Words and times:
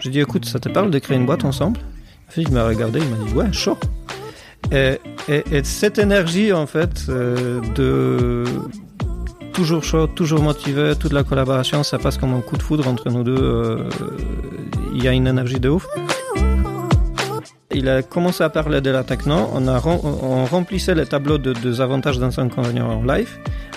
J'ai 0.00 0.10
dit 0.10 0.20
écoute, 0.20 0.44
ça 0.44 0.58
te 0.58 0.68
parle 0.68 0.90
de 0.90 0.98
créer 0.98 1.16
une 1.16 1.26
boîte 1.26 1.44
ensemble? 1.44 1.78
Il 2.36 2.50
m'a 2.50 2.66
regardé, 2.66 3.00
il 3.00 3.08
m'a 3.08 3.24
dit 3.24 3.34
ouais, 3.34 3.52
chaud. 3.52 3.78
Et, 4.72 4.98
et, 5.28 5.64
cette 5.64 5.98
énergie 5.98 6.52
en 6.52 6.66
fait 6.66 7.06
euh, 7.08 7.60
de 7.74 8.44
toujours 9.52 9.84
chaud, 9.84 10.06
toujours 10.06 10.40
motivé, 10.40 10.94
toute 10.98 11.12
la 11.12 11.24
collaboration, 11.24 11.82
ça 11.82 11.98
passe 11.98 12.16
comme 12.16 12.32
un 12.34 12.40
coup 12.40 12.56
de 12.56 12.62
foudre 12.62 12.88
entre 12.88 13.10
nous 13.10 13.22
deux. 13.22 13.36
Euh, 13.38 13.88
il 14.94 15.04
y 15.04 15.08
a 15.08 15.12
une 15.12 15.26
énergie 15.26 15.60
de 15.60 15.68
ouf. 15.68 15.86
Il 17.74 17.88
a 17.88 18.02
commencé 18.02 18.44
à 18.44 18.50
parler 18.50 18.80
de 18.80 18.90
la 18.90 19.02
techno, 19.02 19.48
on, 19.54 19.66
a, 19.66 19.78
remplissait 19.78 20.94
les 20.94 21.06
tableaux 21.06 21.38
de, 21.38 21.52
des 21.52 21.80
avantages 21.80 22.18
d'un 22.18 22.30
inconvénients 22.36 22.90
en 22.90 23.02
live, 23.02 23.30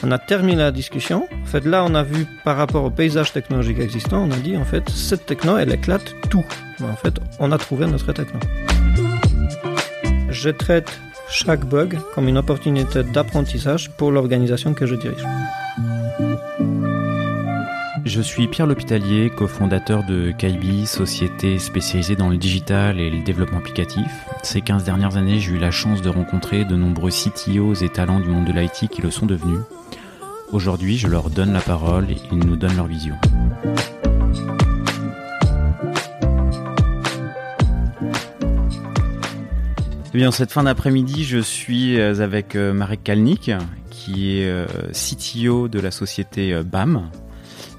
on 0.06 0.12
a 0.12 0.20
terminé 0.20 0.58
la 0.58 0.72
discussion. 0.72 1.28
En 1.44 1.46
fait, 1.46 1.66
là, 1.66 1.84
on 1.84 1.96
a 1.96 2.04
vu 2.04 2.28
par 2.44 2.58
rapport 2.58 2.84
au 2.84 2.92
paysage 2.92 3.34
technologique 3.34 3.80
existant, 3.80 4.24
on 4.28 4.32
a 4.32 4.38
dit 4.38 4.56
en 4.56 4.64
fait, 4.64 4.88
cette 4.90 5.26
techno, 5.26 5.58
elle 5.58 5.74
éclate 5.74 6.14
tout. 6.30 6.46
En 6.84 6.96
fait, 6.96 7.16
on 7.40 7.52
a 7.52 7.58
trouvé 7.58 7.88
notre 7.88 8.14
techno. 8.14 8.40
Je 10.30 10.50
traite 10.50 10.92
chaque 11.30 11.66
bug 11.66 11.98
comme 12.14 12.28
une 12.28 12.38
opportunité 12.38 13.04
d'apprentissage 13.04 13.90
pour 13.92 14.12
l'organisation 14.12 14.74
que 14.74 14.86
je 14.86 14.96
dirige. 14.96 15.26
Je 18.16 18.22
suis 18.22 18.48
Pierre 18.48 18.66
L'Hôpitalier, 18.66 19.30
cofondateur 19.30 20.06
de 20.06 20.32
Kaibi, 20.32 20.86
société 20.86 21.60
spécialisée 21.60 22.16
dans 22.16 22.30
le 22.30 22.38
digital 22.38 22.98
et 22.98 23.10
le 23.10 23.22
développement 23.22 23.58
applicatif. 23.58 24.10
Ces 24.42 24.62
15 24.62 24.86
dernières 24.86 25.18
années, 25.18 25.42
j'ai 25.42 25.52
eu 25.52 25.58
la 25.58 25.70
chance 25.70 26.02
de 26.02 26.08
rencontrer 26.08 26.64
de 26.64 26.78
nombreux 26.78 27.12
CTOs 27.12 27.84
et 27.84 27.90
talents 27.90 28.22
du 28.22 28.30
monde 28.30 28.46
de 28.46 28.54
l'IT 28.54 28.90
qui 28.90 29.02
le 29.02 29.12
sont 29.12 29.26
devenus. 29.26 29.60
Aujourd'hui, 30.54 30.98
je 30.98 31.10
leur 31.10 31.30
donne 31.30 31.52
la 31.52 31.60
parole 31.60 32.10
et 32.10 32.16
ils 32.32 32.38
nous 32.38 32.56
donnent 32.56 32.78
leur 32.78 32.88
vision. 32.88 33.16
Eh 40.14 40.32
cette 40.32 40.54
fin 40.54 40.64
d'après-midi, 40.64 41.26
je 41.26 41.40
suis 41.40 42.00
avec 42.00 42.56
euh, 42.56 42.72
Marek 42.72 43.04
Kalnik, 43.04 43.52
qui 43.90 44.40
est 44.40 44.48
euh, 44.48 44.66
CTO 44.94 45.68
de 45.68 45.82
la 45.82 45.92
société 45.92 46.54
euh, 46.54 46.64
BAM, 46.64 47.10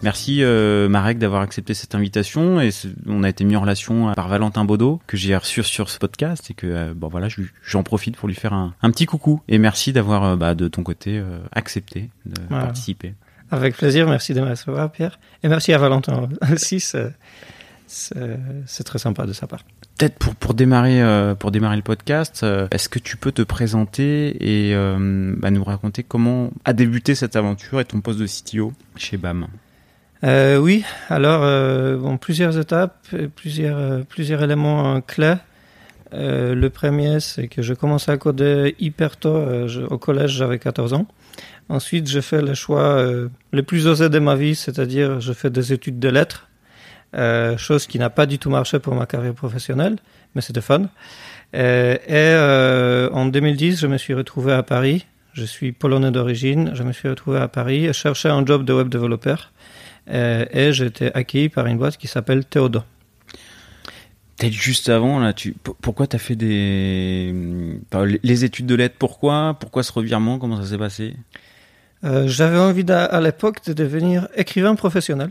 Merci 0.03 0.43
euh, 0.43 0.89
Marek 0.89 1.19
d'avoir 1.19 1.43
accepté 1.43 1.75
cette 1.75 1.95
invitation 1.95 2.61
et 2.61 2.71
on 3.07 3.23
a 3.23 3.29
été 3.29 3.45
mis 3.45 3.57
en 3.57 3.63
relation 3.63 4.13
par 4.15 4.29
Valentin 4.29 4.65
Baudot 4.65 5.01
que 5.07 5.17
j'ai 5.17 5.37
reçu 5.37 5.63
sur 5.63 5.89
ce 5.89 5.99
podcast 5.99 6.51
et 6.51 6.55
que 6.55 6.67
euh, 6.67 6.95
bon 6.95 7.09
voilà 7.09 7.29
j'en 7.63 7.83
profite 7.83 8.17
pour 8.17 8.29
lui 8.29 8.35
faire 8.35 8.53
un, 8.53 8.75
petit 8.91 9.07
coucou. 9.07 9.41
Et 9.49 9.59
merci 9.59 9.93
d'avoir 9.93 10.25
euh, 10.25 10.37
bah, 10.37 10.55
de 10.55 10.69
ton 10.69 10.83
côté 10.83 11.23
accepté 11.53 12.11
de 12.27 12.41
participer. 12.43 13.15
Avec 13.51 13.77
plaisir, 13.77 14.09
merci 14.09 14.35
de 14.35 14.41
me 14.41 14.51
recevoir 14.51 14.91
Pierre. 14.91 15.19
Et 15.43 15.49
merci 15.49 15.73
à 15.73 15.79
Valentin 15.79 16.29
aussi, 16.53 16.81
c'est 17.89 18.85
très 18.85 18.99
sympa 18.99 19.25
de 19.27 19.33
sa 19.33 19.47
part. 19.47 19.65
Peut-être 19.99 20.19
pour, 20.19 20.35
pour, 20.35 20.55
démarrer, 20.55 21.03
pour 21.39 21.51
démarrer 21.51 21.77
le 21.77 21.83
podcast, 21.83 22.45
est-ce 22.71 22.89
que 22.89 22.99
tu 22.99 23.17
peux 23.17 23.33
te 23.33 23.43
présenter 23.43 24.37
et 24.41 24.75
bah, 25.39 25.51
nous 25.51 25.65
raconter 25.65 26.03
comment 26.03 26.51
a 26.65 26.73
débuté 26.73 27.15
cette 27.15 27.35
aventure 27.35 27.81
et 27.81 27.85
ton 27.85 28.01
poste 28.01 28.19
de 28.19 28.27
CTO 28.27 28.73
chez 28.97 29.17
BAM 29.17 29.47
euh, 30.25 30.57
oui, 30.57 30.85
alors 31.09 31.43
euh, 31.43 32.17
plusieurs 32.17 32.59
étapes, 32.59 33.07
plusieurs, 33.35 33.79
euh, 33.79 34.03
plusieurs 34.09 34.43
éléments 34.43 35.01
clés. 35.01 35.37
Le 36.13 36.69
premier, 36.69 37.21
c'est 37.21 37.49
que 37.49 37.61
je 37.61 37.75
commençais 37.75 38.11
à 38.13 38.17
coder 38.17 38.75
hyper 38.79 39.19
tôt. 39.19 39.37
au 39.91 39.99
collège, 39.99 40.31
j'avais 40.31 40.59
14 40.59 40.95
ans. 40.95 41.07
Ensuite, 41.69 42.09
j'ai 42.09 42.23
fait 42.23 42.41
le 42.41 42.55
choix 42.55 43.05
le 43.53 43.63
plus 43.63 43.87
osé 43.87 44.09
de 44.09 44.19
ma 44.19 44.35
vie, 44.35 44.55
c'est-à-dire 44.55 45.21
je 45.21 45.33
fais 45.35 45.51
des 45.51 45.75
études 45.75 45.99
de 45.99 46.09
lettres, 46.09 46.49
chose 47.59 47.87
qui 47.87 47.99
n'a 47.99 48.09
pas 48.09 48.25
du 48.25 48.39
tout 48.39 48.49
marché 48.49 48.79
pour 48.79 48.95
ma 48.95 49.05
carrière 49.05 49.35
professionnelle, 49.35 49.97
mais 50.35 50.41
c'était 50.41 50.63
fun. 50.63 50.89
et 51.53 52.35
en 53.13 53.27
2010, 53.27 53.81
je 53.81 53.87
me 53.87 53.99
suis 53.99 54.15
retrouvé 54.15 54.55
à 54.55 54.63
Paris. 54.63 55.05
Je 55.37 55.45
suis 55.45 55.73
polonais 55.73 56.13
d'origine. 56.13 56.71
Je 56.73 56.83
me 56.83 56.93
suis 56.93 57.11
retrouvé 57.11 57.41
à 57.41 57.49
Paris 57.49 57.85
et 57.85 57.93
cherchais 57.93 58.31
un 58.31 58.47
job 58.47 58.65
de 58.65 58.73
web 58.73 58.89
développeur. 58.89 59.53
Euh, 60.09 60.45
et 60.53 60.73
j'ai 60.73 60.87
été 60.87 61.15
accueilli 61.15 61.49
par 61.49 61.67
une 61.67 61.79
boîte 61.79 61.97
qui 61.97 62.07
s'appelle 62.07 62.45
Théodo. 62.45 62.83
Peut-être 64.37 64.53
juste 64.53 64.89
avant, 64.91 65.19
là, 65.19 65.33
tu, 65.33 65.55
pourquoi 65.81 66.07
tu 66.07 66.17
as 66.17 66.19
fait 66.19 66.37
des, 66.37 67.35
les 68.23 68.45
études 68.45 68.67
de 68.67 68.75
lettres 68.75 68.97
Pourquoi? 68.99 69.57
Pourquoi 69.59 69.83
ce 69.83 69.93
revirement? 69.93 70.39
Comment 70.39 70.61
ça 70.61 70.69
s'est 70.69 70.79
passé? 70.79 71.17
Euh, 72.05 72.29
J'avais 72.29 72.59
envie 72.59 72.85
à 72.91 73.21
l'époque 73.21 73.65
de 73.67 73.73
devenir 73.73 74.29
écrivain 74.37 74.75
professionnel. 74.75 75.31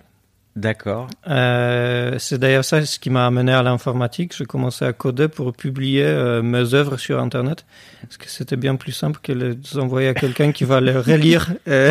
D'accord. 0.55 1.07
Euh, 1.27 2.15
c'est 2.17 2.37
d'ailleurs 2.37 2.63
ça 2.63 2.85
ce 2.85 2.97
qui 2.97 3.09
m'a 3.09 3.25
amené 3.25 3.51
à 3.51 3.61
l'informatique. 3.61 4.33
J'ai 4.37 4.45
commencé 4.45 4.85
à 4.85 4.93
coder 4.93 5.27
pour 5.27 5.51
publier 5.51 6.05
euh, 6.05 6.41
mes 6.41 6.73
œuvres 6.73 6.95
sur 6.95 7.19
Internet, 7.19 7.65
parce 8.01 8.15
que 8.15 8.29
c'était 8.29 8.55
bien 8.55 8.77
plus 8.77 8.93
simple 8.93 9.19
que 9.21 9.33
les 9.33 9.77
envoyer 9.77 10.07
à 10.07 10.13
quelqu'un 10.13 10.53
qui 10.53 10.63
va 10.63 10.79
les 10.79 10.93
relire 10.93 11.53
et, 11.67 11.89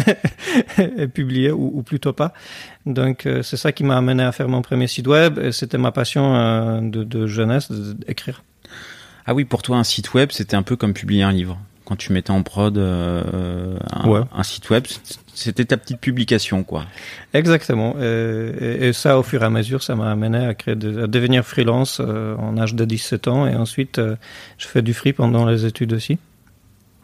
et 0.78 1.08
publier, 1.08 1.50
ou, 1.50 1.72
ou, 1.74 1.82
plutôt 1.82 2.14
pas. 2.14 2.32
Donc 2.86 3.26
euh, 3.26 3.42
c'est 3.42 3.58
ça 3.58 3.70
qui 3.70 3.84
m'a 3.84 3.98
amené 3.98 4.22
à 4.22 4.32
faire 4.32 4.48
mon 4.48 4.62
premier 4.62 4.86
site 4.86 5.08
web. 5.08 5.38
Et 5.38 5.52
c'était 5.52 5.78
ma 5.78 5.92
passion 5.92 6.34
euh, 6.34 6.80
de, 6.80 7.04
de 7.04 7.26
jeunesse 7.26 7.70
d'écrire. 7.70 8.44
Ah 9.26 9.34
oui, 9.34 9.44
pour 9.44 9.60
toi 9.60 9.76
un 9.76 9.84
site 9.84 10.14
web, 10.14 10.30
c'était 10.32 10.56
un 10.56 10.62
peu 10.62 10.76
comme 10.76 10.94
publier 10.94 11.22
un 11.22 11.32
livre 11.32 11.58
quand 11.84 11.96
tu 11.96 12.12
mettais 12.12 12.30
en 12.30 12.42
prod 12.42 12.76
euh, 12.78 13.76
un, 13.92 14.26
un, 14.32 14.42
site 14.42 14.70
web, 14.70 14.86
c'était 15.34 15.64
ta 15.64 15.76
petite 15.76 16.00
publication, 16.00 16.64
quoi. 16.64 16.86
Exactement. 17.32 17.96
Et, 18.00 18.88
et, 18.88 18.92
ça, 18.92 19.18
au 19.18 19.22
fur 19.22 19.42
et 19.42 19.46
à 19.46 19.50
mesure, 19.50 19.82
ça 19.82 19.94
m'a 19.94 20.10
amené 20.10 20.46
à, 20.46 20.54
créer 20.54 20.74
à 20.74 21.06
devenir 21.06 21.44
freelance 21.44 22.00
euh, 22.00 22.36
en 22.36 22.56
âge 22.56 22.74
de 22.74 22.84
17 22.84 23.28
ans. 23.28 23.46
Et 23.46 23.54
ensuite, 23.54 23.98
euh, 23.98 24.16
je 24.58 24.66
fais 24.66 24.82
du 24.82 24.94
free 24.94 25.12
pendant 25.12 25.44
les 25.46 25.66
études 25.66 25.92
aussi. 25.92 26.18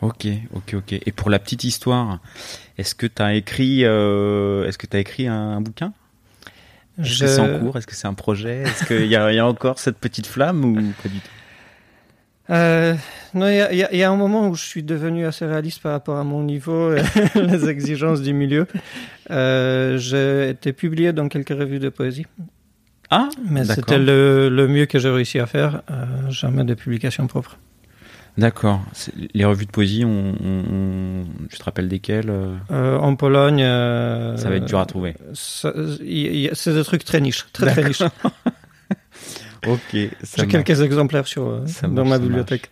Ok, 0.00 0.26
ok, 0.54 0.74
ok. 0.74 0.92
Et 0.92 1.12
pour 1.12 1.28
la 1.28 1.38
petite 1.38 1.64
histoire, 1.64 2.20
est-ce 2.78 2.94
que 2.94 3.06
tu 3.06 3.20
as 3.20 3.34
écrit, 3.34 3.84
euh, 3.84 4.66
est-ce 4.66 4.78
que 4.78 4.86
as 4.96 5.00
écrit 5.00 5.26
un, 5.26 5.34
un 5.34 5.60
bouquin? 5.60 5.92
Est-ce 6.98 7.20
que 7.20 7.26
c'est 7.26 7.40
en 7.40 7.58
cours? 7.58 7.76
Est-ce 7.76 7.86
que 7.86 7.94
c'est 7.94 8.08
un 8.08 8.14
projet? 8.14 8.62
Est-ce 8.62 8.84
qu'il 8.84 9.06
y, 9.06 9.10
y, 9.10 9.16
a 9.16 9.46
encore 9.46 9.78
cette 9.78 9.98
petite 9.98 10.26
flamme 10.26 10.64
ou 10.64 10.74
pas 11.02 11.08
du 11.08 11.18
tout? 11.18 11.30
Euh, 12.50 12.94
non, 13.34 13.48
il 13.48 13.54
y, 13.54 13.76
y, 13.76 13.98
y, 13.98 14.02
a 14.02 14.10
un 14.10 14.16
moment 14.16 14.48
où 14.48 14.54
je 14.54 14.64
suis 14.64 14.82
devenu 14.82 15.26
assez 15.26 15.46
réaliste 15.46 15.80
par 15.82 15.92
rapport 15.92 16.16
à 16.16 16.24
mon 16.24 16.42
niveau 16.42 16.94
et 16.94 17.02
les 17.36 17.68
exigences 17.68 18.22
du 18.22 18.32
milieu. 18.32 18.66
Euh, 19.30 19.98
j'ai 19.98 20.50
été 20.50 20.72
publié 20.72 21.12
dans 21.12 21.28
quelques 21.28 21.50
revues 21.50 21.78
de 21.78 21.88
poésie. 21.88 22.26
Ah, 23.10 23.28
mais 23.48 23.64
c'était 23.64 23.98
le, 23.98 24.48
le, 24.48 24.68
mieux 24.68 24.86
que 24.86 24.98
j'ai 24.98 25.10
réussi 25.10 25.38
à 25.38 25.46
faire. 25.46 25.82
Euh, 25.90 26.30
jamais 26.30 26.64
de 26.64 26.74
publication 26.74 27.26
propre. 27.26 27.58
D'accord. 28.38 28.80
Les 29.34 29.44
revues 29.44 29.66
de 29.66 29.70
poésie, 29.70 30.04
on, 30.04 30.34
on, 30.40 31.24
tu 31.48 31.58
te 31.58 31.64
rappelles 31.64 31.88
desquelles 31.88 32.30
euh, 32.70 32.96
En 32.98 33.16
Pologne. 33.16 33.62
Euh, 33.62 34.36
ça 34.36 34.48
va 34.48 34.56
être 34.56 34.64
dur 34.64 34.78
à 34.78 34.86
trouver. 34.86 35.14
C'est 35.34 36.74
des 36.74 36.84
trucs 36.84 37.04
très 37.04 37.20
niches, 37.20 37.46
très 37.52 37.72
très 37.72 37.84
niches. 37.84 38.02
Ok. 39.66 39.80
J'ai 39.92 40.46
quelques 40.46 40.80
exemplaires 40.80 41.26
sur, 41.26 41.48
euh, 41.48 41.64
dans 41.88 42.04
ma 42.04 42.18
bibliothèque. 42.18 42.70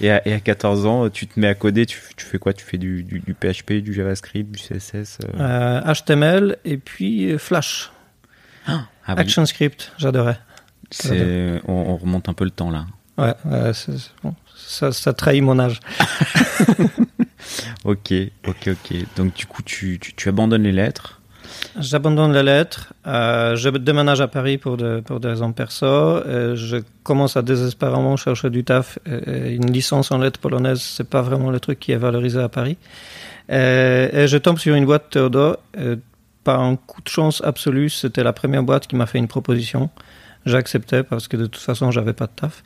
Et 0.00 0.10
à, 0.10 0.26
et 0.28 0.34
à, 0.34 0.40
14 0.40 0.84
ans, 0.84 1.08
tu 1.08 1.26
te 1.26 1.40
mets 1.40 1.48
à 1.48 1.54
coder, 1.54 1.86
tu, 1.86 2.00
tu 2.16 2.26
fais 2.26 2.38
quoi? 2.38 2.52
Tu 2.52 2.64
fais 2.64 2.76
du, 2.76 3.02
du, 3.02 3.20
du, 3.20 3.34
PHP, 3.34 3.74
du 3.74 3.94
JavaScript, 3.94 4.50
du 4.50 4.58
CSS 4.58 5.18
euh... 5.24 5.40
Euh, 5.40 5.94
HTML 5.94 6.58
et 6.64 6.76
puis 6.76 7.38
Flash. 7.38 7.90
Ah, 8.66 8.88
ah 9.06 9.12
ActionScript, 9.12 9.92
j'adorais. 9.96 10.38
On, 11.04 11.60
on, 11.66 11.96
remonte 11.96 12.28
un 12.28 12.34
peu 12.34 12.44
le 12.44 12.50
temps 12.50 12.70
là. 12.70 12.86
Ouais, 13.18 13.32
bon, 14.22 14.34
ça, 14.54 14.92
ça, 14.92 15.12
trahit 15.14 15.42
mon 15.42 15.58
âge. 15.58 15.80
ok, 17.84 18.12
ok, 18.46 18.68
ok. 18.68 18.94
Donc 19.16 19.34
du 19.34 19.46
coup, 19.46 19.62
tu, 19.62 19.98
tu, 19.98 20.14
tu 20.14 20.28
abandonnes 20.28 20.64
les 20.64 20.72
lettres. 20.72 21.15
J'abandonne 21.78 22.32
les 22.32 22.42
lettres. 22.42 22.92
Euh, 23.06 23.54
je 23.56 23.68
déménage 23.68 24.20
à 24.20 24.28
Paris 24.28 24.56
pour, 24.56 24.76
de, 24.76 25.00
pour 25.00 25.20
des 25.20 25.28
raisons 25.28 25.52
perso. 25.52 25.86
Euh, 25.86 26.56
je 26.56 26.78
commence 27.02 27.36
à 27.36 27.42
désespérément 27.42 28.16
chercher 28.16 28.50
du 28.50 28.64
taf. 28.64 28.98
Et 29.06 29.54
une 29.54 29.70
licence 29.70 30.10
en 30.10 30.18
lettres 30.18 30.40
polonaises, 30.40 30.80
c'est 30.80 31.08
pas 31.08 31.22
vraiment 31.22 31.50
le 31.50 31.60
truc 31.60 31.78
qui 31.78 31.92
est 31.92 31.96
valorisé 31.96 32.40
à 32.40 32.48
Paris. 32.48 32.78
Et, 33.48 34.26
je 34.26 34.36
tombe 34.38 34.58
sur 34.58 34.74
une 34.74 34.86
boîte 34.86 35.10
Théodore. 35.10 35.58
par 36.44 36.60
un 36.60 36.76
coup 36.76 37.02
de 37.02 37.08
chance 37.08 37.42
absolu, 37.44 37.90
c'était 37.90 38.22
la 38.22 38.32
première 38.32 38.62
boîte 38.62 38.86
qui 38.86 38.96
m'a 38.96 39.06
fait 39.06 39.18
une 39.18 39.28
proposition. 39.28 39.90
J'acceptais 40.46 41.02
parce 41.02 41.26
que 41.26 41.36
de 41.36 41.46
toute 41.46 41.62
façon, 41.62 41.90
j'avais 41.90 42.12
pas 42.12 42.26
de 42.26 42.32
taf. 42.36 42.62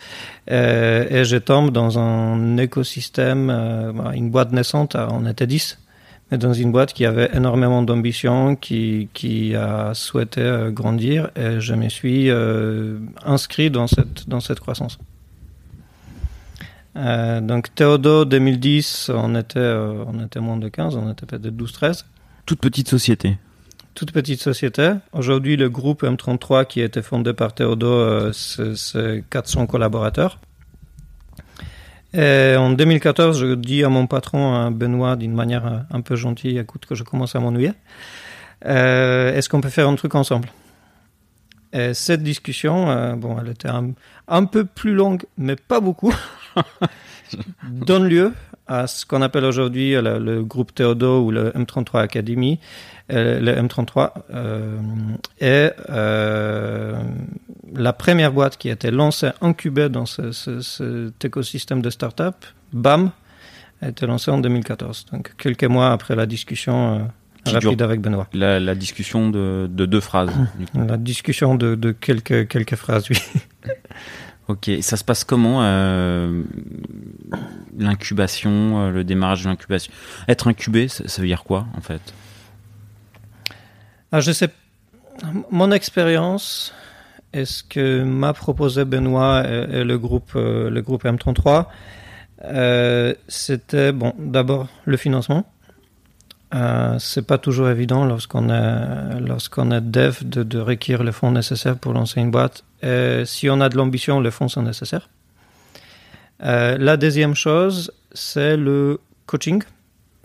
Et, 0.49 1.19
et 1.19 1.25
je 1.25 1.37
tombe 1.37 1.71
dans 1.71 1.99
un 1.99 2.59
écosystème, 2.59 3.51
euh, 3.51 4.11
une 4.13 4.31
boîte 4.31 4.53
naissante. 4.53 4.97
On 4.97 5.27
était 5.27 5.47
10 5.47 5.79
mais 5.79 5.90
dans 6.37 6.53
une 6.53 6.71
boîte 6.71 6.93
qui 6.93 7.05
avait 7.05 7.31
énormément 7.35 7.82
d'ambition, 7.82 8.55
qui, 8.55 9.09
qui 9.15 9.55
a 9.56 9.94
souhaité 9.94 10.41
euh, 10.41 10.71
grandir, 10.71 11.31
et 11.37 11.61
je 11.61 11.75
me 11.75 11.88
suis 11.88 12.31
euh, 12.31 12.99
inscrit 13.25 13.71
dans 13.71 13.87
cette, 13.87 14.29
dans 14.29 14.41
cette 14.41 14.61
croissance. 14.61 14.99
Euh, 16.97 17.41
donc 17.41 17.75
Théodo 17.75 18.25
2010, 18.25 19.11
on 19.15 19.35
était, 19.35 19.59
euh, 19.59 20.05
on 20.06 20.25
était 20.25 20.41
moins 20.41 20.56
de 20.56 20.69
15, 20.69 20.97
on 20.97 21.11
était 21.11 21.27
peut-être 21.27 21.55
12-13. 21.55 22.05
Toute 22.47 22.61
petite 22.61 22.88
société. 22.88 23.38
Toute 23.94 24.12
petite 24.12 24.41
société. 24.41 24.93
Aujourd'hui, 25.12 25.56
le 25.56 25.69
groupe 25.69 26.05
M33 26.05 26.67
qui 26.67 26.81
a 26.81 26.85
été 26.85 27.03
fondé 27.03 27.32
par 27.32 27.55
Théodo, 27.55 28.32
c'est 28.32 29.25
400 29.31 29.67
collaborateurs. 29.67 30.38
Et 32.12 32.57
en 32.57 32.71
2014, 32.71 33.39
je 33.41 33.55
dis 33.55 33.85
à 33.85 33.89
mon 33.89 34.07
patron, 34.07 34.71
Benoît, 34.71 35.17
d'une 35.17 35.35
manière 35.35 35.85
un 35.91 36.01
peu 36.01 36.17
gentille, 36.17 36.59
écoute 36.59 36.87
que 36.87 36.95
je 36.95 37.05
commence 37.05 37.37
à 37.37 37.41
m'ennuyer. 37.41 37.73
Est-ce 38.65 39.49
qu'on 39.49 39.61
peut 39.61 39.69
faire 39.69 39.89
un 39.89 39.95
truc 39.95 40.15
ensemble? 40.15 40.49
Et 41.73 41.95
cette 41.95 42.25
discussion, 42.25 43.15
bon, 43.17 43.37
elle 43.41 43.51
était 43.51 43.69
un, 43.69 43.93
un 44.27 44.45
peu 44.45 44.65
plus 44.65 44.93
longue, 44.95 45.25
mais 45.39 45.55
pas 45.55 45.81
beaucoup. 45.81 46.12
donne 47.62 48.07
lieu 48.07 48.33
à 48.67 48.87
ce 48.87 49.05
qu'on 49.05 49.23
appelle 49.23 49.45
aujourd'hui 49.45 49.95
le, 49.95 50.43
groupe 50.43 50.75
Théodo 50.75 51.25
ou 51.25 51.31
le 51.31 51.51
M33 51.51 52.03
Academy. 52.03 52.61
Euh, 53.11 53.41
le 53.41 53.53
M33 53.53 54.11
euh, 54.33 54.79
est 55.41 55.75
euh, 55.89 57.01
la 57.75 57.93
première 57.93 58.33
boîte 58.33 58.57
qui 58.57 58.69
a 58.69 58.73
été 58.73 58.91
lancée, 58.91 59.31
incubée 59.41 59.89
dans 59.89 60.07
ce, 60.07 60.33
cet 60.33 61.25
écosystème 61.25 61.83
de 61.83 61.91
start-up. 61.91 62.37
BAM 62.73 63.11
a 63.83 63.89
été 63.89 64.07
lancée 64.07 64.31
en 64.31 64.39
2014, 64.39 65.07
donc 65.12 65.33
quelques 65.37 65.65
mois 65.65 65.91
après 65.91 66.15
la 66.15 66.27
discussion 66.27 67.11
rapide 67.47 67.83
avec 67.83 68.01
Benoît. 68.01 68.29
La, 68.33 68.75
discussion 68.75 69.31
de, 69.31 69.67
deux 69.69 70.01
phrases. 70.01 70.31
La 70.75 70.97
discussion 70.97 71.55
de, 71.55 71.75
de 71.75 71.93
quelques, 71.93 72.49
quelques 72.49 72.77
phrases, 72.77 73.09
oui. 73.11 73.17
Ok, 74.49 74.69
ça 74.81 74.97
se 74.97 75.05
passe 75.05 75.23
comment 75.23 75.63
euh, 75.63 76.43
l'incubation, 77.79 78.91
le 78.91 79.05
démarrage 79.05 79.45
de 79.45 79.49
l'incubation? 79.49 79.93
Être 80.27 80.49
incubé, 80.49 80.89
ça, 80.89 81.05
veut 81.19 81.29
dire 81.29 81.45
quoi 81.45 81.69
en 81.77 81.81
fait? 81.81 82.01
Ah, 84.12 84.21
Je 84.21 84.33
sais, 84.33 84.49
mon 85.51 85.71
expérience 85.73 86.75
est 87.33 87.45
ce 87.45 87.62
que 87.62 88.03
m'a 88.03 88.33
proposé 88.33 88.85
Benoît 88.85 89.45
et, 89.47 89.85
le 89.85 89.99
groupe, 89.99 90.33
euh, 90.37 90.69
le 90.71 90.83
groupe 90.83 91.05
M33, 91.05 91.67
c'était 93.29 93.93
bon, 93.93 94.15
d'abord 94.19 94.69
le 94.85 94.97
financement. 94.97 95.51
Euh, 96.53 96.97
c'est 96.99 97.25
pas 97.25 97.39
toujours 97.39 97.69
évident 97.69 98.05
lorsqu'on 98.05 98.49
est 98.49 99.21
lorsqu'on 99.21 99.67
dev 99.67 100.25
de, 100.25 100.59
requérir 100.59 101.05
les 101.05 101.13
fonds 101.13 101.31
nécessaires 101.31 101.77
pour 101.77 101.93
lancer 101.93 102.21
une 102.21 102.33
boîte. 102.33 102.65
Si 103.25 103.49
on 103.49 103.61
a 103.61 103.69
de 103.69 103.77
l'ambition, 103.77 104.21
les 104.21 104.33
fonds 104.33 104.49
sont 104.49 104.63
nécessaires. 104.63 105.09
Euh, 106.43 106.77
la 106.79 106.97
deuxième 106.97 107.35
chose, 107.35 107.93
c'est 108.13 108.56
le 108.56 109.01
coaching. 109.27 109.63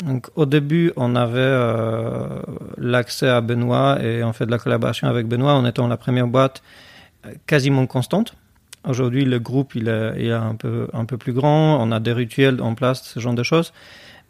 Donc, 0.04 0.28
au 0.36 0.46
début, 0.46 0.92
on 0.98 1.16
avait 1.16 1.40
euh, 1.40 2.28
l'accès 2.78 3.30
à 3.30 3.40
Benoît 3.42 3.98
et 4.04 4.24
on 4.24 4.34
fait 4.34 4.46
de 4.46 4.52
la 4.52 4.60
collaboration 4.60 5.08
avec 5.08 5.28
Benoît 5.28 5.54
en 5.54 5.66
étant 5.66 5.88
la 5.88 5.98
première 5.98 6.28
boîte 6.28 6.62
euh, 7.26 7.34
quasiment 7.48 7.86
constante. 7.88 8.34
Aujourd'hui, 8.88 9.26
le 9.26 9.40
groupe 9.40 9.74
il 9.74 9.88
est, 9.88 10.32
un, 10.32 10.56
peu, 10.56 10.88
un 10.94 11.06
peu 11.06 11.18
plus 11.18 11.34
grand, 11.34 11.82
on 11.82 11.92
a 11.92 12.00
des 12.00 12.14
rituels 12.14 12.62
en 12.62 12.76
place, 12.76 13.04
ce 13.04 13.20
genre 13.20 13.34
de 13.34 13.42
choses 13.42 13.72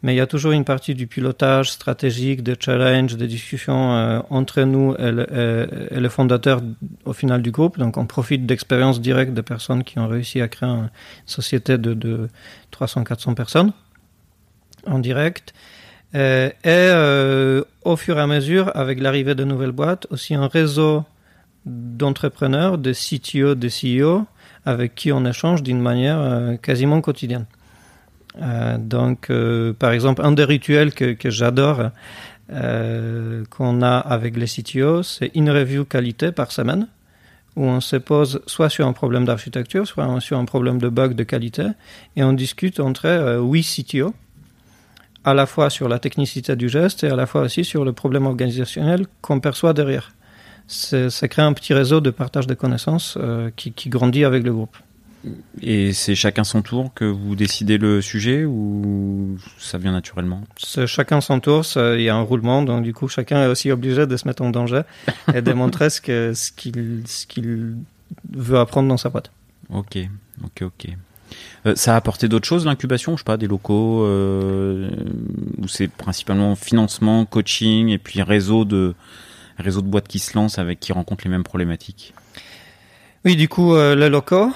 mais 0.02 0.14
il 0.14 0.18
y 0.18 0.20
a 0.20 0.26
toujours 0.26 0.52
une 0.52 0.64
partie 0.64 0.94
du 0.94 1.06
pilotage 1.06 1.70
stratégique, 1.70 2.42
de 2.42 2.56
challenge, 2.58 3.16
de 3.16 3.26
discussions 3.26 3.92
euh, 3.92 4.20
entre 4.30 4.62
nous 4.62 4.94
et 4.98 5.10
le, 5.10 6.08
fondateur 6.08 6.60
au 7.04 7.12
final 7.12 7.42
du 7.42 7.50
groupe. 7.50 7.78
Donc 7.78 7.96
on 7.96 8.06
profite 8.06 8.46
d'expériences 8.46 9.00
directes 9.00 9.34
de 9.34 9.40
personnes 9.40 9.84
qui 9.84 9.98
ont 9.98 10.06
réussi 10.06 10.40
à 10.40 10.48
créer 10.48 10.68
une 10.68 10.90
société 11.24 11.78
de, 11.78 11.94
de 11.94 12.28
300-400 12.72 13.34
personnes 13.34 13.72
en 14.86 14.98
direct. 14.98 15.54
Euh, 16.14 16.48
et 16.64 16.68
euh, 16.68 17.62
au 17.84 17.96
fur 17.96 18.18
et 18.18 18.22
à 18.22 18.26
mesure, 18.26 18.70
avec 18.74 19.00
l'arrivée 19.00 19.34
de 19.34 19.44
nouvelles 19.44 19.72
boîtes, 19.72 20.06
aussi 20.10 20.34
un 20.34 20.46
réseau 20.46 21.04
d'entrepreneurs, 21.64 22.78
de 22.78 22.92
CTO, 22.92 23.54
de 23.54 23.68
CEO, 23.68 24.24
avec 24.64 24.94
qui 24.94 25.12
on 25.12 25.24
échange 25.24 25.62
d'une 25.62 25.80
manière 25.80 26.58
quasiment 26.60 27.00
quotidienne. 27.00 27.46
Euh, 28.42 28.76
donc, 28.78 29.30
euh, 29.30 29.72
par 29.72 29.92
exemple, 29.92 30.22
un 30.24 30.32
des 30.32 30.44
rituels 30.44 30.92
que, 30.92 31.12
que 31.12 31.30
j'adore 31.30 31.90
euh, 32.52 33.44
qu'on 33.50 33.82
a 33.82 33.96
avec 33.96 34.36
les 34.36 34.46
CTO, 34.46 35.02
c'est 35.02 35.30
une 35.34 35.50
review 35.50 35.84
qualité 35.84 36.32
par 36.32 36.52
semaine 36.52 36.88
où 37.56 37.64
on 37.64 37.80
se 37.80 37.96
pose 37.96 38.42
soit 38.46 38.68
sur 38.68 38.86
un 38.86 38.92
problème 38.92 39.24
d'architecture, 39.24 39.86
soit 39.86 40.20
sur 40.20 40.38
un 40.38 40.44
problème 40.44 40.78
de 40.78 40.90
bug 40.90 41.14
de 41.14 41.24
qualité, 41.24 41.64
et 42.14 42.22
on 42.22 42.34
discute 42.34 42.80
entre 42.80 43.40
huit 43.40 43.64
CTO, 43.64 44.12
à 45.26 45.34
la 45.34 45.44
fois 45.44 45.68
sur 45.68 45.88
la 45.88 45.98
technicité 45.98 46.56
du 46.56 46.70
geste 46.70 47.04
et 47.04 47.08
à 47.08 47.16
la 47.16 47.26
fois 47.26 47.42
aussi 47.42 47.64
sur 47.64 47.84
le 47.84 47.92
problème 47.92 48.24
organisationnel 48.24 49.06
qu'on 49.20 49.40
perçoit 49.40 49.74
derrière. 49.74 50.12
Ça 50.68 51.28
crée 51.28 51.42
un 51.42 51.52
petit 51.52 51.74
réseau 51.74 52.00
de 52.00 52.10
partage 52.10 52.46
de 52.46 52.54
connaissances 52.54 53.18
qui, 53.54 53.72
qui 53.72 53.88
grandit 53.88 54.24
avec 54.24 54.42
le 54.42 54.52
groupe. 54.52 54.76
Et 55.60 55.92
c'est 55.92 56.14
chacun 56.14 56.44
son 56.44 56.62
tour 56.62 56.92
que 56.94 57.04
vous 57.04 57.34
décidez 57.34 57.78
le 57.78 58.00
sujet 58.00 58.44
ou 58.44 59.38
ça 59.58 59.78
vient 59.78 59.92
naturellement? 59.92 60.42
C'est 60.56 60.86
chacun 60.86 61.20
son 61.20 61.40
tour, 61.40 61.64
il 61.76 62.02
y 62.02 62.08
a 62.08 62.16
un 62.16 62.20
roulement, 62.20 62.62
donc 62.62 62.82
du 62.82 62.92
coup 62.92 63.08
chacun 63.08 63.42
est 63.42 63.46
aussi 63.46 63.70
obligé 63.70 64.06
de 64.06 64.16
se 64.16 64.28
mettre 64.28 64.42
en 64.42 64.50
danger 64.50 64.82
et 65.34 65.42
démontrer 65.42 65.90
ce 65.90 66.00
qu'il 66.00 67.02
ce 67.06 67.26
qu'il 67.26 67.76
veut 68.32 68.58
apprendre 68.58 68.88
dans 68.88 68.96
sa 68.96 69.08
boîte. 69.08 69.30
Ok, 69.70 69.98
ok, 70.44 70.62
ok. 70.62 70.88
Euh, 71.66 71.74
ça 71.74 71.94
a 71.94 71.96
apporté 71.96 72.28
d'autres 72.28 72.46
choses 72.46 72.64
l'incubation, 72.64 73.16
je 73.16 73.22
sais 73.22 73.24
pas, 73.24 73.36
des 73.36 73.46
locaux 73.46 74.04
euh, 74.04 74.88
où 75.58 75.68
c'est 75.68 75.88
principalement 75.88 76.54
financement, 76.54 77.24
coaching 77.24 77.88
et 77.88 77.98
puis 77.98 78.22
réseau 78.22 78.64
de 78.64 78.94
réseau 79.58 79.80
de 79.80 79.88
boîtes 79.88 80.08
qui 80.08 80.18
se 80.18 80.36
lancent 80.36 80.58
avec 80.58 80.80
qui 80.80 80.92
rencontrent 80.92 81.24
les 81.24 81.30
mêmes 81.30 81.44
problématiques. 81.44 82.14
Oui, 83.24 83.36
du 83.36 83.48
coup, 83.48 83.74
euh, 83.74 83.94
les 83.96 84.08
locaux, 84.08 84.52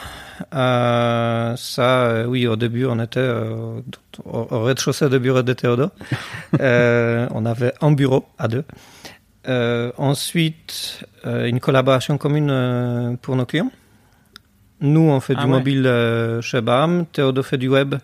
euh, 0.55 1.56
ça, 1.56 2.03
euh, 2.03 2.25
oui, 2.25 2.47
au 2.47 2.56
début, 2.56 2.87
on 2.87 2.99
était 3.00 3.21
euh, 3.21 3.81
au 4.25 4.62
rez-de-chaussée 4.62 5.09
de 5.09 5.19
bureau 5.19 5.43
de 5.43 5.53
Théodore. 5.53 5.91
on 6.59 7.47
avait 7.47 7.73
un 7.81 7.93
bureau 7.93 8.27
à 8.38 8.49
deux. 8.49 8.65
ensuite, 9.99 11.05
une 11.25 11.61
collaboration 11.61 12.19
commune 12.19 13.19
pour 13.23 13.37
nos 13.37 13.47
clients. 13.47 13.71
Nous, 14.81 15.00
on 15.00 15.21
fait 15.21 15.35
ah 15.37 15.43
du 15.44 15.49
mobile 15.49 15.91
chez 16.43 16.61
BAM. 16.61 17.06
Théodore 17.06 17.47
fait 17.47 17.59
du 17.59 17.69
web. 17.69 17.97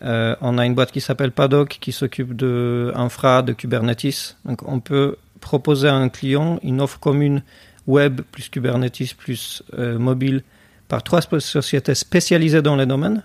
on 0.00 0.58
a 0.58 0.66
une 0.66 0.74
boîte 0.74 0.92
qui 0.92 1.00
s'appelle 1.00 1.32
Paddock 1.32 1.78
qui 1.80 1.92
s'occupe 1.92 2.34
de 2.36 2.92
infra, 2.94 3.42
de 3.42 3.52
Kubernetes. 3.52 4.36
Donc, 4.44 4.66
on 4.68 4.80
peut 4.80 5.16
proposer 5.40 5.88
à 5.88 5.94
un 5.94 6.08
client 6.08 6.60
une 6.62 6.80
offre 6.80 7.00
commune 7.00 7.42
web 7.88 8.20
plus 8.30 8.48
Kubernetes 8.48 9.14
plus 9.16 9.62
mobile 9.76 10.42
par 10.88 11.02
trois 11.02 11.20
sociétés 11.22 11.94
spécialisées 11.94 12.62
dans 12.62 12.76
les 12.76 12.86
domaines. 12.86 13.22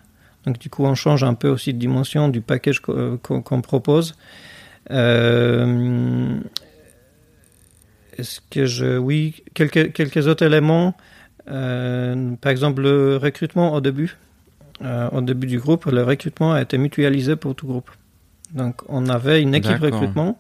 Donc 0.48 0.60
du 0.60 0.70
coup, 0.70 0.86
on 0.86 0.96
change 0.96 1.26
un 1.26 1.34
peu 1.34 1.50
aussi 1.50 1.74
de 1.74 1.78
dimension 1.78 2.30
du 2.30 2.40
package 2.40 2.80
qu'on 2.80 3.62
propose. 3.62 4.16
Euh, 4.92 6.40
est-ce 8.18 8.40
que 8.50 8.66
je... 8.66 8.98
Oui, 8.98 9.44
quelques, 9.54 9.92
quelques 9.92 10.26
autres 10.28 10.46
éléments. 10.46 10.96
Euh, 11.50 12.36
par 12.42 12.52
exemple, 12.52 12.82
le 12.82 13.18
recrutement 13.18 13.74
au 13.74 13.82
début. 13.82 14.18
Euh, 14.84 15.10
au 15.12 15.22
début 15.22 15.48
du 15.48 15.60
groupe, 15.60 15.86
le 15.86 16.04
recrutement 16.04 16.54
a 16.54 16.62
été 16.62 16.78
mutualisé 16.78 17.36
pour 17.36 17.56
tout 17.56 17.66
groupe. 17.66 17.90
Donc 18.54 18.82
on 18.88 19.08
avait 19.10 19.42
une 19.42 19.56
équipe 19.56 19.80
recrutement 19.80 20.40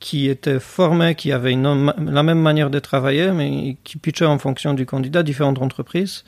qui 0.00 0.28
était 0.28 0.60
formée, 0.60 1.14
qui 1.14 1.32
avait 1.32 1.54
la 1.54 2.22
même 2.22 2.40
manière 2.40 2.68
de 2.68 2.78
travailler, 2.78 3.30
mais 3.30 3.78
qui 3.84 3.96
pitchait 3.96 4.26
en 4.26 4.38
fonction 4.38 4.74
du 4.74 4.84
candidat 4.84 5.22
différentes 5.22 5.62
entreprises 5.62 6.24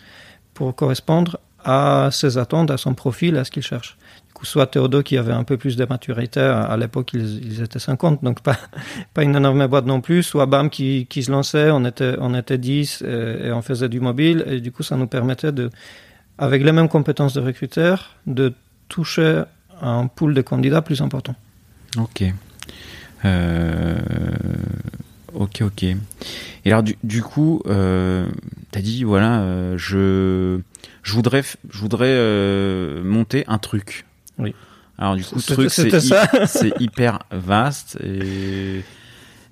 pour 0.54 0.74
correspondre 0.74 1.38
à 1.62 2.08
ses 2.10 2.38
attentes, 2.38 2.70
à 2.70 2.78
son 2.78 2.94
profil, 2.94 3.36
à 3.36 3.44
ce 3.44 3.50
qu'il 3.50 3.62
cherche. 3.62 3.98
Soit 4.42 4.66
Théodo 4.66 5.02
qui 5.02 5.16
avait 5.16 5.32
un 5.32 5.44
peu 5.44 5.56
plus 5.56 5.76
de 5.76 5.84
maturité, 5.84 6.40
à, 6.40 6.76
l'époque 6.76 7.12
ils, 7.14 7.62
étaient 7.62 7.78
50, 7.78 8.22
donc 8.22 8.40
pas, 8.40 8.56
pas 9.14 9.22
une 9.22 9.34
énorme 9.34 9.66
boîte 9.66 9.86
non 9.86 10.00
plus, 10.00 10.22
soit 10.22 10.46
BAM 10.46 10.70
qui, 10.70 11.06
qui 11.06 11.22
se 11.22 11.30
lançait, 11.30 11.70
on 11.70 11.84
était, 11.84 12.14
on 12.18 12.34
était 12.34 12.58
10 12.58 13.02
et, 13.02 13.52
on 13.52 13.62
faisait 13.62 13.88
du 13.88 14.00
mobile, 14.00 14.44
et 14.46 14.60
du 14.60 14.72
coup 14.72 14.82
ça 14.82 14.96
nous 14.96 15.06
permettait 15.06 15.52
de, 15.52 15.70
avec 16.38 16.62
les 16.62 16.72
mêmes 16.72 16.88
compétences 16.88 17.34
de 17.34 17.40
recruteur, 17.40 18.16
de 18.26 18.52
toucher 18.88 19.42
un 19.80 20.06
pool 20.06 20.34
de 20.34 20.42
candidats 20.42 20.82
plus 20.82 21.00
important. 21.02 21.34
Ok. 21.98 22.24
Euh, 23.24 23.98
ok, 25.34 25.62
ok. 25.62 25.82
Et 25.82 26.72
alors, 26.72 26.82
du, 26.82 27.22
coup, 27.22 27.62
euh, 27.66 28.26
tu 28.72 28.78
as 28.78 28.82
dit, 28.82 29.04
voilà, 29.04 29.40
euh, 29.40 29.78
je, 29.78 30.60
je 31.02 31.12
voudrais, 31.12 31.42
je 31.42 31.78
voudrais 31.78 33.02
monter 33.02 33.44
un 33.46 33.58
truc. 33.58 34.04
Oui. 34.38 34.54
Alors, 34.98 35.16
du 35.16 35.24
coup, 35.24 35.40
ce 35.40 35.52
truc, 35.52 35.70
c'est 36.46 36.80
hyper 36.80 37.20
vaste. 37.30 37.98
Et 38.02 38.82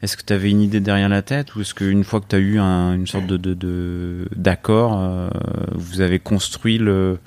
est-ce 0.02 0.16
que 0.16 0.22
tu 0.22 0.32
avais 0.32 0.50
une 0.50 0.62
idée 0.62 0.80
derrière 0.80 1.08
la 1.08 1.22
tête 1.22 1.54
ou 1.54 1.60
est-ce 1.60 1.74
qu'une 1.74 2.04
fois 2.04 2.20
que 2.20 2.28
tu 2.28 2.36
as 2.36 2.40
eu 2.40 2.58
une 2.58 3.06
sorte 3.06 3.26
de 3.26 4.28
d'accord, 4.36 4.98
de, 4.98 5.30
vous 5.74 6.00
avez 6.00 6.18
construit 6.18 6.78
le, 6.78 7.18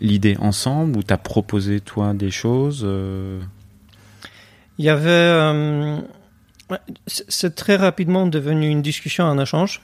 l'idée 0.00 0.36
ensemble 0.40 0.98
ou 0.98 1.02
t'as 1.02 1.16
proposé 1.16 1.80
toi 1.80 2.14
des 2.14 2.30
choses 2.30 2.86
Il 4.78 4.84
y 4.84 4.88
avait, 4.88 6.00
c'est 7.06 7.54
très 7.54 7.76
rapidement 7.76 8.26
devenu 8.26 8.68
une 8.68 8.82
discussion, 8.82 9.24
un 9.26 9.38
échange. 9.38 9.80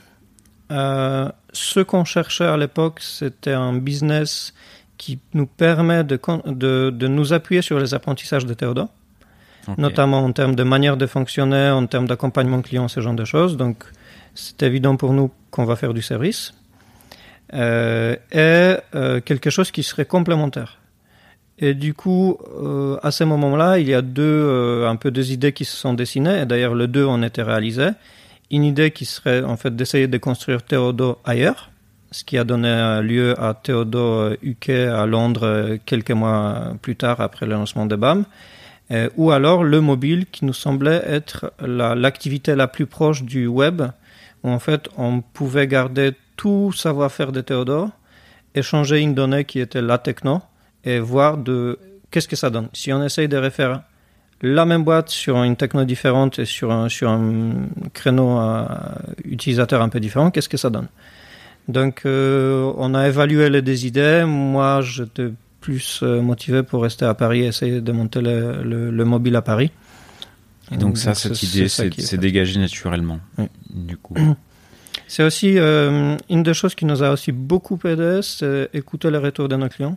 ce 0.71 1.81
qu'on 1.81 2.05
cherchait 2.05 2.47
à 2.47 2.57
l'époque, 2.57 3.01
c'était 3.01 3.53
un 3.53 3.75
business 3.75 4.55
qui 4.99 5.19
nous 5.33 5.47
permet 5.47 6.05
de, 6.05 6.21
de, 6.47 6.91
de, 6.91 7.07
nous 7.09 7.33
appuyer 7.33 7.63
sur 7.63 7.79
les 7.79 7.95
apprentissages 7.95 8.45
de 8.45 8.55
Théodore, 8.55 8.89
notamment 9.79 10.25
en 10.25 10.33
termes 10.33 10.55
de 10.55 10.65
manière 10.65 10.97
de 10.97 11.07
fonctionner, 11.07 11.71
en 11.71 11.87
termes 11.87 12.07
d'accompagnement 12.07 12.61
client, 12.61 12.89
ce 12.89 13.01
genre 13.01 13.15
de 13.15 13.25
choses. 13.25 13.57
Donc, 13.57 13.85
c'est 14.35 14.63
évident 14.63 14.97
pour 14.97 15.13
nous 15.13 15.31
qu'on 15.51 15.65
va 15.65 15.77
faire 15.77 15.95
du 15.95 16.03
service. 16.03 16.53
Euh, 17.55 18.17
et 18.33 18.77
euh, 18.95 19.21
quelque 19.21 19.51
chose 19.51 19.71
qui 19.71 19.83
serait 19.83 20.05
complémentaire. 20.05 20.79
Et 21.59 21.75
du 21.75 21.93
coup, 21.93 22.39
euh, 22.63 22.99
à 23.03 23.11
ce 23.11 23.25
moment-là, 23.25 23.79
il 23.79 23.89
y 23.89 23.95
a 23.95 24.03
deux, 24.03 24.23
euh, 24.23 24.89
un 24.89 24.97
peu 24.97 25.11
deux 25.11 25.33
idées 25.33 25.53
qui 25.53 25.65
se 25.65 25.77
sont 25.77 25.95
dessinées. 25.95 26.43
Et 26.43 26.47
d'ailleurs, 26.47 26.75
les 26.75 26.87
deux 26.87 27.05
ont 27.05 27.23
été 27.23 27.43
réalisés. 27.43 27.91
Une 28.51 28.65
idée 28.65 28.91
qui 28.93 29.05
serait 29.05 29.43
en 29.43 29.57
fait 29.57 29.75
d'essayer 29.75 30.07
de 30.07 30.19
construire 30.19 30.63
Théodore 30.63 31.19
ailleurs, 31.25 31.71
ce 32.11 32.25
qui 32.25 32.39
a 32.39 32.45
donné 32.45 33.01
lieu 33.03 33.35
à 33.41 33.55
Théodore 33.55 34.33
UK 34.43 34.71
à 34.71 35.07
Londres 35.07 35.77
quelques 35.85 36.11
mois 36.11 36.75
plus 36.81 36.97
tard 36.97 37.21
après 37.21 37.47
le 37.47 37.53
lancement 37.53 37.87
de 37.87 37.97
BAM. 37.97 38.25
ou 39.17 39.31
alors 39.31 39.65
le 39.65 39.81
mobile 39.81 40.27
qui 40.33 40.45
nous 40.45 40.55
semblait 40.55 41.03
être 41.07 41.53
l'activité 41.61 42.55
la, 42.55 42.67
plus 42.67 42.87
proche 42.87 43.23
du 43.23 43.47
web, 43.47 43.83
où 44.43 44.49
en 44.51 44.59
fait 44.59 44.89
on 44.97 45.21
pouvait 45.21 45.67
garder 45.67 46.13
tout 46.37 46.73
savoir-faire 46.73 47.33
de 47.33 47.41
Théodore, 47.41 47.91
échanger 48.55 49.01
une 49.01 49.15
donnée 49.15 49.45
qui 49.45 49.61
était 49.61 49.83
la 49.83 49.99
techno 49.99 50.41
et 50.85 50.99
voir 51.01 51.37
de 51.37 51.79
qu'est-ce 52.11 52.29
que 52.29 52.37
ça 52.37 52.51
donne. 52.51 52.69
Si 52.73 52.93
on 52.93 53.03
essaye 53.05 53.29
de 53.29 53.37
refaire 53.37 53.83
la 54.41 54.65
même 54.65 54.85
boîte 54.85 55.09
sur 55.09 55.43
une 55.43 55.57
techno 55.57 55.85
différente 55.85 56.39
et 56.39 56.45
sur 56.45 56.71
un, 56.71 56.89
sur 56.89 57.11
un 57.11 57.67
créneau 57.93 58.39
euh, 58.39 58.65
utilisateur 59.25 59.83
un 59.83 59.89
peu 59.89 60.01
différent, 60.01 60.31
qu'est-ce 60.31 60.49
que 60.49 60.57
ça 60.57 60.71
donne? 60.71 60.89
Donc 61.69 62.03
euh, 62.07 62.73
on 62.77 62.95
a 62.95 63.07
évalué 63.07 63.49
les 63.51 63.63
deux 63.63 63.85
idées. 63.85 64.25
Moi, 64.27 64.81
j'étais 64.83 65.31
plus 65.61 66.01
euh, 66.03 66.23
motivé 66.23 66.63
pour 66.63 66.83
rester 66.83 67.05
à 67.05 67.15
Paris 67.15 67.43
et 67.43 67.47
essayer 67.47 67.81
de 67.81 67.93
monter 67.93 68.21
le, 68.21 68.63
le, 68.63 69.05
mobile 69.05 69.37
à 69.37 69.43
Paris. 69.43 69.71
donc, 70.71 70.81
donc 70.81 70.99
ça, 70.99 71.15
cette 71.15 71.43
idée 71.43 71.69
s'est 71.69 72.17
dégagée 72.17 72.59
naturellement, 72.59 73.21
du 73.71 73.97
coup. 73.97 74.15
C'est 75.07 75.23
aussi 75.23 75.59
euh, 75.59 76.19
une 76.29 76.43
des 76.43 76.53
choses 76.53 76.75
qui 76.75 76.85
nous 76.85 77.03
a 77.03 77.11
aussi 77.11 77.33
beaucoup 77.33 77.79
aidé, 77.87 78.21
c'est 78.23 78.69
écouter 78.75 79.11
les 79.11 79.17
retours 79.17 79.49
de 79.49 79.57
nos 79.57 79.69
clients. 79.71 79.97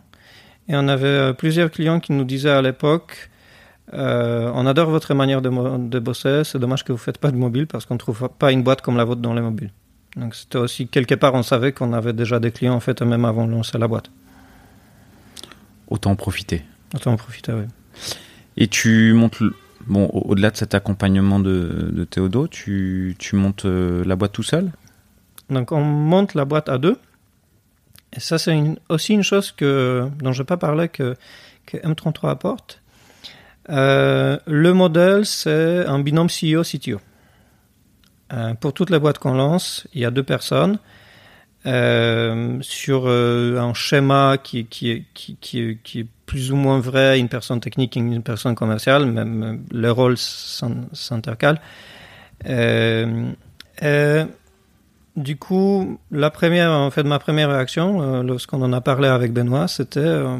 Et 0.68 0.74
on 0.74 0.88
avait 0.88 1.34
plusieurs 1.34 1.70
clients 1.70 2.00
qui 2.00 2.12
nous 2.12 2.24
disaient 2.24 2.48
à 2.48 2.62
l'époque, 2.62 3.28
euh, 3.92 4.50
on 4.54 4.66
adore 4.66 4.88
votre 4.88 5.12
manière 5.12 5.42
de, 5.42 5.50
de 5.50 5.98
bosser, 5.98 6.42
c'est 6.44 6.58
dommage 6.58 6.82
que 6.82 6.92
vous 6.92 6.98
ne 6.98 7.02
faites 7.02 7.18
pas 7.18 7.30
de 7.30 7.36
mobile 7.36 7.66
parce 7.66 7.84
qu'on 7.84 7.94
ne 7.94 7.98
trouve 7.98 8.30
pas 8.38 8.52
une 8.52 8.62
boîte 8.62 8.80
comme 8.80 8.96
la 8.96 9.04
vôtre 9.04 9.20
dans 9.20 9.34
les 9.34 9.42
mobiles. 9.42 9.70
Donc 10.16 10.34
c'était 10.34 10.58
aussi 10.58 10.88
quelque 10.88 11.14
part, 11.14 11.34
on 11.34 11.42
savait 11.42 11.72
qu'on 11.72 11.92
avait 11.92 12.12
déjà 12.12 12.38
des 12.38 12.50
clients 12.50 12.74
en 12.74 12.80
fait 12.80 13.00
même 13.02 13.24
avant 13.24 13.46
de 13.46 13.52
lancer 13.52 13.78
la 13.78 13.88
boîte. 13.88 14.10
Autant 15.88 16.10
en 16.10 16.16
profiter. 16.16 16.62
Autant 16.94 17.12
en 17.12 17.16
profiter, 17.16 17.52
oui. 17.52 17.64
Et 18.56 18.68
tu 18.68 19.12
montes, 19.14 19.42
bon, 19.86 20.06
au-delà 20.08 20.50
de 20.50 20.56
cet 20.56 20.74
accompagnement 20.74 21.40
de, 21.40 21.90
de 21.92 22.04
Théodo, 22.04 22.46
tu, 22.46 23.16
tu 23.18 23.36
montes 23.36 23.64
la 23.64 24.16
boîte 24.16 24.32
tout 24.32 24.42
seul? 24.42 24.70
Donc 25.48 25.72
on 25.72 25.80
monte 25.80 26.34
la 26.34 26.44
boîte 26.44 26.68
à 26.68 26.78
deux. 26.78 26.98
Et 28.14 28.20
ça, 28.20 28.38
c'est 28.38 28.58
aussi 28.88 29.14
une 29.14 29.22
chose 29.22 29.52
que, 29.52 30.08
dont 30.18 30.32
je 30.32 30.42
n'ai 30.42 30.46
pas 30.46 30.58
parlé 30.58 30.88
que, 30.88 31.16
que 31.66 31.78
M33 31.78 32.30
apporte. 32.30 32.80
Euh, 33.70 34.38
le 34.46 34.74
modèle, 34.74 35.24
c'est 35.24 35.86
un 35.86 36.00
binôme 36.00 36.28
CEO-CTO. 36.28 37.00
Euh, 38.32 38.54
pour 38.54 38.72
toutes 38.72 38.90
les 38.90 38.98
boîtes 38.98 39.18
qu'on 39.18 39.34
lance, 39.34 39.86
il 39.94 40.00
y 40.00 40.04
a 40.04 40.10
deux 40.10 40.22
personnes 40.22 40.78
euh, 41.66 42.58
sur 42.60 43.08
un 43.08 43.74
schéma 43.74 44.36
qui, 44.38 44.58
est 44.60 46.06
plus 46.26 46.52
ou 46.52 46.56
moins 46.56 46.80
vrai, 46.80 47.20
une 47.20 47.28
personne 47.28 47.60
technique 47.60 47.96
et 47.96 48.00
une 48.00 48.22
personne 48.22 48.54
commerciale, 48.54 49.06
même 49.06 49.64
les 49.70 49.90
rôles 49.90 50.16
s'intercalent. 50.16 51.60
Du 55.16 55.36
coup, 55.36 56.00
la 56.10 56.30
première, 56.30 56.70
en 56.70 56.90
fait, 56.90 57.02
ma 57.02 57.18
première 57.18 57.50
réaction, 57.50 58.00
euh, 58.00 58.22
lorsqu'on 58.22 58.62
en 58.62 58.72
a 58.72 58.80
parlé 58.80 59.08
avec 59.08 59.32
Benoît, 59.32 59.68
c'était 59.68 60.00
euh, 60.00 60.38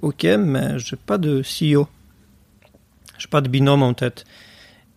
OK, 0.00 0.24
mais 0.24 0.76
j'ai 0.80 0.96
pas 0.96 1.18
de 1.18 1.42
CEO. 1.42 1.86
J'ai 3.16 3.28
pas 3.28 3.40
de 3.40 3.48
binôme 3.48 3.84
en 3.84 3.94
tête. 3.94 4.24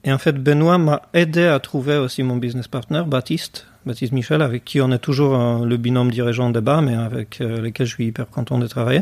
Et 0.06 0.14
en 0.14 0.18
fait, 0.18 0.42
Benoît 0.42 0.78
m'a 0.78 1.02
aidé 1.14 1.46
à 1.46 1.60
trouver 1.60 1.98
aussi 1.98 2.24
mon 2.24 2.38
business 2.38 2.68
partner, 2.68 3.04
Baptiste, 3.06 3.68
Baptiste 3.86 4.14
Michel, 4.14 4.42
avec 4.42 4.64
qui 4.64 4.80
on 4.80 4.92
est 4.92 5.00
toujours 5.00 5.36
euh, 5.36 5.66
le 5.66 5.78
binôme 5.78 6.12
dirigeant 6.12 6.52
de 6.52 6.60
bas, 6.60 6.82
mais 6.82 6.96
avec 6.96 7.40
lequel 7.40 7.86
je 7.86 7.94
suis 7.94 8.06
hyper 8.06 8.30
content 8.30 8.60
de 8.60 8.68
travailler. 8.68 9.02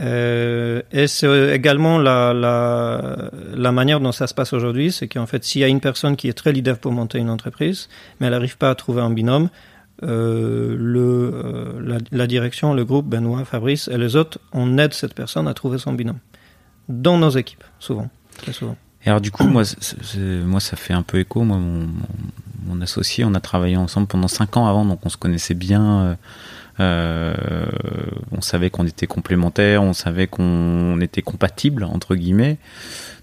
Euh, 0.00 0.82
et 0.92 1.06
c'est 1.06 1.54
également 1.54 1.98
la, 1.98 3.72
manière 3.72 4.00
dont 4.00 4.12
ça 4.12 4.26
se 4.26 4.34
passe 4.34 4.52
aujourd'hui, 4.52 4.92
c'est 4.92 5.08
qu'en 5.08 5.26
fait, 5.26 5.44
s'il 5.44 5.60
y 5.60 5.64
a 5.64 5.68
une 5.68 5.80
personne 5.80 6.16
qui 6.16 6.28
est 6.28 6.34
très 6.34 6.52
leader 6.52 6.78
pour 6.78 6.92
monter 6.92 7.18
une 7.18 7.30
entreprise, 7.30 7.88
mais 8.20 8.26
elle 8.26 8.32
n'arrive 8.32 8.58
pas 8.58 8.70
à 8.70 8.74
trouver 8.74 9.02
un 9.02 9.10
binôme, 9.10 9.48
euh, 10.02 10.76
le, 10.78 11.32
euh, 11.34 11.80
la, 11.82 11.98
la, 12.12 12.26
direction, 12.26 12.74
le 12.74 12.84
groupe, 12.84 13.06
Benoît, 13.06 13.44
Fabrice 13.46 13.88
et 13.88 13.96
les 13.96 14.14
autres, 14.14 14.38
on 14.52 14.76
aide 14.76 14.92
cette 14.92 15.14
personne 15.14 15.48
à 15.48 15.54
trouver 15.54 15.78
son 15.78 15.94
binôme. 15.94 16.18
Dans 16.88 17.16
nos 17.16 17.30
équipes, 17.30 17.64
souvent, 17.78 18.10
très 18.36 18.52
souvent. 18.52 18.76
Et 19.06 19.08
alors 19.08 19.20
du 19.20 19.30
coup, 19.30 19.44
moi, 19.44 19.62
moi, 20.44 20.60
ça 20.60 20.76
fait 20.76 20.92
un 20.92 21.02
peu 21.02 21.20
écho. 21.20 21.44
Moi, 21.44 21.58
mon, 21.58 22.80
associé, 22.82 23.24
on 23.24 23.34
a 23.34 23.40
travaillé 23.40 23.76
ensemble 23.76 24.08
pendant 24.08 24.28
cinq 24.28 24.56
ans 24.56 24.66
avant, 24.66 24.84
donc 24.84 24.98
on 25.06 25.08
se 25.08 25.16
connaissait 25.16 25.54
bien. 25.54 26.00
Euh, 26.00 26.14
euh, 26.78 27.34
on 28.32 28.42
savait 28.42 28.68
qu'on 28.68 28.86
était 28.86 29.06
complémentaires, 29.06 29.82
on 29.82 29.94
savait 29.94 30.26
qu'on 30.26 31.00
était 31.00 31.22
compatibles 31.22 31.84
entre 31.84 32.16
guillemets. 32.16 32.58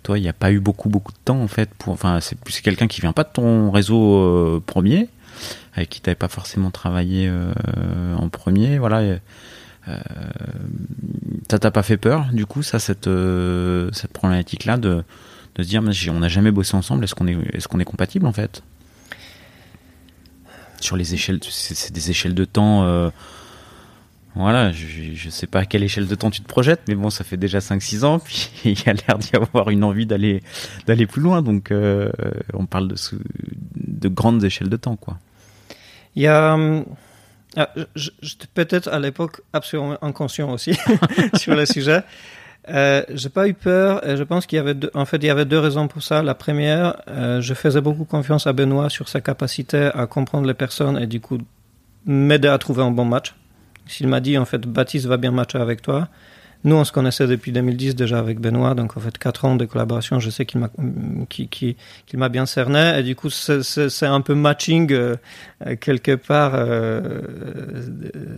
Toi, 0.02 0.18
il 0.18 0.22
n'y 0.22 0.30
a 0.30 0.34
pas 0.34 0.52
eu 0.52 0.60
beaucoup 0.60 0.90
beaucoup 0.90 1.12
de 1.12 1.18
temps 1.24 1.40
en 1.40 1.48
fait 1.48 1.70
pour. 1.78 1.94
Enfin, 1.94 2.20
c'est 2.22 2.38
quelqu'un 2.62 2.88
qui 2.88 3.02
vient 3.02 3.14
pas 3.14 3.24
de 3.24 3.30
ton 3.32 3.70
réseau 3.70 4.16
euh, 4.16 4.64
premier, 4.66 5.10
avec 5.76 5.90
qui 5.90 6.02
t'avais 6.02 6.16
pas 6.16 6.30
forcément 6.30 6.72
travaillé 6.72 7.28
euh, 7.30 7.54
en 8.18 8.30
premier. 8.30 8.80
Voilà. 8.80 9.00
Euh, 9.00 9.98
ça 11.52 11.60
t'a 11.60 11.72
pas 11.72 11.84
fait 11.84 11.98
peur 11.98 12.28
du 12.32 12.46
coup 12.46 12.64
ça 12.64 12.80
cette 12.80 13.10
cette 13.92 14.14
problématique 14.14 14.64
là 14.64 14.78
de 14.78 15.04
de 15.56 15.64
se 15.64 15.68
dire 15.68 15.82
on 15.84 16.20
n'a 16.20 16.28
jamais 16.28 16.52
bossé 16.52 16.76
ensemble 16.76 17.04
est-ce 17.04 17.16
qu'on 17.16 17.28
est 17.28 17.38
est-ce 17.54 17.68
qu'on 17.68 17.80
est 17.80 17.86
compatible 17.86 18.26
en 18.26 18.34
fait? 18.34 18.64
Sur 20.80 20.98
les 20.98 21.14
échelles 21.14 21.40
c'est 21.44 21.92
des 21.92 22.10
échelles 22.10 22.36
de 22.36 22.46
temps 22.46 23.12
voilà, 24.36 24.72
je, 24.72 25.26
ne 25.26 25.32
sais 25.32 25.46
pas 25.46 25.60
à 25.60 25.66
quelle 25.66 25.84
échelle 25.84 26.08
de 26.08 26.16
temps 26.16 26.32
tu 26.32 26.42
te 26.42 26.48
projettes, 26.48 26.82
mais 26.88 26.96
bon, 26.96 27.12
ça 27.12 27.24
fait 27.24 27.38
déjà 27.38 27.60
5-6 27.60 28.04
ans, 28.04 28.18
puis 28.18 28.50
il 28.66 28.80
y 28.84 28.90
a 28.90 28.94
l'air 28.94 29.20
d'y 29.20 29.36
avoir 29.36 29.70
une 29.70 29.84
envie 29.84 30.08
d'aller 30.08 30.42
d'aller 30.88 31.06
plus 31.06 31.22
loin, 31.22 31.44
donc 31.44 31.70
euh, 31.70 32.12
on 32.54 32.66
parle 32.66 32.88
de, 32.88 32.96
de 33.76 34.08
grandes 34.08 34.44
échelles 34.44 34.70
de 34.70 34.78
temps, 34.78 34.96
quoi. 34.96 35.20
Il 36.16 36.24
y 36.24 36.28
a, 36.28 36.58
ah, 37.56 37.70
j'étais 37.96 38.48
peut-être 38.54 38.88
à 38.88 39.00
l'époque 39.00 39.42
absolument 39.52 39.98
inconscient 40.04 40.52
aussi 40.52 40.76
sur 41.36 41.56
le 41.56 41.66
sujet. 41.66 42.02
Euh, 42.70 43.04
j'ai 43.10 43.30
pas 43.30 43.48
eu 43.48 43.54
peur 43.54 44.08
et 44.08 44.16
je 44.16 44.24
pense 44.24 44.46
qu'il 44.46 44.56
y 44.56 44.60
avait 44.60 44.74
deux, 44.74 44.90
en 44.94 45.04
fait 45.04 45.18
il 45.18 45.26
y 45.26 45.30
avait 45.30 45.46
deux 45.46 45.60
raisons 45.60 45.88
pour 45.88 46.02
ça. 46.02 46.24
La 46.24 46.34
première, 46.34 47.02
euh, 47.10 47.42
je 47.42 47.54
faisais 47.54 47.82
beaucoup 47.82 48.06
confiance 48.06 48.48
à 48.48 48.54
Benoît 48.54 48.90
sur 48.90 49.10
sa 49.10 49.20
capacité 49.20 49.90
à 49.94 50.08
comprendre 50.08 50.48
les 50.48 50.54
personnes 50.54 50.98
et 50.98 51.08
du 51.08 51.20
coup 51.20 51.38
m'aider 52.06 52.48
à 52.48 52.58
trouver 52.58 52.84
un 52.84 52.92
bon 52.92 53.06
match. 53.06 53.36
S'il 53.86 54.08
m'a 54.08 54.22
dit, 54.22 54.38
en 54.38 54.46
fait, 54.46 54.62
Baptiste 54.62 55.08
va 55.08 55.18
bien 55.18 55.32
matcher 55.32 55.58
avec 55.58 55.82
toi, 55.82 56.08
nous, 56.66 56.76
on 56.78 56.86
se 56.86 56.94
connaissait 56.94 57.28
depuis 57.28 57.52
2010 57.52 57.96
déjà 57.96 58.20
avec 58.20 58.40
Benoît, 58.40 58.74
donc 58.74 58.96
en 58.96 59.02
fait, 59.02 59.18
quatre 59.18 59.44
ans 59.44 59.58
de 59.58 59.66
collaboration, 59.66 60.20
je 60.20 60.30
sais 60.30 60.46
qu'il 60.46 60.62
m'a, 60.62 62.30
bien 62.30 62.46
cerné, 62.46 63.00
et 63.00 63.04
du 63.04 63.18
coup, 63.18 63.30
c'est, 63.30 64.06
un 64.06 64.22
peu 64.22 64.34
matching 64.34 64.94
euh, 64.94 65.16
quelque 65.82 66.16
part. 66.16 66.54
Euh, 66.56 67.22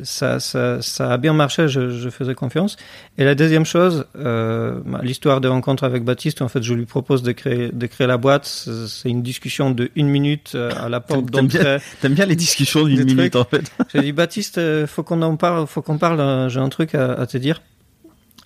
ça, 0.01 0.39
ça, 0.39 0.81
ça, 0.81 1.11
a 1.11 1.17
bien 1.17 1.33
marché, 1.33 1.67
je, 1.67 1.91
je, 1.91 2.09
faisais 2.09 2.33
confiance. 2.33 2.77
Et 3.19 3.25
la 3.25 3.35
deuxième 3.35 3.65
chose, 3.65 4.05
euh, 4.17 4.79
l'histoire 5.03 5.39
de 5.39 5.47
rencontre 5.47 5.83
avec 5.83 6.03
Baptiste, 6.03 6.41
en 6.41 6.47
fait, 6.47 6.63
je 6.63 6.73
lui 6.73 6.85
propose 6.85 7.21
de 7.21 7.31
créer, 7.31 7.69
de 7.71 7.85
créer 7.85 8.07
la 8.07 8.17
boîte. 8.17 8.45
C'est 8.45 9.09
une 9.09 9.21
discussion 9.21 9.69
de 9.69 9.91
une 9.95 10.07
minute 10.07 10.55
à 10.55 10.89
la 10.89 10.99
porte 10.99 11.25
d'entrée. 11.25 11.59
T'aimes 11.59 11.67
bien, 11.67 11.79
t'aimes 12.01 12.13
bien 12.13 12.25
les 12.25 12.35
discussions 12.35 12.85
d'une 12.85 13.03
minute, 13.03 13.35
en 13.35 13.45
fait. 13.45 13.71
J'ai 13.93 14.01
dit, 14.01 14.13
Baptiste, 14.13 14.59
faut 14.87 15.03
qu'on 15.03 15.21
en 15.21 15.35
parle, 15.35 15.67
faut 15.67 15.83
qu'on 15.83 15.99
parle, 15.99 16.49
j'ai 16.49 16.59
un 16.59 16.69
truc 16.69 16.95
à, 16.95 17.13
à 17.13 17.27
te 17.27 17.37
dire. 17.37 17.61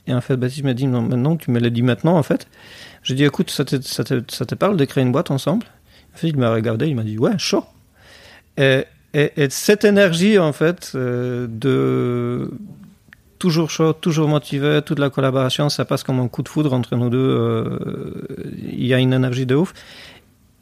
Et 0.09 0.13
en 0.13 0.21
fait, 0.21 0.35
Baptiste 0.35 0.63
m'a 0.63 0.73
dit, 0.73 0.87
non, 0.87 1.03
maintenant, 1.03 1.37
tu 1.37 1.51
me 1.51 1.59
l'as 1.59 1.69
dit 1.69 1.83
maintenant, 1.83 2.17
en 2.17 2.23
fait. 2.23 2.47
J'ai 3.03 3.13
dit, 3.13 3.23
écoute, 3.23 3.51
ça 3.51 3.63
te, 3.63 4.55
parle 4.55 4.75
de 4.75 4.85
créer 4.85 5.03
une 5.03 5.11
boîte 5.11 5.29
ensemble? 5.29 5.67
En 6.15 6.17
fait, 6.17 6.29
il 6.29 6.37
m'a 6.37 6.51
regardé, 6.51 6.87
il 6.87 6.95
m'a 6.95 7.03
dit, 7.03 7.19
ouais, 7.19 7.37
chaud. 7.37 7.63
Et, 8.57 8.85
et, 9.13 9.49
cette 9.51 9.85
énergie, 9.85 10.39
en 10.39 10.51
fait, 10.51 10.93
euh, 10.95 11.45
de, 11.47 12.49
toujours 13.37 13.69
chaud, 13.69 13.93
toujours 13.93 14.27
motivé, 14.27 14.81
toute 14.83 14.97
la 14.97 15.11
collaboration, 15.11 15.69
ça 15.69 15.85
passe 15.85 16.01
comme 16.01 16.19
un 16.19 16.27
coup 16.27 16.41
de 16.41 16.49
foudre 16.49 16.73
entre 16.73 16.95
nous 16.95 17.11
deux. 17.11 17.79
Il 18.63 18.87
y 18.87 18.95
a 18.95 18.97
une 18.97 19.13
énergie 19.13 19.45
de 19.45 19.53
ouf. 19.53 19.75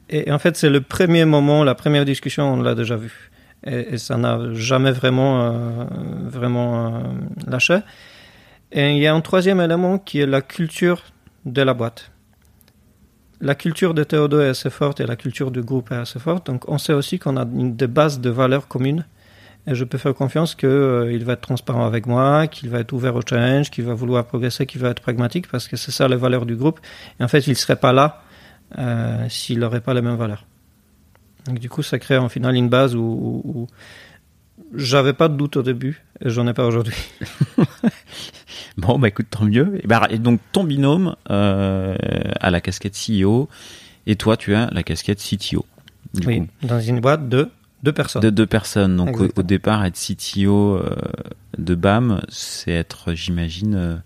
Et, 0.10 0.30
en 0.30 0.40
fait, 0.40 0.58
c'est 0.58 0.70
le 0.70 0.82
premier 0.82 1.24
moment, 1.24 1.64
la 1.64 1.74
première 1.74 2.04
discussion, 2.04 2.56
on 2.56 2.62
l'a 2.62 2.76
déjà 2.76 2.98
vu. 2.98 3.32
Et, 3.66 3.98
ça 3.98 4.18
n'a 4.18 4.54
jamais 4.54 4.92
vraiment, 4.92 5.88
vraiment 6.26 7.02
lâché. 7.48 7.80
Et 8.72 8.92
il 8.92 8.98
y 8.98 9.08
a 9.08 9.14
un 9.14 9.22
troisième 9.22 9.62
élément 9.62 9.98
qui 9.98 10.20
est 10.20 10.26
la 10.26 10.42
culture 10.42 11.04
de 11.46 11.62
la 11.62 11.74
boîte. 11.74 12.12
La 13.40 13.56
culture 13.56 13.94
de 13.94 14.04
Théodore 14.04 14.42
est 14.42 14.50
assez 14.50 14.70
forte 14.70 15.00
et 15.00 15.06
la 15.06 15.16
culture 15.16 15.52
du 15.52 15.62
groupe 15.62 15.92
est 15.92 15.96
assez 15.96 16.20
forte. 16.20 16.48
Donc 16.48 16.68
on 16.68 16.78
sait 16.78 16.94
aussi 16.94 17.20
qu'on 17.20 17.38
a 17.38 17.44
une, 17.44 17.76
des 17.76 17.88
bases 17.88 18.20
de 18.20 18.30
valeurs 18.30 18.68
communes. 18.68 19.06
Et 19.68 19.76
je 19.76 19.84
peux 19.84 19.98
faire 19.98 20.14
confiance 20.14 20.56
qu'il 20.56 20.70
euh, 20.70 21.20
va 21.24 21.34
être 21.34 21.42
transparent 21.42 21.86
avec 21.86 22.06
moi, 22.06 22.48
qu'il 22.48 22.70
va 22.70 22.80
être 22.80 22.94
ouvert 22.94 23.16
au 23.16 23.22
challenge, 23.22 23.70
qu'il 23.70 23.84
va 23.84 23.94
vouloir 23.94 24.26
progresser, 24.26 24.66
qu'il 24.66 24.80
va 24.80 24.90
être 24.90 25.02
pragmatique, 25.02 25.50
parce 25.50 25.68
que 25.68 25.76
c'est 25.76 25.92
ça 25.92 26.08
les 26.08 26.16
valeurs 26.16 26.46
du 26.46 26.56
groupe. 26.56 26.80
Et 27.20 27.24
en 27.24 27.28
fait, 27.28 27.48
il 27.48 27.52
ne 27.52 27.56
serait 27.56 27.76
pas 27.76 27.92
là 27.92 28.24
euh, 28.78 29.28
s'il 29.28 29.60
n'aurait 29.60 29.82
pas 29.82 29.94
les 29.94 30.02
mêmes 30.02 30.16
valeurs. 30.16 30.46
Donc 31.46 31.60
du 31.60 31.70
coup, 31.70 31.84
ça 31.84 32.00
crée 32.00 32.18
en 32.18 32.30
final 32.30 32.56
une 32.56 32.70
base 32.70 32.96
où, 32.96 33.42
où 33.44 33.68
j'avais 34.74 35.14
pas 35.14 35.28
de 35.28 35.36
doute 35.36 35.58
au 35.58 35.64
début 35.64 36.02
et 36.22 36.30
j'en 36.30 36.48
ai 36.48 36.54
pas 36.54 36.66
aujourd'hui. 36.66 36.96
Bon, 38.78 39.00
bah 39.00 39.08
écoute, 39.08 39.28
tant 39.30 39.46
mieux. 39.46 39.80
Et, 39.84 39.88
bah, 39.88 40.08
et 40.10 40.20
donc, 40.20 40.40
ton 40.52 40.64
binôme 40.64 41.16
euh, 41.32 41.96
a 42.40 42.52
la 42.52 42.62
casquette 42.62 42.96
CEO 42.96 43.50
et 44.06 44.16
toi, 44.16 44.38
tu 44.38 44.56
as 44.56 44.70
la 44.72 44.84
casquette 44.84 45.20
CTO. 45.20 45.66
oui, 46.26 46.44
dans 46.64 46.80
une 46.80 47.00
boîte 47.00 47.28
de 47.28 47.50
deux 47.84 47.92
personnes. 47.92 48.22
De 48.22 48.30
deux 48.30 48.46
personnes. 48.46 48.96
Donc, 48.96 49.20
au, 49.20 49.44
départ, 49.44 49.84
être 49.86 49.98
CTO 49.98 50.76
euh, 50.76 50.96
de 51.58 51.76
BAM, 51.76 52.22
c'est 52.30 52.72
être, 52.72 53.14
j'imagine, 53.14 53.76
euh, 53.76 53.98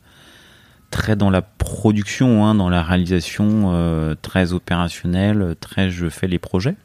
très 0.90 1.16
dans 1.16 1.30
la 1.30 1.42
production, 1.42 2.46
hein, 2.46 2.56
dans 2.56 2.70
la 2.70 2.82
réalisation, 2.82 3.74
euh, 3.74 4.16
très 4.22 4.54
opérationnelle, 4.54 5.56
très 5.60 5.90
je 5.90 6.10
fais 6.10 6.28
les 6.28 6.40
projets. 6.40 6.75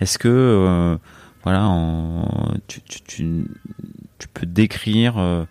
Est-ce 0.00 0.18
que, 0.18 0.28
euh, 0.28 0.96
voilà, 1.42 1.64
en, 1.64 2.54
tu, 2.66 2.80
tu, 2.82 3.00
tu, 3.02 3.44
tu, 4.18 4.28
peux 4.28 4.46
décrire 4.46 5.46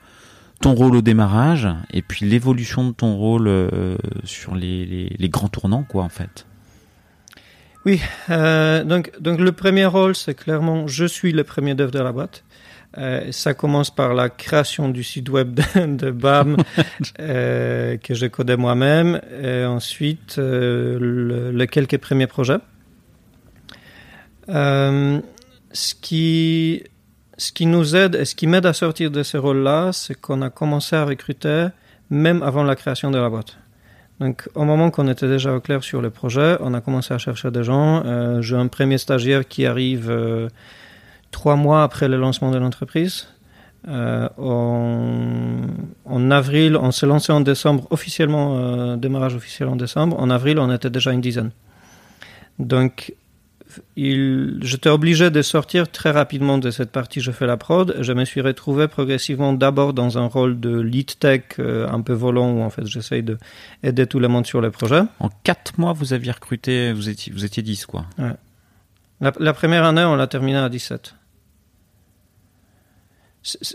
ton 0.62 0.74
rôle 0.74 0.96
au 0.96 1.02
démarrage 1.02 1.68
et 1.92 2.02
puis 2.02 2.26
l'évolution 2.26 2.88
de 2.88 2.94
ton 2.94 3.16
rôle 3.16 3.48
euh, 3.48 3.98
sur 4.24 4.56
les, 4.56 5.16
les, 5.18 5.30
grands 5.30 5.48
tournants, 5.48 5.84
quoi, 5.84 6.04
en 6.04 6.10
fait. 6.10 6.46
Oui, 7.86 8.02
euh, 8.30 8.84
donc, 8.84 9.12
donc 9.20 9.40
le 9.40 9.52
premier 9.52 9.86
rôle, 9.86 10.16
c'est 10.16 10.34
clairement, 10.34 10.88
je 10.88 11.06
suis 11.06 11.32
le 11.32 11.44
premier 11.44 11.76
dev 11.76 11.92
de 11.92 12.00
la 12.00 12.12
boîte. 12.12 12.44
Euh, 12.98 13.32
ça 13.32 13.54
commence 13.54 13.94
par 13.94 14.14
la 14.14 14.30
création 14.30 14.88
du 14.88 15.04
site 15.04 15.30
web 15.30 15.60
de, 15.76 16.12
BAM 16.12 16.58
que 17.18 18.14
je 18.14 18.26
codais 18.26 18.58
moi-même, 18.58 19.22
et 19.44 19.66
ensuite 19.66 20.38
le, 20.38 21.52
les 21.52 21.68
quelques 21.68 21.98
premiers 21.98 22.28
projets. 22.28 22.60
ce 24.48 25.22
qui 26.02 26.84
ce 27.38 27.52
qui 27.52 27.66
nous 27.66 27.96
aide 27.96 28.16
et 28.16 28.26
ce 28.26 28.36
qui 28.36 28.48
m'aide 28.48 28.66
à 28.66 28.74
sortir 28.74 29.12
de 29.12 29.24
ce 29.24 29.38
rôle-là, 29.38 29.92
c'est 29.92 30.20
qu'on 30.20 30.42
a 30.42 30.50
commencé 30.50 30.96
à 30.96 31.06
recruter 31.06 31.68
même 32.10 32.44
avant 32.44 32.64
la 32.64 32.76
création 32.76 33.12
de 33.12 33.18
la 33.18 33.30
boîte. 33.30 33.58
Donc, 34.20 34.48
au 34.56 34.64
moment 34.64 34.92
qu'on 34.92 35.10
était 35.10 35.28
déjà 35.28 35.54
au 35.54 35.60
clair 35.60 35.84
sur 35.84 36.02
le 36.02 36.10
projet, 36.10 36.56
on 36.62 36.74
a 36.74 36.80
commencé 36.80 37.14
à 37.14 37.18
chercher 37.18 37.52
des 37.52 37.64
gens. 37.64 38.04
Euh, 38.06 38.42
J'ai 38.42 38.56
un 38.56 38.68
premier 38.68 38.98
stagiaire 38.98 39.46
qui 39.46 39.66
arrive 39.66 40.10
euh, 40.10 40.48
trois 41.32 41.58
mois 41.58 41.84
après 41.84 42.08
le 42.08 42.18
lancement 42.18 42.52
de 42.52 42.58
l'entreprise. 42.58 43.28
Euh, 43.88 44.30
en, 44.38 45.62
en, 46.06 46.32
avril, 46.32 46.78
on 46.78 46.92
s'est 46.92 47.06
lancé 47.06 47.34
en 47.34 47.42
décembre, 47.42 47.88
officiellement, 47.90 48.96
démarrage 48.96 49.36
officiel 49.36 49.68
en 49.68 49.76
décembre. 49.76 50.18
En 50.18 50.30
avril, 50.30 50.60
on 50.60 50.72
était 50.72 50.90
déjà 50.90 51.12
une 51.12 51.22
dizaine. 51.22 51.52
Donc, 52.58 53.14
il, 53.96 54.60
j'étais 54.62 54.90
obligé 54.90 55.30
de 55.30 55.42
sortir 55.42 55.90
très 55.90 56.12
rapidement 56.12 56.58
de 56.58 56.72
cette 56.72 56.92
partie 56.92 57.22
je 57.22 57.32
fais 57.32 57.46
la 57.46 57.58
prod. 57.58 57.96
Je 58.00 58.14
me 58.14 58.26
suis 58.26 58.42
retrouvé 58.42 58.88
progressivement 58.88 59.54
d'abord 59.54 59.94
dans 59.94 60.18
un 60.18 60.26
rôle 60.26 60.60
de 60.60 60.80
lead 60.80 61.18
tech 61.20 61.44
euh, 61.60 61.88
un 61.90 62.02
peu 62.02 62.14
volant 62.14 62.52
où 62.52 62.62
en 62.62 62.70
fait 62.70 62.86
j'essaye 62.86 63.24
de 63.24 63.38
aider 63.84 64.08
tout 64.08 64.20
le 64.20 64.28
monde 64.28 64.46
sur 64.46 64.62
le 64.62 64.72
projet. 64.72 65.02
En 65.20 65.30
quatre 65.44 65.78
mois, 65.80 65.94
vous 65.94 66.14
aviez 66.14 66.32
recruté, 66.32 66.94
vous 66.94 67.10
étiez, 67.10 67.32
vous 67.34 67.46
étiez 67.46 67.64
10 67.64 67.86
quoi. 67.86 68.06
Ouais. 68.18 68.34
La, 69.22 69.32
la, 69.40 69.54
première 69.54 69.86
année, 69.86 70.04
on 70.04 70.16
l'a 70.16 70.28
terminé 70.28 70.58
à 70.58 70.68
17. 70.68 71.16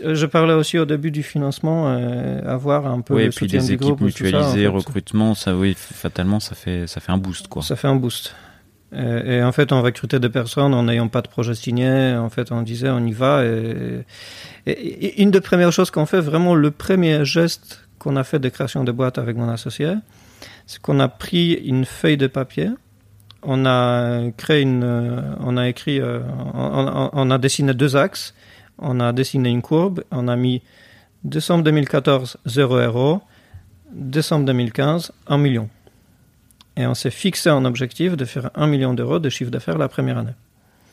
Je 0.05 0.25
parlais 0.25 0.53
aussi 0.53 0.77
au 0.77 0.85
début 0.85 1.11
du 1.11 1.23
financement, 1.23 1.87
euh, 1.87 2.41
avoir 2.45 2.87
un 2.87 2.99
peu 2.99 3.13
oui, 3.15 3.21
le 3.21 3.27
et 3.27 3.29
puis 3.29 3.45
soutien 3.45 3.59
des 3.61 3.73
équipes 3.73 4.01
mutualisées, 4.01 4.67
recrutement, 4.67 5.33
ça 5.33 5.55
oui, 5.55 5.75
fatalement, 5.77 6.41
ça 6.41 6.55
fait, 6.55 6.87
ça 6.87 6.99
fait 6.99 7.13
un 7.13 7.17
boost 7.17 7.47
quoi. 7.47 7.61
Ça 7.63 7.77
fait 7.77 7.87
un 7.87 7.95
boost. 7.95 8.35
Et, 8.93 9.35
et, 9.35 9.43
en 9.43 9.51
fait, 9.51 9.71
on 9.71 9.81
recrutait 9.81 10.19
des 10.19 10.29
personnes 10.29 10.73
en 10.73 10.83
n'ayant 10.83 11.07
pas 11.07 11.21
de 11.21 11.27
projet 11.27 11.55
signé. 11.55 12.13
En 12.15 12.29
fait, 12.29 12.51
on 12.51 12.61
disait 12.61 12.89
on 12.89 13.05
y 13.05 13.11
va. 13.11 13.43
Et, 13.45 15.21
une 15.21 15.31
des 15.31 15.41
premières 15.41 15.71
choses 15.71 15.91
qu'on 15.91 16.05
fait, 16.05 16.19
vraiment 16.19 16.55
le 16.55 16.71
premier 16.71 17.25
geste 17.25 17.87
qu'on 17.99 18.15
a 18.15 18.23
fait 18.23 18.39
de 18.39 18.49
création 18.49 18.83
de 18.83 18.91
boîte 18.91 19.17
avec 19.17 19.37
mon 19.37 19.49
associé, 19.49 19.93
c'est 20.65 20.81
qu'on 20.81 20.99
a 20.99 21.07
pris 21.07 21.53
une 21.53 21.85
feuille 21.85 22.17
de 22.17 22.27
papier. 22.27 22.69
On 23.43 23.65
a 23.65 24.29
créé 24.37 24.61
une, 24.61 24.83
on 25.39 25.57
a 25.57 25.67
écrit, 25.67 26.01
on, 26.01 26.21
on, 26.53 27.09
on 27.13 27.31
a 27.31 27.37
dessiné 27.37 27.73
deux 27.73 27.95
axes. 27.95 28.33
On 28.77 28.99
a 28.99 29.13
dessiné 29.13 29.49
une 29.49 29.61
courbe. 29.61 30.03
On 30.11 30.27
a 30.27 30.35
mis 30.35 30.61
décembre 31.23 31.63
2014 31.63 32.37
0 32.45 32.75
euros, 32.77 33.21
décembre 33.91 34.45
2015 34.45 35.11
1 35.27 35.37
million. 35.37 35.69
Et 36.77 36.85
on 36.85 36.93
s'est 36.93 37.11
fixé 37.11 37.49
un 37.49 37.65
objectif 37.65 38.15
de 38.15 38.25
faire 38.25 38.49
1 38.55 38.67
million 38.67 38.93
d'euros 38.93 39.19
de 39.19 39.29
chiffre 39.29 39.51
d'affaires 39.51 39.77
la 39.77 39.89
première 39.89 40.17
année. 40.17 40.35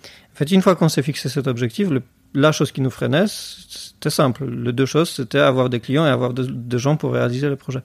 En 0.04 0.36
fait, 0.36 0.50
une 0.50 0.62
fois 0.62 0.76
qu'on 0.76 0.88
s'est 0.88 1.02
fixé 1.02 1.28
cet 1.28 1.46
objectif, 1.46 1.88
la 2.34 2.52
chose 2.52 2.72
qui 2.72 2.80
nous 2.80 2.90
freinait, 2.90 3.26
c'était 3.26 4.10
simple. 4.10 4.44
Les 4.48 4.72
deux 4.72 4.86
choses, 4.86 5.10
c'était 5.10 5.38
avoir 5.38 5.68
des 5.68 5.80
clients 5.80 6.06
et 6.06 6.10
avoir 6.10 6.32
des 6.34 6.46
de 6.46 6.78
gens 6.78 6.96
pour 6.96 7.12
réaliser 7.12 7.48
le 7.48 7.56
projet. 7.56 7.82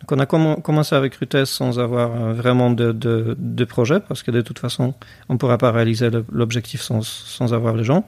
Donc 0.00 0.12
on 0.12 0.18
a 0.18 0.24
comm 0.24 0.62
commencé 0.62 0.94
à 0.94 1.00
recruter 1.00 1.44
sans 1.44 1.78
avoir 1.78 2.32
vraiment 2.32 2.70
de, 2.70 3.64
projet, 3.64 4.00
parce 4.00 4.22
que 4.22 4.30
de 4.30 4.40
toute 4.40 4.58
façon, 4.58 4.94
on 5.28 5.34
ne 5.34 5.38
pourra 5.38 5.58
pas 5.58 5.70
réaliser 5.70 6.08
l'objectif 6.32 6.80
sans, 6.80 7.52
avoir 7.52 7.76
les 7.76 7.84
gens. 7.84 8.06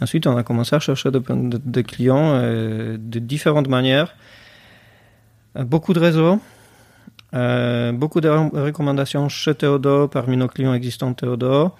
Ensuite, 0.00 0.26
on 0.26 0.36
a 0.36 0.42
commencé 0.42 0.74
à 0.74 0.80
chercher 0.80 1.10
des 1.10 1.20
de, 1.20 1.60
de, 1.62 1.80
clients 1.82 2.32
euh, 2.34 2.96
de 2.98 3.18
différentes 3.18 3.68
manières. 3.68 4.16
Beaucoup 5.54 5.92
de 5.92 6.00
réseaux, 6.00 6.40
euh, 7.34 7.92
beaucoup 7.92 8.20
de 8.20 8.28
recommandations 8.28 9.28
chez 9.28 9.54
Théodore, 9.54 10.08
parmi 10.08 10.36
nos 10.36 10.48
clients 10.48 10.74
existants 10.74 11.12
Théodore, 11.12 11.76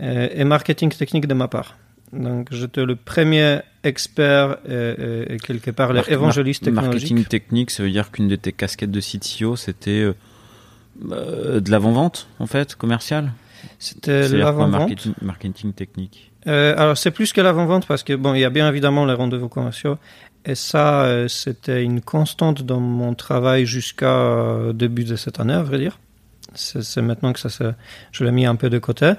euh, 0.00 0.28
et 0.32 0.44
marketing 0.44 0.90
technique 0.90 1.26
de 1.26 1.34
ma 1.34 1.48
part. 1.48 1.76
Donc 2.12 2.48
j'étais 2.52 2.84
le 2.84 2.94
premier 2.94 3.60
expert 3.84 4.58
et, 4.68 5.34
et 5.34 5.36
quelque 5.38 5.70
part 5.70 5.92
l'évangéliste 5.92 6.64
technologique. 6.64 7.12
Marketing 7.12 7.24
technique, 7.24 7.70
ça 7.70 7.82
veut 7.82 7.90
dire 7.90 8.10
qu'une 8.10 8.28
de 8.28 8.36
tes 8.36 8.52
casquettes 8.52 8.90
de 8.90 9.00
CTO, 9.00 9.56
c'était 9.56 10.12
euh, 11.10 11.60
de 11.60 11.70
l'avant-vente, 11.70 12.28
en 12.38 12.46
fait, 12.46 12.74
commercial? 12.74 13.32
C'était 13.78 14.28
l'avant-vente. 14.28 14.70
Marketing, 14.70 15.14
marketing, 15.22 15.72
technique? 15.72 16.32
Euh, 16.46 16.74
Alors 16.76 16.98
c'est 16.98 17.12
plus 17.12 17.32
que 17.32 17.40
l'avant-vente 17.40 17.86
parce 17.86 18.02
que 18.02 18.14
bon, 18.14 18.34
il 18.34 18.40
y 18.40 18.44
a 18.44 18.50
bien 18.50 18.68
évidemment 18.68 19.06
les 19.06 19.14
rendez-vous 19.14 19.48
commerciaux 19.48 19.96
et 20.44 20.54
ça, 20.54 21.04
euh, 21.04 21.28
c'était 21.28 21.84
une 21.84 22.00
constante 22.00 22.62
dans 22.62 22.80
mon 22.80 23.14
travail 23.14 23.64
jusqu'à 23.64 24.16
euh, 24.16 24.72
début 24.72 25.04
de 25.04 25.14
cette 25.14 25.38
année, 25.38 25.54
à 25.54 25.62
vrai 25.62 25.78
dire. 25.78 25.98
C'est 26.54 27.00
maintenant 27.00 27.32
que 27.32 27.40
ça 27.40 27.74
je 28.10 28.24
l'ai 28.24 28.32
mis 28.32 28.44
un 28.44 28.56
peu 28.56 28.68
de 28.68 28.78
côté. 28.78 29.12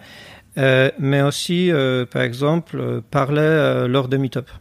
Euh, 0.59 0.91
mais 0.99 1.23
aussi, 1.23 1.71
par 2.11 2.21
exemple, 2.21 3.01
parler 3.09 3.87
lors 3.89 4.07
des 4.07 4.19
meet-up. 4.19 4.51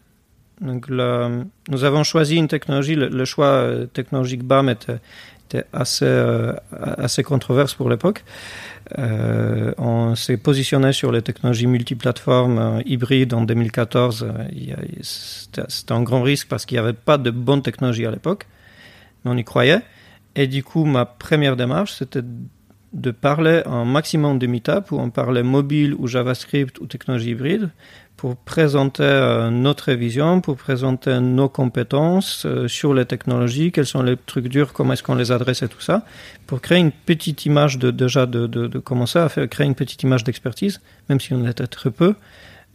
Nous 0.63 1.85
avons 1.85 2.03
choisi 2.03 2.37
une 2.37 2.49
technologie, 2.49 2.95
le, 2.95 3.25
choix 3.27 3.69
technologique 3.93 4.43
BAM 4.43 4.71
était, 4.71 5.01
était 5.49 5.67
assez, 5.75 6.07
assez 6.81 7.23
controverse 7.23 7.75
pour 7.75 7.91
l'époque. 7.91 8.25
Euh, 8.99 9.73
on 9.79 10.15
s'est 10.15 10.37
positionné 10.37 10.93
sur 10.93 11.13
les 11.13 11.23
technologies 11.23 11.67
multiplateformes 11.67 12.59
euh, 12.59 12.83
hybrides 12.85 13.35
en 13.35 13.43
2014. 13.43 14.27
Euh, 14.29 14.45
C'était 15.03 15.93
un 15.93 16.03
grand 16.03 16.23
risque 16.23 16.49
parce 16.49 16.67
qu'il 16.67 16.77
n'y 16.77 16.81
avait 16.81 16.93
pas 16.93 17.19
de 17.19 17.31
bonne 17.31 17.63
technologie 17.63 18.07
à 18.07 18.11
l'époque, 18.11 18.47
mais 19.25 19.31
on 19.31 19.37
y 19.37 19.45
croyait. 19.45 19.81
Et 20.35 20.47
du 20.47 20.63
coup, 20.63 20.85
ma 20.85 21.05
première 21.05 21.57
démarche, 21.57 21.93
c'était 21.93 22.23
de 22.93 23.11
parler 23.11 23.63
un 23.67 23.85
maximum 23.85 24.39
de 24.39 24.47
meetup 24.47 24.91
où 24.91 24.99
on 24.99 25.11
parlait 25.11 25.43
mobile 25.43 25.95
ou 25.95 26.07
JavaScript 26.07 26.79
ou 26.81 26.87
technologie 26.87 27.31
hybride 27.31 27.71
pour 28.23 28.37
présenter 28.37 29.03
euh, 29.03 29.51
notre 29.51 29.93
vision, 29.95 30.41
pour 30.41 30.57
présenter 30.57 31.19
nos 31.19 31.49
compétences 31.49 32.47
euh, 32.47 32.69
sur 32.69 32.95
les 32.95 33.05
technologies, 33.05 33.73
quels 33.73 33.85
sont 33.85 34.01
les 34.01 34.17
trucs 34.17 34.47
durs, 34.47 34.73
comment 34.73 34.93
est-ce 34.93 35.03
qu'on 35.03 35.17
les 35.17 35.33
adresse 35.33 35.63
et 35.63 35.69
tout 35.69 35.81
ça, 35.81 36.05
pour 36.47 36.61
créer 36.61 36.79
une 36.79 36.93
petite 36.93 37.47
image 37.47 37.79
de 37.79 37.91
déjà 37.91 38.27
de, 38.27 38.47
de, 38.47 38.69
de 38.69 38.79
commencer 38.79 39.19
à 39.19 39.29
faire, 39.29 39.49
créer 39.49 39.67
une 39.67 39.75
petite 39.75 40.05
image 40.05 40.23
d'expertise, 40.23 40.81
même 41.09 41.19
si 41.19 41.35
on 41.35 41.45
était 41.49 41.67
très 41.67 41.91
peu, 41.91 42.15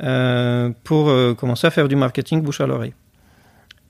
euh, 0.03 0.69
pour 0.83 1.07
euh, 1.07 1.33
commencer 1.33 1.65
à 1.65 1.71
faire 1.71 1.87
du 1.87 1.95
marketing 1.95 2.41
bouche 2.41 2.59
à 2.59 2.67
l'oreille. 2.67 2.93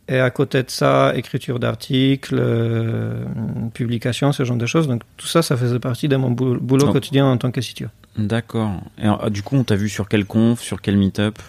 Et 0.08 0.20
à 0.20 0.30
côté 0.30 0.62
de 0.62 0.70
ça, 0.70 1.12
écriture 1.16 1.60
d'articles, 1.60 2.38
euh, 2.38 3.26
publication, 3.74 4.32
ce 4.32 4.46
genre 4.46 4.58
de 4.58 4.68
choses. 4.68 4.88
Donc 4.88 5.02
tout 5.18 5.26
ça, 5.26 5.42
ça 5.42 5.58
faisait 5.58 5.80
partie 5.80 6.08
de 6.08 6.18
mon 6.18 6.30
boulot 6.30 6.92
quotidien 6.92 7.26
en 7.26 7.38
tant 7.38 7.50
que 7.50 7.62
CTO. 7.62 7.88
D'accord. 8.18 8.82
Et 8.98 9.08
ah, 9.08 9.30
du 9.30 9.44
coup, 9.44 9.56
on 9.56 9.64
t'a 9.64 9.76
vu 9.76 9.90
sur 9.90 10.10
quel 10.10 10.26
conf, 10.26 10.62
sur 10.62 10.82
quel 10.82 10.98
meetup? 10.98 11.40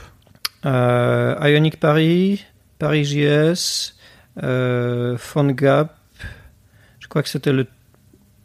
Euh, 0.66 1.34
Ionic 1.42 1.78
Paris, 1.78 2.44
Paris 2.78 3.04
JS, 3.04 3.94
euh, 4.42 5.16
PhoneGap. 5.16 5.96
Je 7.00 7.08
crois 7.08 7.22
que 7.22 7.28
c'était 7.28 7.52
le, 7.52 7.66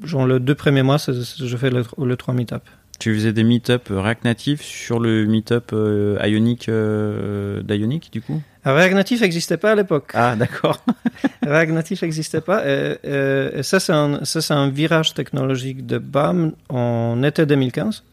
genre 0.03 0.25
le 0.25 0.39
deux 0.39 0.55
premiers 0.55 0.83
mois, 0.83 0.97
je 0.97 1.57
fais 1.57 1.69
le, 1.69 1.83
le 1.97 2.15
3 2.15 2.33
meetup. 2.33 2.63
Tu 2.99 3.13
faisais 3.15 3.33
des 3.33 3.43
meet-up 3.43 3.89
React 3.89 4.23
Native 4.23 4.61
sur 4.61 4.99
le 4.99 5.25
meet-up 5.25 5.71
euh, 5.73 6.17
Ionic 6.23 6.69
euh, 6.69 7.61
d'Ionic, 7.61 8.13
du 8.13 8.21
coup? 8.21 8.41
React 8.63 8.95
Native 8.95 9.21
n'existait 9.21 9.57
pas 9.57 9.71
à 9.71 9.75
l'époque. 9.75 10.11
Ah, 10.13 10.37
d'accord. 10.37 10.81
React 11.41 11.71
Native 11.73 11.99
n'existait 12.01 12.39
pas. 12.39 12.63
Et, 12.65 13.61
ça, 13.63 13.81
c'est 13.81 13.91
un, 13.91 14.21
un, 14.49 14.69
virage 14.69 15.13
technologique 15.13 15.85
de 15.85 15.97
BAM 15.97 16.53
en 16.69 17.21
été 17.23 17.45
2015, 17.45 18.03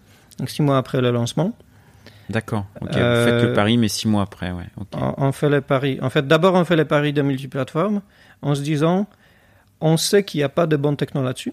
donc 0.40 0.50
six 0.50 0.62
mois 0.62 0.78
après 0.78 1.00
le 1.00 1.12
lancement. 1.12 1.56
D'accord. 2.28 2.66
Vous 2.80 2.88
faites 2.88 3.44
le 3.44 3.52
pari, 3.52 3.76
mais 3.76 3.88
six 3.88 4.08
mois 4.08 4.22
après, 4.22 4.50
ouais. 4.50 4.66
On, 4.92 5.32
fait 5.32 5.48
le 5.48 5.60
pari. 5.60 5.98
En 6.00 6.10
fait, 6.10 6.26
d'abord, 6.26 6.54
on 6.54 6.64
fait 6.64 6.76
le 6.76 6.84
pari 6.84 7.12
de 7.12 7.22
multiplateformes 7.22 8.02
en 8.42 8.54
se 8.54 8.62
disant, 8.62 9.06
on 9.80 9.96
sait 9.96 10.24
qu'il 10.24 10.38
n'y 10.38 10.44
a 10.44 10.48
pas 10.48 10.66
de 10.66 10.76
bonne 10.76 10.96
techno 10.96 11.22
là-dessus 11.22 11.52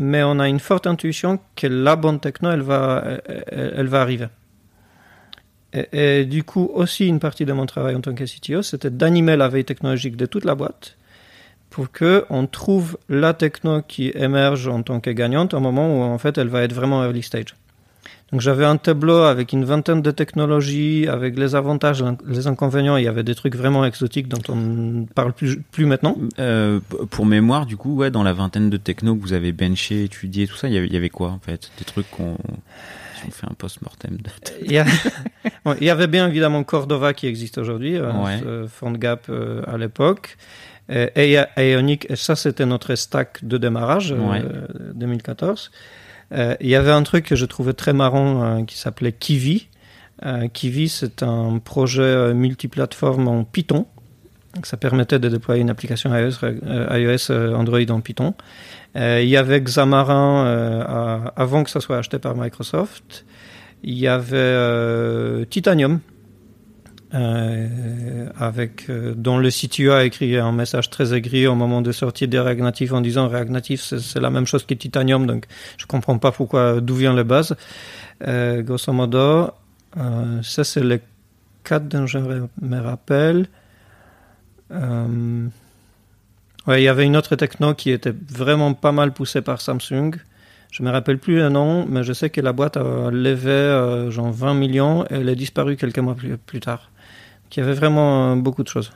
mais 0.00 0.22
on 0.22 0.38
a 0.38 0.48
une 0.48 0.60
forte 0.60 0.86
intuition 0.86 1.38
que 1.56 1.66
la 1.66 1.94
bonne 1.94 2.20
techno, 2.20 2.50
elle 2.50 2.62
va, 2.62 3.04
elle, 3.26 3.86
va 3.86 4.00
arriver. 4.00 4.28
Et, 5.74 6.24
du 6.24 6.42
coup, 6.42 6.70
aussi 6.72 7.06
une 7.06 7.20
partie 7.20 7.44
de 7.44 7.52
mon 7.52 7.66
travail 7.66 7.94
en 7.94 8.00
tant 8.00 8.14
que 8.14 8.24
CTO, 8.24 8.62
c'était 8.62 8.90
d'animer 8.90 9.36
la 9.36 9.48
veille 9.48 9.66
technologique 9.66 10.16
de 10.16 10.24
toute 10.26 10.44
la 10.44 10.54
boîte 10.54 10.96
pour 11.70 11.90
que 11.90 12.24
on 12.30 12.46
trouve 12.46 12.98
la 13.08 13.32
techno 13.32 13.80
qui 13.82 14.10
émerge 14.14 14.68
en 14.68 14.82
tant 14.82 15.00
que 15.00 15.10
gagnante 15.10 15.54
au 15.54 15.60
moment 15.60 15.98
où 15.98 16.02
en 16.02 16.18
fait 16.18 16.36
elle 16.36 16.48
va 16.48 16.62
être 16.62 16.72
vraiment 16.72 17.04
early 17.04 17.22
stage. 17.22 17.54
Donc 18.32 18.40
j'avais 18.40 18.64
un 18.64 18.76
tableau 18.76 19.22
avec 19.22 19.52
une 19.52 19.64
vingtaine 19.64 20.02
de 20.02 20.10
technologies, 20.12 21.08
avec 21.08 21.36
les 21.36 21.56
avantages, 21.56 22.04
les 22.26 22.46
inconvénients. 22.46 22.96
Il 22.96 23.04
y 23.04 23.08
avait 23.08 23.24
des 23.24 23.34
trucs 23.34 23.56
vraiment 23.56 23.84
exotiques 23.84 24.28
dont 24.28 24.42
on 24.48 24.54
ne 24.54 25.04
parle 25.06 25.32
plus, 25.32 25.60
plus 25.72 25.84
maintenant. 25.84 26.16
Euh, 26.38 26.78
pour 27.10 27.26
mémoire, 27.26 27.66
du 27.66 27.76
coup, 27.76 27.96
ouais, 27.96 28.12
dans 28.12 28.22
la 28.22 28.32
vingtaine 28.32 28.70
de 28.70 28.76
technos 28.76 29.16
que 29.16 29.22
vous 29.22 29.32
avez 29.32 29.50
benché, 29.50 30.04
étudié, 30.04 30.46
tout 30.46 30.54
ça, 30.54 30.68
il 30.68 30.74
y 30.74 30.96
avait, 30.96 31.08
quoi 31.08 31.30
en 31.30 31.40
fait? 31.40 31.72
Des 31.78 31.84
trucs 31.84 32.08
qu'on 32.10 32.36
on 33.26 33.30
fait 33.30 33.46
un 33.50 33.54
post-mortem 33.54 34.16
il, 34.64 34.82
il, 35.80 35.84
y 35.84 35.90
avait 35.90 36.06
bien 36.06 36.26
évidemment 36.26 36.62
Cordova 36.64 37.12
qui 37.12 37.26
existe 37.26 37.58
aujourd'hui, 37.58 37.96
euh, 37.96 38.12
ouais. 38.12 38.68
FontGap 38.68 39.26
euh, 39.28 39.62
à 39.66 39.76
l'époque. 39.76 40.38
Et 40.90 41.38
Ionic, 41.56 42.08
ça 42.16 42.34
c'était 42.34 42.66
notre 42.66 42.94
stack 42.96 43.44
de 43.44 43.58
démarrage 43.58 44.14
2014. 44.94 45.70
Euh, 46.32 46.54
il 46.60 46.68
y 46.68 46.76
avait 46.76 46.90
un 46.90 47.02
truc 47.02 47.26
que 47.26 47.36
je 47.36 47.44
trouvais 47.44 47.72
très 47.72 47.92
marrant 47.92 48.42
euh, 48.42 48.64
qui 48.64 48.78
s'appelait 48.78 49.12
Kiwi. 49.12 49.68
Euh, 50.24 50.48
Kiwi, 50.48 50.88
c'est 50.88 51.22
un 51.22 51.58
projet 51.58 52.32
multiplateforme 52.34 53.28
en 53.28 53.44
Python. 53.44 53.86
Donc, 54.54 54.66
ça 54.66 54.76
permettait 54.76 55.18
de 55.18 55.28
déployer 55.28 55.62
une 55.62 55.70
application 55.70 56.14
iOS, 56.14 56.44
iOS 56.90 57.32
Android 57.54 57.88
en 57.90 58.00
Python. 58.00 58.34
il 58.96 59.28
y 59.28 59.36
avait 59.36 59.60
Xamarin 59.60 61.30
avant 61.36 61.62
que 61.62 61.70
ça 61.70 61.80
soit 61.80 61.98
acheté 61.98 62.18
par 62.18 62.34
Microsoft. 62.36 63.24
Il 63.84 63.96
y 63.96 64.08
avait 64.08 65.46
Titanium, 65.46 66.00
euh, 67.12 68.28
avec 68.38 68.88
euh, 68.88 69.14
dont 69.16 69.38
le 69.38 69.50
CTO 69.50 69.90
a 69.90 70.04
écrit 70.04 70.36
un 70.36 70.52
message 70.52 70.90
très 70.90 71.12
aigri 71.12 71.44
au 71.48 71.56
moment 71.56 71.82
de 71.82 71.90
sortir 71.90 72.28
des 72.28 72.38
React 72.38 72.92
en 72.92 73.00
disant 73.00 73.26
React 73.26 73.74
c'est 73.74 74.20
la 74.20 74.30
même 74.30 74.46
chose 74.46 74.64
que 74.64 74.74
Titanium 74.74 75.26
donc 75.26 75.46
je 75.76 75.86
comprends 75.86 76.18
pas 76.18 76.30
pourquoi 76.30 76.80
d'où 76.80 76.94
vient 76.94 77.12
le 77.12 77.24
base 77.24 77.56
euh, 78.28 78.62
grosso 78.62 78.92
modo 78.92 79.50
ça 80.42 80.62
c'est 80.62 80.84
le 80.84 81.00
cadre 81.64 81.86
dont 81.88 82.06
je 82.06 82.18
me 82.18 82.78
rappelle. 82.78 83.48
Ouais 84.70 85.50
il 86.80 86.84
y 86.84 86.88
avait 86.88 87.06
une 87.06 87.16
autre 87.16 87.34
techno 87.34 87.74
qui 87.74 87.90
était 87.90 88.14
vraiment 88.28 88.72
pas 88.72 88.92
mal 88.92 89.12
poussée 89.12 89.40
par 89.40 89.60
Samsung. 89.60 90.12
Je 90.70 90.84
me 90.84 90.90
rappelle 90.90 91.18
plus 91.18 91.38
le 91.38 91.48
nom, 91.48 91.86
mais 91.88 92.04
je 92.04 92.12
sais 92.12 92.30
que 92.30 92.40
la 92.40 92.52
boîte 92.52 92.76
a 92.76 93.10
levé 93.10 94.10
genre 94.10 94.30
20 94.30 94.54
millions 94.54 95.04
et 95.06 95.14
elle 95.14 95.28
est 95.28 95.34
disparue 95.34 95.76
quelques 95.76 95.98
mois 95.98 96.14
plus 96.46 96.60
tard 96.60 96.88
qui 97.50 97.60
avait 97.60 97.74
vraiment 97.74 98.32
euh, 98.32 98.36
beaucoup 98.36 98.62
de 98.62 98.68
choses. 98.68 98.92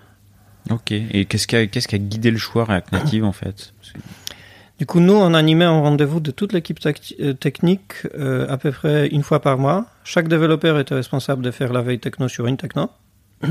Ok. 0.71 0.93
Et 0.93 1.27
qu'est-ce 1.27 1.47
qui 1.47 1.57
a, 1.57 1.67
guidé 1.99 2.31
le 2.31 2.39
choix 2.39 2.65
React 2.65 2.93
Native 2.93 3.25
en 3.25 3.33
fait? 3.33 3.75
Du 4.79 4.87
coup, 4.87 5.01
nous, 5.01 5.13
on 5.13 5.35
animait 5.35 5.67
un 5.67 5.81
rendez-vous 5.81 6.21
de 6.21 6.31
toute 6.31 6.53
l'équipe 6.53 6.79
euh, 7.21 7.33
technique 7.35 7.93
euh, 8.17 8.47
à 8.49 8.57
peu 8.57 8.73
près 8.73 9.09
une 9.09 9.23
fois 9.23 9.41
par 9.41 9.59
mois. 9.59 9.87
Chaque 10.05 10.29
développeur 10.29 10.79
était 10.79 10.95
responsable 10.95 11.43
de 11.43 11.51
faire 11.51 11.73
la 11.73 11.83
veille 11.83 11.99
techno 11.99 12.29
sur 12.29 12.47
une 12.47 12.57
techno. 12.57 12.89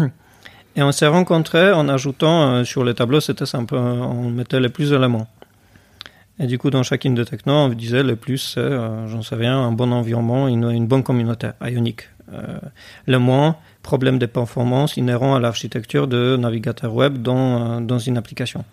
Et 0.75 0.81
on 0.81 0.91
s'est 0.91 1.07
rencontrés 1.07 1.71
en 1.71 1.87
ajoutant 1.87 2.65
sur 2.65 2.83
le 2.83 2.95
tableau, 2.95 3.19
c'était 3.19 3.45
simple, 3.45 3.75
on 3.75 4.31
mettait 4.31 4.59
les 4.59 4.69
plus 4.69 4.91
éléments. 4.91 5.27
Et 6.39 6.47
du 6.47 6.57
coup, 6.57 6.71
dans 6.71 6.81
chacune 6.81 7.13
de 7.13 7.23
techno, 7.23 7.53
on 7.53 7.69
disait 7.69 8.01
le 8.01 8.15
plus, 8.15 8.39
c'est, 8.39 8.71
j'en 9.07 9.21
sais 9.21 9.35
rien, 9.35 9.55
un 9.55 9.71
bon 9.71 9.91
environnement, 9.91 10.47
une, 10.47 10.71
une 10.71 10.87
bonne 10.87 11.03
communauté, 11.03 11.49
ionique. 11.61 12.09
le 13.05 13.17
moins, 13.19 13.55
problèmes 13.83 14.17
de 14.17 14.25
performance 14.25 14.97
inhérents 14.97 15.35
à 15.35 15.39
l'architecture 15.39 16.07
de 16.07 16.35
navigateur 16.37 16.95
web 16.95 17.21
dans, 17.21 17.81
dans 17.81 17.99
une 17.99 18.17
application. 18.17 18.65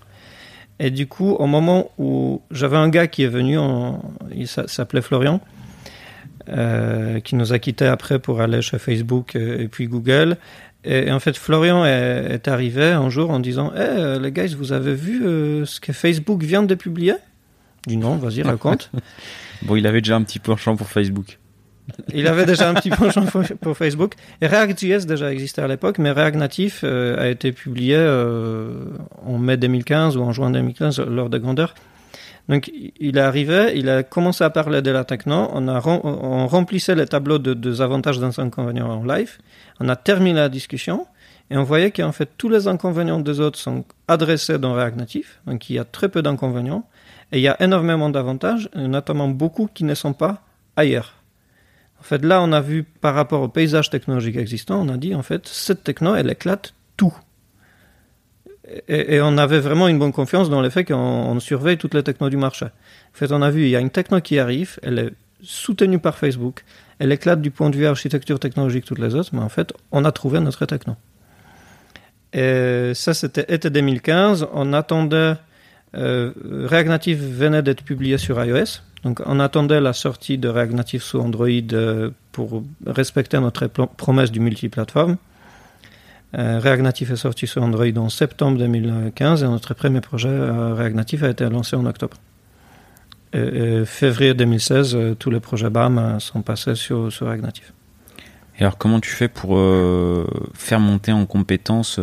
Et 0.78 0.90
du 0.90 1.06
coup, 1.06 1.32
au 1.32 1.46
moment 1.46 1.90
où 1.98 2.40
j'avais 2.50 2.78
un 2.78 2.88
gars 2.88 3.06
qui 3.06 3.22
est 3.22 3.28
venu, 3.28 3.58
il 4.34 4.48
s'appelait 4.48 5.02
Florian, 5.02 5.42
euh, 6.48 7.20
qui 7.20 7.34
nous 7.34 7.52
a 7.52 7.58
quittés 7.58 7.86
après 7.86 8.18
pour 8.18 8.40
aller 8.40 8.62
chez 8.62 8.78
Facebook 8.78 9.36
et, 9.36 9.68
puis 9.68 9.88
Google. 9.88 10.38
Et, 10.84 11.12
en 11.12 11.20
fait, 11.20 11.36
Florian 11.36 11.84
est, 11.84 12.48
arrivé 12.48 12.86
un 12.86 13.10
jour 13.10 13.28
en 13.28 13.40
disant 13.40 13.74
hey, 13.74 14.18
les 14.18 14.32
gars, 14.32 14.46
vous 14.56 14.72
avez 14.72 14.94
vu 14.94 15.26
euh, 15.26 15.66
ce 15.66 15.80
que 15.80 15.92
Facebook 15.92 16.42
vient 16.42 16.62
de 16.62 16.74
publier? 16.74 17.14
Du 17.86 17.98
non, 17.98 18.16
vas-y, 18.16 18.40
raconte. 18.40 18.90
bon, 19.62 19.76
il 19.76 19.86
avait 19.86 20.00
déjà 20.00 20.16
un 20.16 20.22
petit 20.22 20.38
penchant 20.38 20.76
pour 20.76 20.88
Facebook. 20.88 21.38
Il 22.14 22.26
avait 22.26 22.46
déjà 22.46 22.68
un 22.68 22.74
petit 22.74 22.90
penchant 22.90 23.24
pour 23.60 23.76
Facebook. 23.76 24.14
Et 24.40 24.46
React.js 24.46 25.06
déjà 25.06 25.32
existait 25.32 25.62
à 25.62 25.68
l'époque, 25.68 25.98
mais 25.98 26.10
React 26.10 26.36
Native 26.36 26.80
euh, 26.84 27.20
a 27.20 27.28
été 27.28 27.52
publié 27.52 27.96
euh, 27.96 28.84
en 29.24 29.38
mai 29.38 29.56
2015 29.56 30.16
ou 30.16 30.22
en 30.22 30.32
juin 30.32 30.50
2015 30.50 31.00
lors 31.00 31.30
de 31.30 31.38
grandeur. 31.38 31.74
Donc 32.48 32.68
il 32.98 33.16
est 33.16 33.20
arrivé, 33.20 33.74
il 33.76 33.88
a 33.88 34.02
commencé 34.02 34.42
à 34.42 34.50
parler 34.50 34.82
de 34.82 34.90
la 34.90 35.04
techno, 35.04 35.48
on, 35.52 35.68
a 35.68 35.80
on 35.86 36.48
remplissait 36.48 36.96
les 36.96 37.06
tableaux 37.06 37.38
de, 37.38 37.54
des 37.54 37.80
avantages 37.80 38.18
et 38.18 38.20
des 38.20 38.40
inconvénients 38.40 38.90
en 38.90 39.04
live, 39.04 39.38
on 39.78 39.88
a 39.88 39.94
terminé 39.94 40.40
la 40.40 40.48
discussion 40.48 41.06
et 41.50 41.56
on 41.56 41.62
voyait 41.62 41.92
qu'en 41.92 42.10
fait 42.10 42.28
tous 42.36 42.48
les 42.48 42.66
inconvénients 42.66 43.20
des 43.20 43.38
autres 43.38 43.58
sont 43.58 43.84
adressés 44.08 44.58
dans 44.58 44.72
React 44.72 44.96
Native, 44.96 45.28
donc 45.46 45.70
il 45.70 45.76
y 45.76 45.78
a 45.78 45.84
très 45.84 46.08
peu 46.08 46.22
d'inconvénients 46.22 46.88
et 47.30 47.38
il 47.38 47.42
y 47.42 47.48
a 47.48 47.56
énormément 47.62 48.10
d'avantages, 48.10 48.68
notamment 48.74 49.28
beaucoup 49.28 49.68
qui 49.72 49.84
ne 49.84 49.94
sont 49.94 50.14
pas 50.14 50.42
ailleurs. 50.74 51.19
En 52.00 52.02
fait, 52.02 52.24
là, 52.24 52.42
on 52.42 52.52
a 52.52 52.60
vu 52.60 52.82
par 52.82 53.14
rapport 53.14 53.42
au 53.42 53.48
paysage 53.48 53.90
technologique 53.90 54.36
existant, 54.36 54.80
on 54.80 54.88
a 54.88 54.96
dit 54.96 55.14
en 55.14 55.22
fait, 55.22 55.46
cette 55.46 55.84
techno, 55.84 56.14
elle 56.14 56.30
éclate 56.30 56.74
tout. 56.96 57.14
Et, 58.88 59.20
on 59.20 59.36
avait 59.36 59.58
vraiment 59.58 59.88
une 59.88 59.98
bonne 59.98 60.12
confiance 60.12 60.48
dans 60.48 60.62
le 60.62 60.70
fait 60.70 60.84
qu'on 60.84 61.40
surveille 61.40 61.76
toutes 61.76 61.94
les 61.94 62.04
technos 62.04 62.30
du 62.30 62.36
marché. 62.36 62.66
En 62.66 63.14
fait, 63.14 63.32
on 63.32 63.42
a 63.42 63.50
vu, 63.50 63.64
il 63.64 63.70
y 63.70 63.76
a 63.76 63.80
une 63.80 63.90
techno 63.90 64.20
qui 64.20 64.38
arrive, 64.38 64.78
elle 64.82 64.98
est 64.98 65.12
soutenue 65.42 65.98
par 65.98 66.16
Facebook, 66.16 66.64
elle 67.00 67.10
éclate 67.10 67.40
du 67.40 67.50
point 67.50 67.70
de 67.70 67.76
vue 67.76 67.86
architecture 67.86 68.38
technologique 68.38 68.84
toutes 68.84 69.00
les 69.00 69.14
autres, 69.14 69.30
mais 69.32 69.40
en 69.40 69.48
fait, 69.48 69.72
on 69.90 70.04
a 70.04 70.12
trouvé 70.12 70.38
notre 70.38 70.66
techno. 70.66 70.96
Et 72.32 72.92
ça, 72.94 73.14
c'était 73.14 73.52
été 73.52 73.70
2015. 73.70 74.48
On 74.52 74.72
attendait. 74.72 75.34
Euh, 75.96 76.32
React 76.44 76.88
Native 76.88 77.18
venait 77.18 77.62
d'être 77.62 77.82
publié 77.82 78.18
sur 78.18 78.42
iOS. 78.42 78.80
Donc 79.02 79.20
on 79.24 79.40
attendait 79.40 79.80
la 79.80 79.92
sortie 79.92 80.38
de 80.38 80.48
React 80.48 80.72
Native 80.74 81.02
sous 81.02 81.20
Android 81.20 81.48
euh, 81.48 82.10
pour 82.32 82.62
respecter 82.86 83.38
notre 83.40 83.66
promesse 83.66 84.30
du 84.30 84.40
multiplateforme. 84.40 85.16
Euh, 86.38 86.60
React 86.60 86.82
Native 86.82 87.12
est 87.12 87.16
sorti 87.16 87.46
sur 87.46 87.62
Android 87.62 87.96
en 87.96 88.08
septembre 88.08 88.58
2015 88.58 89.42
et 89.42 89.46
notre 89.46 89.74
premier 89.74 90.00
projet 90.00 90.28
euh, 90.28 90.74
React 90.74 90.96
Native 90.96 91.24
a 91.24 91.30
été 91.30 91.48
lancé 91.48 91.76
en 91.76 91.86
octobre. 91.86 92.16
Et, 93.32 93.84
février 93.86 94.34
2016, 94.34 94.96
tous 95.20 95.30
les 95.30 95.38
projets 95.38 95.70
BAM 95.70 96.18
sont 96.18 96.42
passés 96.42 96.74
sur, 96.74 97.08
React 97.20 97.42
Native. 97.42 97.72
Et 98.58 98.62
alors 98.62 98.76
comment 98.76 98.98
tu 98.98 99.10
fais 99.10 99.28
pour 99.28 99.56
faire 100.54 100.80
monter 100.80 101.12
en 101.12 101.26
compétence 101.26 102.00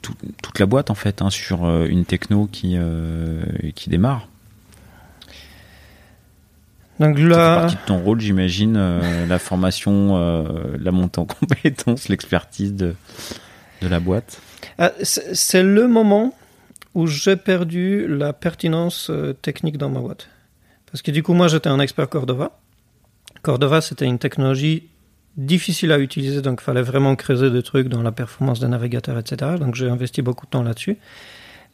toute 0.00 0.58
la 0.58 0.66
boîte 0.66 0.90
en 0.90 0.94
fait 0.94 1.22
hein, 1.22 1.30
sur 1.30 1.64
une 1.84 2.04
techno 2.04 2.48
qui, 2.50 2.76
qui 3.74 3.90
démarre 3.90 4.28
donc 7.00 7.18
là, 7.18 7.34
ça 7.34 7.54
fait 7.54 7.60
partie 7.60 7.76
de 7.76 7.86
ton 7.86 7.98
rôle, 7.98 8.20
j'imagine, 8.20 8.76
euh, 8.76 9.26
la 9.26 9.38
formation, 9.38 10.18
euh, 10.18 10.76
la 10.78 10.92
montée 10.92 11.18
en 11.18 11.24
compétences, 11.40 12.10
l'expertise 12.10 12.74
de. 12.74 12.94
de 13.80 13.88
la 13.88 14.00
boîte 14.00 14.42
ah, 14.78 14.92
C'est 15.02 15.62
le 15.62 15.88
moment 15.88 16.34
où 16.94 17.06
j'ai 17.06 17.36
perdu 17.36 18.06
la 18.06 18.34
pertinence 18.34 19.08
euh, 19.08 19.32
technique 19.32 19.78
dans 19.78 19.88
ma 19.88 20.00
boîte. 20.00 20.28
Parce 20.92 21.00
que 21.00 21.10
du 21.10 21.22
coup, 21.22 21.32
moi, 21.32 21.48
j'étais 21.48 21.70
un 21.70 21.80
expert 21.80 22.06
Cordova. 22.10 22.58
Cordova, 23.40 23.80
c'était 23.80 24.04
une 24.04 24.18
technologie 24.18 24.89
difficile 25.36 25.92
à 25.92 25.98
utiliser, 25.98 26.42
donc 26.42 26.60
il 26.60 26.64
fallait 26.64 26.82
vraiment 26.82 27.16
creuser 27.16 27.50
des 27.50 27.62
trucs 27.62 27.88
dans 27.88 28.02
la 28.02 28.12
performance 28.12 28.60
des 28.60 28.68
navigateurs, 28.68 29.18
etc. 29.18 29.52
Donc 29.58 29.74
j'ai 29.74 29.88
investi 29.88 30.22
beaucoup 30.22 30.46
de 30.46 30.50
temps 30.50 30.62
là-dessus. 30.62 30.98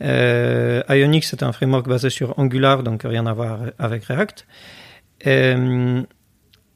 Euh, 0.02 0.82
Ionic, 0.88 1.24
c'était 1.24 1.44
un 1.44 1.52
framework 1.52 1.88
basé 1.88 2.10
sur 2.10 2.38
Angular, 2.38 2.82
donc 2.82 3.02
rien 3.02 3.26
à 3.26 3.32
voir 3.32 3.60
avec 3.78 4.04
React. 4.04 4.46
Et, 5.24 5.54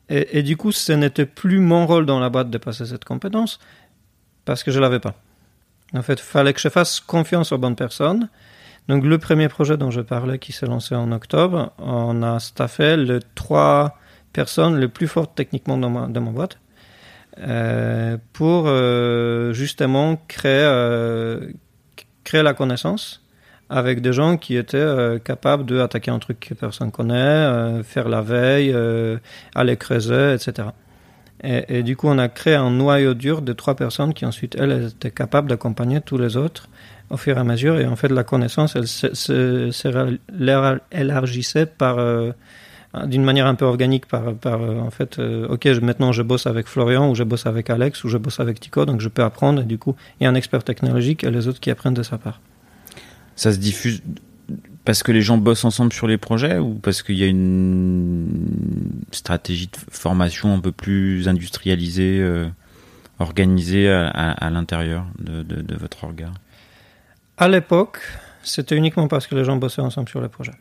et, 0.08 0.42
du 0.42 0.56
coup, 0.56 0.72
ce 0.72 0.92
n'était 0.92 1.26
plus 1.26 1.60
mon 1.60 1.86
rôle 1.86 2.06
dans 2.06 2.18
la 2.18 2.30
boîte 2.30 2.50
de 2.50 2.58
passer 2.58 2.86
cette 2.86 3.04
compétence 3.04 3.60
parce 4.44 4.64
que 4.64 4.70
je 4.70 4.80
l'avais 4.80 4.98
pas. 4.98 5.14
En 5.94 6.02
fait, 6.02 6.14
il 6.14 6.22
fallait 6.22 6.52
que 6.52 6.60
je 6.60 6.68
fasse 6.68 7.00
confiance 7.00 7.52
aux 7.52 7.58
bonnes 7.58 7.76
personnes. 7.76 8.28
Donc, 8.88 9.04
le 9.04 9.18
premier 9.18 9.48
projet 9.48 9.76
dont 9.76 9.90
je 9.90 10.00
parlais, 10.00 10.38
qui 10.38 10.52
s'est 10.52 10.66
lancé 10.66 10.94
en 10.94 11.12
octobre, 11.12 11.72
on 11.78 12.22
a 12.22 12.40
staffé 12.40 12.96
les 12.96 13.20
trois 13.34 13.98
personnes 14.32 14.80
les 14.80 14.88
plus 14.88 15.06
fortes 15.06 15.32
techniquement 15.34 15.76
dans 15.76 15.90
ma, 15.90 16.06
dans 16.06 16.20
ma 16.20 16.30
boîte 16.30 16.58
euh, 16.58 16.69
pour 18.32 18.64
euh, 18.66 19.52
justement 19.52 20.20
créer, 20.28 20.64
euh, 20.64 21.52
créer 22.24 22.42
la 22.42 22.54
connaissance 22.54 23.20
avec 23.70 24.02
des 24.02 24.12
gens 24.12 24.36
qui 24.36 24.56
étaient 24.56 24.76
euh, 24.76 25.18
capables 25.20 25.64
d'attaquer 25.64 26.10
un 26.10 26.18
truc 26.18 26.40
que 26.40 26.54
personne 26.54 26.90
connaît, 26.90 27.14
euh, 27.14 27.84
faire 27.84 28.08
la 28.08 28.20
veille, 28.20 28.72
euh, 28.74 29.18
aller 29.54 29.76
creuser, 29.76 30.34
etc. 30.34 30.70
Et, 31.44 31.78
et, 31.78 31.84
du 31.84 31.96
coup, 31.96 32.08
on 32.08 32.18
a 32.18 32.28
créé 32.28 32.56
un 32.56 32.70
noyau 32.70 33.14
dur 33.14 33.42
de 33.42 33.52
trois 33.52 33.76
personnes 33.76 34.12
qui 34.12 34.26
ensuite, 34.26 34.56
elles, 34.56 34.88
étaient 34.88 35.12
capables 35.12 35.48
d'accompagner 35.48 36.00
tous 36.00 36.18
les 36.18 36.36
autres 36.36 36.68
au 37.10 37.16
fur 37.16 37.36
et 37.36 37.40
à 37.40 37.44
mesure. 37.44 37.78
Et 37.78 37.86
en 37.86 37.94
fait, 37.96 38.08
la 38.08 38.24
connaissance, 38.24 38.74
elle 38.76 38.88
s'élargissait 38.88 41.66
par 41.66 41.96
d'une 43.06 43.22
manière 43.22 43.46
un 43.46 43.54
peu 43.54 43.64
organique 43.64 44.06
par, 44.06 44.34
par 44.34 44.60
en 44.60 44.90
fait 44.90 45.20
ok 45.20 45.66
maintenant 45.80 46.10
je 46.10 46.22
bosse 46.22 46.48
avec 46.48 46.66
Florian 46.66 47.08
ou 47.08 47.14
je 47.14 47.22
bosse 47.22 47.46
avec 47.46 47.70
Alex 47.70 48.02
ou 48.02 48.08
je 48.08 48.18
bosse 48.18 48.40
avec 48.40 48.58
Tico 48.58 48.84
donc 48.84 49.00
je 49.00 49.08
peux 49.08 49.22
apprendre 49.22 49.62
et 49.62 49.64
du 49.64 49.78
coup 49.78 49.94
il 50.18 50.24
y 50.24 50.26
a 50.26 50.30
un 50.30 50.34
expert 50.34 50.64
technologique 50.64 51.22
et 51.22 51.30
les 51.30 51.46
autres 51.46 51.60
qui 51.60 51.70
apprennent 51.70 51.94
de 51.94 52.02
sa 52.02 52.18
part 52.18 52.40
ça 53.36 53.52
se 53.52 53.58
diffuse 53.58 54.02
parce 54.84 55.02
que 55.02 55.12
les 55.12 55.22
gens 55.22 55.38
bossent 55.38 55.64
ensemble 55.64 55.92
sur 55.92 56.06
les 56.06 56.18
projets 56.18 56.58
ou 56.58 56.74
parce 56.74 57.02
qu'il 57.02 57.16
y 57.16 57.22
a 57.22 57.26
une 57.26 58.28
stratégie 59.12 59.66
de 59.66 59.76
formation 59.90 60.54
un 60.54 60.60
peu 60.60 60.72
plus 60.72 61.28
industrialisée, 61.28 62.18
euh, 62.20 62.48
organisée 63.18 63.90
à, 63.90 64.50
l'intérieur 64.50 65.06
de, 65.18 65.76
votre 65.76 66.06
regard? 66.06 66.32
À 67.36 67.48
l'époque, 67.48 67.98
c'était 68.42 68.76
uniquement 68.76 69.08
parce 69.08 69.26
que 69.26 69.34
les 69.34 69.44
gens 69.44 69.56
bossaient 69.56 69.82
ensemble 69.82 70.08
sur 70.08 70.20
les 70.20 70.28
projets. 70.28 70.54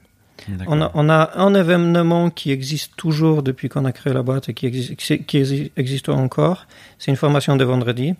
On 0.67 0.81
a, 1.09 1.31
un 1.35 1.53
événement 1.53 2.29
qui 2.29 2.51
existe 2.51 2.95
toujours 2.95 3.43
depuis 3.43 3.69
qu'on 3.69 3.85
a 3.85 3.91
créé 3.91 4.13
la 4.13 4.23
boîte 4.23 4.49
et 4.49 4.53
qui, 4.53 4.65
existe, 4.65 5.25
qui 5.25 5.71
existe 5.75 6.09
encore. 6.09 6.65
C'est 6.97 7.11
une 7.11 7.17
formation 7.17 7.55
de 7.55 7.63
vendredi. 7.63 8.15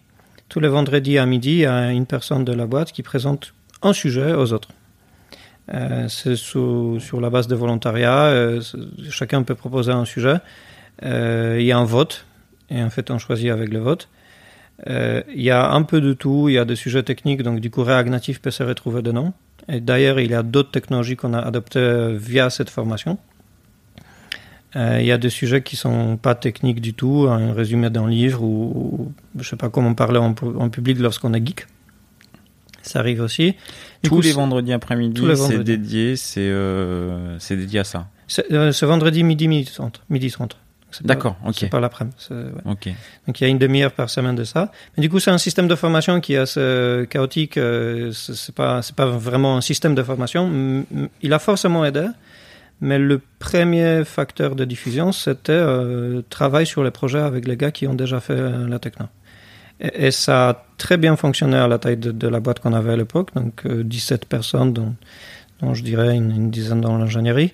Tous 0.50 0.60
les 0.60 0.68
vendredis 0.68 1.18
à 1.18 1.26
midi, 1.26 1.52
il 1.52 1.60
y 1.60 1.66
a 1.66 1.92
une 1.92 2.06
personne 2.06 2.44
de 2.44 2.54
la 2.54 2.66
boîte 2.66 2.92
qui 2.92 3.04
présente 3.04 3.54
un 3.82 3.94
sujet 3.94 4.34
aux 4.34 4.54
autres. 4.54 4.70
Euh, 5.74 6.08
c'est 6.08 6.36
sur 6.36 7.22
la 7.22 7.30
base 7.30 7.48
de 7.48 7.56
volontariat, 7.56 8.26
euh, 8.26 8.62
chacun 9.10 9.44
peut 9.44 9.56
proposer 9.56 9.92
un 9.92 10.06
sujet. 10.06 10.38
Euh, 11.04 11.58
il 11.60 11.66
y 11.66 11.72
a 11.72 11.78
un 11.78 11.86
vote, 11.86 12.26
et 12.70 12.82
en 12.82 12.90
fait 12.90 13.12
on 13.12 13.20
choisit 13.20 13.50
avec 13.52 13.72
le 13.72 13.80
vote. 13.80 14.10
il 14.88 15.42
y 15.42 15.52
a 15.52 15.72
un 15.72 15.84
peu 15.84 16.02
de 16.02 16.14
tout, 16.14 16.50
il 16.50 16.54
y 16.54 16.58
a 16.58 16.66
des 16.66 16.76
sujets 16.76 17.04
techniques, 17.04 17.44
donc 17.44 17.60
du 17.60 17.70
coup 17.70 17.84
React 17.84 18.10
Native 18.10 18.42
peut 18.42 18.52
se 18.52 18.64
retrouver 18.64 19.02
dedans. 19.02 19.34
Et 19.68 19.82
d'ailleurs, 19.82 20.20
il 20.20 20.32
y 20.32 20.36
a 20.36 20.44
d'autres 20.44 20.72
technologies 20.72 21.16
qu'on 21.16 21.34
a 21.34 21.40
adoptées 21.40 22.16
via 22.16 22.50
cette 22.50 22.70
formation. 22.70 23.18
il 24.76 25.06
y 25.06 25.12
a 25.12 25.18
des 25.18 25.30
sujets 25.30 25.62
qui 25.62 25.76
sont 25.76 26.18
pas 26.18 26.36
techniques 26.36 26.82
du 26.82 26.94
tout, 26.94 27.28
un 27.30 27.54
résumé 27.54 27.90
d'un 27.90 28.08
livre 28.08 28.44
ou, 28.44 29.12
je 29.38 29.48
sais 29.48 29.58
pas 29.58 29.70
comment 29.70 29.94
parler 29.94 30.20
en, 30.20 30.34
en 30.58 30.70
public 30.70 31.00
lorsqu'on 31.00 31.34
est 31.34 31.46
geek 31.46 31.68
ça 32.82 33.00
arrive 33.00 33.22
aussi. 33.22 33.56
Tous 34.04 34.22
les 34.22 34.32
vendredis 34.32 34.74
après-midi, 34.74 35.22
c'est 35.36 35.64
dédié, 35.64 36.16
c'est 36.16 36.42
euh, 36.42 37.38
c'est 37.40 37.56
dédié 37.56 37.80
à 37.80 37.84
ça. 37.84 38.08
Euh, 38.52 38.72
ce 38.72 38.86
vendredi 38.86 39.24
midi 39.24 39.48
midi 39.48 39.70
30, 39.72 40.02
midi 40.10 40.32
30. 40.32 40.58
D'accord, 41.02 41.38
ok. 41.46 41.56
C'est 41.58 41.70
pas 41.70 41.80
l'après-midi. 41.80 42.16
Ok. 42.66 42.90
Donc 43.28 43.40
il 43.40 43.44
y 43.44 43.48
a 43.48 43.50
une 43.50 43.58
demi-heure 43.58 43.92
par 43.92 44.10
semaine 44.10 44.36
de 44.36 44.44
ça. 44.44 44.72
Mais 44.96 45.02
du 45.02 45.10
coup, 45.10 45.20
c'est 45.20 45.32
un 45.32 45.38
système 45.38 45.68
de 45.68 45.76
formation 45.76 46.20
qui 46.20 46.34
est 46.34 46.38
assez 46.38 47.06
chaotique. 47.10 47.58
Euh, 47.58 48.12
c'est 48.12 48.56
pas 48.56 48.82
c'est 48.82 48.96
pas 48.96 49.06
vraiment 49.06 49.58
un 49.58 49.62
système 49.62 49.96
de 49.96 50.04
formation. 50.04 50.86
Il 51.22 51.34
a 51.34 51.40
forcément 51.40 51.86
aidé. 51.86 52.08
Mais 52.82 52.98
le 52.98 53.22
premier 53.40 54.06
facteur 54.06 54.56
de 54.56 54.64
diffusion, 54.64 55.12
c'était 55.12 55.52
euh, 55.52 56.22
travail 56.30 56.66
sur 56.66 56.82
les 56.84 56.92
projets 56.92 57.20
avec 57.20 57.46
les 57.46 57.58
gars 57.58 57.72
qui 57.72 57.88
ont 57.88 57.94
déjà 57.94 58.22
fait 58.22 58.40
la 58.40 58.80
techno. 58.80 59.08
Et, 59.82 60.12
ça 60.12 60.50
a 60.50 60.66
très 60.78 60.98
bien 60.98 61.16
fonctionné 61.16 61.58
à 61.58 61.68
la 61.68 61.78
taille 61.78 61.98
de, 61.98 62.28
la 62.28 62.40
boîte 62.40 62.60
qu'on 62.60 62.74
avait 62.74 62.94
à 62.94 62.98
l'époque, 62.98 63.34
donc 63.34 63.66
17 63.68 64.24
euh, 64.24 64.26
personnes, 64.28 64.74
dont, 64.74 64.96
dont 65.62 65.74
je 65.74 65.84
dirais 65.84 66.16
une, 66.16 66.50
dizaine 66.50 66.82
dans 66.82 66.98
l'ingénierie. 66.98 67.54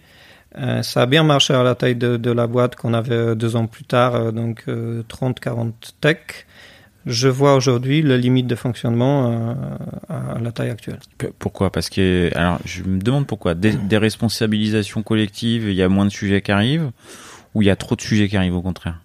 Euh, 0.58 0.82
ça 0.84 1.02
a 1.02 1.06
bien 1.06 1.24
marché 1.24 1.54
à 1.54 1.64
la 1.64 1.76
taille 1.76 1.96
de, 1.96 2.18
de 2.18 2.32
la 2.32 2.48
boîte 2.48 2.76
qu'on 2.76 2.94
avait 2.94 3.14
euh, 3.14 3.36
deux 3.36 3.56
ans 3.56 3.68
plus 3.68 3.84
tard, 3.84 4.32
donc 4.32 4.66
30-40 4.68 5.72
tech. 6.02 6.18
Je 7.06 7.28
vois 7.28 7.56
aujourd'hui 7.56 8.02
la 8.02 8.18
limite 8.18 8.48
de 8.48 8.56
fonctionnement 8.56 9.56
à 10.10 10.40
la 10.40 10.52
taille 10.52 10.72
actuelle. 10.72 10.98
Pourquoi? 11.38 11.70
Parce 11.72 11.88
que, 11.88 12.32
alors, 12.34 12.58
je 12.66 12.82
me 12.82 13.00
demande 13.00 13.28
pourquoi. 13.28 13.54
Des, 13.54 13.74
des 13.74 13.98
responsabilisations 14.00 15.04
collectives, 15.04 15.70
il 15.70 15.76
y 15.76 15.84
a 15.84 15.90
moins 15.90 16.06
de 16.06 16.10
sujets 16.10 16.42
qui 16.42 16.52
arrivent, 16.52 16.90
ou 17.54 17.62
il 17.62 17.66
y 17.66 17.70
a 17.70 17.76
trop 17.76 17.96
de 17.96 18.02
sujets 18.02 18.28
qui 18.28 18.38
arrivent 18.38 18.56
au 18.56 18.64
contraire? 18.64 19.02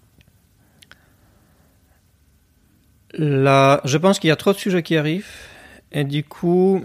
Je 3.12 3.96
pense 3.96 4.18
qu'il 4.18 4.28
y 4.28 4.32
a 4.32 4.36
trop 4.36 4.52
de 4.52 4.58
sujets 4.58 4.82
qui 4.82 4.96
arrivent 4.96 5.26
et 5.92 6.04
du 6.04 6.22
coup, 6.22 6.84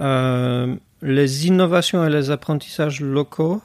euh, 0.00 0.74
les 1.02 1.46
innovations 1.46 2.04
et 2.04 2.10
les 2.10 2.30
apprentissages 2.30 3.00
locaux 3.00 3.62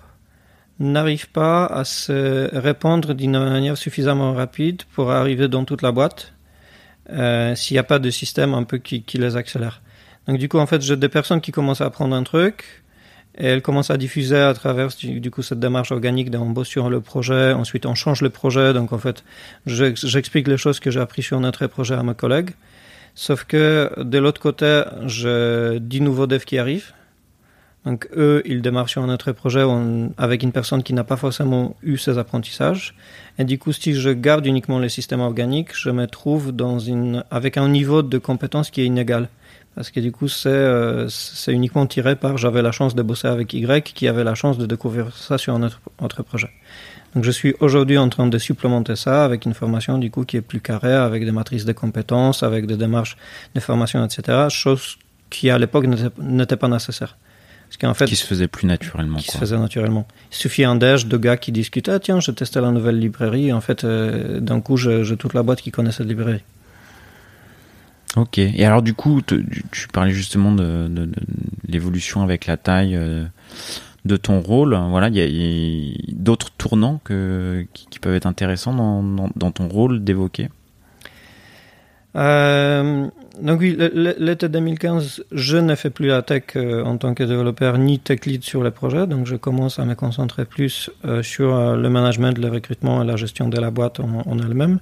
n'arrivent 0.81 1.29
pas 1.29 1.65
à 1.65 1.83
se 1.83 2.53
répandre 2.55 3.13
d'une 3.13 3.37
manière 3.39 3.77
suffisamment 3.77 4.33
rapide 4.33 4.83
pour 4.93 5.11
arriver 5.11 5.47
dans 5.47 5.63
toute 5.63 5.81
la 5.81 5.91
boîte 5.91 6.33
euh, 7.09 7.55
s'il 7.55 7.75
n'y 7.75 7.79
a 7.79 7.83
pas 7.83 7.99
de 7.99 8.09
système 8.09 8.53
un 8.53 8.63
peu 8.63 8.77
qui, 8.77 9.03
qui 9.03 9.17
les 9.17 9.35
accélère. 9.35 9.81
Donc 10.27 10.37
du 10.37 10.49
coup, 10.49 10.59
en 10.59 10.65
fait, 10.65 10.81
j'ai 10.81 10.97
des 10.97 11.09
personnes 11.09 11.41
qui 11.41 11.51
commencent 11.51 11.81
à 11.81 11.85
apprendre 11.85 12.15
un 12.15 12.23
truc, 12.23 12.81
et 13.37 13.45
elle 13.45 13.61
commence 13.61 13.89
à 13.89 13.97
diffuser 13.97 14.37
à 14.37 14.53
travers 14.53 14.89
du 15.01 15.31
coup 15.31 15.41
cette 15.41 15.59
démarche 15.59 15.91
organique 15.91 16.29
bosse 16.29 16.67
sur 16.67 16.89
le 16.89 17.01
projet, 17.01 17.53
ensuite 17.53 17.85
on 17.85 17.95
change 17.95 18.21
le 18.21 18.29
projet, 18.29 18.73
donc 18.73 18.91
en 18.91 18.97
fait 18.97 19.23
j'explique 19.65 20.47
les 20.47 20.57
choses 20.57 20.79
que 20.79 20.91
j'ai 20.91 20.99
appris 20.99 21.23
sur 21.23 21.39
notre 21.39 21.65
projet 21.67 21.95
à 21.95 22.03
mes 22.03 22.13
collègues, 22.13 22.51
sauf 23.15 23.45
que 23.45 23.89
de 23.97 24.17
l'autre 24.17 24.41
côté 24.41 24.83
j'ai 25.05 25.79
10 25.79 26.01
nouveaux 26.01 26.27
devs 26.27 26.43
qui 26.43 26.57
arrivent, 26.57 26.91
donc 27.85 28.07
eux 28.15 28.41
ils 28.45 28.61
démarrent 28.61 28.89
sur 28.89 29.05
notre 29.07 29.31
projet 29.31 29.63
avec 30.17 30.43
une 30.43 30.51
personne 30.51 30.83
qui 30.83 30.93
n'a 30.93 31.03
pas 31.03 31.17
forcément 31.17 31.75
eu 31.81 31.97
ces 31.97 32.17
apprentissages, 32.17 32.93
et 33.39 33.43
du 33.43 33.57
coup 33.57 33.71
si 33.71 33.93
je 33.93 34.09
garde 34.09 34.45
uniquement 34.45 34.79
les 34.79 34.89
systèmes 34.89 35.21
organiques, 35.21 35.75
je 35.75 35.89
me 35.89 36.05
trouve 36.05 36.53
avec 37.31 37.57
un 37.57 37.69
niveau 37.69 38.01
de 38.03 38.17
compétence 38.17 38.69
qui 38.69 38.81
est 38.81 38.85
inégal 38.85 39.29
parce 39.75 39.89
que 39.89 39.99
du 39.99 40.11
coup 40.11 40.27
c'est 40.27 40.49
euh, 40.49 41.07
c'est 41.09 41.53
uniquement 41.53 41.85
tiré 41.85 42.15
par 42.15 42.37
j'avais 42.37 42.61
la 42.61 42.71
chance 42.71 42.93
de 42.93 43.01
bosser 43.01 43.27
avec 43.27 43.53
Y 43.53 43.93
qui 43.93 44.07
avait 44.07 44.23
la 44.23 44.35
chance 44.35 44.57
de 44.57 44.65
découvrir 44.65 45.15
ça 45.15 45.37
sur 45.37 45.55
un 45.55 45.63
autre, 45.63 46.23
projet. 46.23 46.49
Donc 47.15 47.23
je 47.23 47.31
suis 47.31 47.55
aujourd'hui 47.59 47.97
en 47.97 48.09
train 48.09 48.27
de 48.27 48.37
supplémenter 48.37 48.95
ça 48.95 49.25
avec 49.25 49.45
une 49.45 49.53
formation 49.53 49.97
du 49.97 50.11
coup 50.11 50.23
qui 50.25 50.37
est 50.37 50.41
plus 50.41 50.61
carrée, 50.61 50.93
avec 50.93 51.25
des 51.25 51.31
matrices 51.31 51.65
de 51.65 51.73
compétences, 51.73 52.43
avec 52.43 52.65
des 52.65 52.77
démarches 52.77 53.17
de 53.55 53.59
formation, 53.59 54.03
etc. 54.05 54.47
Chose 54.49 54.97
qui 55.29 55.49
à 55.49 55.57
l'époque 55.57 55.85
n'était 56.19 56.57
pas 56.57 56.67
nécessaire. 56.67 57.17
Parce 57.71 57.77
qu'en 57.77 57.93
fait, 57.93 58.03
qui 58.03 58.17
se 58.17 58.25
faisait 58.25 58.49
plus 58.49 58.67
naturellement. 58.67 59.17
Qui 59.17 59.31
se 59.31 59.37
faisait 59.37 59.57
naturellement. 59.57 60.05
Il 60.29 60.35
suffit 60.35 60.65
un 60.65 60.75
déj 60.75 61.05
de 61.05 61.15
gars 61.15 61.37
qui 61.37 61.53
discutent 61.53 61.87
ah 61.87 61.99
tiens 61.99 62.19
je 62.19 62.31
testais 62.31 62.59
la 62.59 62.69
nouvelle 62.69 62.99
librairie. 62.99 63.53
En 63.53 63.61
fait 63.61 63.85
euh, 63.85 64.41
d'un 64.41 64.59
coup 64.59 64.75
j'ai 64.75 65.15
toute 65.15 65.33
la 65.33 65.41
boîte 65.41 65.61
qui 65.61 65.71
connaît 65.71 65.93
cette 65.93 66.07
librairie. 66.07 66.43
Ok. 68.17 68.39
Et 68.39 68.65
alors 68.65 68.81
du 68.81 68.93
coup, 68.93 69.21
tu, 69.21 69.87
parlais 69.93 70.11
justement 70.11 70.51
de, 70.51 71.09
l'évolution 71.65 72.23
avec 72.23 72.45
la 72.45 72.57
taille 72.57 72.97
euh, 72.97 73.23
de 74.03 74.17
ton 74.17 74.41
rôle. 74.41 74.77
Voilà, 74.89 75.07
il 75.07 75.15
y 75.15 75.93
a, 75.93 76.13
d'autres 76.13 76.51
tournants 76.57 76.99
que, 77.05 77.65
qui, 77.71 77.99
peuvent 77.99 78.15
être 78.15 78.25
intéressants 78.25 78.73
dans, 78.73 79.51
ton 79.51 79.69
rôle 79.69 80.03
d'évoquer? 80.03 80.49
Euh, 82.17 83.07
donc 83.41 83.61
oui, 83.61 83.77
l'été 84.19 84.49
2015, 84.49 85.23
je 85.31 85.57
ne 85.57 85.73
fais 85.75 85.89
plus 85.89 86.07
la 86.07 86.21
tech 86.21 86.43
euh, 86.55 86.83
en 86.83 86.97
tant 86.97 87.13
que 87.13 87.23
développeur 87.23 87.77
ni 87.77 87.99
tech 87.99 88.25
lead 88.25 88.43
sur 88.43 88.63
les 88.63 88.71
projets, 88.71 89.07
donc 89.07 89.27
je 89.27 89.35
commence 89.35 89.79
à 89.79 89.85
me 89.85 89.95
concentrer 89.95 90.45
plus 90.45 90.89
sur 91.21 91.75
le 91.75 91.89
management, 91.89 92.37
le 92.37 92.49
recrutement 92.49 93.03
et 93.03 93.05
la 93.05 93.15
gestion 93.15 93.49
de 93.49 93.59
la 93.59 93.71
boîte 93.71 93.99
en, 93.99 94.39
elle-même. 94.39 94.79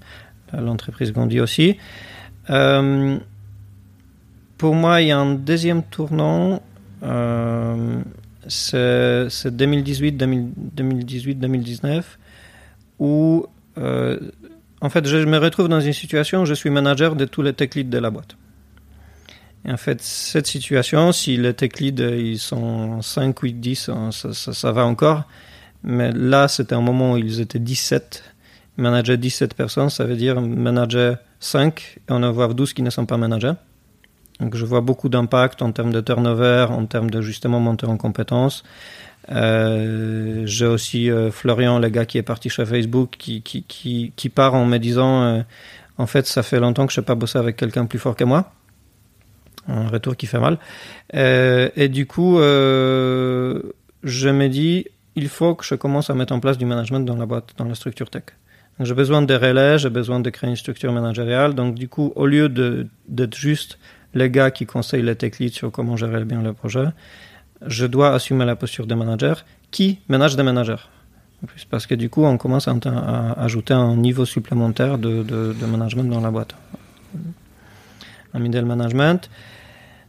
L'entreprise 0.53 1.13
grandit 1.13 1.39
aussi. 1.39 1.77
Euh, 2.49 3.17
pour 4.57 4.75
moi, 4.75 5.01
il 5.01 5.07
y 5.07 5.11
a 5.11 5.19
un 5.19 5.35
deuxième 5.35 5.83
tournant. 5.83 6.61
c'est 8.47 9.47
2018-2019 9.47 12.03
où 12.99 13.45
en 14.81 14.89
fait, 14.89 15.07
je 15.07 15.17
me 15.17 15.37
retrouve 15.37 15.67
dans 15.67 15.81
une 15.81 15.93
situation 15.93 16.41
où 16.41 16.45
je 16.45 16.53
suis 16.53 16.69
manager 16.69 17.15
de 17.15 17.25
tous 17.25 17.41
les 17.41 17.53
tech 17.53 17.75
leads 17.75 17.89
de 17.89 17.97
la 17.97 18.09
boîte. 18.09 18.35
En 19.67 19.77
fait, 19.77 20.01
cette 20.01 20.47
situation, 20.47 21.11
si 21.11 21.37
les 21.37 21.53
tech 21.53 21.79
leads 21.79 22.01
ils 22.17 22.39
sont 22.39 23.01
5, 23.01 23.37
8, 23.39 23.53
10, 23.59 23.91
ça, 24.11 24.33
ça, 24.33 24.71
va 24.71 24.85
encore. 24.85 25.23
Mais 25.83 26.11
là, 26.11 26.47
c'était 26.47 26.75
un 26.75 26.81
moment 26.81 27.13
où 27.13 27.17
ils 27.17 27.41
étaient 27.41 27.59
17. 27.59 28.23
Manager 28.77 29.17
17 29.17 29.53
personnes, 29.55 29.89
ça 29.89 30.05
veut 30.05 30.15
dire 30.15 30.39
manager 30.39 31.17
5 31.41 31.99
et 32.09 32.11
en 32.13 32.31
voit 32.31 32.47
12 32.53 32.73
qui 32.73 32.81
ne 32.81 32.89
sont 32.89 33.05
pas 33.05 33.17
managers. 33.17 33.53
Donc 34.39 34.55
je 34.55 34.65
vois 34.65 34.79
beaucoup 34.81 35.09
d'impact 35.09 35.61
en 35.61 35.71
termes 35.73 35.91
de 35.91 35.99
turnover, 35.99 36.67
en 36.69 36.85
termes 36.85 37.09
de 37.09 37.21
justement 37.21 37.59
monter 37.59 37.85
en 37.85 37.97
compétences. 37.97 38.63
Euh, 39.31 40.43
j'ai 40.45 40.65
aussi 40.65 41.11
euh, 41.11 41.29
Florian, 41.29 41.77
le 41.79 41.89
gars 41.89 42.05
qui 42.05 42.17
est 42.17 42.23
parti 42.23 42.49
chez 42.49 42.65
Facebook, 42.65 43.15
qui, 43.17 43.41
qui, 43.41 43.63
qui, 43.63 44.13
qui 44.15 44.29
part 44.29 44.55
en 44.55 44.65
me 44.65 44.77
disant 44.77 45.23
euh, 45.23 45.41
En 45.97 46.07
fait, 46.07 46.25
ça 46.25 46.41
fait 46.41 46.59
longtemps 46.59 46.87
que 46.87 46.93
je 46.93 47.01
n'ai 47.01 47.05
pas 47.05 47.15
bossé 47.15 47.37
avec 47.37 47.57
quelqu'un 47.57 47.85
plus 47.85 47.99
fort 47.99 48.15
que 48.15 48.23
moi. 48.23 48.51
Un 49.67 49.87
retour 49.87 50.15
qui 50.15 50.25
fait 50.25 50.39
mal. 50.39 50.57
et 51.13 51.89
du 51.89 52.05
coup, 52.05 52.37
je 52.39 54.29
me 54.29 54.47
dis 54.47 54.85
Il 55.15 55.27
faut 55.27 55.55
que 55.55 55.65
je 55.65 55.75
commence 55.75 56.09
à 56.09 56.15
mettre 56.15 56.33
en 56.33 56.39
place 56.39 56.57
du 56.57 56.65
management 56.65 57.01
dans 57.01 57.17
la 57.17 57.25
boîte, 57.25 57.53
dans 57.57 57.65
la 57.65 57.75
structure 57.75 58.09
tech. 58.09 58.23
J'ai 58.79 58.93
besoin 58.93 59.21
de 59.21 59.33
relais, 59.33 59.77
j'ai 59.77 59.89
besoin 59.89 60.21
de 60.21 60.29
créer 60.29 60.49
une 60.49 60.55
structure 60.55 60.93
managériale. 60.93 61.53
Donc, 61.53 61.75
du 61.75 61.89
coup, 61.89 62.13
au 62.15 62.25
lieu 62.25 62.47
d'être 62.47 63.35
juste 63.35 63.77
les 64.13 64.29
gars 64.29 64.51
qui 64.51 64.65
conseillent 64.65 65.03
les 65.03 65.15
tech 65.15 65.39
leads 65.39 65.53
sur 65.53 65.71
comment 65.71 65.97
gérer 65.97 66.23
bien 66.23 66.41
le 66.41 66.53
projet, 66.53 66.85
je 67.65 67.85
dois 67.85 68.13
assumer 68.13 68.45
la 68.45 68.55
posture 68.55 68.87
de 68.87 68.95
manager 68.95 69.45
qui 69.71 69.99
manage 70.07 70.35
des 70.37 70.43
managers. 70.43 70.83
Parce 71.69 71.85
que 71.85 71.95
du 71.95 72.09
coup, 72.09 72.23
on 72.23 72.37
commence 72.37 72.67
à, 72.67 72.73
ajouter 73.37 73.73
un 73.73 73.95
niveau 73.95 74.25
supplémentaire 74.25 74.97
de, 74.97 75.53
management 75.65 76.09
dans 76.09 76.21
la 76.21 76.31
boîte. 76.31 76.55
Un 78.33 78.39
middle 78.39 78.65
management. 78.65 79.29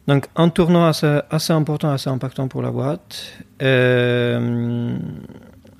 Donc, 0.07 0.27
un 0.35 0.49
tournant 0.49 0.87
assez, 0.87 1.53
important, 1.53 1.91
assez 1.91 2.11
impactant 2.11 2.49
pour 2.49 2.63
la 2.63 2.71
boîte. 2.71 3.33
Euh, 3.63 4.97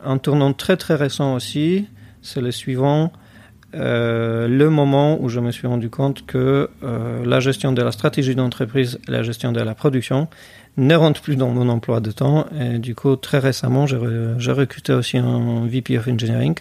un 0.05 0.19
tournant 0.19 0.53
très 0.53 0.77
très 0.77 0.95
récent 0.95 1.35
aussi, 1.35 1.89
c'est 2.23 2.41
le 2.41 2.53
suivant. 2.53 3.13
Euh, 3.75 4.49
le 4.49 4.69
moment 4.69 5.21
où 5.21 5.29
je 5.29 5.39
me 5.41 5.51
suis 5.53 5.67
rendu 5.67 5.91
compte 5.91 6.27
que 6.27 6.71
euh, 6.83 7.25
la 7.25 7.41
gestion 7.41 7.73
de 7.73 7.83
la 7.83 7.93
stratégie 7.93 8.35
d'entreprise 8.35 8.99
et 9.07 9.11
la 9.11 9.23
gestion 9.23 9.53
de 9.53 9.61
la 9.61 9.75
production 9.75 10.29
ne 10.77 10.95
rentre 10.95 11.21
plus 11.21 11.37
dans 11.37 11.51
mon 11.51 11.69
emploi 11.69 12.01
de 12.01 12.11
temps. 12.11 12.47
Et 12.59 12.79
du 12.79 12.95
coup, 12.95 13.17
très 13.17 13.39
récemment, 13.39 13.87
j'ai 13.87 14.53
recruté 14.53 14.93
aussi 14.93 15.19
un 15.19 15.67
VP 15.67 15.99
of 15.99 16.09
Engineering. 16.09 16.55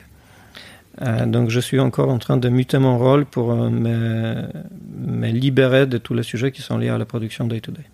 Euh, 1.01 1.25
donc, 1.25 1.49
je 1.49 1.59
suis 1.59 1.79
encore 1.79 2.09
en 2.09 2.17
train 2.17 2.37
de 2.37 2.49
muter 2.49 2.77
mon 2.77 2.97
rôle 2.97 3.25
pour 3.25 3.53
me, 3.53 4.47
me, 4.97 5.27
libérer 5.29 5.87
de 5.87 5.97
tous 5.97 6.13
les 6.13 6.23
sujets 6.23 6.51
qui 6.51 6.61
sont 6.61 6.77
liés 6.77 6.89
à 6.89 6.97
la 6.97 7.05
production 7.05 7.47
day-to-day. 7.47 7.85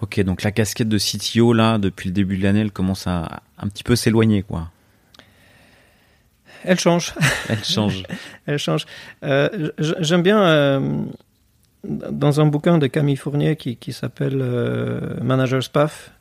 Ok, 0.00 0.20
donc 0.20 0.42
la 0.42 0.52
casquette 0.52 0.88
de 0.88 0.98
CTO, 0.98 1.52
là, 1.52 1.78
depuis 1.78 2.08
le 2.08 2.14
début 2.14 2.38
de 2.38 2.44
l'année, 2.44 2.60
elle 2.60 2.70
commence 2.70 3.06
à 3.06 3.42
un 3.58 3.68
petit 3.68 3.84
peu 3.84 3.96
s'éloigner, 3.96 4.42
quoi. 4.42 4.70
Elle 6.64 6.78
change. 6.78 7.14
Elle 7.48 7.64
change. 7.64 8.02
Elle 8.46 8.58
change. 8.58 8.86
Euh, 9.24 9.70
j'aime 9.78 10.22
bien, 10.22 10.40
euh, 10.42 11.02
dans 11.84 12.40
un 12.40 12.46
bouquin 12.46 12.78
de 12.78 12.86
Camille 12.86 13.16
Fournier 13.16 13.56
qui, 13.56 13.76
qui 13.76 13.92
s'appelle 13.92 14.38
euh, 14.40 15.16
Manager's 15.22 15.68
Path, 15.68 16.12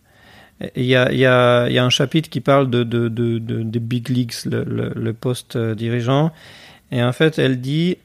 il 0.76 0.86
y, 0.86 0.96
a, 0.96 1.64
un 1.66 1.90
chapitre 1.90 2.30
qui 2.30 2.42
parle 2.42 2.70
de, 2.70 2.84
de, 2.84 3.10
de, 3.10 3.40
de 3.40 3.80
big 3.80 4.10
leagues, 4.10 4.34
le, 4.46 5.12
poste 5.12 5.58
dirigeant. 5.58 6.32
Et 6.92 7.04
en 7.04 7.12
fait, 7.12 7.38
elle 7.38 7.62
dit, 7.62 7.98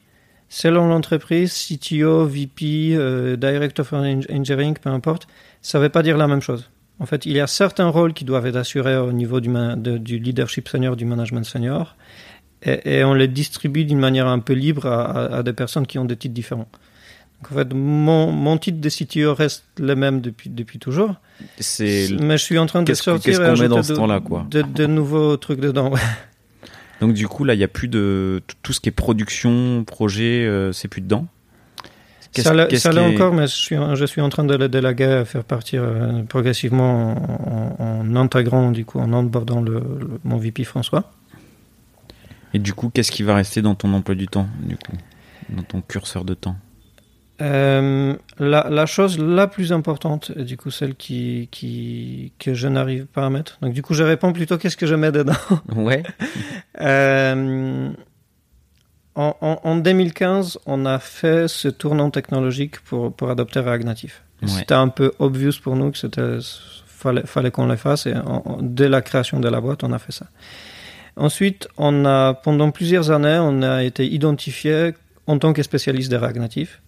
selon 0.49 0.87
l'entreprise, 0.87 1.51
CTO, 1.53 2.25
VP, 2.25 3.37
Director 3.37 3.85
of 3.85 3.93
Engineering, 3.93 4.75
peu 4.79 4.89
importe, 4.89 5.27
ça 5.61 5.79
ne 5.79 5.83
veut 5.83 5.89
pas 5.89 6.03
dire 6.03 6.17
la 6.17 6.27
même 6.27 6.41
chose. 6.41 6.69
En 6.99 7.07
fait, 7.07 7.25
il 7.25 7.31
y 7.31 7.39
a 7.39 7.47
certains 7.47 7.87
rôles 7.87 8.13
qui 8.13 8.23
doivent 8.23 8.45
être 8.45 8.55
assurés 8.55 8.97
au 8.97 9.11
niveau 9.11 9.39
du 9.39 10.19
leadership 10.19 10.69
senior, 10.69 10.95
du 10.95 11.05
management 11.05 11.43
senior 11.43 11.95
et, 12.65 13.03
on 13.03 13.13
les 13.13 13.27
distribue 13.27 13.85
d'une 13.85 13.99
manière 13.99 14.27
un 14.27 14.39
peu 14.39 14.53
libre 14.53 14.85
à, 14.85 15.43
des 15.43 15.53
personnes 15.53 15.87
qui 15.87 15.99
ont 15.99 16.05
des 16.05 16.15
titres 16.15 16.33
différents. 16.33 16.67
En 17.51 17.55
fait, 17.55 17.73
mon, 17.73 18.31
mon 18.31 18.57
titre 18.57 18.79
de 18.79 18.89
CTO 18.89 19.33
reste 19.33 19.65
le 19.79 19.95
même 19.95 20.21
depuis, 20.21 20.49
depuis 20.49 20.79
toujours. 20.79 21.15
Mais 21.79 22.37
je 22.37 22.43
suis 22.43 22.57
en 22.57 22.65
train 22.65 22.83
de 22.83 22.93
sortir 22.93 23.39
qu 23.39 23.61
met 23.61 23.67
dans 23.67 23.83
ce 23.83 23.93
temps-là, 23.93 24.19
quoi. 24.19 24.45
De, 24.49 24.61
de, 24.61 24.85
nouveaux 24.85 25.37
trucs 25.37 25.59
dedans. 25.59 25.93
Donc 27.01 27.13
du 27.13 27.27
coup, 27.27 27.43
là, 27.43 27.53
il 27.53 27.57
n'y 27.57 27.63
a 27.63 27.69
plus 27.69 27.87
de 27.87 28.41
tout 28.61 28.71
ce 28.71 28.79
qui 28.79 28.89
est 28.89 28.93
production, 28.93 29.83
projet, 29.83 30.45
euh, 30.45 30.71
c'est 30.71 30.87
plus 30.87 31.01
dedans. 31.01 31.27
Ça 32.41 32.53
l'est 32.53 32.99
encore, 32.99 33.33
mais 33.33 33.45
je 33.45 33.55
suis, 33.55 33.75
je 33.93 34.05
suis 34.05 34.21
en 34.21 34.29
train 34.29 34.43
de 34.43 34.55
le 34.55 34.67
délaguer 34.67 35.03
à 35.03 35.25
faire 35.25 35.43
partir 35.43 35.83
euh, 35.83 36.23
progressivement 36.23 37.15
en, 37.79 38.15
intégrant, 38.15 38.71
du 38.71 38.85
coup, 38.85 38.99
en 38.99 39.13
onboardant 39.13 39.61
le, 39.61 39.83
mon 40.23 40.37
VP 40.37 40.63
François. 40.63 41.11
Et 42.53 42.59
du 42.59 42.73
coup, 42.73 42.89
qu'est-ce 42.89 43.11
qui 43.11 43.23
va 43.23 43.35
rester 43.35 43.61
dans 43.61 43.75
ton 43.75 43.93
emploi 43.93 44.15
du 44.15 44.27
temps, 44.27 44.47
du 44.61 44.77
coup, 44.77 44.93
dans 45.49 45.63
ton 45.63 45.81
curseur 45.81 46.25
de 46.25 46.33
temps? 46.33 46.55
Euh, 47.43 48.15
la, 48.39 48.67
la, 48.69 48.85
chose 48.85 49.19
la 49.19 49.47
plus 49.47 49.73
importante, 49.73 50.31
du 50.31 50.55
coup, 50.55 50.71
celle 50.71 50.95
qui, 50.95 51.49
qui, 51.51 52.31
que 52.39 52.53
je 52.53 52.67
n'arrive 52.67 53.05
pas 53.05 53.25
à 53.25 53.29
mettre. 53.29 53.57
Donc, 53.61 53.73
du 53.73 53.81
coup, 53.81 53.93
je 53.93 54.03
réponds 54.03 54.31
plutôt 54.31 54.57
qu'est-ce 54.57 54.77
que 54.77 54.87
je 54.87 54.95
mets 54.95 55.11
dedans? 55.11 55.33
Ouais. 55.75 56.03
euh, 56.81 57.89
en, 59.15 59.35
en, 59.41 59.59
en, 59.63 59.75
2015, 59.75 60.59
on 60.65 60.85
a 60.85 60.99
fait 60.99 61.47
ce 61.47 61.67
tournant 61.67 62.09
technologique 62.09 62.79
pour, 62.81 63.13
pour 63.13 63.29
adopter 63.29 63.59
React 63.59 63.85
Native. 63.85 64.13
C'était 64.45 64.73
un 64.73 64.89
peu 64.89 65.13
obvious 65.19 65.53
pour 65.61 65.75
nous 65.75 65.91
que 65.91 65.97
c'était 65.97 66.39
fallait, 66.85 67.25
fallait 67.25 67.51
qu'on 67.51 67.65
le 67.67 67.75
fasse 67.75 68.07
et 68.07 68.13
dès 68.59 68.89
la 68.89 69.01
création 69.01 69.39
de 69.39 69.47
la 69.47 69.61
boîte, 69.61 69.83
on 69.83 69.91
a 69.93 69.99
fait 69.99 70.11
ça. 70.11 70.25
Ensuite, 71.15 71.67
on 71.77 72.05
a, 72.05 72.33
pendant 72.33 72.71
plusieurs 72.71 73.11
années, 73.11 73.37
on 73.39 73.61
a 73.61 73.83
été 73.83 74.05
identifié 74.05 74.93
en 75.27 75.37
tant 75.37 75.53
que 75.53 75.61
spécialiste 75.63 76.09
des 76.09 76.17
React 76.17 76.37
Native. 76.37 76.79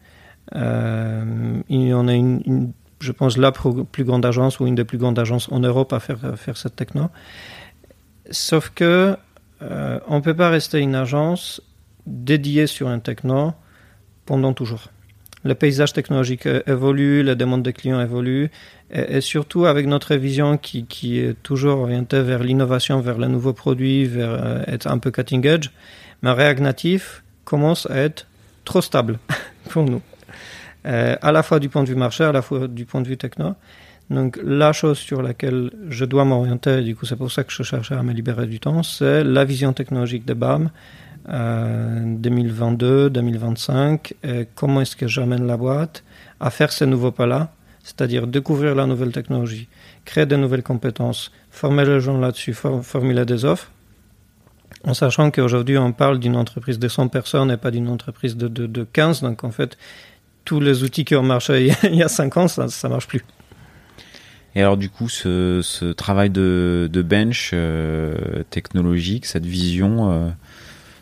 Euh, 0.53 1.23
on 1.69 2.08
a 2.08 2.13
une, 2.13 2.71
je 2.99 3.12
pense, 3.12 3.38
la 3.38 3.51
plus 3.51 4.03
grande 4.03 4.25
agence 4.25 4.60
ou 4.60 4.67
une 4.67 4.75
des 4.75 4.86
plus 4.86 4.97
grandes 4.97 5.17
agences 5.17 5.51
en 5.51 5.60
Europe 5.60 5.93
à 5.93 5.99
faire, 5.99 6.38
faire 6.38 6.58
cette 6.58 6.75
techno. 6.75 7.10
Sauf 8.31 8.69
que 8.69 9.17
euh, 9.62 9.99
on 10.08 10.15
ne 10.15 10.21
peut 10.21 10.34
pas 10.36 10.49
rester 10.49 10.79
une 10.79 10.95
agence 10.95 11.62
dédiée 12.05 12.67
sur 12.67 12.88
un 12.88 12.99
techno 12.99 13.53
pendant 14.25 14.53
toujours. 14.53 14.89
Le 15.43 15.53
paysage 15.53 15.93
technologique 15.93 16.47
évolue, 16.65 17.21
les 17.21 17.36
demandes 17.36 17.62
des 17.62 17.73
clients 17.73 18.01
évoluent, 18.01 18.49
et, 18.89 19.21
surtout 19.21 19.65
avec 19.65 19.86
notre 19.86 20.15
vision 20.15 20.58
qui, 20.58 20.86
qui, 20.86 21.19
est 21.19 21.36
toujours 21.43 21.81
orientée 21.81 22.21
vers 22.21 22.43
l'innovation, 22.43 22.99
vers 22.99 23.19
les 23.19 23.27
nouveaux 23.27 23.53
produits, 23.53 24.05
vers 24.05 24.31
euh, 24.31 24.63
être 24.65 24.88
un 24.88 24.97
peu 24.97 25.12
cutting 25.12 25.45
edge, 25.45 25.69
mais 26.23 26.31
React 26.31 26.62
Native 26.62 27.21
commence 27.43 27.88
à 27.91 27.97
être 27.97 28.25
trop 28.63 28.81
stable 28.81 29.19
pour 29.69 29.86
nous, 29.86 30.01
euh, 30.86 31.15
à 31.21 31.32
la 31.32 31.43
fois 31.43 31.60
du 31.60 31.69
point 31.69 31.84
de 31.84 31.89
vue 31.89 31.95
marché, 31.95 32.24
à 32.24 32.32
la 32.32 32.41
fois 32.41 32.67
du 32.67 32.86
point 32.86 33.02
de 33.02 33.08
vue 33.08 33.17
techno. 33.17 33.56
Donc 34.10 34.39
la 34.43 34.71
chose 34.71 35.00
sur 35.00 35.21
laquelle 35.21 35.71
je 35.89 36.06
dois 36.06 36.26
m'orienter, 36.26 36.84
du 36.84 36.95
coup 36.95 37.06
c'est 37.06 37.15
pour 37.15 37.32
ça 37.32 37.43
que 37.43 37.52
je 37.52 37.63
cherchais 37.63 37.95
à 37.95 38.04
me 38.04 38.13
libérer 38.13 38.45
du 38.45 38.60
temps, 38.60 38.84
c'est 38.84 39.24
la 39.24 39.45
vision 39.45 39.74
technologique 39.74 40.26
de 40.26 40.36
BAM, 40.36 40.69
2022, 41.28 42.86
euh, 42.86 43.10
2025, 43.10 44.13
et 44.24 44.48
comment 44.54 44.82
est-ce 44.82 44.95
que 44.95 45.08
j'amène 45.08 45.48
la 45.48 45.58
boîte 45.58 46.04
à 46.39 46.52
faire 46.52 46.71
ces 46.71 46.86
nouveaux 46.86 47.12
pas-là, 47.12 47.52
c'est-à-dire 47.83 48.27
découvrir 48.27 48.75
la 48.75 48.86
nouvelle 48.86 49.12
technologie, 49.12 49.67
créer 50.06 50.27
de 50.27 50.36
nouvelles 50.36 50.62
compétences, 50.62 51.31
former 51.50 51.86
les 51.86 52.00
gens 52.00 52.19
là-dessus, 52.19 52.54
formuler 52.54 53.25
des 53.25 53.44
offres, 53.44 53.71
en 54.83 54.94
sachant 54.94 55.31
qu'aujourd'hui 55.31 55.77
on 55.77 55.92
parle 55.92 56.19
d'une 56.19 56.36
entreprise 56.36 56.77
de 56.77 56.88
100 56.88 57.08
personnes 57.08 57.50
et 57.50 57.58
pas 57.58 57.71
d'une 57.71 57.90
entreprise 57.90 58.38
de, 58.38 58.48
de, 58.48 58.83
15, 58.83 59.21
donc 59.21 59.44
en 59.44 59.52
fait 59.52 59.77
tous 60.46 60.60
les 60.60 60.83
outils 60.83 61.04
qui 61.04 61.15
ont 61.15 61.23
marché 61.23 61.71
il 61.83 61.96
y 61.96 62.04
a 62.04 62.08
5 62.08 62.37
ans, 62.37 62.48
ça 62.48 62.65
ne 62.65 62.89
marche 62.89 63.08
plus. 63.08 63.23
Et 64.56 64.62
alors 64.62 64.77
du 64.77 64.89
coup, 64.89 65.10
ce, 65.10 65.60
ce 65.62 65.85
travail 65.85 66.29
de, 66.29 66.89
de 66.91 67.02
bench 67.02 67.52
euh, 67.54 68.43
technologique, 68.50 69.25
cette 69.25 69.46
vision, 69.46 70.12
euh, 70.12 70.29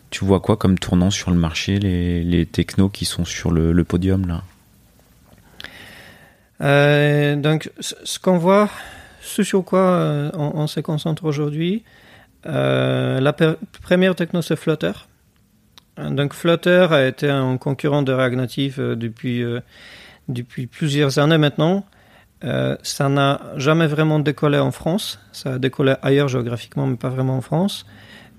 tu 0.09 0.25
vois 0.25 0.39
quoi 0.39 0.57
comme 0.57 0.79
tournant 0.79 1.11
sur 1.11 1.29
le 1.29 1.37
marché, 1.37 1.77
les, 1.77 2.23
les 2.23 2.47
technos 2.47 2.89
qui 2.89 3.05
sont 3.05 3.25
sur 3.25 3.51
le, 3.51 3.83
podium 3.83 4.27
là? 4.27 4.43
Euh, 6.61 7.35
Donc, 7.35 7.71
ce 7.79 8.17
qu'on 8.17 8.39
voit, 8.39 8.69
ce 9.21 9.43
sur 9.43 9.63
quoi 9.63 9.81
euh, 9.81 10.31
on, 10.33 10.65
se 10.65 10.79
concentre 10.79 11.25
aujourd'hui, 11.25 11.83
la 12.45 13.33
première 13.83 14.15
techno 14.15 14.41
c'est 14.41 14.55
Flutter. 14.55 14.93
Donc 15.97 16.33
Flutter 16.33 16.87
a 16.89 17.05
été 17.05 17.29
un 17.29 17.57
concurrent 17.57 18.01
de 18.01 18.11
React 18.11 18.35
Native 18.35 18.81
depuis 18.95 19.43
depuis 20.27 20.67
plusieurs 20.67 21.19
années 21.19 21.37
maintenant. 21.37 21.85
Euh, 22.43 22.75
ça 22.83 23.07
n'a 23.07 23.41
jamais 23.55 23.87
vraiment 23.87 24.19
décollé 24.19 24.57
en 24.57 24.71
France. 24.71 25.19
Ça 25.31 25.53
a 25.53 25.59
décollé 25.59 25.95
ailleurs 26.01 26.27
géographiquement, 26.27 26.85
mais 26.85 26.97
pas 26.97 27.09
vraiment 27.09 27.37
en 27.37 27.41
France. 27.41 27.85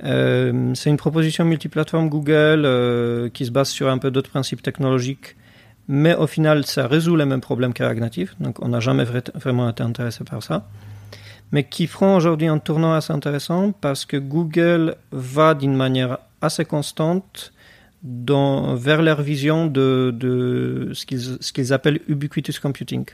Euh, 0.04 0.72
c'est 0.74 0.90
une 0.90 0.96
proposition 0.96 1.44
multiplateforme 1.44 2.08
Google 2.08 2.64
euh, 2.64 3.28
qui 3.30 3.46
se 3.46 3.50
base 3.50 3.68
sur 3.68 3.88
un 3.88 3.98
peu 3.98 4.10
d'autres 4.10 4.30
principes 4.30 4.60
technologiques, 4.60 5.36
mais 5.88 6.14
au 6.14 6.26
final, 6.26 6.66
ça 6.66 6.86
résout 6.86 7.16
les 7.16 7.24
mêmes 7.24 7.40
problèmes 7.40 7.72
que 7.72 7.82
React 7.82 8.00
Native. 8.00 8.34
Donc, 8.40 8.62
on 8.62 8.68
n'a 8.68 8.80
jamais 8.80 9.04
vraiment 9.34 9.68
été 9.70 9.82
intéressé 9.82 10.24
par 10.24 10.42
ça. 10.42 10.68
Mais 11.52 11.64
qui 11.64 11.86
prend 11.86 12.16
aujourd'hui 12.16 12.48
un 12.48 12.58
tournant 12.58 12.94
assez 12.94 13.12
intéressant 13.12 13.72
parce 13.72 14.04
que 14.04 14.16
Google 14.16 14.96
va 15.12 15.54
d'une 15.54 15.76
manière 15.76 16.18
assez 16.44 16.64
constante 16.64 17.52
dans, 18.02 18.74
vers 18.74 19.02
leur 19.02 19.22
vision 19.22 19.66
de, 19.66 20.92
ce 20.92 21.52
qu'ils 21.52 21.72
appellent 21.72 22.00
ubiquitous 22.08 22.60
computing. 22.60 23.06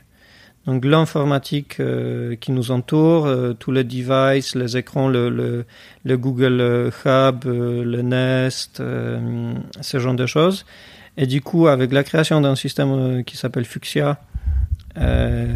Donc 0.67 0.85
l'informatique 0.85 1.79
euh, 1.79 2.35
qui 2.35 2.51
nous 2.51 2.69
entoure, 2.69 3.25
euh, 3.25 3.53
tous 3.53 3.71
les 3.71 3.83
devices, 3.83 4.53
les 4.53 4.77
écrans, 4.77 5.07
le, 5.07 5.29
le, 5.29 5.65
le 6.03 6.17
Google 6.17 6.61
euh, 6.61 6.91
Hub, 7.03 7.45
le 7.45 8.01
Nest, 8.03 8.77
ce 8.77 9.99
genre 9.99 10.13
de 10.13 10.25
choses. 10.27 10.65
Et 11.17 11.25
du 11.25 11.41
coup, 11.41 11.67
avec 11.67 11.91
la 11.91 12.03
création 12.03 12.41
d'un 12.41 12.55
système 12.55 13.23
qui 13.25 13.37
s'appelle 13.37 13.65
Fuchsia, 13.65 14.21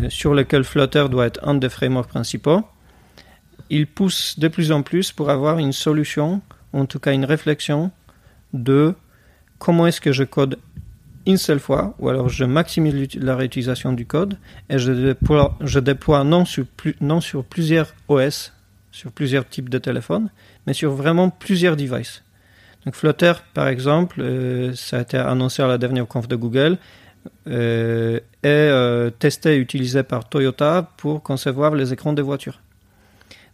sur 0.09 0.33
lequel 0.33 0.63
Flutter 0.63 1.05
doit 1.09 1.27
être 1.27 1.47
un 1.47 1.55
des 1.55 1.69
frameworks 1.69 2.09
principaux, 2.09 2.61
il 3.69 3.87
pousse 3.87 4.39
de 4.39 4.47
plus 4.47 4.71
en 4.71 4.81
plus 4.81 5.11
pour 5.11 5.29
avoir 5.29 5.59
une 5.59 5.71
solution, 5.71 6.41
en 6.75 6.85
tout 6.85 6.99
cas 6.99 7.13
une 7.13 7.25
réflexion 7.25 7.91
de 8.53 8.93
comment 9.59 9.87
est-ce 9.87 10.01
que 10.01 10.11
je 10.11 10.23
code 10.23 10.57
une 11.25 11.37
seule 11.37 11.59
fois, 11.59 11.95
ou 11.99 12.09
alors 12.09 12.29
je 12.29 12.45
maximise 12.45 13.15
la 13.15 13.35
réutilisation 13.35 13.93
du 13.93 14.05
code 14.05 14.37
et 14.69 14.77
je 14.77 14.91
déploie, 15.79 16.23
non, 16.23 16.45
sur 16.45 17.43
plusieurs 17.45 17.93
OS, 18.07 18.53
sur 18.91 19.11
plusieurs 19.11 19.47
types 19.47 19.69
de 19.69 19.79
téléphones, 19.79 20.29
mais 20.67 20.73
sur 20.73 20.91
vraiment 20.91 21.29
plusieurs 21.29 21.75
devices. 21.75 22.23
Flutter, 22.91 23.33
par 23.55 23.67
exemple, 23.67 24.21
euh, 24.21 24.73
ça 24.75 24.99
a 24.99 25.01
été 25.01 25.17
annoncé 25.17 25.63
à 25.63 25.67
la 25.67 25.79
dernière 25.79 26.05
conf 26.05 26.27
de 26.27 26.35
Google, 26.35 26.77
euh, 27.47 28.19
est 28.43 28.47
euh, 28.47 29.09
testé 29.09 29.55
et 29.55 29.57
utilisé 29.57 30.03
par 30.03 30.29
Toyota 30.29 30.91
pour 30.97 31.23
concevoir 31.23 31.73
les 31.73 31.93
écrans 31.93 32.13
des 32.13 32.21
voitures. 32.21 32.61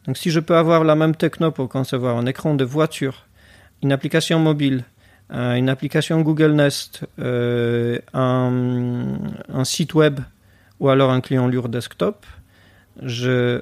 Donc 0.05 0.17
si 0.17 0.31
je 0.31 0.39
peux 0.39 0.55
avoir 0.55 0.83
la 0.83 0.95
même 0.95 1.15
techno 1.15 1.51
pour 1.51 1.69
concevoir 1.69 2.17
un 2.17 2.25
écran 2.25 2.55
de 2.55 2.63
voiture, 2.63 3.27
une 3.83 3.91
application 3.91 4.39
mobile, 4.39 4.83
euh, 5.31 5.55
une 5.55 5.69
application 5.69 6.21
Google 6.21 6.53
Nest, 6.53 7.05
euh, 7.19 7.99
un, 8.13 9.63
site 9.63 9.93
web 9.93 10.19
ou 10.79 10.89
alors 10.89 11.11
un 11.11 11.21
client 11.21 11.47
lourd 11.47 11.69
desktop, 11.69 12.25
je 13.01 13.61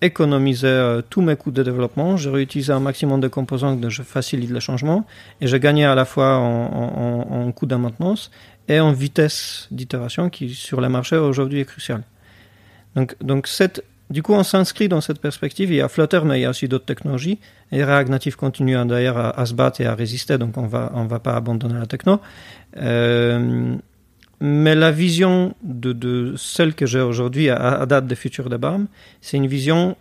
économisais 0.00 0.66
euh, 0.66 1.00
tous 1.08 1.22
mes 1.22 1.34
coûts 1.34 1.50
de 1.50 1.62
développement, 1.62 2.18
je 2.18 2.28
réutilisais 2.28 2.72
un 2.72 2.80
maximum 2.80 3.20
de 3.20 3.28
composants, 3.28 3.74
donc 3.74 3.90
je 3.90 4.02
facilite 4.02 4.50
le 4.50 4.60
changement, 4.60 5.06
et 5.40 5.46
je 5.46 5.56
gagnais 5.56 5.84
à 5.84 5.94
la 5.94 6.04
fois 6.04 6.36
en, 6.36 6.66
en, 6.66 7.48
en 7.48 7.66
de 7.66 7.74
maintenance 7.76 8.30
et 8.68 8.80
en 8.80 8.92
vitesse 8.92 9.66
d'itération 9.70 10.28
qui 10.28 10.50
sur 10.50 10.82
le 10.82 10.90
marché 10.90 11.16
aujourd'hui 11.16 11.60
est 11.60 11.64
crucial. 11.64 12.02
Donc, 12.94 13.16
donc 13.22 13.46
cette 13.46 13.82
du 14.10 14.22
coup, 14.22 14.34
on 14.34 14.42
s'inscrit 14.42 14.88
dans 14.88 15.00
cette 15.00 15.20
perspective. 15.20 15.70
Il 15.70 15.76
y 15.76 15.80
a 15.80 15.88
Flutter, 15.88 16.20
mais 16.24 16.38
il 16.38 16.42
y 16.42 16.44
a 16.44 16.50
aussi 16.50 16.68
d'autres 16.68 16.84
technologies. 16.84 17.38
Et 17.72 17.82
React 17.82 18.10
Native 18.10 18.36
continue 18.36 18.76
hein, 18.76 18.86
d'ailleurs 18.86 19.16
à, 19.16 19.46
se 19.46 19.54
battre 19.54 19.80
et 19.80 19.86
à 19.86 19.94
résister, 19.94 20.36
donc 20.38 20.56
on 20.56 20.66
va, 20.66 20.92
va 20.94 21.18
pas 21.18 21.34
abandonner 21.34 21.78
la 21.78 21.86
techno. 21.86 22.20
Euh, 22.76 23.76
mais 24.40 24.74
la 24.74 24.90
vision 24.90 25.54
de, 25.62 26.34
celle 26.36 26.74
que 26.74 26.86
j'ai 26.86 27.00
aujourd'hui 27.00 27.48
à, 27.48 27.86
date 27.86 28.06
des 28.06 28.14
futurs 28.14 28.50
de 28.50 28.56
BAM, 28.56 28.88
c'est 29.22 29.38
une 29.38 29.46
vision 29.46 29.96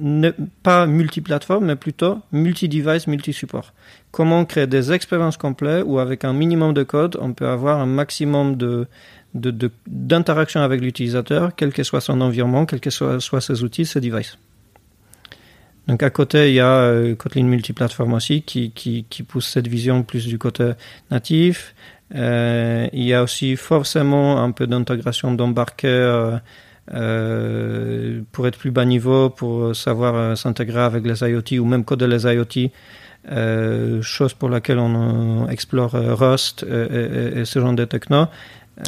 ne, 0.00 0.30
pas 0.62 0.86
multiplateforme, 0.86 1.66
mais 1.66 1.76
plutôt 1.76 2.20
multi-device, 2.32 3.06
multi-support. 3.06 3.74
Comment 4.12 4.44
créer 4.44 4.66
des 4.66 4.92
expériences 4.92 5.36
complètes 5.36 5.84
où 5.86 5.98
avec 5.98 6.24
un 6.24 6.32
minimum 6.32 6.72
de 6.72 6.84
code, 6.84 7.18
on 7.20 7.32
peut 7.32 7.48
avoir 7.48 7.80
un 7.80 7.86
maximum 7.86 8.56
de, 8.56 8.86
d'interaction 9.86 10.60
avec 10.60 10.80
l'utilisateur, 10.80 11.54
quel 11.56 11.72
que 11.72 11.82
soit 11.82 12.00
son 12.00 12.20
environnement, 12.20 12.66
quels 12.66 12.80
que 12.80 12.90
soient, 12.90 13.40
ses 13.40 13.62
outils, 13.62 13.86
ses 13.86 14.00
devices. 14.00 14.38
Donc 15.88 16.02
à 16.02 16.10
côté, 16.10 16.50
il 16.50 16.54
y 16.54 16.60
a 16.60 16.80
euh, 16.80 17.14
Kotlin 17.14 17.44
multiplateforme 17.44 18.12
aussi 18.12 18.42
qui, 18.42 18.70
qui, 18.72 19.22
pousse 19.22 19.48
cette 19.48 19.68
vision 19.68 20.02
plus 20.02 20.26
du 20.26 20.38
côté 20.38 20.72
natif. 21.10 21.74
Euh, 22.14 22.86
il 22.92 23.04
y 23.04 23.14
a 23.14 23.22
aussi 23.22 23.56
forcément 23.56 24.42
un 24.42 24.50
peu 24.50 24.66
d'intégration 24.66 25.32
d'embarquer 25.32 26.38
euh, 26.94 28.20
pour 28.32 28.46
être 28.46 28.58
plus 28.58 28.70
bas 28.70 28.84
niveau, 28.84 29.30
pour 29.30 29.74
savoir 29.74 30.36
s'intégrer 30.36 30.80
avec 30.80 31.06
les 31.06 31.22
IoT 31.22 31.58
ou 31.58 31.64
même 31.64 31.84
coder 31.84 32.06
les 32.06 32.24
IoT. 32.26 32.70
chose 34.02 34.34
pour 34.34 34.50
laquelle 34.50 34.78
on 34.78 35.48
explore 35.48 35.92
Rust 35.92 36.66
et, 36.68 37.40
et, 37.40 37.44
ce 37.46 37.60
genre 37.60 37.72
de 37.72 37.86
techno. 37.86 38.26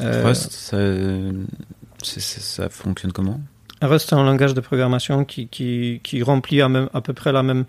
Euh, 0.02 0.24
Rust, 0.24 0.52
ça, 0.52 0.78
ça, 2.20 2.68
fonctionne 2.68 3.12
comment? 3.12 3.40
Rust, 3.82 4.10
c'est 4.10 4.14
un 4.14 4.24
langage 4.24 4.54
de 4.54 4.60
programmation 4.60 5.24
qui, 5.24 5.48
qui, 5.48 6.00
qui 6.02 6.22
remplit 6.22 6.60
à, 6.60 6.68
même, 6.68 6.88
à, 6.94 7.00
peu 7.00 7.12
près 7.12 7.32
la 7.32 7.42
même, 7.42 7.64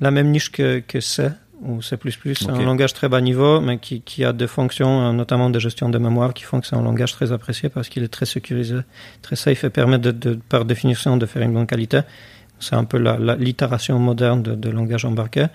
la 0.00 0.10
même 0.10 0.30
niche 0.30 0.50
que, 0.50 0.80
que 0.80 1.00
C 1.00 1.28
ou 1.62 1.82
C++. 1.82 1.96
C'est 2.22 2.50
un 2.50 2.62
langage 2.62 2.94
très 2.94 3.08
bas 3.08 3.20
niveau, 3.20 3.60
mais 3.60 3.78
qui, 3.78 4.00
qui, 4.00 4.24
a 4.24 4.32
des 4.32 4.46
fonctions, 4.46 5.08
euh, 5.08 5.12
notamment 5.12 5.50
de 5.50 5.58
gestion 5.58 5.88
de 5.88 5.98
mémoire, 5.98 6.34
qui 6.34 6.44
font 6.44 6.60
que 6.60 6.66
c'est 6.66 6.76
un 6.76 6.82
langage 6.82 7.12
très 7.12 7.32
apprécié 7.32 7.68
parce 7.68 7.88
qu'il 7.88 8.02
est 8.02 8.08
très 8.08 8.26
sécurisé, 8.26 8.78
très 9.22 9.36
safe 9.36 9.64
et 9.64 9.70
permet 9.70 9.98
de, 9.98 10.10
de, 10.10 10.38
par 10.48 10.64
définition 10.64 11.16
de 11.16 11.26
faire 11.26 11.42
une 11.42 11.52
bonne 11.52 11.66
qualité. 11.66 12.00
C'est 12.60 12.74
un 12.74 12.84
peu 12.84 12.98
l'itération 13.38 13.98
moderne 13.98 14.42
de, 14.42 14.54
de, 14.54 14.70
langage 14.70 15.04
embarqué. 15.04 15.46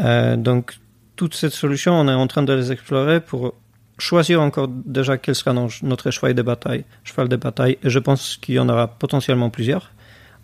Euh, 0.00 0.36
donc, 0.36 0.78
toutes 1.16 1.34
ces 1.34 1.50
solutions, 1.50 1.94
on 1.94 2.08
est 2.08 2.12
en 2.12 2.26
train 2.26 2.42
de 2.42 2.52
les 2.52 2.70
explorer 2.70 3.20
pour 3.20 3.54
choisir 3.98 4.40
encore 4.40 4.68
déjà 4.68 5.18
quel 5.18 5.34
sera 5.34 5.52
notre 5.82 6.10
cheval 6.10 6.34
de 6.34 6.42
bataille, 6.42 6.84
cheval 7.04 7.28
de 7.28 7.36
bataille, 7.36 7.78
et 7.82 7.90
je 7.90 7.98
pense 7.98 8.38
qu'il 8.40 8.54
y 8.54 8.58
en 8.58 8.68
aura 8.68 8.88
potentiellement 8.88 9.50
plusieurs, 9.50 9.92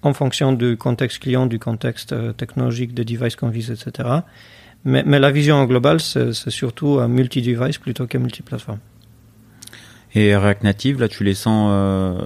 en 0.02 0.12
fonction 0.12 0.52
du 0.52 0.76
contexte 0.76 1.20
client, 1.20 1.46
du 1.46 1.58
contexte 1.58 2.12
euh, 2.12 2.32
technologique 2.32 2.94
des 2.94 3.04
devices 3.04 3.36
qu'on 3.36 3.48
vise, 3.48 3.70
etc. 3.70 4.08
Mais, 4.84 5.02
mais 5.06 5.18
la 5.18 5.30
vision 5.30 5.64
globale, 5.64 6.00
c'est 6.00 6.50
surtout 6.50 6.98
un 7.00 7.08
multi-device 7.08 7.78
plutôt 7.78 8.06
qu'un 8.06 8.18
multi-plateforme. 8.18 8.80
Et 10.14 10.36
React 10.36 10.62
Native, 10.62 11.00
là, 11.00 11.08
tu 11.08 11.24
les 11.24 11.34
sens 11.34 11.70
euh, 11.72 12.18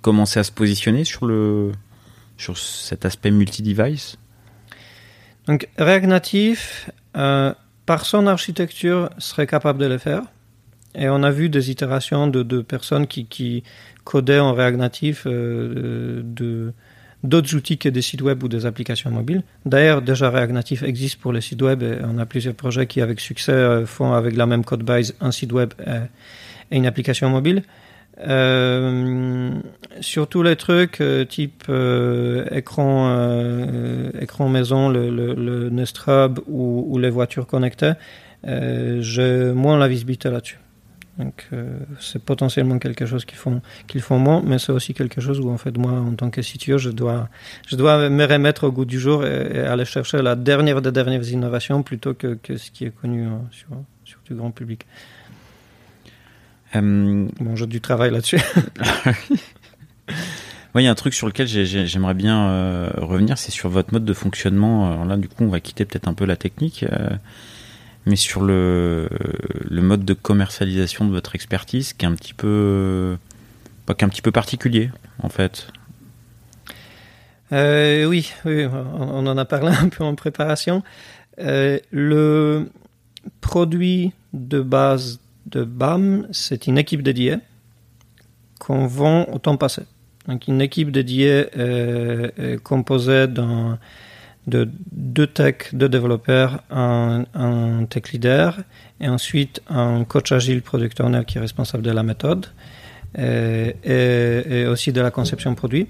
commencer 0.00 0.40
à 0.40 0.44
se 0.44 0.50
positionner 0.50 1.04
sur 1.04 1.26
le 1.26 1.72
sur 2.40 2.58
cet 2.58 3.04
aspect 3.04 3.30
multi-device? 3.30 4.16
Donc 5.46 5.68
React 5.78 6.06
Native, 6.06 6.60
euh, 7.16 7.52
par 7.90 8.06
son 8.06 8.28
architecture, 8.28 9.10
serait 9.18 9.48
capable 9.48 9.80
de 9.80 9.86
le 9.86 9.98
faire. 9.98 10.22
Et 10.94 11.08
on 11.08 11.24
a 11.24 11.32
vu 11.32 11.48
des 11.48 11.72
itérations 11.72 12.28
de, 12.28 12.62
personnes 12.62 13.08
qui, 13.08 13.64
codaient 14.04 14.38
en 14.38 14.52
React 14.54 14.78
Native 14.78 15.22
euh, 15.26 16.22
de, 16.22 16.72
d'autres 17.24 17.52
outils 17.56 17.78
que 17.78 17.88
des 17.88 18.00
sites 18.00 18.22
web 18.22 18.44
ou 18.44 18.48
des 18.48 18.64
applications 18.64 19.10
mobiles. 19.10 19.42
D'ailleurs, 19.66 20.02
déjà 20.02 20.30
React 20.30 20.52
Native 20.52 20.84
existe 20.84 21.16
pour 21.20 21.32
les 21.32 21.40
sites 21.40 21.60
web 21.62 21.82
et 21.82 21.98
on 22.04 22.16
a 22.18 22.26
plusieurs 22.26 22.54
projets 22.54 22.86
qui, 22.86 23.00
avec 23.00 23.18
succès, 23.18 23.50
euh, 23.50 23.84
font 23.86 24.12
avec 24.12 24.36
la 24.36 24.46
même 24.46 24.64
code 24.64 24.84
base 24.84 25.16
un 25.20 25.32
site 25.32 25.50
web 25.50 25.72
et 26.70 26.76
une 26.76 26.86
application 26.86 27.28
mobile. 27.28 27.64
Euh, 28.26 29.50
sur 30.00 30.28
tous 30.28 30.42
les 30.42 30.56
trucs 30.56 31.00
euh, 31.00 31.24
type 31.24 31.64
euh, 31.68 32.44
écran 32.50 33.08
euh, 33.10 34.10
écran 34.20 34.48
maison, 34.48 34.88
le, 34.88 35.68
Nest 35.70 36.00
Hub 36.06 36.38
ou, 36.46 36.98
les 36.98 37.10
voitures 37.10 37.46
connectées, 37.46 37.92
j'ai 38.44 39.52
moins 39.52 39.78
la 39.78 39.88
visibilité 39.88 40.30
là-dessus. 40.30 40.58
Donc 41.18 41.50
c'est 41.98 42.22
potentiellement 42.22 42.78
quelque 42.78 43.04
chose 43.04 43.26
qu'ils 43.26 43.36
font 43.36 43.60
qu'ils 43.86 44.00
font 44.00 44.18
moins, 44.18 44.42
mais 44.44 44.58
c'est 44.58 44.72
aussi 44.72 44.94
quelque 44.94 45.20
chose 45.20 45.38
où 45.38 45.50
en 45.50 45.58
fait 45.58 45.76
moi 45.76 45.92
en 45.92 46.14
tant 46.14 46.30
que 46.30 46.40
CTO 46.40 46.78
je 46.78 46.88
dois 46.88 47.28
je 47.66 47.76
dois 47.76 48.08
me 48.08 48.24
remettre 48.24 48.64
au 48.64 48.72
goût 48.72 48.86
du 48.86 48.98
jour 48.98 49.26
et, 49.26 49.60
aller 49.60 49.84
chercher 49.84 50.22
la 50.22 50.34
dernière 50.34 50.80
des 50.80 50.92
dernières 50.92 51.28
innovations 51.28 51.82
plutôt 51.82 52.14
que, 52.14 52.38
que 52.42 52.56
ce 52.56 52.70
qui 52.70 52.86
est 52.86 52.90
connu 52.90 53.28
sur, 53.50 53.68
sur 54.04 54.20
du 54.24 54.34
grand 54.34 54.50
public. 54.50 54.86
Euh, 56.76 57.28
bon, 57.40 57.56
j'ai 57.56 57.66
du 57.66 57.80
travail 57.80 58.10
là-dessus. 58.10 58.38
il 60.74 60.82
y 60.82 60.86
a 60.86 60.90
un 60.90 60.94
truc 60.94 61.14
sur 61.14 61.26
lequel 61.26 61.46
j'aimerais 61.46 62.14
bien 62.14 62.48
euh, 62.48 62.90
revenir, 62.96 63.38
c'est 63.38 63.50
sur 63.50 63.68
votre 63.68 63.92
mode 63.92 64.04
de 64.04 64.12
fonctionnement. 64.12 64.92
Alors 64.92 65.04
là, 65.04 65.16
du 65.16 65.28
coup, 65.28 65.44
on 65.44 65.48
va 65.48 65.60
quitter 65.60 65.84
peut-être 65.84 66.08
un 66.08 66.14
peu 66.14 66.24
la 66.24 66.36
technique, 66.36 66.84
euh, 66.84 67.10
mais 68.06 68.16
sur 68.16 68.42
le, 68.42 69.08
le 69.68 69.82
mode 69.82 70.04
de 70.04 70.14
commercialisation 70.14 71.04
de 71.04 71.10
votre 71.10 71.34
expertise, 71.34 71.92
qui 71.92 72.04
est 72.04 72.08
un 72.08 72.14
petit 72.14 72.34
peu, 72.34 73.16
pas 73.86 73.94
qu'un 73.94 74.08
petit 74.08 74.22
peu 74.22 74.32
particulier, 74.32 74.90
en 75.22 75.28
fait. 75.28 75.66
oui, 77.52 78.32
oui, 78.44 78.66
on 78.66 79.26
en 79.26 79.38
a 79.38 79.44
parlé 79.44 79.68
un 79.80 79.88
peu 79.88 80.04
en 80.04 80.14
préparation. 80.14 80.82
le 81.36 82.70
produit 83.40 84.12
de 84.32 84.60
base 84.60 85.18
de 85.50 85.64
BAM, 85.64 86.26
c'est 86.30 86.66
une 86.66 86.78
équipe 86.78 87.02
dédiée 87.02 87.36
qu'on 88.58 88.86
vend 88.86 89.24
au 89.32 89.38
temps 89.38 89.56
passé. 89.56 89.82
Donc 90.28 90.48
une 90.48 90.60
équipe 90.60 90.90
dédiée 90.90 91.46
est, 91.54 92.62
composée 92.62 93.26
d'un 93.26 93.78
de 94.46 94.68
deux 94.92 95.26
techs, 95.26 95.74
deux 95.74 95.88
développeurs, 95.88 96.62
un, 96.70 97.24
tech 97.88 98.12
leader 98.12 98.58
et 99.00 99.08
ensuite 99.08 99.62
un 99.68 100.04
coach 100.04 100.32
agile 100.32 100.62
product 100.62 101.00
owner 101.00 101.22
qui 101.26 101.38
est 101.38 101.40
responsable 101.40 101.82
de 101.82 101.90
la 101.90 102.02
méthode 102.02 102.46
et, 103.18 103.74
et, 103.84 104.66
aussi 104.66 104.92
de 104.92 105.00
la 105.00 105.10
conception 105.10 105.54
produit. 105.54 105.88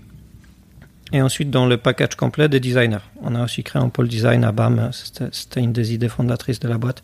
Et 1.12 1.22
ensuite 1.22 1.50
dans 1.50 1.66
le 1.66 1.76
package 1.76 2.14
complet 2.14 2.48
des 2.48 2.60
designers. 2.60 3.04
On 3.22 3.34
a 3.34 3.44
aussi 3.44 3.64
créé 3.64 3.82
un 3.82 3.88
pôle 3.88 4.08
design 4.08 4.44
à 4.44 4.52
BAM, 4.52 4.90
c'était 4.92 5.60
une 5.60 5.72
des 5.72 5.92
idées 5.92 6.08
fondatrices 6.08 6.60
de 6.60 6.68
la 6.68 6.78
boîte 6.78 7.02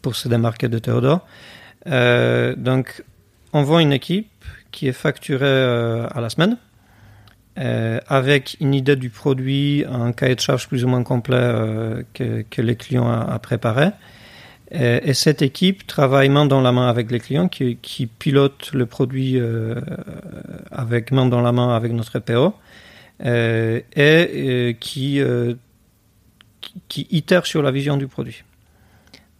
pour 0.00 0.16
se 0.16 0.28
démarquer 0.28 0.68
de 0.68 0.78
Théodore. 0.78 1.26
Euh, 1.86 2.54
donc 2.56 3.04
on 3.52 3.62
voit 3.62 3.82
une 3.82 3.92
équipe 3.92 4.44
qui 4.70 4.88
est 4.88 4.92
facturée 4.92 5.44
euh, 5.44 6.06
à 6.10 6.20
la 6.20 6.28
semaine 6.28 6.56
euh, 7.58 8.00
avec 8.06 8.56
une 8.60 8.74
idée 8.74 8.96
du 8.96 9.10
produit, 9.10 9.84
un 9.90 10.12
cahier 10.12 10.34
de 10.34 10.40
charge 10.40 10.68
plus 10.68 10.84
ou 10.84 10.88
moins 10.88 11.02
complet 11.02 12.04
que, 12.14 12.62
les 12.62 12.76
clients 12.76 13.10
a, 13.10 13.38
préparé. 13.40 13.88
Et, 14.70 15.00
et, 15.10 15.14
cette 15.14 15.42
équipe 15.42 15.86
travaille 15.86 16.28
main 16.28 16.46
dans 16.46 16.60
la 16.60 16.70
main 16.70 16.88
avec 16.88 17.10
les 17.10 17.18
clients 17.18 17.48
qui, 17.48 18.06
pilote 18.18 18.70
le 18.72 18.86
produit 18.86 19.40
avec 20.70 21.10
main 21.10 21.26
dans 21.26 21.40
la 21.40 21.50
main 21.50 21.74
avec 21.74 21.90
notre 21.92 22.20
PO 22.20 22.54
et 23.24 24.76
qui 24.78 25.20
itère 27.10 27.44
sur 27.44 27.62
la 27.62 27.72
vision 27.72 27.96
du 27.96 28.06
produit. 28.06 28.44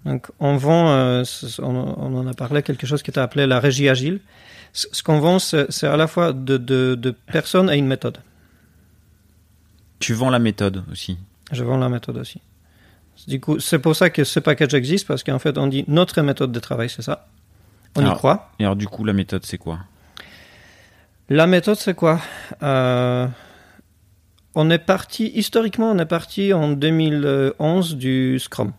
Donc 0.05 0.31
on 0.41 0.57
vend, 0.57 1.23
on, 1.59 1.65
on, 1.65 2.17
en 2.17 2.27
a 2.27 2.35
parlé, 2.35 2.63
quelque 2.63 2.87
chose 2.87 3.03
qui 3.03 3.11
était 3.11 3.21
appelé 3.21 3.47
la 3.47 3.61
régie 3.61 3.89
agile 3.89 4.21
ce 4.73 5.03
qu'on 5.03 5.21
vend, 5.21 5.39
c'est 5.39 5.85
à 5.85 5.97
la 5.97 6.07
fois 6.07 6.33
de, 6.33 6.57
de, 6.57 6.95
de 6.95 7.11
personnes 7.11 7.71
et 7.71 7.77
une 7.77 7.87
méthode. 7.87 8.19
Tu 9.99 10.15
vends 10.15 10.31
la 10.31 10.39
méthode 10.39 10.85
aussi 10.91 11.19
Je 11.53 11.65
vends 11.65 11.79
la 11.79 11.89
méthode 11.89 12.19
aussi. 12.19 12.41
Du 13.27 13.41
coup, 13.41 13.59
c'est 13.59 13.81
pour 13.81 13.97
ça 13.97 14.11
que 14.11 14.23
ce 14.23 14.39
package 14.39 14.75
existe, 14.75 15.07
parce 15.07 15.25
qu'en 15.25 15.41
fait, 15.41 15.59
on 15.59 15.67
dit 15.67 15.85
notre 15.89 16.21
méthode 16.23 16.53
de 16.53 16.61
travail, 16.61 16.89
c'est 16.89 17.03
ça. 17.03 17.27
On 17.97 18.03
alors, 18.03 18.15
y 18.15 18.17
croit. 18.17 18.53
Et 18.61 18.65
alors, 18.65 18.77
du 18.77 18.87
coup, 18.87 19.05
la 19.05 19.13
méthode, 19.13 19.45
c'est 19.45 19.59
quoi? 19.59 19.81
La 21.29 21.47
méthode, 21.47 21.77
c'est 21.77 21.95
quoi? 21.95 22.21
Euh, 22.63 23.27
On 24.55 24.71
est 24.71 24.79
parti, 24.79 25.33
historiquement, 25.35 25.91
on 25.91 25.99
est 25.99 26.07
parti 26.07 26.53
en 26.53 26.69
2011 26.69 27.97
du 27.97 28.39
Scrum. 28.39 28.73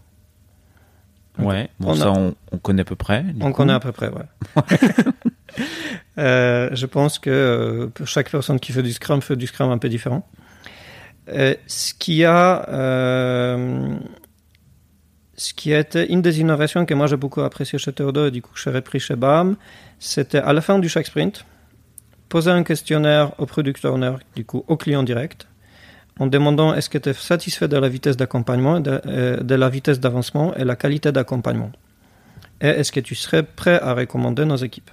Ouais, 1.39 1.69
bon, 1.79 1.91
on 1.91 1.95
ça, 1.95 2.07
a... 2.07 2.09
on, 2.11 2.35
on, 2.51 2.57
connaît 2.57 2.81
à 2.81 2.85
peu 2.85 2.95
près. 2.95 3.25
On 3.39 3.51
coup. 3.51 3.57
connaît 3.57 3.73
à 3.73 3.79
peu 3.79 3.91
près, 3.91 4.09
ouais. 4.09 4.25
euh, 6.17 6.69
je 6.73 6.85
pense 6.85 7.19
que 7.19 7.29
euh, 7.29 8.05
chaque 8.05 8.29
personne 8.29 8.59
qui 8.59 8.71
fait 8.71 8.83
du 8.83 8.93
Scrum 8.93 9.21
fait 9.21 9.35
du 9.35 9.47
Scrum 9.47 9.71
un 9.71 9.77
peu 9.77 9.89
différent. 9.89 10.27
Euh, 11.29 11.53
ce 11.67 11.93
qui 11.93 12.25
a, 12.25 12.67
euh, 12.69 13.95
ce 15.35 15.53
qui 15.53 15.73
a 15.73 15.79
été 15.79 16.11
une 16.11 16.21
des 16.21 16.39
innovations 16.39 16.85
que 16.85 16.93
moi 16.93 17.07
j'ai 17.07 17.17
beaucoup 17.17 17.41
apprécié 17.41 17.77
chez 17.77 17.93
Théodore 17.93 18.27
et 18.27 18.31
du 18.31 18.41
coup 18.41 18.53
que 18.53 18.59
j'ai 18.59 18.71
repris 18.71 18.99
chez 18.99 19.15
BAM, 19.15 19.55
c'était 19.99 20.39
à 20.39 20.53
la 20.53 20.61
fin 20.61 20.79
du 20.79 20.89
chaque 20.89 21.05
sprint, 21.05 21.45
poser 22.29 22.49
un 22.49 22.63
questionnaire 22.63 23.31
au 23.39 23.45
product 23.45 23.85
owner, 23.85 24.13
du 24.35 24.43
coup 24.43 24.63
au 24.67 24.75
client 24.75 25.03
direct, 25.03 25.47
en 26.19 26.27
demandant 26.27 26.73
est-ce 26.73 26.89
que 26.89 26.97
tu 26.97 27.09
es 27.09 27.13
satisfait 27.13 27.67
de 27.67 27.77
la 27.77 27.89
vitesse 27.89 28.17
d'accompagnement, 28.17 28.79
de, 28.79 29.41
de, 29.41 29.55
la 29.55 29.69
vitesse 29.69 29.99
d'avancement 29.99 30.53
et 30.55 30.65
la 30.65 30.75
qualité 30.75 31.11
d'accompagnement? 31.11 31.71
Et 32.61 32.67
est-ce 32.67 32.91
que 32.91 32.99
tu 32.99 33.15
serais 33.15 33.43
prêt 33.43 33.79
à 33.81 33.93
recommander 33.93 34.45
nos 34.45 34.57
équipes? 34.57 34.91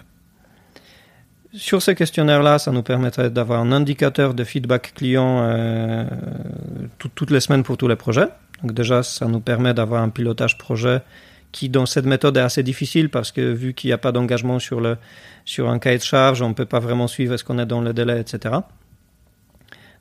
Sur 1.53 1.83
ces 1.83 1.95
questionnaires-là, 1.95 2.59
ça 2.59 2.71
nous 2.71 2.83
permettrait 2.83 3.31
d'avoir 3.31 3.61
un 3.61 3.73
indicateur 3.73 4.35
de 4.35 4.45
feedback 4.45 4.93
client 4.95 5.41
euh, 5.43 6.05
tout, 6.99 7.09
toutes 7.15 7.31
les 7.31 7.41
semaines 7.41 7.63
pour 7.63 7.77
tous 7.77 7.89
les 7.89 7.97
projets. 7.97 8.29
Donc 8.63 8.73
déjà, 8.73 9.03
ça 9.03 9.27
nous 9.27 9.41
permet 9.41 9.75
d'avoir 9.75 10.03
un 10.03 10.11
pilotage 10.11 10.59
projet 10.59 11.01
qui, 11.53 11.69
dans 11.69 11.87
cette 11.87 12.05
méthode, 12.05 12.37
est 12.37 12.41
assez 12.41 12.63
difficile 12.63 13.09
parce 13.09 13.33
que 13.33 13.41
vu 13.41 13.75
qu'il 13.75 13.89
n'y 13.89 13.95
a 13.95 13.99
pas 13.99 14.13
d'engagement 14.13 14.59
sur, 14.59 14.83
sur 15.45 15.71
un 15.71 15.79
cahier 15.79 15.99
de 15.99 16.03
charge, 16.03 16.43
on 16.43 16.51
ne 16.51 16.55
peut 16.55 16.67
pas 16.67 16.81
vraiment 16.81 17.07
suivre 17.07 17.35
est-ce 17.35 17.45
qu'on 17.45 17.59
est 17.59 17.67
dans 17.67 17.81
le 17.81 17.93
délai, 17.93 18.21
etc. 18.21 18.57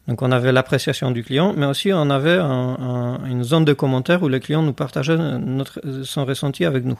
Donc 0.07 0.21
on 0.21 0.31
avait 0.31 0.51
l'appréciation 0.51 1.11
du 1.11 1.23
client, 1.23 1.53
mais 1.57 1.65
aussi 1.65 1.91
on 1.91 2.09
avait 2.09 2.37
un, 2.37 2.77
un, 2.79 3.25
une 3.25 3.43
zone 3.43 3.65
de 3.65 3.73
commentaires 3.73 4.21
où 4.21 4.29
le 4.29 4.39
client 4.39 4.61
nous 4.61 4.73
partageait 4.73 5.17
notre, 5.17 5.81
son 6.03 6.25
ressenti 6.25 6.63
avec 6.63 6.85
nous. 6.85 6.99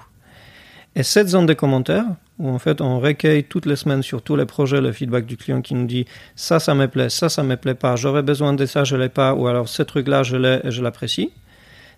Et 0.96 1.04
cette 1.04 1.28
zone 1.28 1.46
de 1.46 1.54
commentaires, 1.54 2.06
où 2.40 2.50
en 2.50 2.58
fait 2.58 2.80
on 2.82 3.00
recueille 3.00 3.44
toutes 3.44 3.66
les 3.66 3.76
semaines 3.76 4.02
sur 4.02 4.22
tous 4.22 4.36
les 4.36 4.46
projets 4.46 4.80
le 4.80 4.92
feedback 4.94 5.26
du 5.26 5.36
client 5.36 5.62
qui 5.62 5.76
nous 5.76 5.86
dit 5.86 6.06
ça, 6.36 6.60
ça 6.60 6.74
me 6.74 6.88
plaît, 6.88 7.10
ça, 7.10 7.28
ça 7.28 7.44
me 7.44 7.58
plaît 7.58 7.76
pas, 7.76 7.96
j'aurais 7.96 8.24
besoin 8.24 8.54
de 8.54 8.66
ça, 8.66 8.86
je 8.86 8.96
l'ai 8.96 9.10
pas, 9.10 9.34
ou 9.34 9.48
alors 9.48 9.68
ce 9.68 9.84
truc-là, 9.84 10.24
je 10.24 10.38
l'ai 10.38 10.62
et 10.64 10.72
je 10.72 10.82
l'apprécie. 10.82 11.32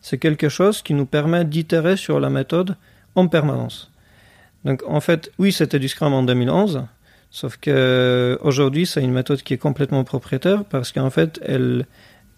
C'est 0.01 0.17
quelque 0.17 0.49
chose 0.49 0.81
qui 0.81 0.93
nous 0.93 1.05
permet 1.05 1.45
d'itérer 1.45 1.95
sur 1.95 2.19
la 2.19 2.29
méthode 2.29 2.75
en 3.15 3.27
permanence. 3.27 3.91
Donc 4.65 4.83
en 4.87 4.99
fait, 4.99 5.31
oui, 5.37 5.51
c'était 5.51 5.79
du 5.79 5.87
Scrum 5.87 6.13
en 6.13 6.23
2011, 6.23 6.83
sauf 7.29 7.57
que 7.57 8.37
aujourd'hui 8.41 8.85
c'est 8.85 9.01
une 9.01 9.11
méthode 9.11 9.41
qui 9.41 9.53
est 9.53 9.57
complètement 9.57 10.03
propriétaire 10.03 10.63
parce 10.65 10.91
qu'en 10.91 11.09
fait 11.09 11.39
elle 11.43 11.85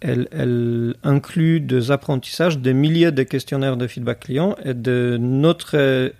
elle, 0.02 0.28
elle, 0.32 0.94
inclut 1.02 1.60
des 1.60 1.90
apprentissages, 1.90 2.58
des 2.58 2.72
milliers 2.72 3.12
de 3.12 3.22
questionnaires 3.22 3.76
de 3.76 3.86
feedback 3.86 4.20
client 4.20 4.56
et 4.64 4.72
de 4.72 5.18
notre 5.20 6.12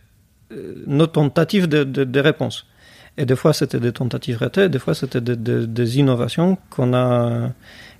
nos 0.86 1.06
tentatives 1.06 1.66
de, 1.66 1.84
de, 1.84 2.04
de 2.04 2.20
réponse. 2.20 2.66
Et 3.16 3.26
des 3.26 3.36
fois, 3.36 3.52
c'était 3.52 3.80
des 3.80 3.92
tentatives 3.92 4.38
ratées, 4.38 4.68
des 4.68 4.78
fois, 4.78 4.94
c'était 4.94 5.20
des, 5.20 5.98
innovations 5.98 6.58
qu'on 6.70 6.94
a, 6.94 7.50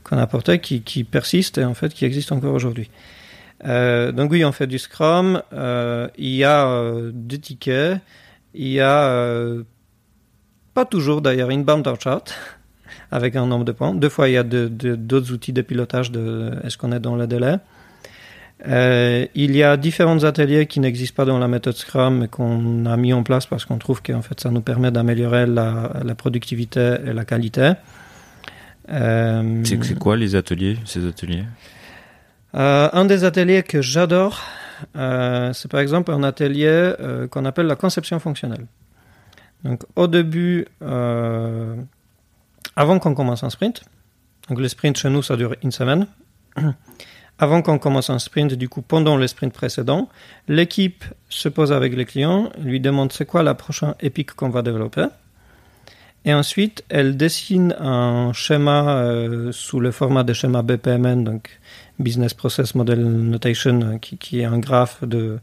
qu'on 0.05 0.17
a 0.17 0.23
apportées 0.23 0.61
qui, 0.61 0.83
qui, 0.83 1.05
persistent 1.05 1.59
et 1.59 1.65
en 1.65 1.75
fait 1.75 1.93
qui 1.93 2.05
existent 2.05 2.37
encore 2.37 2.55
aujourd'hui. 2.55 2.91
Euh, 3.65 4.13
donc 4.13 4.31
oui, 4.31 4.45
on 4.45 4.53
fait 4.53 4.67
du 4.67 4.79
Scrum. 4.79 5.43
Euh, 5.53 6.09
il 6.17 6.35
y 6.35 6.45
a 6.45 6.67
euh, 6.67 7.11
des 7.13 7.39
tickets. 7.39 8.01
Il 8.55 8.69
y 8.69 8.81
a 8.81 9.09
euh, 9.09 9.65
pas 10.75 10.85
toujours 10.85 11.21
d'ailleurs 11.23 11.51
une 11.51 11.65
bande 11.65 11.89
chart 12.03 12.33
avec 13.11 13.37
un 13.37 13.47
nombre 13.47 13.65
de 13.65 13.73
points. 13.73 13.95
Deux 13.95 14.09
fois, 14.09 14.29
il 14.29 14.33
y 14.33 14.37
a 14.37 14.43
d'autres 14.43 15.33
outils 15.33 15.53
de 15.53 15.63
pilotage 15.63 16.11
de 16.11 16.53
est-ce 16.65 16.79
qu'on 16.79 16.93
est 16.93 17.01
dans 17.01 17.17
le 17.17 17.27
délai? 17.27 17.57
Euh, 18.69 19.27
il 19.35 19.57
y 19.57 19.63
a 19.63 19.77
différents 19.77 20.23
ateliers 20.25 20.67
qui 20.67 20.81
n'existent 20.81 21.17
pas 21.17 21.25
dans 21.25 21.39
la 21.39 21.49
méthode 21.49 21.77
Scrum, 21.77 22.19
mais 22.19 22.29
qu'on 22.29 22.85
a 22.85 22.97
mis 22.97 23.13
en 23.13 23.23
place 23.23 23.47
parce 23.47 23.65
qu'on 23.65 23.79
trouve 23.79 24.03
qu'en 24.03 24.23
fait, 24.23 24.39
ça 24.39 24.51
nous 24.51 24.61
permet 24.61 24.91
d'améliorer 24.91 25.47
la, 25.47 25.93
la, 26.05 26.15
productivité 26.15 26.97
et 27.07 27.13
la 27.13 27.25
qualité. 27.25 27.73
Euh, 28.91 29.63
c'est 29.65 29.99
quoi 29.99 30.17
les 30.17 30.35
ateliers, 30.35 30.77
ces 30.85 31.07
ateliers? 31.07 31.45
Euh, 32.55 32.91
Un 32.93 33.07
des 33.07 33.25
ateliers 33.25 33.63
que 33.63 33.81
j'adore, 33.81 34.43
c'est 34.95 35.71
par 35.71 35.81
exemple 35.81 36.13
un 36.13 36.23
atelier 36.23 36.93
qu'on 37.31 37.47
appelle 37.47 37.67
la 37.67 37.77
conception 37.77 38.19
fonctionnelle. 38.19 38.67
Donc, 39.65 39.83
au 39.97 40.07
début, 40.07 40.67
euh, 40.83 41.77
avant 42.77 42.99
qu'on 42.99 43.15
commence 43.15 43.45
un 43.45 43.51
sprint, 43.51 43.83
donc 44.49 44.59
le 44.59 44.69
sprint 44.69 44.97
chez 44.97 45.11
nous, 45.11 45.23
ça 45.23 45.37
dure 45.37 45.55
une 45.63 45.73
semaine 45.73 46.07
avant 47.39 47.63
qu'on 47.63 47.79
commence 47.79 48.11
un 48.11 48.19
sprint, 48.19 48.55
du 48.55 48.69
coup, 48.69 48.83
pendant 48.83 49.17
le 49.17 49.27
sprint 49.27 49.53
précédent, 49.53 50.09
l'équipe 50.47 51.05
se 51.29 51.49
pose 51.49 51.73
avec 51.73 51.95
le 51.95 52.05
client, 52.05 52.51
lui 52.59 52.81
demande 52.81 53.13
c'est 53.13 53.25
quoi 53.25 53.43
la 53.43 53.55
prochaine 53.55 53.95
épique 54.01 54.33
qu'on 54.33 54.51
va 54.51 54.63
développer. 54.63 55.07
Et 56.27 56.35
ensuite, 56.35 56.85
elle 56.91 57.17
dessine 57.17 57.75
un 57.81 58.35
schéma 58.35 58.99
euh, 58.99 59.53
sous 59.53 59.81
le 59.81 59.91
format 59.91 60.23
de 60.23 60.35
schéma 60.35 60.61
BPMN, 60.61 61.25
donc 61.25 61.59
Business 61.99 62.35
Process 62.35 62.75
Model 62.75 63.03
Notation, 63.03 63.99
qui, 63.99 64.19
qui 64.19 64.41
est 64.41 64.45
un 64.45 64.59
graphe 64.59 65.03
de 65.03 65.39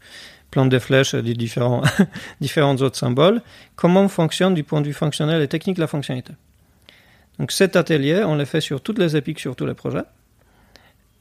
plan 0.52 0.66
de 0.66 0.80
flèches 0.80 1.16
des 1.16 1.34
différents, 1.34 1.82
différents 2.42 2.76
autres 2.78 2.98
symboles. 2.98 3.42
Comment 3.76 4.08
fonctionne 4.08 4.54
du 4.54 4.64
point 4.64 4.82
de 4.82 4.88
vue 4.88 4.94
fonctionnel 4.94 5.42
et 5.42 5.48
technique 5.48 5.78
la 5.78 5.88
fonctionnalité. 5.88 6.34
Donc 7.40 7.52
cet 7.52 7.76
atelier, 7.76 8.24
on 8.24 8.36
le 8.36 8.46
fait 8.46 8.62
sur 8.62 8.82
toutes 8.82 9.00
les 9.00 9.16
épiques, 9.16 9.40
sur 9.40 9.56
tous 9.56 9.66
les 9.66 9.74
projets. 9.76 10.04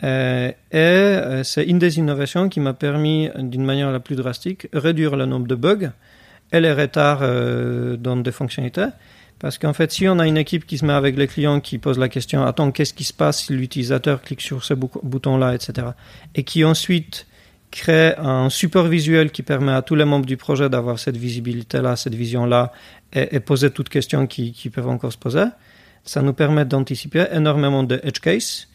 Euh, 0.05 0.49
et 0.49 0.77
euh, 0.77 1.43
c'est 1.43 1.65
une 1.65 1.79
des 1.79 1.99
innovations 1.99 2.49
qui 2.49 2.61
m'a 2.61 2.75
permis, 2.75 3.31
d'une 3.37 3.65
manière 3.65 3.91
la 3.91 4.01
plus 4.01 4.17
drastique, 4.17 4.69
réduire 4.73 5.17
le 5.17 5.27
nombre 5.27 5.47
de 5.47 5.55
bugs 5.55 5.91
et 6.53 6.61
les 6.61 6.73
retards 6.73 7.21
euh, 7.23 7.97
dans 7.97 8.17
des 8.17 8.33
fonctionnalités. 8.33 8.87
Parce 9.39 9.59
qu'en 9.59 9.75
fait, 9.75 9.93
si 9.93 10.09
on 10.09 10.19
a 10.19 10.27
une 10.27 10.39
équipe 10.39 10.67
qui 10.67 10.79
se 10.79 10.87
met 10.87 10.95
avec 10.95 11.17
les 11.17 11.27
clients, 11.27 11.61
qui 11.61 11.77
pose 11.79 11.99
la 11.99 12.09
question, 12.09 12.45
attends, 12.45 12.71
qu'est-ce 12.71 12.95
qui 12.95 13.05
se 13.05 13.13
passe 13.13 13.45
si 13.45 13.53
l'utilisateur 13.53 14.23
clique 14.23 14.41
sur 14.41 14.65
ce 14.65 14.73
bouton-là, 14.73 15.55
etc., 15.55 15.89
et 16.35 16.43
qui 16.43 16.65
ensuite 16.65 17.27
crée 17.71 18.15
un 18.17 18.49
support 18.51 18.87
visuel 18.87 19.31
qui 19.31 19.43
permet 19.43 19.73
à 19.73 19.83
tous 19.83 19.95
les 19.95 20.05
membres 20.05 20.27
du 20.27 20.37
projet 20.37 20.69
d'avoir 20.69 20.99
cette 20.99 21.17
visibilité-là, 21.17 21.97
cette 21.97 22.15
vision-là, 22.15 22.73
et, 23.13 23.41
poser 23.41 23.71
toutes 23.71 23.89
questions 23.89 24.27
qui, 24.27 24.71
peuvent 24.73 24.89
encore 24.89 25.13
se 25.13 25.19
poser, 25.19 25.45
ça 26.05 26.23
nous 26.23 26.33
permet 26.33 26.65
d'anticiper 26.65 27.27
énormément 27.33 27.83
de 27.83 28.01
edge 28.03 28.21
cases 28.21 28.69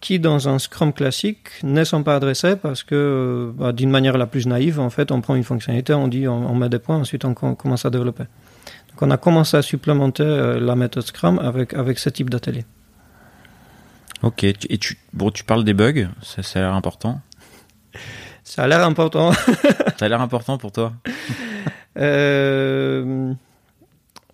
qui, 0.00 0.18
dans 0.18 0.48
un 0.48 0.58
Scrum 0.58 0.92
classique, 0.92 1.48
ne 1.62 1.82
sont 1.84 2.02
pas 2.02 2.16
adressés 2.16 2.56
parce 2.56 2.82
que, 2.82 3.52
bah, 3.56 3.72
d'une 3.72 3.90
manière 3.90 4.18
la 4.18 4.26
plus 4.26 4.46
naïve, 4.46 4.78
en 4.78 4.90
fait, 4.90 5.10
on 5.10 5.20
prend 5.20 5.34
une 5.34 5.44
fonctionnalité, 5.44 5.94
on 5.94 6.08
dit, 6.08 6.28
on, 6.28 6.54
met 6.54 6.68
des 6.68 6.78
points, 6.78 6.96
ensuite 6.96 7.24
on 7.24 7.34
commence 7.34 7.84
à 7.86 7.90
développer. 7.90 8.24
Donc 8.90 9.02
on 9.02 9.10
a 9.10 9.16
commencé 9.16 9.56
à 9.56 9.62
supplémenter 9.62 10.22
euh, 10.22 10.60
la 10.60 10.76
méthode 10.76 11.04
Scrum 11.04 11.38
avec, 11.38 11.74
avec 11.74 11.98
ce 11.98 12.08
type 12.10 12.30
d'atelier. 12.30 12.64
Ok, 14.22 14.44
et 14.44 14.54
tu, 14.78 14.98
bon, 15.12 15.30
tu 15.30 15.44
parles 15.44 15.64
des 15.64 15.74
bugs, 15.74 16.08
ça, 16.22 16.42
ça 16.42 16.58
a 16.58 16.62
l'air 16.62 16.74
important. 16.74 17.20
Ça 18.46 18.62
a 18.62 18.68
l'air 18.68 18.84
important. 18.84 19.32
ça 19.98 20.06
a 20.06 20.08
l'air 20.08 20.20
important 20.20 20.56
pour 20.56 20.70
toi 20.70 20.92
euh, 21.98 23.34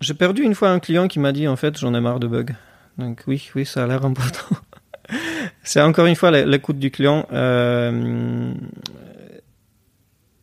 J'ai 0.01 0.13
perdu 0.13 0.43
une 0.43 0.53
fois 0.53 0.69
un 0.69 0.77
client 0.77 1.07
qui 1.07 1.17
m'a 1.17 1.31
dit, 1.31 1.47
en 1.47 1.55
fait, 1.55 1.79
j'en 1.79 1.95
ai 1.95 1.99
marre 1.99 2.19
de 2.19 2.27
bugs. 2.27 2.53
Donc 2.99 3.23
oui, 3.25 3.49
oui, 3.55 3.65
ça 3.65 3.83
a 3.83 3.87
l'air 3.87 4.05
important. 4.05 4.55
c'est 5.63 5.81
encore 5.81 6.05
une 6.05 6.15
fois 6.15 6.29
l'écoute 6.29 6.77
du 6.77 6.91
client. 6.91 7.25
Euh, 7.33 8.53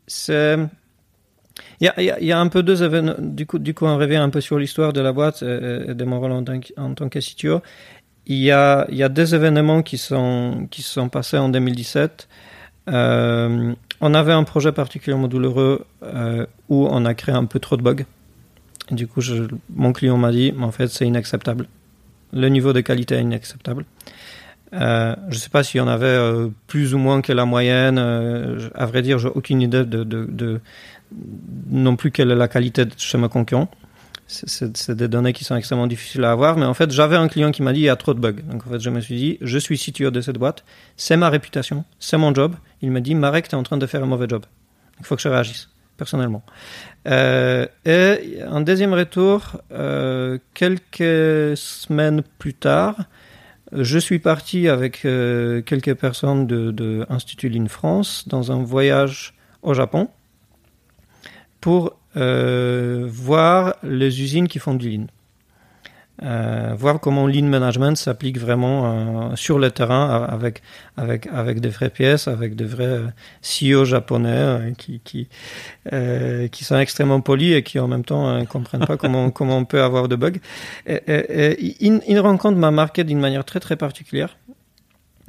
c'est 0.09 0.59
il 1.81 1.93
y 2.21 2.33
a, 2.33 2.41
un 2.41 2.49
peu 2.49 2.65
deux 2.65 2.83
événements. 2.83 3.15
Du 3.21 3.47
coup, 3.47 3.61
du 3.61 3.73
coup, 3.73 3.87
on 3.87 3.97
revient 3.97 4.17
un 4.17 4.31
peu 4.31 4.41
sur 4.41 4.59
l'histoire 4.59 4.93
de 4.93 5.01
la 5.01 5.13
boîte 5.13 5.43
et, 5.43 5.95
de 5.95 6.05
mon 6.05 6.19
rôle 6.19 6.33
en 6.33 6.43
tant, 6.43 6.59
en 6.77 6.95
tant 6.95 7.09
que 7.09 7.21
CTO. 7.21 7.63
Il 8.27 8.37
y 8.37 8.51
a, 8.51 8.85
il 8.91 8.97
y 8.97 9.05
a 9.05 9.09
deux 9.09 9.33
événements 9.33 9.83
qui 9.83 9.97
sont, 9.97 10.67
qui 10.73 10.83
sont 10.83 11.09
passés 11.09 11.39
en 11.39 11.49
2017. 11.49 12.29
Euh, 12.89 13.75
on 14.01 14.15
avait 14.15 14.33
un 14.33 14.45
projet 14.45 14.73
particulièrement 14.73 15.29
douloureux 15.29 15.85
euh, 16.03 16.47
où 16.69 16.87
on 16.91 17.05
a 17.05 17.15
créé 17.15 17.35
un 17.35 17.45
peu 17.45 17.59
trop 17.59 17.77
de 17.77 17.83
bugs. 17.83 18.05
du 18.91 19.07
coup, 19.07 19.21
mon 19.75 19.93
client 19.93 20.17
m'a 20.17 20.33
dit, 20.33 20.53
en 20.61 20.73
fait, 20.73 20.89
c'est 20.89 21.07
inacceptable. 21.07 21.67
Le 22.33 22.49
niveau 22.49 22.73
de 22.73 22.81
qualité 22.81 23.17
est 23.17 23.23
inacceptable. 23.23 23.85
Euh, 24.73 25.17
je 25.29 25.35
ne 25.35 25.41
sais 25.41 25.51
pas 25.51 25.65
s'il 25.65 25.79
y 25.79 25.81
en 25.81 25.89
avait 25.89 26.49
plus 26.67 26.95
ou 26.95 26.99
moins 26.99 27.23
que 27.23 27.33
la 27.33 27.45
moyenne. 27.45 27.99
Euh, 27.99 28.69
à 28.75 28.87
vrai 28.87 29.03
dire, 29.03 29.19
j'ai 29.19 29.29
aucune 29.29 29.63
idée 29.63 29.85
de, 29.85 30.05
de, 30.05 30.61
non 31.71 31.97
plus 31.97 32.11
quelle 32.11 32.31
est 32.31 32.37
la 32.37 32.49
qualité 32.49 32.85
de 32.85 32.93
chez 32.97 33.19
mes 33.19 33.29
concurrents. 33.29 33.69
C'est 34.31 34.93
des 34.93 35.09
données 35.09 35.33
qui 35.33 35.43
sont 35.43 35.57
extrêmement 35.57 35.89
difficiles 35.89 36.23
à 36.25 36.31
avoir, 36.31 36.57
mais 36.57 36.65
en 36.65 36.75
fait, 36.75 36.93
j'avais 36.93 37.17
un 37.17 37.27
client 37.27 37.51
qui 37.51 37.63
m'a 37.63 37.73
dit 37.73 37.81
il 37.81 37.85
y 37.85 37.89
a 37.89 37.97
trop 37.97 38.15
de 38.15 38.21
bugs. 38.21 38.43
Donc 38.49 38.65
en 38.65 38.71
fait, 38.71 38.79
je 38.79 38.89
me 38.89 39.01
suis 39.01 39.17
dit, 39.17 39.39
je 39.41 39.59
suis 39.59 39.77
CTO 39.77 40.13
de 40.13 40.21
cette 40.21 40.39
boîte, 40.39 40.65
c'est 40.97 41.17
ma 41.17 41.29
réputation, 41.29 41.85
c'est 41.99 42.17
mon 42.17 42.33
job. 42.33 42.55
Il 42.81 42.93
me 42.93 43.01
dit, 43.01 43.17
Marek, 43.17 43.49
tu 43.49 43.57
es 43.57 43.59
en 43.59 43.65
train 43.65 43.77
de 43.77 43.87
faire 43.87 44.05
un 44.05 44.07
mauvais 44.07 44.29
job. 44.29 44.45
Il 45.01 45.05
faut 45.07 45.17
que 45.17 45.23
je 45.23 45.29
réagisse, 45.29 45.69
personnellement. 45.97 46.45
Euh, 47.09 47.67
et 47.85 48.41
un 48.49 48.61
deuxième 48.61 48.95
retour, 48.95 49.61
euh, 49.73 50.39
quelques 50.55 51.57
semaines 51.57 52.23
plus 52.39 52.55
tard, 52.55 52.97
je 53.73 53.99
suis 53.99 54.21
parti 54.21 54.69
avec 54.69 55.05
euh, 55.05 55.61
quelques 55.63 55.95
personnes 55.95 56.47
de, 56.47 56.71
de 56.71 57.05
Institut 57.09 57.53
France 57.69 58.29
dans 58.29 58.53
un 58.53 58.63
voyage 58.63 59.35
au 59.63 59.75
Japon 59.75 60.09
pour 61.61 62.00
voir 62.15 63.77
les 63.83 64.23
usines 64.23 64.49
qui 64.49 64.59
font 64.59 64.75
du 64.75 64.91
Lean. 64.91 65.07
Euh, 66.23 66.75
voir 66.77 67.01
comment 67.01 67.27
Lean 67.27 67.47
Management 67.47 67.97
s'applique 67.97 68.39
vraiment 68.39 69.31
euh, 69.31 69.37
sur 69.37 69.59
le 69.59 69.71
terrain 69.71 70.27
avec, 70.29 70.63
avec, 70.99 71.27
avec 71.29 71.61
des 71.61 71.71
vraies 71.71 71.89
pièces, 71.89 72.29
avec 72.29 72.55
de 72.57 72.67
vrais 72.67 73.01
CEO 73.43 73.87
japonais 73.87 74.29
euh, 74.29 74.71
qui, 74.77 75.01
qui, 75.03 75.29
euh, 75.95 76.49
qui 76.49 76.65
sont 76.65 76.79
extrêmement 76.79 77.23
polis 77.23 77.55
et 77.55 77.63
qui 77.63 77.79
en 77.79 77.89
même 77.89 78.05
temps 78.05 78.39
ne 78.39 78.45
comprennent 78.45 78.85
pas 78.85 78.99
comment, 78.99 79.31
comment 79.31 79.57
on 79.57 79.65
peut 79.65 79.83
avoir 79.83 80.09
de 80.09 80.17
bugs. 80.17 80.41
Et, 80.87 81.01
et, 81.07 81.87
une, 81.87 82.03
une 82.07 82.19
rencontre 82.19 82.59
m'a 82.59 82.71
marqué 82.71 83.03
d'une 83.03 83.21
manière 83.21 83.45
très 83.47 83.61
très 83.61 83.77
particulière. 83.77 84.37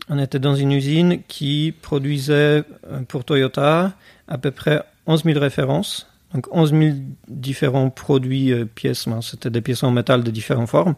On 0.10 0.20
était 0.20 0.40
dans 0.40 0.56
une 0.56 0.74
usine 0.74 1.22
qui 1.28 1.74
produisait 1.82 2.64
pour 3.08 3.24
Toyota 3.24 3.94
à 4.28 4.38
peu 4.38 4.52
près 4.52 4.82
11 5.08 5.24
000 5.24 5.40
références 5.40 6.11
donc 6.34 6.48
11 6.52 6.72
000 6.72 6.96
différents 7.28 7.90
produits, 7.90 8.54
euh, 8.54 8.66
pièces, 8.66 9.08
ben, 9.08 9.22
c'était 9.22 9.50
des 9.50 9.62
pièces 9.62 9.84
en 9.84 9.92
métal 9.92 10.24
de 10.24 10.32
différentes 10.32 10.70
formes, 10.70 10.96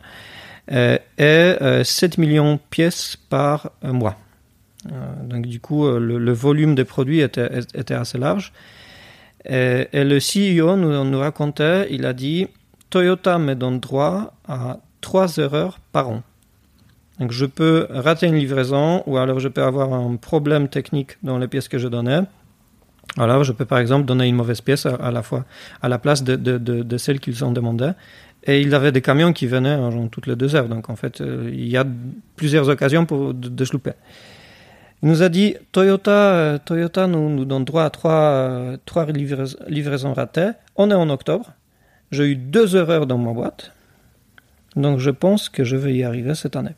euh, 0.72 0.98
et 1.18 1.84
7 1.84 2.18
euh, 2.18 2.22
millions 2.22 2.56
de 2.56 2.60
pièces 2.70 3.18
par 3.30 3.72
mois. 3.82 4.18
donc 5.24 5.46
du 5.48 5.60
coup, 5.60 5.88
le, 5.90 6.34
volume 6.34 6.76
des 6.76 6.86
produits 6.86 7.22
était, 7.22 7.60
était 7.74 7.94
assez 7.94 8.18
large. 8.18 8.54
Et, 9.46 9.88
le 9.94 10.20
CEO 10.20 10.78
nous, 10.78 11.04
nous 11.04 11.20
racontait, 11.20 11.88
il 11.90 12.06
a 12.06 12.14
dit, 12.14 12.48
Toyota 12.90 13.40
me 13.40 13.56
donne 13.56 13.80
droit 13.80 14.34
à 14.48 14.80
3 15.02 15.38
erreurs 15.38 15.80
par 15.92 16.10
an. 16.10 16.24
Donc 17.20 17.32
je 17.32 17.46
peux 17.46 17.88
rater 17.90 18.28
une 18.28 18.36
livraison 18.36 19.04
ou 19.06 19.18
alors 19.18 19.40
je 19.40 19.48
peux 19.48 19.64
avoir 19.64 19.94
un 19.94 20.16
problème 20.16 20.68
technique 20.68 21.18
dans 21.24 21.38
les 21.38 21.48
pièces 21.48 21.68
que 21.68 21.78
je 21.78 21.88
donnais 21.88 22.22
alors, 23.18 23.44
je 23.44 23.52
peux 23.52 23.66
par 23.66 23.78
exemple 23.78 24.06
donner 24.06 24.28
une 24.28 24.36
mauvaise 24.36 24.62
pièce 24.62 24.86
à, 24.86 25.12
la 25.12 25.22
fois 25.22 25.46
à 25.82 25.90
la 25.90 26.00
place 26.00 26.24
de, 26.24 26.36
de, 26.36 26.58
de, 26.58 26.98
celle 26.98 27.20
qu'ils 27.20 27.46
ont 27.46 27.52
demandé. 27.52 27.92
Et 28.46 28.62
il 28.62 28.74
avait 28.74 28.92
des 28.92 29.02
camions 29.02 29.34
qui 29.34 29.46
venaient 29.46 29.76
en, 29.76 30.08
toutes 30.08 30.28
les 30.28 30.36
deux 30.36 30.56
heures. 30.56 30.68
Donc, 30.68 30.90
en 30.90 30.96
fait, 30.96 31.22
euh, 31.22 31.50
il 31.54 31.68
y 31.68 31.78
a 31.78 31.86
plusieurs 32.36 32.68
occasions 32.70 33.06
pour, 33.06 33.34
de, 33.34 33.66
se 33.66 33.72
louper. 33.72 33.94
Il 35.02 35.10
nous 35.10 35.22
a 35.22 35.30
dit 35.30 35.56
Toyota, 35.72 36.12
euh, 36.12 36.58
Toyota 36.58 37.08
nous, 37.08 37.30
nous, 37.30 37.46
donne 37.46 37.66
droit 37.66 37.84
à 37.84 37.90
trois, 37.90 38.12
euh, 38.12 38.78
livraisons 39.68 40.14
ratées. 40.14 40.52
On 40.76 40.90
est 40.90 40.96
en 40.96 41.10
octobre. 41.10 41.54
J'ai 42.12 42.26
eu 42.26 42.36
deux 42.36 42.76
erreurs 42.76 43.06
dans 43.06 43.18
ma 43.18 43.32
boîte. 43.32 43.72
Donc, 44.76 45.00
je 45.00 45.12
pense 45.12 45.50
que 45.50 45.64
je 45.64 45.76
vais 45.76 45.94
y 45.94 46.04
arriver 46.04 46.36
cette 46.36 46.56
année. 46.56 46.76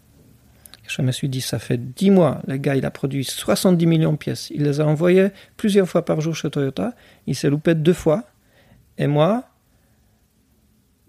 Je 0.88 1.02
me 1.02 1.12
suis 1.12 1.30
dit, 1.30 1.42
ça 1.42 1.60
fait 1.60 1.78
10 1.78 2.12
mois, 2.12 2.42
le 2.48 2.58
gars, 2.58 2.76
il 2.76 2.86
a 2.86 2.92
produit 2.92 3.24
70 3.24 3.86
millions 3.86 4.14
de 4.14 4.18
pièces. 4.18 4.50
Il 4.52 4.64
les 4.64 4.82
a 4.82 4.86
envoyées 4.86 5.30
plusieurs 5.58 5.88
fois 5.88 6.06
par 6.06 6.22
jour 6.22 6.36
chez 6.36 6.50
Toyota. 6.50 6.94
Il 7.28 7.36
s'est 7.36 7.50
loupé 7.50 7.76
deux 7.76 7.94
fois. 7.94 8.24
Et 8.98 9.08
moi, 9.08 9.46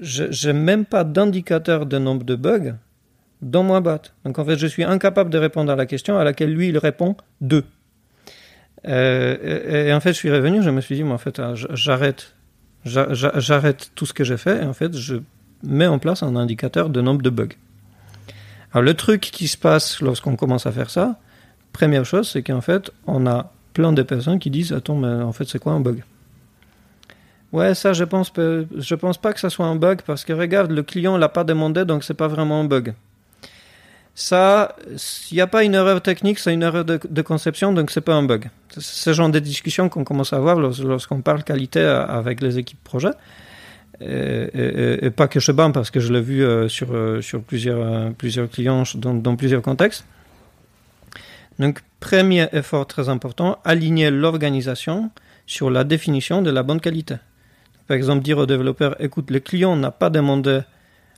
je 0.00 0.48
n'ai 0.48 0.52
même 0.52 0.84
pas 0.84 1.04
d'indicateur 1.04 1.86
de 1.86 1.98
nombre 1.98 2.24
de 2.24 2.36
bugs 2.36 2.74
dans 3.42 3.62
ma 3.62 3.80
boîte. 3.80 4.14
Donc 4.24 4.38
en 4.38 4.44
fait, 4.44 4.56
je 4.56 4.66
suis 4.66 4.84
incapable 4.84 5.30
de 5.30 5.38
répondre 5.38 5.70
à 5.70 5.76
la 5.76 5.86
question 5.86 6.18
à 6.18 6.24
laquelle 6.24 6.52
lui, 6.52 6.68
il 6.68 6.78
répond 6.78 7.16
deux. 7.40 7.64
Euh, 8.86 9.88
et, 9.88 9.92
en 9.92 10.00
fait, 10.00 10.10
je 10.10 10.18
suis 10.18 10.30
revenu, 10.30 10.62
je 10.62 10.70
me 10.70 10.80
suis 10.80 10.94
dit, 10.94 11.02
moi, 11.02 11.14
en 11.14 11.18
fait, 11.18 11.38
ah, 11.40 11.54
j'arrête, 11.54 12.34
j'arrête 12.84 13.90
tout 13.94 14.06
ce 14.06 14.12
que 14.12 14.22
j'ai 14.22 14.36
fait 14.36 14.62
et 14.62 14.64
en 14.64 14.74
fait, 14.74 14.96
je 14.96 15.16
mets 15.64 15.86
en 15.86 15.98
place 15.98 16.22
un 16.22 16.36
indicateur 16.36 16.88
de 16.88 17.00
nombre 17.00 17.22
de 17.22 17.30
bugs. 17.30 17.48
Alors 18.76 18.84
le 18.84 18.92
truc 18.92 19.22
qui 19.22 19.48
se 19.48 19.56
passe 19.56 20.02
lorsqu'on 20.02 20.36
commence 20.36 20.66
à 20.66 20.70
faire 20.70 20.90
ça, 20.90 21.18
première 21.72 22.04
chose, 22.04 22.28
c'est 22.28 22.42
qu'en 22.42 22.60
fait, 22.60 22.90
on 23.06 23.26
a 23.26 23.50
plein 23.72 23.90
de 23.90 24.02
personnes 24.02 24.38
qui 24.38 24.50
disent 24.50 24.74
Attends, 24.74 24.96
mais 24.96 25.22
en 25.22 25.32
fait, 25.32 25.48
c'est 25.48 25.58
quoi 25.58 25.72
un 25.72 25.80
bug? 25.80 26.04
Ouais, 27.52 27.74
ça, 27.74 27.94
je 27.94 28.04
pense, 28.04 28.30
je 28.36 28.94
pense 28.94 29.16
pas 29.16 29.32
que 29.32 29.40
ça 29.40 29.48
soit 29.48 29.64
un 29.64 29.76
bug 29.76 30.02
parce 30.06 30.26
que 30.26 30.34
regarde, 30.34 30.72
le 30.72 30.82
client 30.82 31.16
l'a 31.16 31.30
pas 31.30 31.42
demandé, 31.42 31.86
donc 31.86 32.04
c'est 32.04 32.12
pas 32.12 32.28
vraiment 32.28 32.60
un 32.60 32.64
bug. 32.64 32.92
Ça, 34.14 34.76
il 35.30 35.36
n'y 35.36 35.40
a 35.40 35.46
pas 35.46 35.64
une 35.64 35.74
erreur 35.74 36.02
technique, 36.02 36.38
c'est 36.38 36.52
une 36.52 36.62
erreur 36.62 36.84
de, 36.84 37.22
conception, 37.22 37.72
donc 37.72 37.90
c'est 37.90 38.02
pas 38.02 38.14
un 38.14 38.24
bug. 38.24 38.50
C'est 38.74 38.82
ce 38.82 39.12
genre 39.14 39.30
de 39.30 39.38
discussion 39.38 39.88
qu'on 39.88 40.04
commence 40.04 40.34
à 40.34 40.36
avoir 40.36 40.58
lorsqu'on 40.58 41.22
parle 41.22 41.44
qualité 41.44 41.80
avec 41.80 42.42
les 42.42 42.58
équipes 42.58 42.84
projet 42.84 43.12
et, 44.00 45.10
pas 45.10 45.28
que 45.28 45.40
chez 45.40 45.52
BAM, 45.52 45.72
parce 45.72 45.90
que 45.90 46.00
je 46.00 46.12
l'ai 46.12 46.20
vu 46.20 46.44
euh, 46.44 46.68
sur, 46.68 46.92
euh, 46.92 47.20
sur 47.20 47.42
plusieurs, 47.42 47.80
euh, 47.80 48.10
plusieurs 48.10 48.48
clients 48.48 48.82
dans, 48.96 49.14
dans, 49.14 49.36
plusieurs 49.36 49.62
contextes. 49.62 50.04
Donc, 51.58 51.80
premier 52.00 52.48
effort 52.52 52.86
très 52.86 53.08
important, 53.08 53.58
aligner 53.64 54.10
l'organisation 54.10 55.10
sur 55.46 55.70
la 55.70 55.84
définition 55.84 56.42
de 56.42 56.50
la 56.50 56.62
bonne 56.62 56.80
qualité. 56.80 57.16
Par 57.86 57.96
exemple, 57.96 58.22
dire 58.22 58.38
au 58.38 58.46
développeur, 58.46 59.00
écoute, 59.00 59.30
le 59.30 59.40
client 59.40 59.76
n'a 59.76 59.90
pas 59.90 60.10
demandé 60.10 60.60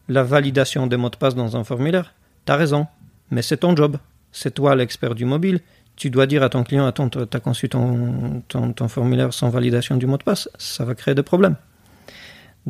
la 0.09 0.23
validation 0.23 0.87
des 0.87 0.97
mots 0.97 1.11
de 1.11 1.17
passe 1.17 1.35
dans 1.35 1.57
un 1.57 1.65
formulaire. 1.65 2.15
Tu 2.47 2.53
as 2.53 2.57
raison, 2.57 2.87
mais 3.31 3.43
c'est 3.43 3.59
ton 3.59 3.75
job. 3.75 3.97
C'est 4.31 4.55
toi 4.55 4.77
l'expert 4.77 5.15
du 5.15 5.25
mobile. 5.25 5.61
Tu 5.97 6.11
dois 6.11 6.27
dire 6.27 6.43
à 6.43 6.49
ton 6.49 6.63
client, 6.63 6.87
attends, 6.87 7.09
tu 7.09 7.19
as 7.19 7.41
conçu 7.41 7.69
ton, 7.69 8.43
ton 8.49 8.89
formulaire 8.89 9.33
sans 9.33 9.49
validation 9.49 9.97
du 9.97 10.07
mot 10.07 10.19
de 10.19 10.23
passe. 10.23 10.49
Ça 10.59 10.85
va 10.85 10.95
créer 10.95 11.15
des 11.15 11.25
problèmes 11.25 11.57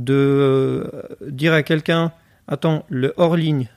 de 0.02 0.14
euh, 0.14 0.84
dire 1.28 1.52
à 1.52 1.62
quelqu'un 1.62 2.12
Attends, 2.48 2.86
le 2.88 3.12
hors-ligne, 3.18 3.68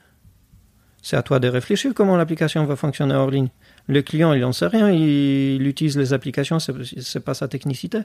c'est 1.02 1.16
à 1.16 1.22
toi 1.22 1.38
de 1.38 1.46
réfléchir 1.46 1.92
comment 1.94 2.16
l'application 2.16 2.64
va 2.64 2.74
fonctionner 2.74 3.14
hors 3.14 3.30
ligne. 3.30 3.48
Le 3.86 4.00
client, 4.00 4.32
il 4.32 4.40
n'en 4.40 4.52
sait 4.52 4.66
rien, 4.66 4.90
il, 4.90 5.66
utilise 5.66 5.98
les 5.98 6.14
applications, 6.14 6.58
c'est 6.58 7.20
pas 7.20 7.34
sa 7.34 7.48
technicité. 7.48 7.98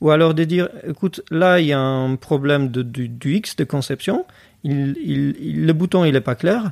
Ou 0.00 0.10
alors 0.10 0.32
de 0.32 0.44
dire, 0.44 0.70
écoute, 0.86 1.20
là, 1.30 1.60
il 1.60 1.66
y 1.66 1.72
a 1.72 1.80
un 1.80 2.16
problème 2.16 2.70
de, 2.70 2.82
du, 2.82 3.34
X 3.34 3.56
de 3.56 3.64
conception, 3.64 4.24
il, 4.64 5.66
le 5.66 5.72
bouton, 5.72 6.04
il 6.04 6.12
n'est 6.12 6.20
pas 6.22 6.36
clair, 6.36 6.70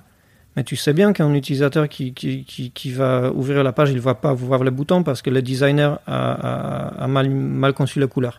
mais 0.54 0.64
tu 0.64 0.76
sais 0.76 0.94
bien 0.94 1.12
qu'un 1.12 1.34
utilisateur 1.34 1.88
qui, 1.88 2.14
qui, 2.14 2.44
qui, 2.44 2.92
va 2.92 3.32
ouvrir 3.32 3.62
la 3.62 3.72
page, 3.72 3.90
il 3.90 3.96
ne 3.96 4.00
va 4.00 4.14
pas 4.14 4.32
voir 4.32 4.64
le 4.64 4.70
bouton 4.70 5.02
parce 5.02 5.20
que 5.20 5.28
le 5.28 5.42
designer 5.42 5.98
a, 6.06 7.02
a 7.04 7.06
mal, 7.06 7.28
mal 7.28 7.74
conçu 7.74 8.00
la 8.00 8.06
couleur. 8.06 8.38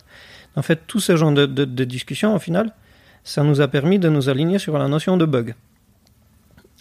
En 0.57 0.63
fait, 0.63 0.81
tout 0.87 0.99
ce 0.99 1.15
genre 1.15 1.31
de, 1.31 1.45
de, 1.45 1.83
discussions, 1.83 2.35
au 2.35 2.39
final, 2.39 2.73
ça 3.23 3.43
nous 3.43 3.61
a 3.61 3.67
permis 3.67 3.99
de 3.99 4.09
nous 4.09 4.27
aligner 4.27 4.57
sur 4.57 4.77
la 4.79 4.87
notion 4.87 5.15
de 5.15 5.25
bug. 5.25 5.53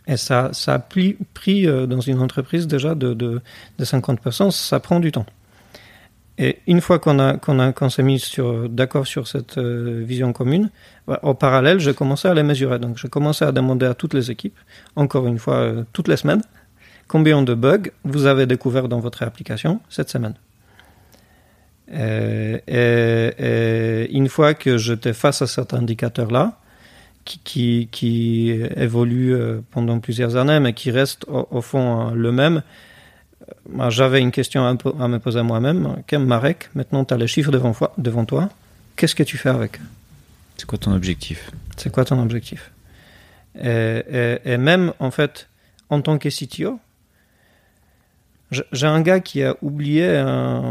Et 0.07 0.17
ça, 0.17 0.49
ça 0.53 0.75
a 0.75 0.79
pris, 0.79 1.19
euh, 1.47 1.87
dans 1.87 2.01
une 2.01 2.21
entreprise 2.21 2.67
déjà 2.67 2.95
de, 2.95 3.13
de, 3.13 3.43
de 3.79 3.85
50%, 3.85 4.51
ça 4.51 4.81
prend 4.81 4.99
du 4.99 5.13
temps. 5.13 5.27
Et 6.39 6.59
une 6.67 6.81
fois 6.81 6.99
qu'on 6.99 7.19
a 7.19 7.37
qu'on 7.37 7.91
s'est 7.91 8.03
mis 8.03 8.23
d'accord 8.71 9.07
sur 9.07 9.29
cette 9.29 9.59
euh, 9.59 10.03
vision 10.07 10.33
commune, 10.33 10.71
bah, 11.07 11.21
au 11.23 11.35
parallèle, 11.35 11.79
j'ai 11.79 11.93
commencé 11.93 12.29
à 12.29 12.35
les 12.35 12.43
mesurer. 12.43 12.79
Donc, 12.79 12.97
j'ai 12.97 13.09
commencé 13.09 13.45
à 13.45 13.53
demander 13.53 13.87
à 13.87 13.95
toutes 13.95 14.15
les 14.15 14.31
équipes, 14.31 14.59
encore 14.97 15.27
une 15.27 15.39
fois, 15.39 15.57
euh, 15.57 15.85
toutes 15.93 16.09
les 16.09 16.17
semaines, 16.17 16.43
combien 17.09 17.43
de 17.43 17.53
bugs 17.53 17.91
vous 18.05 18.25
avez 18.25 18.47
découvert 18.47 18.89
dans 18.89 19.01
votre 19.01 19.23
application 19.23 19.81
cette 19.91 20.09
semaine. 20.09 20.35
Et, 21.93 22.63
et, 22.67 23.33
et 23.39 24.13
une 24.13 24.29
fois 24.29 24.55
que 24.55 24.77
j'étais 24.77 25.13
face 25.13 25.43
à 25.43 25.47
cet 25.47 25.73
indicateur-là, 25.75 26.59
qui, 27.25 27.41
qui, 27.41 27.89
qui, 27.91 28.51
évolue 28.77 29.35
euh, 29.35 29.61
pendant 29.73 29.99
plusieurs 29.99 30.37
années, 30.37 30.61
mais 30.61 30.73
qui 30.73 30.91
reste 30.91 31.25
au, 31.29 31.47
au 31.51 31.61
fond 31.61 32.11
le 32.11 32.33
même, 32.33 32.63
j'avais 33.89 34.21
une 34.21 34.31
question 34.31 34.67
à 34.67 35.09
me 35.09 35.19
poser 35.19 35.41
à 35.41 35.43
moi-même. 35.43 36.03
Marek, 36.13 36.71
maintenant 36.75 37.05
tu 37.05 37.15
as 37.15 37.17
les 37.17 37.27
chiffres 37.27 37.51
devant, 37.51 37.75
devant 37.99 38.25
toi. 38.25 38.49
Qu'est-ce 38.97 39.15
que 39.15 39.23
tu 39.23 39.37
fais 39.37 39.51
avec 39.51 39.79
C'est 40.57 40.67
quoi 40.67 40.79
ton 40.79 40.93
objectif? 40.93 41.51
C'est 41.77 41.93
quoi 41.93 42.05
ton 42.05 42.21
objectif? 42.23 42.71
Et, 43.63 44.03
et, 44.11 44.53
et, 44.53 44.57
même, 44.57 44.93
en 45.01 45.11
fait, 45.11 45.49
en 45.91 46.01
tant 46.01 46.19
que 46.19 46.29
CTO, 46.29 46.79
j'ai 48.51 48.87
un 48.87 49.01
gars 49.01 49.21
qui 49.21 49.43
a 49.43 49.57
oublié 49.61 50.17
un, 50.17 50.71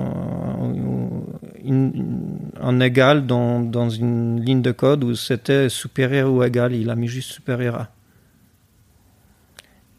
égal 2.80 3.26
dans, 3.26 3.60
dans 3.60 3.90
une 3.90 4.40
ligne 4.42 4.62
de 4.62 4.72
code 4.72 5.04
où 5.04 5.14
c'était 5.16 5.68
supérieur 5.70 6.32
ou 6.32 6.44
égal. 6.44 6.74
Il 6.74 6.90
a 6.90 6.96
mis 6.96 7.08
juste 7.08 7.32
supérieur 7.32 7.76
à 7.76 7.90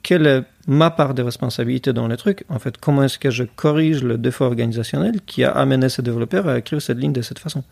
quelle 0.06 0.26
est 0.28 0.44
ma 0.68 0.90
part 0.90 1.14
de 1.14 1.22
responsabilité 1.22 1.92
dans 1.92 2.06
le 2.06 2.16
truc? 2.16 2.44
En 2.48 2.60
fait, 2.60 2.76
comment 2.78 3.02
est-ce 3.02 3.18
que 3.18 3.30
je 3.30 3.42
corrige 3.42 4.04
le 4.04 4.18
défaut 4.18 4.44
organisationnel 4.44 5.20
qui 5.26 5.42
a 5.42 5.50
amené 5.50 5.88
ce 5.88 6.00
développeur 6.00 6.46
à 6.46 6.58
écrire 6.58 6.80
cette 6.80 6.98
ligne 6.98 7.12
de 7.12 7.22
cette 7.22 7.40
façon? 7.40 7.64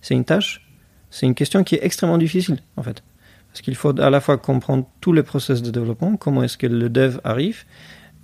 C'est 0.00 0.14
une 0.14 0.24
tâche, 0.24 0.66
c'est 1.10 1.26
une 1.26 1.34
question 1.34 1.62
qui 1.62 1.74
est 1.74 1.84
extrêmement 1.84 2.16
difficile, 2.16 2.60
en 2.78 2.82
fait. 2.82 3.02
Parce 3.48 3.60
qu'il 3.60 3.74
faut 3.74 4.00
à 4.00 4.08
la 4.08 4.22
fois 4.22 4.38
comprendre 4.38 4.86
tous 5.02 5.12
les 5.12 5.22
process 5.22 5.60
de 5.60 5.70
développement, 5.70 6.16
comment 6.16 6.42
est-ce 6.42 6.56
que 6.56 6.66
le 6.66 6.88
dev 6.88 7.18
arrive, 7.22 7.64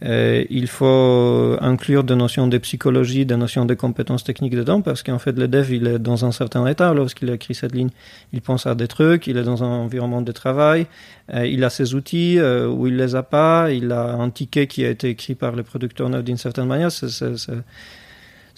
euh, 0.03 0.45
il 0.49 0.67
faut 0.67 1.57
inclure 1.61 2.05
des 2.05 2.15
notions 2.15 2.47
de 2.47 2.57
psychologie, 2.59 3.27
des 3.27 3.37
notions 3.37 3.67
de 3.67 3.75
compétences 3.75 4.25
techniques 4.25 4.57
dedans, 4.57 4.81
parce 4.81 5.03
qu'en 5.03 5.19
fait, 5.19 5.33
le 5.33 5.47
dev, 5.47 5.73
il 5.73 5.87
est 5.87 5.99
dans 5.99 6.25
un 6.25 6.33
certain 6.33 6.67
état 6.67 6.95
lorsqu'il 6.95 7.29
a 7.31 7.35
écrit 7.35 7.55
cette 7.55 7.75
ligne. 7.75 7.91
Il 8.33 8.41
pense 8.41 8.67
à 8.67 8.75
des 8.75 8.89
trucs, 8.89 9.27
il 9.27 9.37
est 9.37 9.43
dans 9.43 9.63
un 9.63 9.67
environnement 9.67 10.23
de 10.23 10.33
travail, 10.33 10.87
euh, 11.35 11.47
il 11.47 11.65
a 11.65 11.71
ses 11.71 11.95
outils 11.95 12.39
euh, 12.39 12.69
ou 12.69 12.87
il 12.87 12.97
les 12.97 13.15
a 13.15 13.23
pas, 13.23 13.71
il 13.71 13.93
a 13.93 14.15
un 14.15 14.31
ticket 14.31 14.67
qui 14.67 14.85
a 14.85 14.91
été 14.91 15.11
écrit 15.11 15.35
par 15.35 15.53
le 15.53 15.63
producteur 15.63 16.09
d'une 16.23 16.39
certaine 16.39 16.67
manière. 16.67 16.91
C'est 16.91 17.53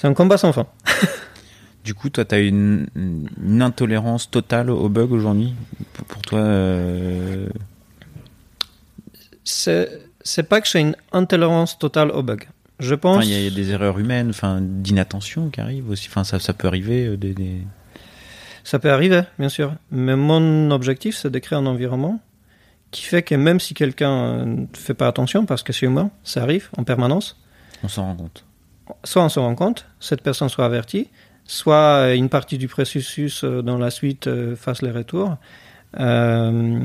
un 0.04 0.14
combat 0.14 0.38
sans 0.38 0.52
fin. 0.52 0.66
du 1.84 1.94
coup, 1.94 2.08
toi, 2.08 2.24
tu 2.24 2.34
as 2.36 2.38
une, 2.38 2.86
une, 2.94 3.62
intolérance 3.62 4.30
totale 4.30 4.70
aux 4.70 4.88
bugs 4.88 5.10
aujourd'hui? 5.10 5.54
Pour, 5.92 6.06
pour, 6.06 6.22
toi 6.22 6.38
euh... 6.38 7.48
C'est 9.44 10.01
c'est 10.24 10.44
pas 10.44 10.60
que 10.60 10.68
j'ai 10.68 10.80
une 10.80 10.96
intolérance 11.12 11.78
totale 11.78 12.10
aux 12.10 12.22
bugs. 12.22 12.46
Je 12.80 12.94
pense. 12.94 13.24
Il 13.24 13.32
enfin, 13.32 13.40
y, 13.40 13.44
y, 13.44 13.46
a 13.46 13.50
des 13.50 13.70
erreurs 13.70 13.98
humaines, 13.98 14.30
enfin, 14.30 14.58
d'inattention 14.60 15.50
qui 15.50 15.60
arrivent 15.60 15.88
aussi. 15.90 16.08
Enfin, 16.08 16.24
ça, 16.24 16.38
ça 16.38 16.52
peut 16.52 16.66
arriver. 16.66 17.06
Euh, 17.06 17.16
des, 17.16 17.34
des... 17.34 17.58
Ça 18.64 18.78
peut 18.78 18.90
arriver, 18.90 19.22
bien 19.38 19.48
sûr. 19.48 19.74
Mais 19.90 20.16
mon 20.16 20.70
objectif, 20.70 21.16
c'est 21.16 21.30
de 21.30 21.38
créer 21.38 21.58
un 21.58 21.66
environnement 21.66 22.20
qui 22.90 23.02
fait 23.04 23.22
que 23.22 23.34
même 23.34 23.58
si 23.58 23.74
quelqu'un 23.74 24.44
ne 24.44 24.66
fait 24.74 24.94
pas 24.94 25.08
attention, 25.08 25.46
parce 25.46 25.62
que 25.62 25.72
c'est 25.72 25.86
humain, 25.86 26.10
ça 26.24 26.42
arrive 26.42 26.68
en 26.76 26.84
permanence. 26.84 27.40
On 27.82 27.88
s'en 27.88 28.04
rend 28.04 28.16
compte. 28.16 28.44
Soit 29.04 29.24
on 29.24 29.28
s'en 29.28 29.42
rend 29.42 29.54
compte, 29.54 29.86
cette 29.98 30.22
personne 30.22 30.48
soit 30.48 30.66
avertie, 30.66 31.08
soit 31.44 32.14
une 32.14 32.28
partie 32.28 32.58
du 32.58 32.68
processus 32.68 33.44
euh, 33.44 33.62
dans 33.62 33.78
la 33.78 33.90
suite 33.90 34.26
euh, 34.26 34.54
fasse 34.56 34.82
les 34.82 34.90
retours. 34.90 35.36
Euh, 36.00 36.80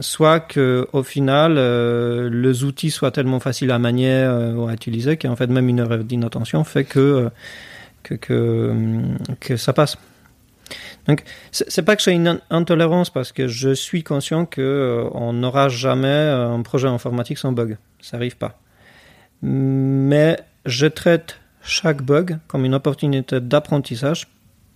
soit 0.00 0.40
que 0.40 0.88
au 0.92 1.04
final 1.04 1.54
euh, 1.58 2.28
les 2.28 2.64
outils 2.64 2.90
soient 2.90 3.12
tellement 3.12 3.38
faciles 3.38 3.70
à 3.70 3.78
manier 3.78 4.10
euh, 4.10 4.52
ou 4.54 4.66
à 4.66 4.72
utiliser 4.72 5.16
qu'en 5.16 5.36
fait 5.36 5.46
même 5.46 5.68
une 5.68 5.78
erreur 5.78 6.02
d'inattention 6.02 6.64
fait 6.64 6.82
que 6.82 7.30
que, 8.02 8.72
que, 9.40 9.56
ça 9.56 9.72
passe. 9.72 9.96
Donc 11.06 11.22
c'est 11.52 11.82
pas 11.82 11.94
que 11.94 12.02
j'ai 12.02 12.12
une 12.12 12.40
intolérance 12.50 13.10
parce 13.10 13.30
que 13.30 13.46
je 13.46 13.74
suis 13.74 14.02
conscient 14.02 14.44
que 14.44 15.08
on 15.12 15.32
n'aura 15.32 15.68
jamais 15.68 16.08
un 16.08 16.62
projet 16.62 16.88
informatique 16.88 17.38
sans 17.38 17.52
bug, 17.52 17.78
ça 18.00 18.16
arrive 18.16 18.36
pas. 18.36 18.60
Mais 19.42 20.38
je 20.66 20.86
traite 20.86 21.40
chaque 21.62 22.02
bug 22.02 22.38
comme 22.46 22.64
une 22.64 22.74
opportunité 22.74 23.40
d'apprentissage 23.40 24.28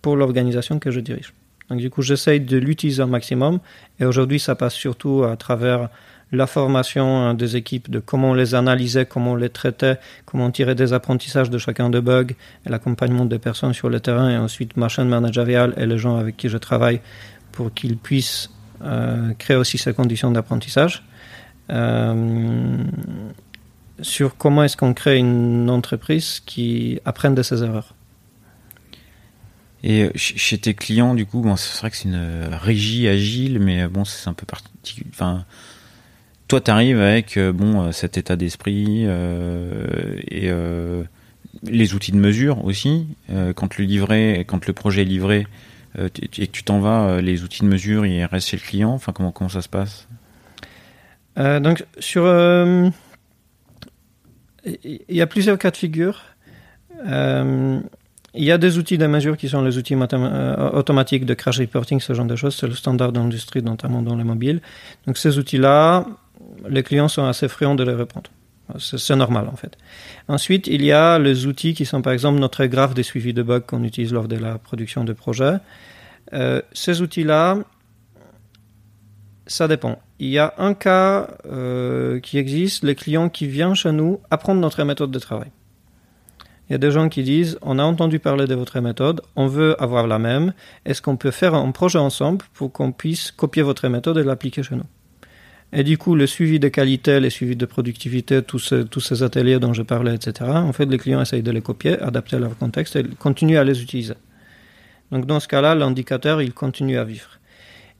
pour 0.03 0.17
l'organisation 0.17 0.81
que 0.81 0.91
je 0.91 0.99
dirige. 0.99 1.33
Donc 1.71 1.79
du 1.79 1.89
coup, 1.89 2.03
j'essaye 2.03 2.41
de 2.41 2.57
l'utiliser 2.57 3.03
au 3.03 3.07
maximum. 3.07 3.61
Et 4.01 4.05
aujourd'hui, 4.05 4.41
ça 4.41 4.55
passe 4.55 4.75
surtout 4.75 5.25
à 5.25 5.37
travers 5.37 5.89
la 6.33 6.47
formation 6.47 7.19
hein, 7.19 7.35
des 7.35 7.57
équipes 7.57 7.91
de 7.91 7.99
comment 7.99 8.35
les 8.35 8.55
analyser, 8.55 9.05
comment 9.05 9.35
les 9.35 9.49
traiter, 9.49 9.95
comment 10.27 10.51
tirer 10.51 10.75
des 10.75 10.93
apprentissages 10.93 11.51
de 11.51 11.59
chacun 11.59 11.91
des 11.91 12.01
bugs, 12.01 12.35
l'accompagnement 12.67 13.25
des 13.25 13.39
personnes 13.39 13.73
sur 13.73 13.89
le 13.89 14.01
terrain, 14.01 14.31
et 14.31 14.37
ensuite 14.37 14.77
ma 14.77 14.89
chaîne 14.89 15.09
managériale 15.09 15.75
et 15.77 15.87
les 15.87 15.99
gens 15.99 16.17
avec 16.17 16.37
qui 16.37 16.49
je 16.49 16.59
travaille 16.59 17.01
pour 17.53 17.73
qu'ils 17.75 17.97
puissent 17.97 18.51
euh, 18.83 19.33
créer 19.39 19.57
aussi 19.57 19.79
ces 19.79 19.93
conditions 19.93 20.31
d'apprentissage. 20.31 21.05
Euh, 21.71 22.77
sur 24.03 24.37
comment 24.37 24.65
est-ce 24.65 24.77
qu'on 24.77 24.95
crée 24.95 25.19
une 25.19 25.69
entreprise 25.69 26.41
qui 26.47 27.01
apprenne 27.05 27.35
de 27.35 27.43
ses 27.43 27.63
erreurs. 27.63 27.95
Et 29.83 30.03
euh, 30.05 30.11
chez 30.15 30.59
tes 30.59 30.75
clients, 30.75 31.15
du 31.15 31.25
coup, 31.25 31.41
bon, 31.41 31.57
c'est 31.57 31.81
vrai 31.81 31.91
que 31.91 31.97
c'est 31.97 32.09
une 32.09 32.15
euh, 32.15 32.49
régie 32.51 33.09
agile, 33.09 33.59
mais 33.59 33.83
euh, 33.83 33.89
bon, 33.89 34.05
c'est 34.05 34.29
un 34.29 34.35
peu 34.35 34.45
particulier. 34.45 35.07
Enfin, 35.11 35.45
toi, 36.49 36.61
tu 36.61 36.71
arrives 36.71 37.01
avec 37.01 37.39
bon 37.39 37.93
cet 37.93 38.19
état 38.19 38.37
d'esprit 38.37 39.05
euh, 39.07 40.17
et 40.29 40.51
euh, 40.51 41.05
les 41.63 41.95
outils 41.95 42.13
de 42.13 42.17
mesure 42.17 42.65
aussi. 42.65 43.07
Euh, 43.31 43.53
quand 43.53 43.79
le 43.79 43.85
livret, 43.85 44.45
quand 44.47 44.67
le 44.67 44.73
projet 44.73 45.03
est 45.03 45.05
livré 45.07 45.47
et 45.97 46.11
que 46.11 46.45
tu 46.45 46.63
t'en 46.63 46.81
vas, 46.81 47.21
les 47.21 47.43
outils 47.43 47.63
de 47.63 47.69
mesure, 47.69 48.05
ils 48.05 48.25
restent 48.25 48.49
chez 48.49 48.57
le 48.57 48.63
client. 48.63 48.91
Enfin, 48.91 49.13
comment 49.13 49.33
comment 49.33 49.49
ça 49.49 49.63
se 49.63 49.69
passe? 49.69 50.09
Donc 51.37 51.85
sur, 51.99 52.27
il 54.67 55.01
y 55.09 55.21
a 55.21 55.27
plusieurs 55.27 55.59
cas 55.59 55.71
de 55.71 55.77
figure. 55.77 56.25
Il 58.35 58.45
y 58.45 58.53
a 58.53 58.59
des 58.59 58.79
outils 58.79 58.99
de 58.99 59.07
mesure 59.07 59.37
qui 59.37 59.49
sont 59.49 59.63
les 59.63 59.77
outils 59.77 59.95
euh, 59.95 60.71
automatiques 60.71 61.27
de 61.27 61.35
crash 61.35 61.59
reporting, 61.59 62.01
ce 62.01 62.13
genre 62.13 62.27
de 62.27 62.37
choses. 62.37 62.55
C'est 62.55 62.69
le 62.69 62.75
standard 62.75 63.13
d'industrie, 63.13 63.63
notamment 63.63 64.03
dans 64.03 64.17
les 64.17 64.25
mobiles. 64.25 64.61
Donc 65.07 65.19
ces 65.19 65.39
outils-là, 65.39 66.07
les 66.69 66.83
clients 66.83 67.09
sont 67.09 67.25
assez 67.25 67.49
friands 67.49 67.75
de 67.75 67.85
les 67.85 67.95
répondre. 67.95 68.31
C'est 68.79 69.17
normal 69.17 69.49
en 69.53 69.57
fait. 69.57 69.77
Ensuite, 70.29 70.69
il 70.69 70.85
y 70.85 70.93
a 70.93 71.19
les 71.19 71.47
outils 71.47 71.75
qui 71.75 71.85
sont 71.85 72.03
par 72.03 72.13
exemple 72.13 72.39
notre 72.39 72.65
graphe 72.67 72.95
de 72.95 73.03
suivi 73.03 73.35
de 73.35 73.43
bugs 73.43 73.61
qu'on 73.61 73.83
utilise 73.83 74.13
lors 74.13 74.29
de 74.29 74.37
la 74.37 74.59
production 74.59 75.03
de 75.03 75.13
projets. 75.13 75.57
Euh, 76.33 76.63
ces 76.73 77.03
outils-là, 77.03 77.59
ça 79.49 79.67
dépend. 79.67 79.99
Il 80.21 80.29
y 80.29 80.39
a 80.39 80.55
un 80.59 80.75
cas 80.75 81.29
euh, 81.47 82.21
qui 82.21 82.39
existe, 82.39 82.85
les 82.85 82.95
clients 82.95 83.29
qui 83.29 83.49
viennent 83.49 83.75
chez 83.75 83.91
nous 83.91 84.21
apprendre 84.31 84.61
notre 84.61 84.85
méthode 84.85 85.11
de 85.11 85.19
travail. 85.19 85.51
Il 86.71 86.75
y 86.75 86.77
a 86.77 86.79
des 86.79 86.93
gens 86.93 87.09
qui 87.09 87.25
disent 87.25 87.59
on 87.63 87.81
a 87.81 87.83
entendu 87.83 88.21
parler 88.21 88.47
de 88.47 88.55
votre 88.55 88.79
méthode, 88.79 89.23
on 89.35 89.49
veut 89.49 89.75
avoir 89.83 90.07
la 90.07 90.21
même. 90.21 90.53
Est-ce 90.87 91.03
qu'on 91.03 91.17
peut 91.17 91.33
faire 91.33 91.53
un 91.57 91.73
projet 91.73 91.99
ensemble 91.99 92.45
pour 92.55 92.71
qu'on 92.71 92.93
puisse 92.93 93.33
copier 93.33 93.63
votre 93.63 93.89
méthode 93.89 94.19
et 94.19 94.23
l'appliquer 94.23 94.63
chez 94.63 94.77
nous? 94.77 94.87
Et 95.73 95.83
du 95.83 95.99
coup, 95.99 96.15
le 96.15 96.29
suivi 96.29 96.61
de 96.61 96.69
qualité, 96.69 97.19
le 97.19 97.29
suivi 97.29 97.57
de 97.57 97.67
productivité, 97.67 98.41
tous 98.43 98.61
ces, 98.61 98.85
tous 98.85 99.01
ces 99.01 99.25
ateliers 99.25 99.59
dont 99.59 99.73
je 99.73 99.83
parlais, 99.83 100.15
etc. 100.15 100.49
En 100.49 100.73
fait, 100.73 100.87
les 100.87 100.99
clients 100.99 101.21
essayent 101.21 101.43
de 101.43 101.51
les 101.51 101.61
copier, 101.61 102.01
adapter 102.01 102.37
à 102.37 102.39
leur 102.39 102.57
contexte 102.57 102.95
et 102.95 103.03
continuent 103.19 103.59
à 103.59 103.65
les 103.65 103.83
utiliser. 103.83 104.15
Donc 105.11 105.27
dans 105.27 105.41
ce 105.41 105.49
cas-là, 105.49 105.75
l'indicateur, 105.75 106.41
il 106.41 106.53
continue 106.55 106.99
à 106.99 107.05
vivre. 107.05 107.40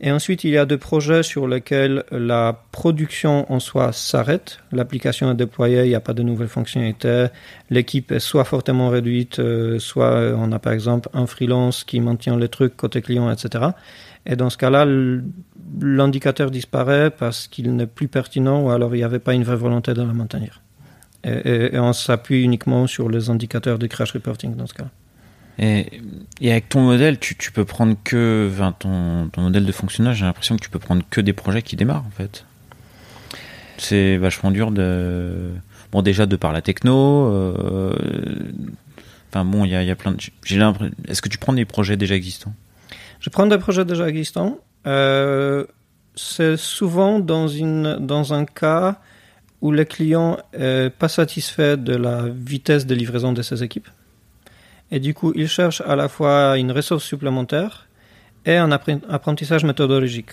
Et 0.03 0.11
ensuite, 0.11 0.45
il 0.45 0.51
y 0.51 0.57
a 0.57 0.65
des 0.65 0.79
projets 0.79 1.23
sur 1.23 1.47
lesquels 1.47 2.05
la 2.11 2.63
production 2.73 3.51
en 3.53 3.61
soi 3.61 3.93
s'arrête. 3.93 4.59
L'application 4.73 5.31
est 5.31 5.35
déployée, 5.35 5.83
il 5.85 5.89
n'y 5.89 5.95
a 5.95 6.01
pas 6.01 6.15
de 6.15 6.23
nouvelles 6.23 6.49
fonctionnalités. 6.49 7.27
L'équipe 7.69 8.11
est 8.11 8.19
soit 8.19 8.45
fortement 8.45 8.89
réduite, 8.89 9.41
euh, 9.41 9.79
soit 9.79 10.35
on 10.39 10.53
a 10.53 10.59
par 10.59 10.73
exemple 10.73 11.11
un 11.13 11.27
freelance 11.27 11.85
qui 11.85 12.01
maintient 12.01 12.39
les 12.39 12.49
trucs 12.49 12.79
côté 12.79 13.03
client, 13.03 13.31
etc. 13.31 13.67
Et 14.25 14.37
dans 14.37 14.49
ce 14.49 14.57
cas-là, 14.57 14.87
l'indicateur 15.81 16.51
disparaît 16.51 17.11
parce 17.11 17.47
qu'il 17.47 17.77
n'est 17.77 17.87
plus 17.87 18.09
pertinent 18.09 18.63
ou 18.63 18.71
alors 18.71 18.95
il 18.95 18.99
n'y 18.99 19.05
avait 19.05 19.19
pas 19.19 19.35
une 19.35 19.45
vraie 19.45 19.57
volonté 19.57 19.93
de 19.93 20.03
le 20.03 20.15
maintenir. 20.15 20.63
Et, 21.25 21.31
et, 21.31 21.75
et 21.75 21.79
on 21.79 21.93
s'appuie 21.93 22.43
uniquement 22.43 22.87
sur 22.87 23.11
les 23.11 23.29
indicateurs 23.29 23.79
de 23.79 23.87
crash 23.87 24.13
reporting 24.13 24.57
dans 24.57 24.67
ce 24.67 24.73
cas-là. 24.73 24.91
Et, 25.61 25.87
avec 26.43 26.71
ton 26.71 26.81
modèle, 26.81 27.19
tu, 27.19 27.53
peux 27.53 27.65
prendre 27.65 27.97
que. 28.03 28.51
Ton, 28.79 29.31
modèle 29.37 29.67
de 29.67 29.73
fonctionnage, 29.73 30.17
j'ai 30.17 30.25
l'impression 30.25 30.57
que 30.57 30.63
tu 30.63 30.71
peux 30.71 30.79
prendre 30.79 31.03
que 31.11 31.21
des 31.21 31.35
projets 31.35 31.63
qui 31.63 31.77
démarrent, 31.77 32.07
en 32.07 32.17
fait. 32.17 32.45
C'est 33.77 34.17
vachement 34.17 34.51
dur 34.51 34.71
de. 34.71 35.51
Bon, 35.93 36.03
déjà 36.03 36.27
de 36.27 36.37
par 36.37 36.53
la 36.53 36.63
techno. 36.63 37.27
euh, 37.29 37.93
Enfin 39.33 39.45
bon, 39.45 39.65
il 39.65 39.71
y 39.71 39.77
a, 39.77 39.83
il 39.83 39.89
y 39.89 39.91
a 39.91 39.97
plein 39.97 40.13
de. 40.13 40.19
J'ai 40.45 40.59
l'impression. 40.59 40.95
Est-ce 41.07 41.23
que 41.23 41.29
tu 41.29 41.39
prends 41.39 41.53
des 41.53 41.65
projets 41.65 41.97
déjà 41.97 42.17
existants? 42.17 42.53
Je 43.21 43.31
prends 43.31 43.47
des 43.47 43.59
projets 43.59 43.85
déjà 43.85 44.09
existants. 44.09 44.59
Euh, 44.87 45.67
c'est 46.17 46.57
souvent 46.57 47.21
dans, 47.21 47.47
une, 47.47 47.99
dans 48.01 48.35
un 48.35 48.45
cas 48.45 48.99
où 49.61 49.71
le 49.71 49.85
client 49.85 50.39
n'est 50.59 50.91
pas 50.91 51.09
satisfait 51.09 51.77
de 51.77 51.95
la 51.95 52.29
vitesse 52.29 52.87
de 52.87 52.95
livraison 52.95 53.33
de 53.33 53.43
ses 53.43 53.63
équipes. 53.63 53.89
Et 54.93 55.01
du 55.01 55.15
coup, 55.15 55.33
il 55.37 55.49
cherche 55.49 55.81
à 55.83 55.95
la 55.97 56.09
fois 56.09 56.59
une 56.59 56.73
ressource 56.73 57.05
supplémentaire 57.05 57.87
et 58.47 58.57
un 58.57 58.71
appren- 58.71 59.01
apprentissage 59.09 59.65
méthodologique. 59.65 60.31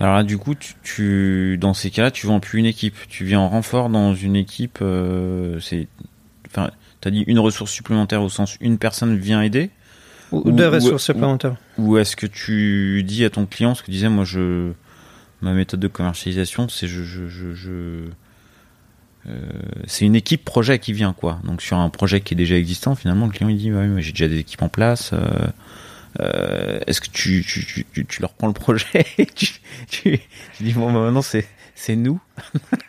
Alors 0.00 0.14
là, 0.16 0.22
du 0.22 0.38
coup, 0.38 0.54
tu, 0.54 0.74
tu 0.82 1.58
dans 1.58 1.74
ces 1.74 1.90
cas-là, 1.90 2.10
tu 2.10 2.26
vends 2.26 2.40
plus 2.40 2.58
une 2.58 2.66
équipe. 2.66 2.96
Tu 3.08 3.24
viens 3.24 3.40
en 3.40 3.48
renfort 3.48 3.88
dans 3.90 4.14
une 4.14 4.36
équipe. 4.36 4.78
euh, 4.82 5.60
c'est. 5.60 5.88
Enfin, 6.48 6.70
t'as 7.00 7.10
dit 7.10 7.24
une 7.26 7.38
ressource 7.38 7.70
supplémentaire 7.70 8.22
au 8.22 8.28
sens 8.28 8.56
une 8.60 8.78
personne 8.78 9.16
vient 9.16 9.42
aider. 9.42 9.70
Ou, 10.32 10.38
Ou- 10.38 10.50
ou- 10.50 10.70
ressources 10.70 10.94
ou- 10.94 10.98
supplémentaires. 11.12 11.56
Ou 11.78 11.98
est-ce 11.98 12.16
que 12.16 12.26
tu 12.26 13.02
dis 13.04 13.24
à 13.24 13.30
ton 13.30 13.44
client 13.46 13.74
ce 13.74 13.82
que 13.82 13.90
disais 13.90 14.08
moi 14.08 14.24
je 14.24 14.72
ma 15.42 15.52
méthode 15.52 15.80
de 15.80 15.88
commercialisation 15.88 16.68
c'est 16.68 16.86
je 16.86 17.02
je 17.02 17.28
je, 17.28 17.52
je- 17.52 18.04
c'est 19.86 20.04
une 20.04 20.16
équipe 20.16 20.44
projet 20.44 20.78
qui 20.78 20.92
vient 20.92 21.12
quoi 21.12 21.38
donc 21.44 21.62
sur 21.62 21.76
un 21.78 21.88
projet 21.90 22.20
qui 22.20 22.34
est 22.34 22.36
déjà 22.36 22.56
existant 22.56 22.94
finalement 22.96 23.26
le 23.26 23.32
client 23.32 23.48
il 23.48 23.56
dit 23.56 23.72
ouais 23.72 23.86
mais 23.86 24.02
j'ai 24.02 24.12
déjà 24.12 24.28
des 24.28 24.38
équipes 24.38 24.62
en 24.62 24.68
place 24.68 25.12
euh, 25.12 25.18
euh, 26.20 26.80
est-ce 26.86 27.00
que 27.00 27.08
tu 27.08 27.44
tu, 27.46 27.64
tu, 27.64 28.06
tu, 28.06 28.20
leur 28.20 28.32
prends 28.32 28.48
le 28.48 28.52
projet 28.52 28.86
et 29.18 29.26
tu, 29.26 30.20
dis 30.60 30.72
bon 30.72 30.92
bah, 30.92 31.00
maintenant 31.00 31.22
c'est 31.22 31.46
c'est 31.74 31.96
nous 31.96 32.20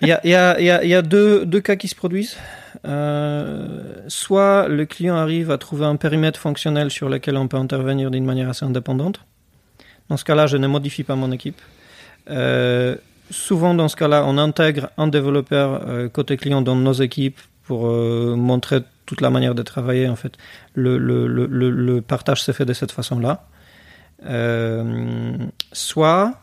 Il 0.02 0.08
y 0.08 0.12
a, 0.12 0.20
y 0.26 0.34
a- 0.34 0.60
y 0.60 0.88
y 0.88 0.94
a 0.94 1.02
deux, 1.02 1.46
deux 1.46 1.62
cas 1.62 1.76
qui 1.76 1.88
se 1.88 1.96
produisent. 1.96 2.38
Euh, 2.86 3.80
soit 4.08 4.68
le 4.68 4.86
client 4.86 5.16
arrive 5.16 5.50
à 5.52 5.58
trouver 5.58 5.86
un 5.86 5.96
périmètre 5.96 6.40
fonctionnel 6.40 6.92
sur 6.92 7.10
lequel 7.10 7.38
on 7.38 7.48
peut 7.48 7.58
intervenir 7.58 8.12
d'une 8.12 8.26
manière 8.26 8.50
assez 8.50 8.66
indépendante. 8.66 9.22
Dans 10.10 10.18
ce 10.18 10.26
cas-là, 10.26 10.48
je 10.48 10.58
ne 10.58 10.68
modifie 10.68 11.04
pas 11.04 11.16
mon 11.16 11.32
équipe. 11.32 11.60
Euh, 12.30 12.96
souvent, 13.34 13.74
dans 13.74 13.88
ce 13.88 13.96
cas-là, 13.96 14.24
on 14.26 14.38
intègre 14.38 14.90
un 14.98 15.08
développeur 15.08 15.88
euh, 15.88 16.08
côté 16.08 16.38
client 16.38 16.62
dans 16.62 16.76
nos 16.76 16.94
équipes 16.94 17.40
pour 17.64 17.88
euh, 17.88 18.36
montrer 18.36 18.82
toute 19.06 19.22
la 19.22 19.30
manière 19.30 19.56
de 19.56 19.64
travailler. 19.64 20.08
En 20.08 20.16
fait, 20.16 20.38
le, 20.76 22.00
partage 22.00 22.44
se 22.44 22.52
fait 22.52 22.66
de 22.66 22.74
cette 22.74 22.92
façon-là. 22.92 23.48
Euh, 24.26 25.36
soit 25.74 26.34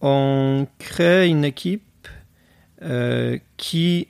on 0.00 0.66
crée 0.78 1.28
une 1.28 1.44
équipe 1.44 1.82
qui 3.58 4.08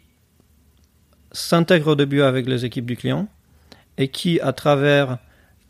s'intègre 1.33 1.89
au 1.89 1.95
début 1.97 2.23
avec 2.23 2.47
les 2.47 2.65
équipes 2.65 2.87
du 2.87 2.97
client 2.97 3.27
et 3.99 4.07
qui, 4.07 4.41
à 4.41 4.53
travers 4.53 5.19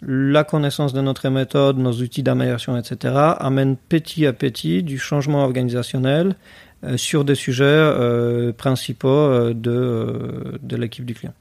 la 0.02 0.44
connaissance 0.44 0.92
de 0.92 1.00
notre 1.00 1.28
méthode, 1.28 1.78
nos 1.78 1.92
outils 1.92 2.22
d'amélioration, 2.22 2.76
etc., 2.76 3.14
amène 3.38 3.76
petit 3.76 4.26
à 4.26 4.32
petit 4.32 4.82
du 4.82 4.98
changement 4.98 5.44
organisationnel 5.44 6.36
euh, 6.84 6.96
sur 6.96 7.24
des 7.24 7.34
sujets 7.34 7.64
euh, 7.66 8.52
principaux 8.52 9.08
euh, 9.08 9.52
de, 9.52 10.58
de 10.62 10.76
l'équipe 10.76 11.04
du 11.04 11.12
client. 11.12 11.34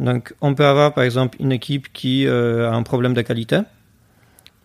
Donc, 0.00 0.34
on 0.40 0.54
peut 0.54 0.66
avoir 0.66 0.92
par 0.94 1.04
exemple 1.04 1.36
une 1.40 1.52
équipe 1.52 1.92
qui 1.92 2.26
a 2.26 2.72
un 2.72 2.82
problème 2.82 3.12
de 3.12 3.20
qualité. 3.20 3.58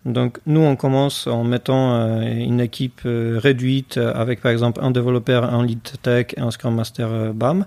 Donc, 0.06 0.38
nous, 0.46 0.60
on 0.60 0.76
commence 0.76 1.26
en 1.26 1.44
mettant 1.44 2.22
une 2.22 2.60
équipe 2.60 3.02
réduite 3.04 3.98
avec 3.98 4.40
par 4.40 4.50
exemple 4.50 4.80
un 4.82 4.90
développeur, 4.90 5.52
un 5.52 5.66
lead 5.66 5.82
tech 6.00 6.28
et 6.38 6.40
un 6.40 6.50
Scrum 6.50 6.74
Master 6.74 7.34
BAM. 7.34 7.66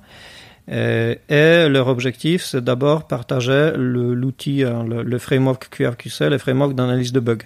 Euh, 0.71 1.15
et 1.29 1.67
leur 1.69 1.87
objectif, 1.87 2.43
c'est 2.43 2.63
d'abord 2.63 3.07
partager 3.07 3.71
l'outil, 3.75 4.63
euh, 4.63 5.03
le, 5.03 5.17
framework 5.17 5.69
QRQC, 5.69 6.29
le 6.29 6.37
framework 6.37 6.75
d'analyse 6.75 7.11
de 7.11 7.19
bugs. 7.19 7.37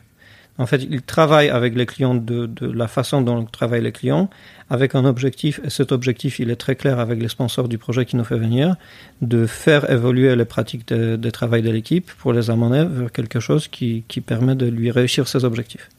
En 0.59 0.67
fait, 0.67 0.83
ils 0.83 1.01
travaillent 1.01 1.49
avec 1.49 1.73
les 1.73 1.87
clients 1.87 2.13
de, 2.13 2.49
la 2.61 2.87
façon 2.87 3.21
dont 3.21 3.43
travaillent 3.45 3.81
les 3.81 3.91
clients, 3.91 4.29
avec 4.69 4.93
un 4.93 5.03
objectif, 5.03 5.59
et 5.63 5.71
cet 5.71 5.91
objectif, 5.91 6.39
il 6.39 6.51
est 6.51 6.57
très 6.57 6.75
clair 6.75 6.99
avec 6.99 7.19
les 7.19 7.27
sponsors 7.27 7.67
du 7.67 7.79
projet 7.79 8.05
qui 8.05 8.17
nous 8.17 8.23
fait 8.23 8.37
venir, 8.37 8.75
de 9.21 9.47
faire 9.47 9.89
évoluer 9.89 10.35
les 10.35 10.45
pratiques 10.45 10.87
de, 10.87 11.29
travail 11.31 11.63
de 11.63 11.71
l'équipe 11.71 12.11
pour 12.19 12.33
les 12.33 12.51
amener 12.51 12.85
vers 12.85 13.11
quelque 13.11 13.39
chose 13.39 13.67
qui 13.67 14.03
permet 14.25 14.55
de 14.55 14.67
lui 14.67 14.91
réussir 14.91 15.27
ses 15.27 15.43
objectifs. 15.43 15.89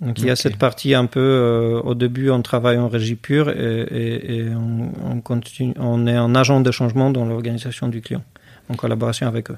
Donc 0.00 0.18
il 0.18 0.26
y 0.26 0.30
a 0.30 0.36
cette 0.36 0.58
partie 0.58 0.94
un 0.94 1.06
peu, 1.06 1.20
euh, 1.20 1.80
au 1.80 1.94
début, 1.94 2.28
on 2.30 2.42
travaille 2.42 2.76
en 2.76 2.88
régie 2.88 3.14
pure 3.14 3.48
et, 3.48 3.54
et- 3.82 4.36
et 4.36 4.48
on, 4.54 4.92
on 5.10 5.20
continue, 5.22 5.72
on 5.78 6.06
est 6.06 6.14
un 6.14 6.34
agent 6.34 6.60
de 6.60 6.70
changement 6.70 7.10
dans 7.10 7.24
l'organisation 7.24 7.88
du 7.88 8.02
client, 8.02 8.22
en 8.68 8.74
collaboration 8.74 9.26
avec 9.26 9.50
eux. 9.50 9.56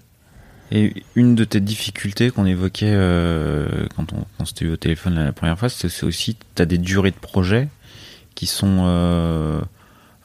Et 0.70 0.93
une 1.16 1.34
de 1.34 1.45
tes 1.45 1.61
difficultés 1.61 2.30
qu'on 2.30 2.45
évoquait 2.47 2.93
euh, 2.93 3.66
quand 3.97 4.12
on, 4.12 4.24
quand 4.36 4.45
s'était 4.45 4.66
eu 4.66 4.70
au 4.72 4.76
téléphone 4.76 5.14
la 5.16 5.32
première 5.32 5.59
fois, 5.59 5.68
c'est 5.70 6.05
aussi 6.05 6.36
tu 6.55 6.62
as 6.62 6.66
des 6.66 6.78
durées 6.78 7.11
de 7.11 7.16
projet 7.16 7.68
qui 8.36 8.47
sont 8.47 8.82
euh, 8.84 9.61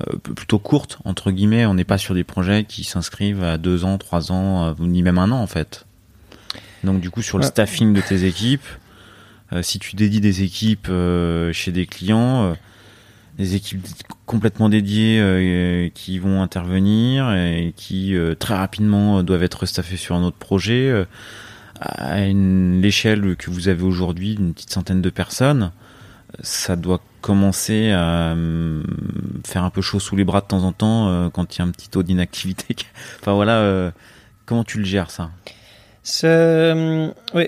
euh, 0.07 0.18
plutôt 0.36 0.59
courtes 0.59 0.99
entre 1.05 1.32
guillemets. 1.32 1.66
On 1.66 1.74
n'est 1.74 1.86
pas 1.86 1.97
sur 1.97 2.14
des 2.14 2.26
projets 2.26 2.66
qui 2.66 2.84
s'inscrivent 2.84 3.41
à 3.43 3.57
deux 3.57 3.84
ans, 3.86 3.97
trois 3.97 4.32
ans, 4.32 4.66
euh, 4.66 4.74
ni 4.80 5.01
même 5.01 5.18
un 5.18 5.32
an 5.32 5.39
en 5.39 5.47
fait. 5.47 5.86
Donc 6.84 6.99
du 6.99 7.09
coup 7.09 7.22
sur 7.22 7.38
le 7.39 7.45
Ouais. 7.45 7.49
staffing 7.49 7.93
de 7.93 8.01
tes 8.01 8.26
équipes, 8.26 8.66
si 9.62 9.80
tu 9.80 9.95
dédies 9.95 10.22
des 10.22 10.43
équipes 10.43 10.88
euh, 10.89 11.51
chez 11.54 11.72
des 11.72 11.86
clients, 11.86 12.43
euh, 12.45 12.54
des 13.38 13.56
équipes 13.56 13.86
complètement 14.26 14.70
dédiées 14.70 15.20
euh, 15.20 15.89
qui 15.93 16.20
vont 16.20 16.41
intervenir 16.41 17.34
et 17.34 17.74
qui 17.76 18.16
euh, 18.16 18.36
très 18.36 18.56
rapidement 18.56 19.20
euh, 19.20 19.24
doivent 19.24 19.43
être 19.43 19.66
staffées 19.66 19.97
sur 19.97 20.16
un 20.16 20.24
autre 20.24 20.38
projet 20.38 20.89
euh, 20.89 21.06
à 21.82 22.20
l'échelle 22.20 23.36
que 23.36 23.49
vous 23.49 23.68
avez 23.68 23.84
aujourd'hui 23.84 24.36
d'une 24.36 24.54
petite 24.54 24.72
centaine 24.72 25.01
de 25.01 25.10
personnes 25.10 25.72
ça 26.41 26.76
doit 26.76 26.99
commencer 27.22 27.91
à 27.91 28.34
euh, 28.34 28.84
faire 29.45 29.64
un 29.64 29.70
peu 29.70 29.82
chaud 29.82 29.99
sous 29.99 30.16
les 30.16 30.24
bras 30.24 30.41
de 30.41 30.47
temps 30.47 30.64
en 30.64 30.72
temps 30.72 31.08
euh, 31.10 31.30
quand 31.30 31.56
il 31.56 31.60
y 31.60 31.62
a 31.62 31.66
un 31.66 31.72
petit 31.72 31.89
taux 31.89 32.04
d'inactivité. 32.04 32.76
Enfin 33.22 33.34
voilà 33.34 33.58
euh, 33.60 33.91
comment 34.45 34.64
tu 34.64 34.80
le 34.80 34.86
gères 34.86 35.12
ça? 35.12 35.32
C'est 36.06 36.28
euh, 36.28 37.08
oui, 37.34 37.47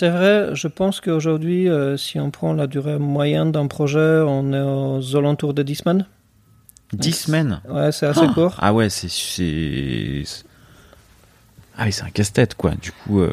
vrai. 0.00 0.54
Je 0.54 0.68
pense 0.68 1.00
qu'aujourd'hui, 1.02 1.68
euh, 1.68 1.98
si 1.98 2.18
on 2.18 2.30
prend 2.30 2.54
la 2.54 2.66
durée 2.66 2.98
moyenne 2.98 3.52
d'un 3.52 3.66
projet, 3.66 4.22
on 4.26 4.52
est 4.54 4.60
aux 4.60 5.16
alentours 5.16 5.52
de 5.52 5.62
10 5.62 5.74
semaines. 5.76 6.06
dix 6.94 7.10
Donc, 7.10 7.14
semaines 7.14 7.60
Ouais, 7.68 7.92
c'est 7.92 8.06
assez 8.06 8.26
Ah 8.26 8.32
court. 8.32 8.56
ah 8.58 8.72
ouais 8.72 8.88
c'est 8.88 9.08
ah 11.76 11.84
oui 11.84 11.92
c'est 11.92 12.02
un 12.02 12.10
casse-tête 12.10 12.54
quoi 12.54 12.72
du 12.72 12.90
coup 12.92 13.20
euh, 13.20 13.30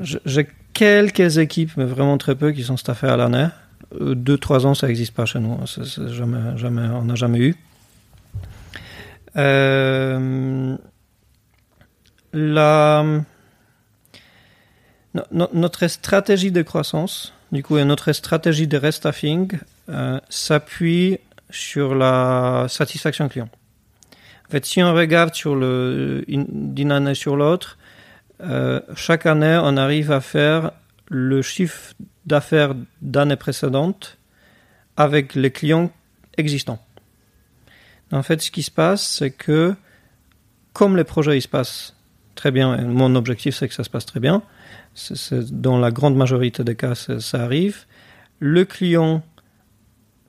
J'ai 0.00 0.48
quelques 0.72 1.38
équipes, 1.38 1.72
mais 1.76 1.84
vraiment 1.84 2.18
très 2.18 2.34
peu, 2.34 2.50
qui 2.52 2.62
sont 2.64 2.76
staffées 2.76 3.08
à 3.08 3.16
l'année. 3.16 3.48
Deux, 4.00 4.38
trois 4.38 4.66
ans, 4.66 4.74
ça 4.74 4.86
n'existe 4.88 5.14
pas 5.14 5.26
chez 5.26 5.40
nous. 5.40 5.58
C'est 5.66 6.08
jamais, 6.12 6.56
jamais, 6.56 6.82
on 6.82 7.02
n'a 7.04 7.14
jamais 7.16 7.38
eu. 7.38 7.56
Euh, 9.36 10.76
la, 12.32 13.04
no- 15.14 15.22
no- 15.32 15.50
notre 15.52 15.86
stratégie 15.88 16.50
de 16.52 16.62
croissance, 16.62 17.32
du 17.52 17.62
coup, 17.62 17.78
et 17.78 17.84
notre 17.84 18.12
stratégie 18.12 18.66
de 18.66 18.76
restaffing 18.76 19.58
euh, 19.88 20.20
s'appuie 20.28 21.18
sur 21.50 21.94
la 21.94 22.66
satisfaction 22.68 23.28
client. 23.28 23.48
En 24.48 24.50
fait, 24.50 24.64
si 24.66 24.82
on 24.82 24.94
regarde 24.94 25.34
sur 25.34 25.54
le, 25.56 26.24
une- 26.28 26.74
d'une 26.74 26.92
année 26.92 27.14
sur 27.14 27.36
l'autre, 27.36 27.78
euh, 28.40 28.80
chaque 28.94 29.26
année, 29.26 29.58
on 29.62 29.76
arrive 29.76 30.12
à 30.12 30.20
faire 30.20 30.72
le 31.08 31.42
chiffre 31.42 31.94
d'affaires 32.26 32.74
d'année 33.02 33.36
précédente 33.36 34.16
avec 34.96 35.34
les 35.34 35.50
clients 35.50 35.90
existants. 36.36 36.80
En 38.12 38.22
fait, 38.22 38.42
ce 38.42 38.50
qui 38.50 38.62
se 38.62 38.70
passe, 38.70 39.06
c'est 39.06 39.30
que 39.30 39.74
comme 40.72 40.96
les 40.96 41.04
projets 41.04 41.40
se 41.40 41.48
passent 41.48 41.94
très 42.34 42.50
bien, 42.50 42.76
et 42.76 42.82
mon 42.82 43.14
objectif 43.16 43.56
c'est 43.56 43.68
que 43.68 43.74
ça 43.74 43.84
se 43.84 43.90
passe 43.90 44.06
très 44.06 44.20
bien, 44.20 44.42
dans 45.50 45.78
la 45.78 45.90
grande 45.90 46.16
majorité 46.16 46.64
des 46.64 46.74
cas, 46.74 46.94
ça 46.94 47.42
arrive, 47.42 47.84
le 48.38 48.64
client 48.64 49.22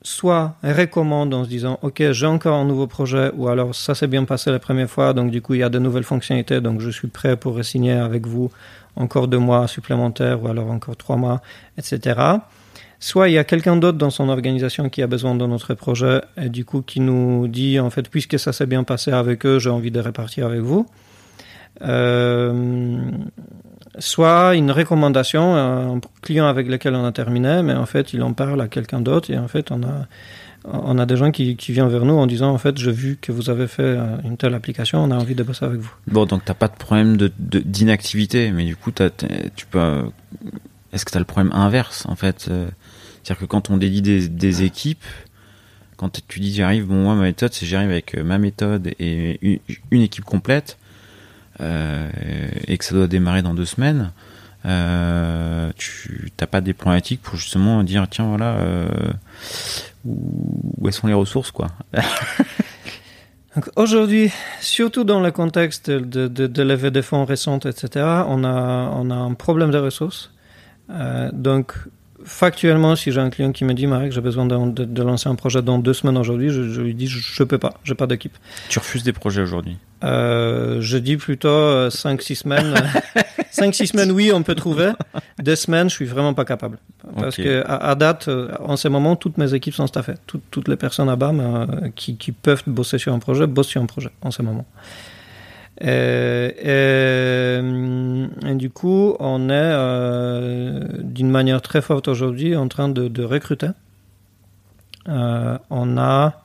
soit 0.02 0.56
recommande 0.62 1.32
en 1.32 1.44
se 1.44 1.48
disant 1.48 1.78
ok 1.82 2.10
j'ai 2.10 2.26
encore 2.26 2.56
un 2.56 2.64
nouveau 2.64 2.88
projet 2.88 3.30
ou 3.36 3.48
alors 3.48 3.74
ça 3.74 3.94
s'est 3.94 4.08
bien 4.08 4.24
passé 4.24 4.50
la 4.50 4.58
première 4.58 4.90
fois 4.90 5.12
donc 5.12 5.30
du 5.30 5.40
coup 5.40 5.54
il 5.54 5.60
y 5.60 5.62
a 5.62 5.68
de 5.68 5.78
nouvelles 5.78 6.02
fonctionnalités 6.02 6.60
donc 6.60 6.80
je 6.80 6.90
suis 6.90 7.06
prêt 7.06 7.36
pour 7.36 7.64
signer 7.64 7.92
avec 7.92 8.26
vous 8.26 8.50
encore 8.96 9.28
deux 9.28 9.38
mois 9.38 9.68
supplémentaires 9.68 10.42
ou 10.42 10.48
alors 10.48 10.70
encore 10.72 10.96
trois 10.96 11.16
mois 11.16 11.40
etc 11.78 12.16
soit 12.98 13.28
il 13.28 13.34
y 13.34 13.38
a 13.38 13.44
quelqu'un 13.44 13.76
d'autre 13.76 13.98
dans 13.98 14.10
son 14.10 14.28
organisation 14.28 14.88
qui 14.88 15.02
a 15.02 15.06
besoin 15.06 15.36
de 15.36 15.46
notre 15.46 15.74
projet 15.74 16.20
et 16.36 16.48
du 16.48 16.64
coup 16.64 16.82
qui 16.82 16.98
nous 16.98 17.46
dit 17.46 17.78
en 17.78 17.90
fait 17.90 18.08
puisque 18.08 18.40
ça 18.40 18.52
s'est 18.52 18.66
bien 18.66 18.82
passé 18.82 19.12
avec 19.12 19.46
eux 19.46 19.60
j'ai 19.60 19.70
envie 19.70 19.90
de 19.90 20.00
répartir 20.00 20.46
avec 20.46 20.60
vous. 20.60 20.86
Euh, 21.80 23.10
soit 23.98 24.54
une 24.54 24.70
recommandation, 24.70 25.54
un 25.54 26.00
client 26.22 26.46
avec 26.46 26.68
lequel 26.68 26.94
on 26.94 27.04
a 27.04 27.12
terminé, 27.12 27.62
mais 27.62 27.74
en 27.74 27.86
fait 27.86 28.12
il 28.12 28.22
en 28.22 28.32
parle 28.32 28.60
à 28.60 28.68
quelqu'un 28.68 29.00
d'autre 29.00 29.30
et 29.30 29.38
en 29.38 29.48
fait 29.48 29.70
on 29.70 29.82
a 29.82 30.06
on 30.64 30.96
a 30.98 31.06
des 31.06 31.16
gens 31.16 31.32
qui, 31.32 31.56
qui 31.56 31.72
viennent 31.72 31.88
vers 31.88 32.04
nous 32.04 32.14
en 32.14 32.26
disant 32.26 32.50
en 32.50 32.58
fait 32.58 32.78
j'ai 32.78 32.92
vu 32.92 33.18
que 33.20 33.32
vous 33.32 33.50
avez 33.50 33.66
fait 33.66 33.82
euh, 33.82 34.16
une 34.22 34.36
telle 34.36 34.54
application, 34.54 35.02
on 35.02 35.10
a 35.10 35.16
envie 35.16 35.34
de 35.34 35.42
bosser 35.42 35.64
avec 35.64 35.80
vous. 35.80 35.92
Bon, 36.06 36.24
donc 36.24 36.44
t'as 36.44 36.54
pas 36.54 36.68
de 36.68 36.76
problème 36.76 37.16
de, 37.16 37.32
d'inactivité, 37.38 38.52
mais 38.52 38.64
du 38.64 38.76
coup 38.76 38.92
tu 38.92 39.66
peux. 39.66 40.02
Est-ce 40.92 41.04
que 41.04 41.10
tu 41.10 41.16
as 41.16 41.20
le 41.20 41.26
problème 41.26 41.52
inverse 41.52 42.06
en 42.06 42.14
fait 42.14 42.42
C'est-à-dire 42.42 43.38
que 43.40 43.44
quand 43.44 43.70
on 43.70 43.76
dédie 43.76 44.02
des, 44.02 44.28
des 44.28 44.62
équipes, 44.62 45.04
quand 45.96 46.20
tu 46.28 46.38
dis 46.38 46.54
j'arrive, 46.54 46.86
bon 46.86 47.02
moi 47.02 47.16
ma 47.16 47.22
méthode 47.22 47.52
c'est 47.52 47.66
j'arrive 47.66 47.90
avec 47.90 48.16
ma 48.16 48.38
méthode 48.38 48.92
et 49.00 49.38
une, 49.42 49.58
une 49.90 50.02
équipe 50.02 50.24
complète 50.24 50.78
euh, 50.78 50.81
et 51.62 52.78
que 52.78 52.84
ça 52.84 52.94
doit 52.94 53.06
démarrer 53.06 53.42
dans 53.42 53.54
deux 53.54 53.64
semaines. 53.64 54.10
Euh, 54.64 55.72
tu 55.76 56.30
t'as 56.36 56.46
pas 56.46 56.60
des 56.60 56.72
problématiques 56.72 57.20
pour 57.20 57.34
justement 57.36 57.82
dire 57.82 58.06
tiens 58.08 58.28
voilà 58.28 58.58
euh, 58.58 58.86
où, 60.04 60.88
sont 60.92 61.08
les 61.08 61.14
ressources 61.14 61.50
quoi? 61.50 61.68
Aujourd'hui, 63.76 64.30
surtout 64.60 65.04
dans 65.04 65.20
le 65.20 65.30
contexte 65.30 65.90
de, 65.90 66.26
de, 66.28 66.46
de 66.46 66.62
levée 66.62 66.90
de 66.90 67.02
fonds 67.02 67.26
récentes, 67.26 67.66
etc., 67.66 68.06
on 68.26 68.44
a, 68.44 68.90
on 68.94 69.10
a 69.10 69.14
un 69.14 69.34
problème 69.34 69.70
de 69.70 69.76
ressources. 69.76 70.32
Euh, 70.88 71.28
donc, 71.34 71.74
factuellement, 72.24 72.96
si 72.96 73.12
j'ai 73.12 73.20
un 73.20 73.28
client 73.28 73.52
qui 73.52 73.66
me 73.66 73.74
dit, 73.74 73.86
Marek, 73.86 74.10
j'ai 74.10 74.22
besoin 74.22 74.46
de, 74.46 74.84
de, 74.86 75.02
lancer 75.02 75.28
un 75.28 75.34
projet 75.34 75.60
dans 75.60 75.78
deux 75.78 75.92
semaines 75.92 76.16
aujourd'hui, 76.16 76.48
je, 76.48 76.66
je, 76.70 76.80
lui 76.80 76.94
dis, 76.94 77.08
je, 77.08 77.42
ne 77.42 77.46
peux 77.46 77.58
pas, 77.58 77.74
j'ai 77.84 77.94
pas 77.94 78.06
d'équipe. 78.06 78.38
Tu 78.70 78.78
refuses 78.78 79.02
des 79.02 79.12
projets 79.12 79.42
aujourd'hui? 79.42 79.76
Euh, 80.02 80.80
Je 80.80 80.98
dis 80.98 81.16
plutôt 81.16 81.88
5-6 81.88 82.34
semaines. 82.34 82.74
5-6 83.52 83.86
semaines, 83.88 84.12
oui, 84.12 84.32
on 84.32 84.42
peut 84.42 84.54
trouver. 84.54 84.92
Deux 85.38 85.56
semaines, 85.56 85.90
je 85.90 85.94
suis 85.94 86.04
vraiment 86.06 86.34
pas 86.34 86.44
capable. 86.44 86.78
Parce 87.16 87.36
que 87.36 87.64
à, 87.66 87.94
date, 87.94 88.28
euh, 88.28 88.50
en 88.60 88.76
ce 88.76 88.88
moment, 88.88 89.16
toutes 89.16 89.38
mes 89.38 89.52
équipes 89.54 89.74
sont 89.74 89.86
staffées. 89.86 90.14
Toutes, 90.26 90.42
toutes 90.50 90.68
les 90.68 90.76
personnes 90.76 91.08
à 91.08 91.16
BAM 91.16 91.40
euh, 91.40 91.66
qui, 91.94 92.16
qui, 92.16 92.32
peuvent 92.32 92.62
bosser 92.66 92.98
sur 92.98 93.12
un 93.12 93.18
projet 93.18 93.46
bossent 93.46 93.68
sur 93.68 93.82
un 93.82 93.86
projet 93.86 94.10
en 94.22 94.30
ce 94.30 94.42
moment. 94.42 94.64
Et, 95.80 96.54
et, 96.62 97.60
et 98.48 98.54
du 98.54 98.70
coup, 98.70 99.16
on 99.18 99.48
est 99.48 99.52
euh, 99.52 100.84
d'une 100.98 101.30
manière 101.30 101.60
très 101.60 101.82
forte 101.82 102.08
aujourd'hui 102.08 102.56
en 102.56 102.68
train 102.68 102.88
de, 102.88 103.08
de 103.08 103.24
recruter. 103.24 103.68
Euh, 105.08 105.58
on 105.70 105.98
a 105.98 106.41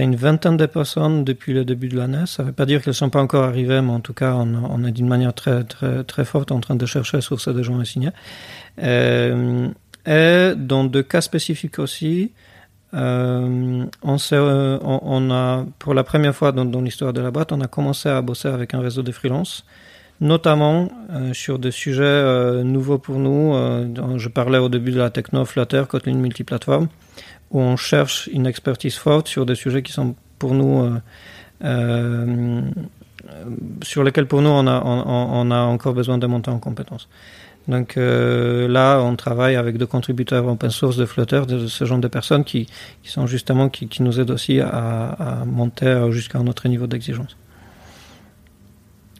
une 0.00 0.16
vingtaine 0.16 0.56
de 0.56 0.66
personnes 0.66 1.24
depuis 1.24 1.52
le 1.52 1.64
début 1.64 1.88
de 1.88 1.96
l'année. 1.96 2.24
Ça 2.26 2.42
ne 2.42 2.48
veut 2.48 2.54
pas 2.54 2.66
dire 2.66 2.80
qu'elles 2.80 2.92
ne 2.92 2.96
sont 2.96 3.10
pas 3.10 3.20
encore 3.20 3.44
arrivées, 3.44 3.80
mais 3.82 3.92
en 3.92 4.00
tout 4.00 4.14
cas, 4.14 4.34
on, 4.34 4.84
est 4.84 4.92
d'une 4.92 5.08
manière 5.08 5.34
très, 5.34 5.64
très, 5.64 6.02
très 6.04 6.24
forte 6.24 6.50
en 6.50 6.60
train 6.60 6.76
de 6.76 6.86
chercher 6.86 7.20
sur 7.20 7.40
ces 7.40 7.52
des 7.52 7.62
gens 7.62 7.78
à 7.78 7.84
signer. 7.84 8.10
Euh, 8.82 9.68
et 10.06 10.52
dans 10.56 10.84
deux 10.84 11.02
cas 11.02 11.20
spécifiques 11.20 11.78
aussi, 11.78 12.32
euh, 12.94 13.84
on, 14.02 14.16
euh, 14.32 14.78
on, 14.82 15.30
a, 15.30 15.64
pour 15.78 15.94
la 15.94 16.04
première 16.04 16.34
fois 16.34 16.52
dans, 16.52 16.64
dans 16.64 16.80
l'histoire 16.80 17.12
de 17.12 17.20
la 17.20 17.30
boîte, 17.30 17.52
on 17.52 17.60
a 17.60 17.66
commencé 17.66 18.08
à 18.08 18.20
bosser 18.20 18.48
avec 18.48 18.74
un 18.74 18.80
réseau 18.80 19.02
de 19.02 19.12
freelance, 19.12 19.64
notamment 20.20 20.90
euh, 21.10 21.32
sur 21.32 21.58
des 21.58 21.70
sujets 21.70 22.02
euh, 22.02 22.62
nouveaux 22.62 22.98
pour 22.98 23.18
nous. 23.18 23.54
je 24.18 24.28
parlais 24.28 24.58
au 24.58 24.68
début 24.68 24.90
de 24.90 24.98
la 24.98 25.10
techno 25.10 25.44
Flutter, 25.44 25.84
Kotlin 25.88 26.14
multiplateforme 26.14 26.88
où 27.52 27.60
on 27.60 27.76
cherche 27.76 28.28
une 28.32 28.46
expertise 28.46 28.96
forte 28.96 29.28
sur 29.28 29.46
des 29.46 29.54
sujets 29.54 29.82
qui 29.82 29.92
sont 29.92 30.14
pour 30.38 30.54
nous 30.54 30.82
euh, 30.82 31.00
euh, 31.64 32.62
sur 33.82 34.02
lesquels 34.02 34.26
pour 34.26 34.42
nous 34.42 34.48
on 34.48 34.66
a, 34.66 35.60
encore 35.60 35.94
besoin 35.94 36.18
de 36.18 36.26
monter 36.26 36.50
en 36.50 36.58
compétences. 36.58 37.08
Donc 37.68 37.96
euh, 37.96 38.66
là, 38.66 39.00
on 39.00 39.14
travaille 39.14 39.54
avec 39.54 39.76
des 39.76 39.86
contributeurs 39.86 40.44
open 40.48 40.70
source 40.70 40.96
de 40.96 41.06
Flutter, 41.06 41.42
de, 41.46 41.68
ce 41.68 41.84
genre 41.84 42.00
de 42.00 42.08
personnes 42.08 42.42
qui, 42.42 42.66
sont 43.04 43.28
justement 43.28 43.68
qui, 43.68 43.88
nous 44.02 44.18
aident 44.18 44.32
aussi 44.32 44.58
à, 44.58 44.68
à 44.68 45.44
monter 45.44 46.08
jusqu'à 46.10 46.38
un 46.38 46.46
autre 46.48 46.66
niveau 46.66 46.88
d'exigence. 46.88 47.36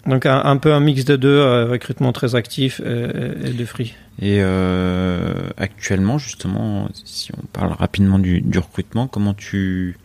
Donc 0.06 0.26
un, 0.26 0.42
un, 0.44 0.56
peu 0.56 0.72
un 0.72 0.80
mix 0.80 1.04
de 1.04 1.16
deux, 1.16 1.28
euh, 1.28 1.66
recrutement 1.66 2.12
très 2.12 2.34
actif 2.34 2.80
et, 2.80 3.48
et 3.48 3.52
de 3.52 3.64
free. 3.64 3.94
Et 4.20 4.38
euh, 4.40 5.32
actuellement, 5.56 6.18
justement, 6.18 6.88
si 7.04 7.30
on 7.32 7.46
parle 7.46 7.72
rapidement 7.72 8.18
du, 8.18 8.40
du 8.40 8.58
recrutement, 8.58 9.06
comment 9.06 9.32
tu 9.32 9.96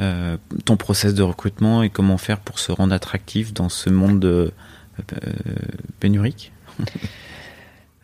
euh, 0.00 0.36
ton 0.64 0.76
process 0.76 1.14
de 1.14 1.22
recrutement 1.22 1.82
et 1.82 1.90
comment 1.90 2.18
faire 2.18 2.38
pour 2.38 2.58
se 2.58 2.72
rendre 2.72 2.94
attractif 2.94 3.52
dans 3.52 3.68
ce 3.68 3.90
monde 3.90 4.20
de, 4.20 4.52
euh, 5.12 5.32
pénurique? 6.00 6.52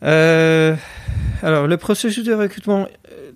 Alors 0.03 1.67
le 1.67 1.77
processus 1.77 2.25
de 2.25 2.33
recrutement 2.33 2.89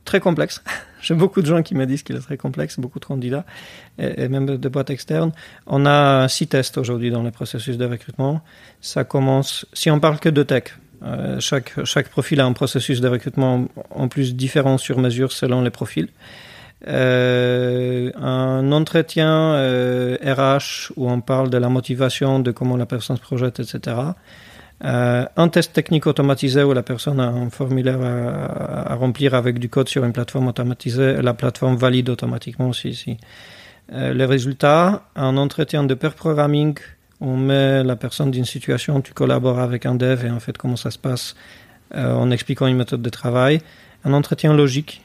très 0.05 0.21
complexe. 0.21 0.63
J'ai 1.05 1.15
beaucoup 1.15 1.43
de 1.43 1.47
gens 1.47 1.63
qui 1.63 1.75
me 1.75 1.85
disent 1.85 2.03
qu'il 2.03 2.17
est 2.17 2.21
très 2.21 2.39
complexe, 2.39 2.81
beaucoup 2.81 2.99
de 2.99 3.05
candidats, 3.05 3.45
et, 3.99 4.29
même 4.29 4.47
de 4.47 4.69
boîtes 4.69 4.89
externes. 4.89 5.33
On 5.67 5.85
a 5.85 6.27
six 6.29 6.47
tests 6.47 6.79
aujourd'hui 6.79 7.11
dans 7.11 7.23
le 7.23 7.31
processus 7.31 7.77
de 7.77 7.85
recrutement. 7.85 8.41
Ça 8.81 9.05
commence, 9.05 9.67
si 9.75 9.91
on 9.91 10.01
parle 10.01 10.19
que 10.19 10.31
de 10.31 10.43
tech, 10.43 10.65
euh, 11.03 11.39
chaque, 11.41 11.85
chaque 11.85 12.09
profil 12.09 12.41
a 12.41 12.47
un 12.47 12.55
processus 12.55 13.03
de 13.03 13.09
recrutement 13.09 13.69
en 13.91 14.09
plus 14.09 14.35
différent 14.35 14.79
sur 14.79 14.99
mesure 14.99 15.33
selon 15.33 15.61
les 15.61 15.71
profils. 15.71 16.09
Euh, 16.87 18.11
un 18.17 18.73
entretien 18.73 19.55
euh, 19.55 20.17
RH 20.23 20.93
où 20.97 21.11
on 21.11 21.21
parle 21.21 21.51
de 21.51 21.59
la 21.59 21.69
motivation, 21.69 22.41
de 22.41 22.51
comment 22.51 22.77
la 22.77 22.87
personne 22.87 23.17
se 23.17 23.23
projette, 23.23 23.61
etc. 23.61 23.97
Euh, 24.83 25.25
un 25.37 25.49
test 25.49 25.73
technique 25.73 26.07
automatisé 26.07 26.63
où 26.65 26.73
la 26.73 26.83
personne 26.83 27.21
a 27.21 27.29
un 27.29 27.49
formulaire 27.49 28.01
à, 28.03 28.95
remplir 28.97 29.35
avec 29.35 29.59
du 29.59 29.69
code 29.69 29.89
sur 29.89 30.05
une 30.05 30.13
plateforme 30.13 30.49
automatisée 30.49 31.23
la 31.23 31.33
plateforme 31.33 31.77
valide 31.77 32.11
automatiquement 32.11 32.73
si, 32.73 32.95
si. 32.95 33.17
Euh, 33.93 34.13
les 34.13 34.25
résultats, 34.25 35.05
un 35.15 35.37
entretien 35.37 35.85
de 35.85 35.95
pair 35.95 36.15
programming, 36.15 36.77
on 37.21 37.37
met 37.37 37.85
la 37.85 37.97
personne 37.97 38.31
d'une 38.31 38.45
situation, 38.45 39.01
tu 39.01 39.13
collabores 39.13 39.61
avec 39.61 39.87
un 39.87 39.95
dev 39.95 40.25
et 40.27 40.31
en 40.31 40.41
fait 40.41 40.59
comment 40.59 40.77
ça 40.77 40.91
se 40.91 40.99
passe 40.99 41.37
euh, 41.95 42.13
en 42.13 42.31
expliquant 42.31 42.67
une 42.67 42.77
méthode 42.77 43.03
de 43.03 43.11
travail, 43.11 43.61
un 44.05 44.13
entretien 44.13 44.55
logique, 44.55 45.03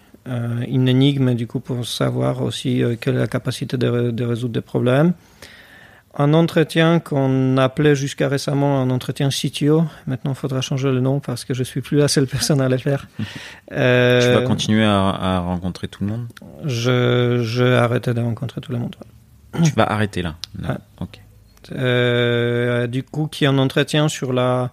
une 0.68 0.88
énigme 0.88 1.34
du 1.34 1.48
coup 1.48 1.60
pour 1.60 1.88
savoir 1.88 2.44
aussi 2.44 2.84
quelle 3.02 3.16
est 3.16 3.20
la 3.20 3.28
capacité 3.28 3.78
de 3.78 4.24
résoudre 4.24 4.54
des 4.54 4.62
problèmes 4.62 5.14
un 6.18 6.34
entretien 6.34 7.00
qu'on 7.00 7.58
appelait 7.58 7.96
jusqu'à 7.96 8.28
récemment 8.28 8.82
un 8.82 8.90
entretien 8.90 9.30
CTO. 9.30 9.84
Maintenant, 10.08 10.32
il 10.32 10.36
faudra 10.36 10.62
changer 10.62 10.92
le 10.92 11.02
nom 11.02 11.20
parce 11.20 11.46
que 11.46 11.54
je 11.54 11.64
suis 11.64 11.82
plus 11.82 11.98
la 11.98 12.08
seule 12.08 12.28
personne 12.28 12.62
à 12.62 12.70
le 12.70 12.78
faire. 12.78 13.08
Euh, 13.72 14.22
tu 14.36 14.42
vas 14.42 14.48
continuer 14.48 14.84
à, 14.84 15.10
à, 15.10 15.40
rencontrer 15.40 15.88
tout 15.88 16.04
le 16.04 16.10
monde? 16.10 16.28
Je, 16.66 17.42
je 17.44 17.64
vais 17.64 17.76
arrêter 17.76 18.14
de 18.14 18.22
rencontrer 18.22 18.60
tout 18.60 18.72
le 18.72 18.80
monde. 18.80 18.96
Tu 19.64 19.72
vas 19.72 19.84
arrêter 19.84 20.22
là, 20.22 20.36
là. 20.60 20.78
Ah. 20.78 21.04
Ok. 21.04 21.20
Euh, 21.72 22.88
du 22.88 23.04
coup, 23.04 23.28
qui 23.28 23.44
est 23.44 23.48
un 23.48 23.58
entretien 23.58 24.08
sur 24.08 24.34
la 24.34 24.72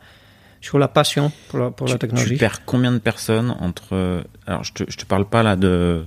sur 0.63 0.79
la 0.79 0.89
passion 0.89 1.31
pour 1.49 1.59
la, 1.59 1.71
pour 1.71 1.87
tu, 1.87 1.93
la 1.93 1.99
technologie. 1.99 2.31
Tu 2.31 2.39
perds 2.39 2.65
combien 2.65 2.91
de 2.91 2.99
personnes 2.99 3.55
entre 3.61 4.25
alors 4.47 4.65
je 4.65 4.73
te 4.73 4.85
je 4.89 4.97
te 4.97 5.05
parle 5.05 5.27
pas 5.27 5.43
là 5.43 5.55
de 5.55 6.05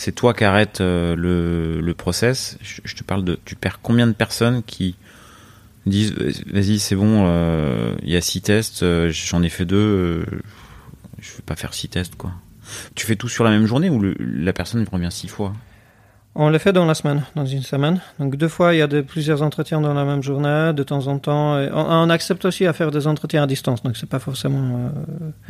c'est 0.00 0.12
toi 0.12 0.32
qui 0.32 0.44
arrêtes 0.44 0.80
euh, 0.80 1.14
le, 1.14 1.82
le 1.82 1.94
process. 1.94 2.56
Je, 2.62 2.80
je, 2.84 2.96
te 2.96 3.04
parle 3.04 3.22
de, 3.22 3.38
tu 3.44 3.54
perds 3.54 3.80
combien 3.82 4.06
de 4.06 4.14
personnes 4.14 4.62
qui 4.62 4.96
disent, 5.84 6.14
vas-y, 6.46 6.78
c'est 6.78 6.96
bon, 6.96 7.24
il 7.24 7.28
euh, 7.28 7.94
y 8.04 8.16
a 8.16 8.22
six 8.22 8.40
tests, 8.40 8.82
euh, 8.82 9.10
j'en 9.12 9.42
ai 9.42 9.50
fait 9.50 9.66
deux, 9.66 9.76
euh, 9.76 10.24
je 11.18 11.32
vais 11.32 11.42
pas 11.44 11.54
faire 11.54 11.74
six 11.74 11.88
tests, 11.88 12.14
quoi. 12.14 12.32
Tu 12.94 13.04
fais 13.04 13.16
tout 13.16 13.28
sur 13.28 13.44
la 13.44 13.50
même 13.50 13.66
journée 13.66 13.90
ou 13.90 13.98
le, 13.98 14.14
la 14.18 14.54
personne 14.54 14.86
revient 14.90 15.10
six 15.10 15.28
fois? 15.28 15.52
On 16.34 16.48
le 16.48 16.58
fait 16.58 16.72
dans 16.72 16.86
la 16.86 16.94
semaine, 16.94 17.24
dans 17.34 17.44
une 17.44 17.62
semaine. 17.62 18.00
Donc 18.18 18.36
deux 18.36 18.48
fois, 18.48 18.74
il 18.74 18.78
y 18.78 18.82
a 18.82 18.86
de, 18.86 19.02
plusieurs 19.02 19.42
entretiens 19.42 19.82
dans 19.82 19.92
la 19.92 20.06
même 20.06 20.22
journée, 20.22 20.72
de 20.72 20.82
temps 20.82 21.08
en 21.08 21.18
temps. 21.18 21.56
On, 21.56 21.72
on, 21.74 22.08
accepte 22.08 22.46
aussi 22.46 22.64
à 22.64 22.72
faire 22.72 22.90
des 22.90 23.06
entretiens 23.06 23.42
à 23.42 23.46
distance, 23.46 23.82
donc 23.82 23.98
c'est 23.98 24.08
pas 24.08 24.20
forcément 24.20 24.92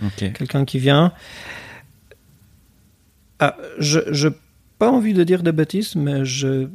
okay. 0.04 0.32
quelqu'un 0.32 0.64
qui 0.64 0.80
vient. 0.80 1.12
Ah, 3.40 3.56
je 3.78 3.98
n'ai 4.28 4.34
pas 4.78 4.90
envie 4.90 5.14
de 5.14 5.24
dire 5.24 5.42
des 5.42 5.52
bêtises, 5.52 5.96
mais 5.96 6.24
je 6.24 6.68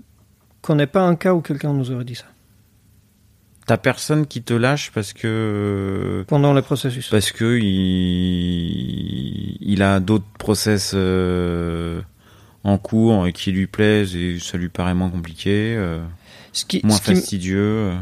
connais 0.61 0.87
pas 0.87 1.03
un 1.03 1.15
cas 1.15 1.33
où 1.33 1.41
quelqu'un 1.41 1.73
nous 1.73 1.91
aurait 1.91 2.03
dit 2.03 2.15
ça. 2.15 2.25
T'as 3.67 3.77
personne 3.77 4.27
qui 4.27 4.41
te 4.43 4.53
lâche 4.53 4.91
parce 4.91 5.13
que 5.13 6.23
pendant 6.27 6.53
le 6.53 6.61
processus. 6.61 7.09
Parce 7.09 7.31
que 7.31 7.57
il, 7.59 9.57
il 9.59 9.81
a 9.81 9.99
d'autres 9.99 10.25
process 10.37 10.91
euh, 10.93 12.01
en 12.63 12.77
cours 12.77 13.25
et 13.25 13.33
qui 13.33 13.51
lui 13.51 13.65
plaisent 13.67 14.15
et 14.15 14.39
ça 14.39 14.57
lui 14.57 14.69
paraît 14.69 14.93
moins 14.93 15.09
compliqué, 15.09 15.75
euh, 15.77 16.03
ce 16.51 16.65
qui, 16.65 16.81
moins 16.83 16.97
ce 16.97 17.01
fastidieux. 17.01 17.91
Qui 17.91 17.97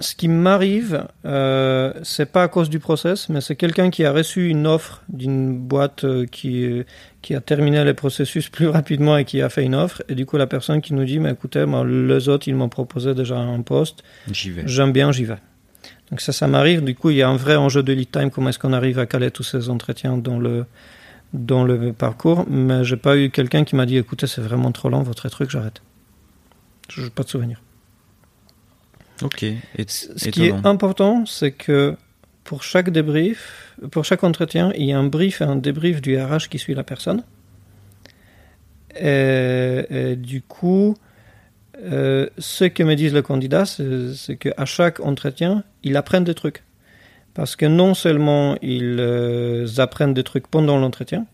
ce 0.00 0.14
qui 0.14 0.28
m'arrive, 0.28 1.06
euh, 1.24 1.92
c'est 2.02 2.26
pas 2.26 2.44
à 2.44 2.48
cause 2.48 2.70
du 2.70 2.78
process, 2.78 3.28
mais 3.28 3.40
c'est 3.40 3.56
quelqu'un 3.56 3.90
qui 3.90 4.04
a 4.04 4.12
reçu 4.12 4.48
une 4.48 4.66
offre 4.66 5.02
d'une 5.08 5.58
boîte 5.58 6.04
euh, 6.04 6.26
qui, 6.26 6.84
qui 7.26 7.34
a 7.34 7.40
terminé 7.40 7.82
le 7.82 7.92
processus 7.92 8.48
plus 8.48 8.68
rapidement 8.68 9.16
et 9.16 9.24
qui 9.24 9.42
a 9.42 9.48
fait 9.48 9.64
une 9.64 9.74
offre. 9.74 10.00
Et 10.08 10.14
du 10.14 10.26
coup, 10.26 10.36
la 10.36 10.46
personne 10.46 10.80
qui 10.80 10.94
nous 10.94 11.04
dit, 11.04 11.18
mais 11.18 11.32
écoutez, 11.32 11.66
moi, 11.66 11.84
les 11.84 12.28
autres, 12.28 12.46
ils 12.46 12.54
m'ont 12.54 12.68
proposé 12.68 13.14
déjà 13.14 13.36
un 13.36 13.62
poste. 13.62 14.04
J'y 14.30 14.50
vais. 14.50 14.62
J'aime 14.66 14.92
bien, 14.92 15.10
j'y 15.10 15.24
vais. 15.24 15.38
Donc 16.08 16.20
ça, 16.20 16.30
ça 16.30 16.46
m'arrive. 16.46 16.84
Du 16.84 16.94
coup, 16.94 17.10
il 17.10 17.16
y 17.16 17.22
a 17.22 17.28
un 17.28 17.34
vrai 17.34 17.56
enjeu 17.56 17.82
de 17.82 17.92
lead 17.92 18.12
time. 18.12 18.30
Comment 18.30 18.50
est-ce 18.50 18.60
qu'on 18.60 18.72
arrive 18.72 19.00
à 19.00 19.06
caler 19.06 19.32
tous 19.32 19.42
ces 19.42 19.70
entretiens 19.70 20.16
dans 20.16 20.38
le, 20.38 20.66
dans 21.32 21.64
le 21.64 21.92
parcours, 21.92 22.46
mais 22.48 22.84
j'ai 22.84 22.96
pas 22.96 23.16
eu 23.16 23.30
quelqu'un 23.30 23.64
qui 23.64 23.74
m'a 23.74 23.86
dit 23.86 23.96
écoutez, 23.96 24.28
c'est 24.28 24.40
vraiment 24.40 24.70
trop 24.70 24.88
lent 24.88 25.02
votre 25.02 25.28
truc, 25.28 25.50
j'arrête. 25.50 25.82
Je 26.88 27.02
n'ai 27.02 27.10
pas 27.10 27.24
de 27.24 27.28
souvenir. 27.28 27.60
Ok. 29.20 29.42
Et, 29.42 29.58
Ce 29.88 30.28
qui 30.28 30.46
est 30.46 30.64
important, 30.64 31.26
c'est 31.26 31.50
que 31.50 31.96
pour 32.46 32.62
chaque 32.62 32.90
débrief, 32.90 33.74
pour 33.90 34.04
chaque 34.04 34.24
entretien, 34.24 34.72
il 34.76 34.84
y 34.86 34.92
a 34.92 34.98
un 34.98 35.08
brief 35.08 35.40
et 35.40 35.44
un 35.44 35.56
débrief 35.56 36.00
du 36.00 36.16
RH 36.16 36.48
qui 36.48 36.58
suit 36.58 36.74
la 36.74 36.84
personne. 36.84 37.24
Et, 38.98 40.14
du 40.16 40.42
coup, 40.42 40.94
euh, 41.84 42.28
ce 42.38 42.64
que 42.64 42.82
me 42.84 42.94
disent 42.94 43.12
les 43.12 43.22
candidats, 43.22 43.66
c'est 43.66 44.36
qu'à 44.36 44.64
chaque 44.64 45.00
entretien, 45.00 45.64
ils 45.82 45.96
apprennent 45.96 46.24
des 46.24 46.34
trucs. 46.34 46.62
Parce 47.34 47.56
que 47.56 47.66
non 47.66 47.92
seulement 47.92 48.56
ils 48.62 48.96
euh, 48.98 49.66
apprennent 49.76 50.14
des 50.14 50.24
trucs 50.24 50.46
pendant 50.46 50.78
l'entretien, 50.78 51.26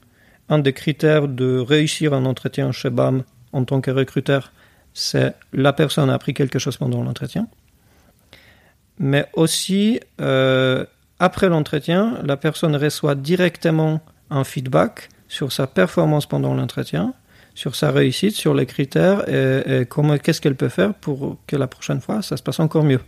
un 0.48 0.58
des 0.58 0.72
critères 0.72 1.28
de 1.28 1.58
réussir 1.58 2.14
un 2.14 2.24
entretien 2.24 2.72
chez 2.72 2.90
BAM 2.90 3.22
en 3.52 3.64
tant 3.64 3.80
que 3.80 3.90
recruteur, 3.92 4.52
c'est 4.94 5.34
la 5.52 5.72
personne 5.72 6.10
a 6.10 6.14
appris 6.14 6.34
quelque 6.34 6.58
chose 6.58 6.76
pendant 6.76 7.04
l'entretien. 7.04 7.46
Mais 8.98 9.26
aussi, 9.34 10.00
euh, 10.20 10.84
après 11.22 11.48
l'entretien, 11.48 12.18
la 12.24 12.36
personne 12.36 12.74
reçoit 12.74 13.14
directement 13.14 14.00
un 14.28 14.42
feedback 14.42 15.08
sur 15.28 15.52
sa 15.52 15.68
performance 15.68 16.26
pendant 16.26 16.52
l'entretien, 16.52 17.14
sur 17.54 17.76
sa 17.76 17.92
réussite, 17.92 18.34
sur 18.34 18.54
les 18.54 18.66
critères 18.66 19.28
et, 19.28 19.86
qu'est-ce 20.20 20.40
qu'elle 20.40 20.56
peut 20.56 20.68
faire 20.68 20.94
pour 20.94 21.38
que 21.46 21.54
la 21.54 21.68
prochaine 21.68 22.00
fois, 22.00 22.22
ça 22.22 22.36
se 22.36 22.42
passe 22.42 22.58
encore 22.58 22.82
mieux. 22.82 22.98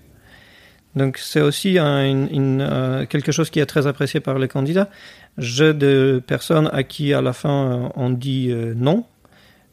Donc 0.95 1.19
c'est 1.19 1.41
aussi 1.41 1.77
euh, 1.77 3.05
quelque 3.07 3.33
chose 3.33 3.51
qui 3.51 3.59
est 3.59 3.67
très 3.67 3.89
apprécié 3.89 4.21
par 4.21 4.39
les 4.39 4.47
candidats. 4.47 4.89
J'ai 5.37 5.75
des 5.75 6.21
personnes 6.25 6.71
à 6.73 6.85
qui 6.85 7.13
à 7.15 7.21
la 7.21 7.33
fin 7.33 7.73
euh, 7.73 7.89
on 7.97 8.11
dit 8.11 8.47
euh, 8.53 8.75
non. 8.77 9.07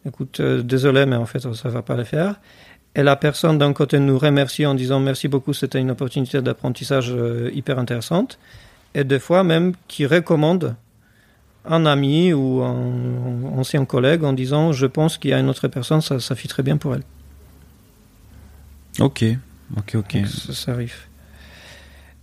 Écoute, 0.04 0.42
désolé, 0.42 1.06
mais 1.06 1.16
en 1.16 1.28
fait 1.28 1.42
ça 1.54 1.70
va 1.70 1.84
pas 1.84 1.96
le 1.96 2.06
faire. 2.06 2.40
Et 2.96 3.04
la 3.04 3.16
personne 3.16 3.58
d'un 3.58 3.74
côté 3.74 4.00
nous 4.00 4.20
remercie 4.20 4.66
en 4.66 4.74
disant 4.74 5.00
merci 5.00 5.28
beaucoup, 5.28 5.54
c'était 5.54 5.80
une 5.80 5.92
opportunité 5.92 6.42
d'apprentissage 6.42 7.16
hyper 7.54 7.80
intéressante. 7.80 8.38
Et 8.94 9.04
des 9.04 9.20
fois 9.20 9.44
même 9.44 9.74
qui 9.88 10.06
recommande 10.06 10.76
un 11.66 11.86
ami 11.86 12.34
ou 12.34 12.62
un, 12.62 13.44
ancien 13.58 13.86
collègue 13.86 14.24
en 14.24 14.34
disant 14.34 14.72
je 14.74 14.86
pense 14.88 15.18
qu'il 15.18 15.32
y 15.32 15.34
a 15.34 15.40
une 15.40 15.50
autre 15.50 15.68
personne, 15.68 16.02
ça, 16.02 16.20
ça 16.20 16.36
fit 16.36 16.48
très 16.48 16.64
bien 16.64 16.78
pour 16.78 16.96
elle. 16.96 17.04
Ok, 19.00 19.24
ok, 19.78 19.96
ok. 19.96 20.18
ça 20.28 20.74
arrive. 20.74 20.96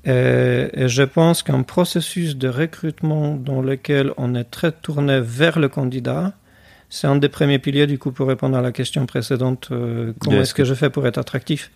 Et, 0.05 0.89
je 0.89 1.03
pense 1.03 1.43
qu'un 1.43 1.63
processus 1.63 2.37
de 2.37 2.49
recrutement 2.49 3.37
dans 3.37 3.63
lequel 3.63 4.13
on 4.17 4.35
est 4.35 4.45
très 4.45 4.73
tourné 4.73 5.21
vers 5.21 5.59
le 5.59 5.69
candidat, 5.69 6.35
c'est 6.91 7.07
un 7.07 7.17
des 7.17 7.29
premiers 7.29 7.59
piliers 7.59 7.87
du 7.87 7.99
coup 7.99 8.13
pour 8.13 8.29
répondre 8.29 8.57
à 8.57 8.63
la 8.63 8.73
question 8.73 9.05
précédente 9.07 9.69
euh, 9.71 10.13
comment 10.19 10.41
est-ce 10.41 10.55
que 10.55 10.65
je 10.65 10.75
fais 10.75 10.91
pour 10.91 11.07
être 11.07 11.19
attractif? 11.19 11.71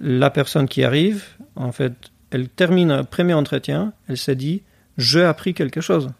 La 0.00 0.30
personne 0.30 0.66
qui 0.66 0.82
arrive, 0.82 1.24
en 1.56 1.72
fait, 1.72 1.92
elle 2.30 2.48
termine 2.48 2.90
un 2.90 3.04
premier 3.04 3.34
entretien, 3.34 3.92
elle 4.08 4.16
s'est 4.16 4.36
dit 4.36 4.62
j'ai 4.96 5.24
appris 5.24 5.54
quelque 5.54 5.80
chose. 5.80 6.10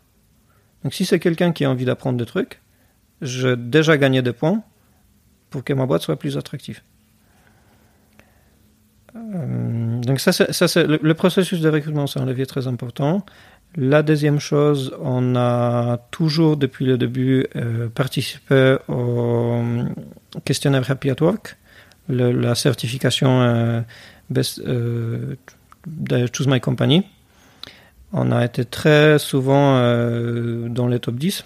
Donc 0.83 0.95
si 0.95 1.05
c'est 1.05 1.19
quelqu'un 1.19 1.53
qui 1.53 1.65
a 1.65 1.71
envie 1.71 1.85
d'apprendre 1.85 2.19
des 2.19 2.27
trucs, 2.27 2.61
j'ai 3.23 3.57
déjà 3.57 3.97
gagné 3.97 4.23
des 4.23 4.33
points 4.33 4.63
pour 5.51 5.65
que 5.65 5.73
ma 5.73 5.87
boîte 5.87 6.03
soit 6.03 6.19
plus 6.19 6.37
attractive. 6.37 6.81
Euh, 9.17 10.01
donc 10.01 10.21
ça, 10.21 10.33
c'est, 10.33 10.87
le, 10.87 11.15
processus 11.15 11.61
de 11.61 11.69
recrutement, 11.69 12.07
c'est 12.07 12.21
un 12.21 12.27
levier 12.27 12.47
très 12.47 12.67
important. 12.67 13.25
La 13.77 14.03
deuxième 14.03 14.41
chose, 14.41 14.97
on 15.01 15.37
a 15.37 15.99
toujours 16.11 16.57
depuis 16.57 16.85
le 16.85 16.99
début 16.99 17.47
euh, 17.55 17.89
participé 17.89 18.77
au 18.89 19.63
questionnaire 20.45 20.91
Happy 20.91 21.11
at 21.11 21.21
Work, 21.21 21.57
la 22.09 22.55
certification 22.57 23.43
euh, 23.43 23.81
best, 24.29 24.61
de 24.61 25.37
Choose 26.33 26.49
My 26.49 26.61
Company. 26.61 27.05
On 28.13 28.33
a 28.33 28.45
été 28.45 28.65
très 28.65 29.21
souvent 29.21 29.77
dans 30.69 30.89
les 30.89 30.99
top 30.99 31.15
10. 31.15 31.45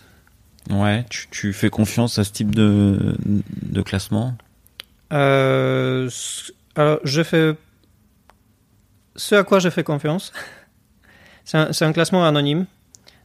Ouais, 0.70 1.04
tu, 1.10 1.52
fais 1.52 1.68
confiance 1.68 2.18
à 2.18 2.24
ce 2.24 2.32
type 2.32 2.54
de, 2.54 3.16
de 3.26 3.82
classement? 3.82 4.34
Alors, 5.10 6.08
je 7.04 7.22
fais 7.22 7.54
ce 9.16 9.34
à 9.34 9.44
quoi 9.44 9.58
je 9.58 9.70
fais 9.70 9.84
confiance. 9.84 10.32
C'est 11.44 11.82
un, 11.82 11.92
classement 11.92 12.24
anonyme. 12.24 12.64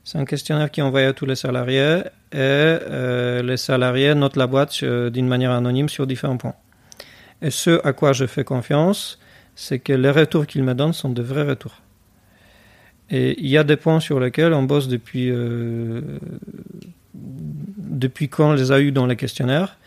C'est 0.03 0.17
un 0.17 0.26
questionnaire 0.26 0.70
qui 0.72 0.82
est 0.82 0.84
envoyé 0.84 1.07
à 1.07 1.13
tous 1.13 1.26
les 1.26 1.36
salariés 1.36 2.01
et 2.32 2.38
euh, 2.38 3.41
les 3.41 3.57
salariés 3.57 4.13
notent 4.13 4.36
la 4.36 4.47
boîte 4.47 4.78
euh, 4.84 5.09
d'une 5.09 5.28
manière 5.28 5.51
anonyme 5.51 5.88
sur 5.88 6.05
différents 6.05 6.38
points. 6.38 6.55
Et 7.41 7.49
ce 7.49 7.86
à 7.86 7.93
quoi 7.93 8.11
je 8.11 8.26
fais 8.26 8.43
confiance, 8.43 9.20
c'est 9.55 9.80
que 9.80 9.93
les 9.93 10.11
retours 10.11 10.47
qu'ils 10.47 10.63
me 10.63 10.74
donnent 10.74 10.93
sont 10.93 11.09
de 11.09 11.22
vrais 11.22 11.43
retours. 11.43 11.82
Et 13.09 13.39
il 13.39 13.47
y 13.47 13.57
a 13.57 13.63
des 13.63 13.78
points 13.78 13.99
sur 13.99 14.20
lesquels 14.20 14.53
on 14.53 14.63
bosse 14.63 14.88
depuis, 14.88 15.30
euh, 15.32 16.01
depuis 17.13 18.28
quand 18.28 18.51
on 18.51 18.53
les 18.53 18.72
a 18.72 18.80
eus 18.80 18.91
dans 18.91 19.05
les 19.05 19.15
questionnaires 19.15 19.78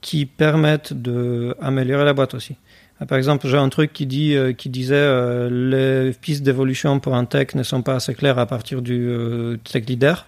qui 0.00 0.26
permettent 0.26 0.92
d'améliorer 0.92 2.04
la 2.04 2.12
boîte 2.12 2.34
aussi. 2.34 2.56
Ah, 2.98 3.04
par 3.06 3.18
exemple, 3.18 3.46
j'ai 3.46 3.58
un 3.58 3.68
truc 3.68 3.92
qui, 3.92 4.06
dit, 4.06 4.34
euh, 4.34 4.52
qui 4.52 4.70
disait 4.70 4.94
euh, 4.96 5.50
les 5.50 6.12
pistes 6.12 6.42
d'évolution 6.42 6.98
pour 6.98 7.14
un 7.14 7.26
tech 7.26 7.54
ne 7.54 7.62
sont 7.62 7.82
pas 7.82 7.96
assez 7.96 8.14
claires 8.14 8.38
à 8.38 8.46
partir 8.46 8.80
du 8.80 9.08
euh, 9.08 9.58
tech 9.70 9.84
leader. 9.86 10.26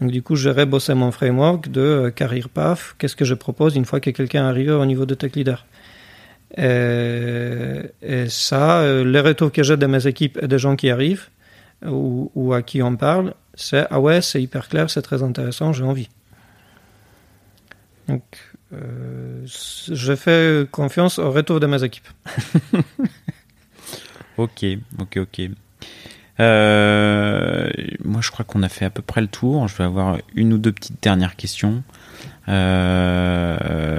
Donc 0.00 0.12
du 0.12 0.22
coup, 0.22 0.36
j'ai 0.36 0.52
rebossé 0.52 0.94
mon 0.94 1.10
framework 1.10 1.68
de 1.68 2.12
career 2.14 2.48
path. 2.48 2.94
Qu'est-ce 2.98 3.16
que 3.16 3.24
je 3.24 3.34
propose 3.34 3.74
une 3.76 3.84
fois 3.84 4.00
que 4.00 4.10
quelqu'un 4.10 4.46
arrive 4.46 4.70
au 4.70 4.86
niveau 4.86 5.04
de 5.04 5.14
tech 5.14 5.32
leader? 5.34 5.66
Et, 6.56 7.80
et 8.02 8.28
ça, 8.28 9.02
les 9.04 9.20
retours 9.20 9.52
que 9.52 9.62
j'ai 9.62 9.76
de 9.76 9.86
mes 9.86 10.06
équipes 10.06 10.38
et 10.42 10.48
des 10.48 10.58
gens 10.58 10.74
qui 10.74 10.90
arrivent 10.90 11.28
ou, 11.86 12.30
ou 12.34 12.54
à 12.54 12.62
qui 12.62 12.82
on 12.82 12.96
parle, 12.96 13.34
c'est 13.54 13.86
ah 13.90 14.00
ouais, 14.00 14.22
c'est 14.22 14.42
hyper 14.42 14.68
clair, 14.68 14.88
c'est 14.90 15.02
très 15.02 15.22
intéressant, 15.22 15.72
j'ai 15.72 15.84
envie. 15.84 16.08
Donc 18.08 18.22
euh, 18.72 19.44
je 19.44 20.14
fais 20.14 20.66
confiance 20.70 21.18
au 21.18 21.30
retour 21.30 21.60
de 21.60 21.66
mes 21.66 21.82
équipes. 21.82 22.08
ok, 24.36 24.64
ok, 24.98 25.16
ok. 25.16 25.40
Euh, 26.38 27.70
moi, 28.04 28.20
je 28.22 28.30
crois 28.30 28.44
qu'on 28.44 28.62
a 28.62 28.68
fait 28.68 28.84
à 28.84 28.90
peu 28.90 29.02
près 29.02 29.20
le 29.20 29.26
tour. 29.26 29.66
Je 29.68 29.76
vais 29.76 29.84
avoir 29.84 30.18
une 30.34 30.52
ou 30.52 30.58
deux 30.58 30.72
petites 30.72 31.02
dernières 31.02 31.36
questions. 31.36 31.82
Euh, 32.48 33.96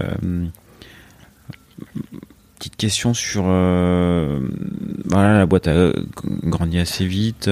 petite 2.58 2.76
question 2.78 3.14
sur 3.14 3.44
voilà 3.44 5.38
la 5.38 5.46
boîte 5.46 5.68
a 5.68 5.92
grandi 6.43 6.80
assez 6.80 7.06
vite, 7.06 7.50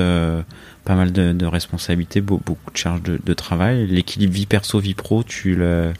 pas 0.85 0.95
mal 0.95 1.11
de, 1.11 1.45
responsabilités, 1.45 2.21
beaucoup 2.21 2.71
de 2.71 2.77
charges 2.77 3.03
de, 3.03 3.19
de 3.23 3.33
travail. 3.33 3.87
L'équilibre 3.87 4.33
vie 4.33 4.45
perso 4.45 4.79
vie 4.79 4.93
pro, 4.93 5.23
tu 5.23 5.55
le 5.55 5.93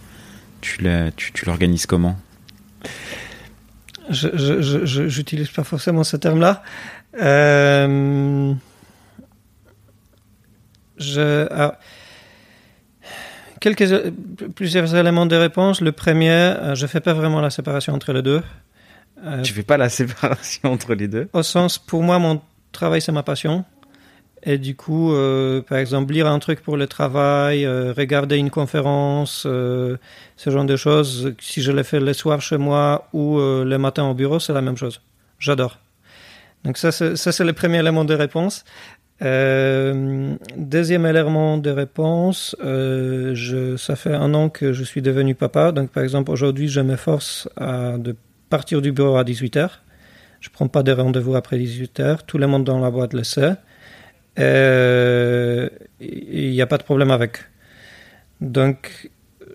tu 0.61 1.45
l'organises 1.45 1.85
comment? 1.85 2.17
Je 4.09 5.17
n'utilise 5.17 5.49
pas 5.49 5.63
forcément 5.63 6.03
ce 6.03 6.17
terme-là. 6.17 6.63
Euh, 7.19 8.53
je, 10.97 11.71
quelques, 13.59 14.11
plusieurs 14.55 14.95
éléments 14.95 15.25
de 15.25 15.35
réponse. 15.35 15.81
Le 15.81 15.91
premier, 15.91 16.31
euh, 16.31 16.75
je 16.75 16.87
fais 16.87 17.01
pas 17.01 17.13
vraiment 17.13 17.41
la 17.41 17.49
séparation 17.49 17.93
entre 17.93 18.13
les 18.13 18.21
deux. 18.21 18.41
Euh, 19.25 19.41
tu 19.41 19.53
fais 19.53 19.63
pas 19.63 19.77
la 19.77 19.89
séparation 19.89 20.71
entre 20.71 20.95
les 20.95 21.07
deux? 21.07 21.29
Au 21.33 21.43
sens, 21.43 21.77
pour 21.77 22.03
moi, 22.03 22.19
mon 22.19 22.41
travail, 22.71 23.01
c'est 23.01 23.11
ma 23.11 23.23
passion. 23.23 23.65
Et 24.43 24.57
du 24.57 24.75
coup, 24.75 25.13
euh, 25.13 25.61
par 25.61 25.77
exemple, 25.79 26.13
lire 26.13 26.27
un 26.27 26.39
truc 26.39 26.61
pour 26.61 26.77
le 26.77 26.87
travail, 26.87 27.65
euh, 27.65 27.93
regarder 27.95 28.37
une 28.37 28.49
conférence, 28.49 29.43
euh, 29.45 29.97
ce 30.37 30.49
genre 30.49 30.65
de 30.65 30.77
choses, 30.77 31.33
si 31.39 31.61
je 31.61 31.71
les 31.71 31.83
fais 31.83 31.99
le 31.99 32.13
soir 32.13 32.41
chez 32.41 32.57
moi 32.57 33.09
ou 33.13 33.37
le 33.39 33.77
matin 33.77 34.05
au 34.05 34.13
bureau, 34.13 34.39
c'est 34.39 34.53
la 34.53 34.61
même 34.61 34.77
chose. 34.77 35.01
J'adore. 35.39 35.79
Donc 36.63 36.77
ça, 36.77 36.91
c'est 36.91 37.43
le 37.43 37.53
premier 37.53 37.79
élément 37.79 38.05
de 38.05 38.13
réponse. 38.13 38.63
deuxième 39.21 41.05
élément 41.05 41.57
de 41.57 41.69
réponse, 41.69 42.55
je, 42.61 43.75
ça 43.77 43.95
fait 43.95 44.13
un 44.13 44.33
an 44.33 44.49
que 44.49 44.71
je 44.71 44.83
suis 44.83 45.01
devenu 45.01 45.35
papa. 45.35 45.73
Donc 45.73 45.91
par 45.91 46.03
exemple, 46.03 46.31
aujourd'hui, 46.31 46.69
je 46.69 46.79
m'efforce 46.79 47.49
de 47.59 48.15
partir 48.49 48.81
du 48.81 48.93
bureau 48.93 49.17
à 49.17 49.23
18h. 49.23 49.69
Je 50.39 50.49
prends 50.49 50.69
pas 50.69 50.83
de 50.83 50.93
rendez-vous 50.93 51.35
après 51.35 51.57
18h. 51.57 52.19
Tout 52.25 52.37
le 52.37 52.47
monde 52.47 52.63
dans 52.63 52.79
la 52.79 52.89
boîte 52.91 53.13
le 53.13 53.25
sait 53.25 53.57
il 54.39 54.45
euh, 54.45 55.69
n'y 55.99 56.61
a 56.61 56.67
pas 56.67 56.77
de 56.77 56.83
problème 56.83 57.11
avec. 57.11 57.39
Donc, 58.39 59.09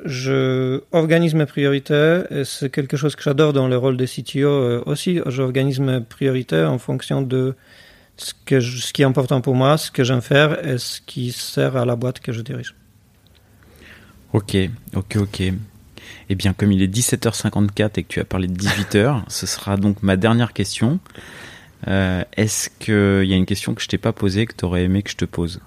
je 0.04 0.82
organise 0.92 1.34
mes 1.34 1.46
priorités 1.46 2.22
et 2.30 2.44
c'est 2.44 2.68
quelque 2.68 2.98
chose 2.98 3.16
que 3.16 3.22
j'adore 3.22 3.54
dans 3.54 3.66
le 3.66 3.78
rôle 3.78 3.96
de 3.96 4.04
CTO 4.04 4.46
euh, 4.46 4.82
aussi. 4.84 5.20
J'organise 5.26 5.80
mes 5.80 6.00
priorités 6.00 6.62
en 6.62 6.78
fonction 6.78 7.22
de 7.22 7.54
ce, 8.18 8.34
ce 8.60 8.92
qui 8.92 9.00
est 9.00 9.06
important 9.06 9.40
pour 9.40 9.54
moi, 9.54 9.78
ce 9.78 9.90
que 9.90 10.04
j'aime 10.04 10.20
faire 10.20 10.66
et 10.66 10.76
ce 10.76 11.00
qui 11.00 11.32
sert 11.32 11.76
à 11.76 11.86
la 11.86 11.96
boîte 11.96 12.20
que 12.20 12.32
je 12.32 12.42
dirige. 12.42 12.74
Ok, 14.34 14.56
ok, 14.94 15.16
ok. 15.16 15.42
Eh 16.28 16.34
bien, 16.34 16.52
comme 16.52 16.72
il 16.72 16.82
est 16.82 16.94
17h54 16.94 17.90
et 17.96 18.02
que 18.02 18.08
tu 18.08 18.20
as 18.20 18.24
parlé 18.24 18.48
de 18.48 18.54
18h, 18.54 19.22
ce 19.28 19.46
sera 19.46 19.78
donc 19.78 20.02
ma 20.02 20.16
dernière 20.16 20.52
question. 20.52 20.98
Euh, 21.86 22.24
est-ce 22.36 22.70
qu'il 22.70 23.28
y 23.28 23.32
a 23.32 23.36
une 23.36 23.46
question 23.46 23.74
que 23.74 23.82
je 23.82 23.88
t'ai 23.88 23.98
pas 23.98 24.12
posée 24.12 24.46
que 24.46 24.54
tu 24.54 24.64
aurais 24.64 24.84
aimé 24.84 25.02
que 25.02 25.10
je 25.10 25.16
te 25.16 25.24
pose? 25.24 25.60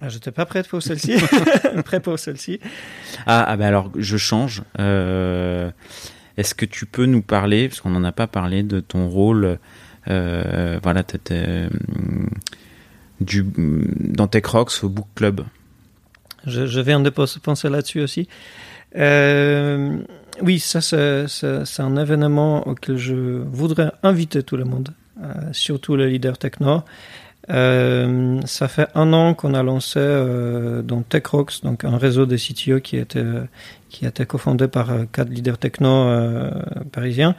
Ah, 0.00 0.08
Je 0.08 0.14
n'étais 0.14 0.30
pas 0.30 0.46
prêt 0.46 0.62
pour 0.62 0.82
celle-ci. 0.82 1.16
prêt 1.84 2.00
pour 2.00 2.18
celle-ci. 2.18 2.60
Ah, 3.26 3.44
ah 3.48 3.56
ben 3.56 3.66
alors, 3.66 3.90
je 3.96 4.16
change. 4.16 4.62
Euh, 4.78 5.70
est-ce 6.36 6.54
que 6.54 6.66
tu 6.66 6.86
peux 6.86 7.06
nous 7.06 7.22
parler, 7.22 7.68
parce 7.68 7.80
qu'on 7.80 7.90
n'en 7.90 8.04
a 8.04 8.12
pas 8.12 8.26
parlé, 8.26 8.62
de 8.62 8.80
ton 8.80 9.08
rôle 9.08 9.58
euh, 10.08 10.78
voilà, 10.82 11.02
du, 13.20 13.46
dans 13.56 14.26
TechRox 14.26 14.84
au 14.84 14.88
Book 14.88 15.06
Club? 15.14 15.42
Je, 16.46 16.66
je 16.66 16.80
viens 16.80 17.00
de 17.00 17.10
penser 17.10 17.68
là-dessus 17.70 18.00
aussi. 18.00 18.28
Euh, 18.96 19.98
oui, 20.42 20.58
ça, 20.58 20.80
c'est 20.80 21.80
un 21.80 21.96
événement 21.96 22.66
auquel 22.66 22.96
je 22.96 23.14
voudrais 23.14 23.92
inviter 24.02 24.42
tout 24.42 24.56
le 24.56 24.64
monde, 24.64 24.90
euh, 25.22 25.32
surtout 25.52 25.96
les 25.96 26.10
leaders 26.10 26.38
techno. 26.38 26.82
Euh, 27.50 28.40
ça 28.46 28.68
fait 28.68 28.88
un 28.94 29.12
an 29.12 29.34
qu'on 29.34 29.52
a 29.54 29.62
lancé 29.62 29.98
euh, 29.98 30.82
dans 30.82 31.02
TechRox, 31.02 31.60
donc 31.62 31.84
un 31.84 31.98
réseau 31.98 32.26
de 32.26 32.36
CTO 32.36 32.80
qui 32.80 33.04
qui 33.90 34.06
a 34.06 34.08
été 34.08 34.26
cofondé 34.26 34.66
par 34.66 34.90
euh, 34.90 35.04
quatre 35.10 35.28
leaders 35.28 35.58
techno 35.58 36.10
parisiens. 36.92 37.34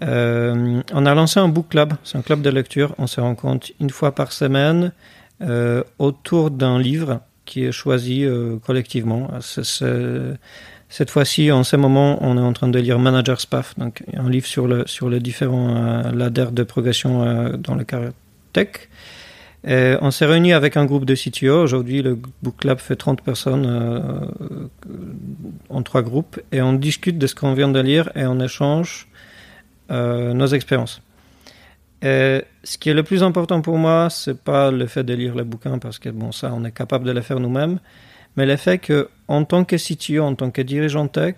On 0.00 1.06
a 1.06 1.14
lancé 1.14 1.40
un 1.40 1.48
book 1.48 1.68
club, 1.70 1.94
c'est 2.04 2.16
un 2.16 2.22
club 2.22 2.42
de 2.42 2.50
lecture. 2.50 2.94
On 2.98 3.06
se 3.06 3.20
rencontre 3.20 3.68
une 3.80 3.90
fois 3.90 4.14
par 4.14 4.32
semaine 4.32 4.92
autour 5.98 6.50
d'un 6.50 6.78
livre 6.78 7.20
qui 7.44 7.64
est 7.64 7.72
choisi 7.72 8.26
collectivement. 8.64 9.30
C'est, 9.40 10.38
cette 10.90 11.10
fois-ci, 11.10 11.52
en 11.52 11.62
ce 11.62 11.76
moment, 11.76 12.18
on 12.20 12.36
est 12.36 12.40
en 12.40 12.52
train 12.52 12.66
de 12.66 12.78
lire 12.80 12.98
Manager's 12.98 13.46
Path, 13.46 13.74
donc 13.78 14.02
un 14.12 14.28
livre 14.28 14.46
sur, 14.46 14.66
le, 14.66 14.82
sur 14.88 15.08
les 15.08 15.20
différents 15.20 15.76
euh, 15.76 16.28
de 16.30 16.62
progression 16.64 17.22
euh, 17.22 17.56
dans 17.56 17.76
le 17.76 17.84
carrière 17.84 18.10
tech. 18.52 18.88
Et 19.64 19.94
on 20.00 20.10
s'est 20.10 20.26
réunis 20.26 20.52
avec 20.52 20.76
un 20.76 20.86
groupe 20.86 21.04
de 21.04 21.14
CTO. 21.14 21.62
Aujourd'hui, 21.62 22.02
le 22.02 22.18
Book 22.42 22.56
Club 22.58 22.80
fait 22.80 22.96
30 22.96 23.22
personnes 23.22 23.66
euh, 23.68 24.68
en 25.68 25.82
trois 25.82 26.02
groupes 26.02 26.40
et 26.50 26.60
on 26.60 26.72
discute 26.72 27.18
de 27.18 27.26
ce 27.28 27.36
qu'on 27.36 27.54
vient 27.54 27.68
de 27.68 27.80
lire 27.80 28.10
et 28.16 28.26
on 28.26 28.40
échange 28.40 29.06
euh, 29.92 30.32
nos 30.32 30.48
expériences. 30.48 31.02
Ce 32.02 32.78
qui 32.78 32.88
est 32.88 32.94
le 32.94 33.04
plus 33.04 33.22
important 33.22 33.60
pour 33.60 33.76
moi, 33.76 34.08
c'est 34.10 34.42
pas 34.42 34.72
le 34.72 34.86
fait 34.86 35.04
de 35.04 35.14
lire 35.14 35.36
le 35.36 35.44
bouquin 35.44 35.78
parce 35.78 36.00
que 36.00 36.08
bon, 36.08 36.32
ça, 36.32 36.50
on 36.52 36.64
est 36.64 36.72
capable 36.72 37.04
de 37.04 37.12
le 37.12 37.20
faire 37.20 37.38
nous-mêmes 37.38 37.78
mais 38.36 38.46
le 38.46 38.56
fait 38.56 38.78
qu'en 38.78 39.44
tant 39.44 39.64
que 39.64 39.76
CTO, 39.76 40.22
en 40.22 40.34
tant 40.34 40.50
que 40.50 40.62
dirigeant 40.62 41.08
tech, 41.08 41.36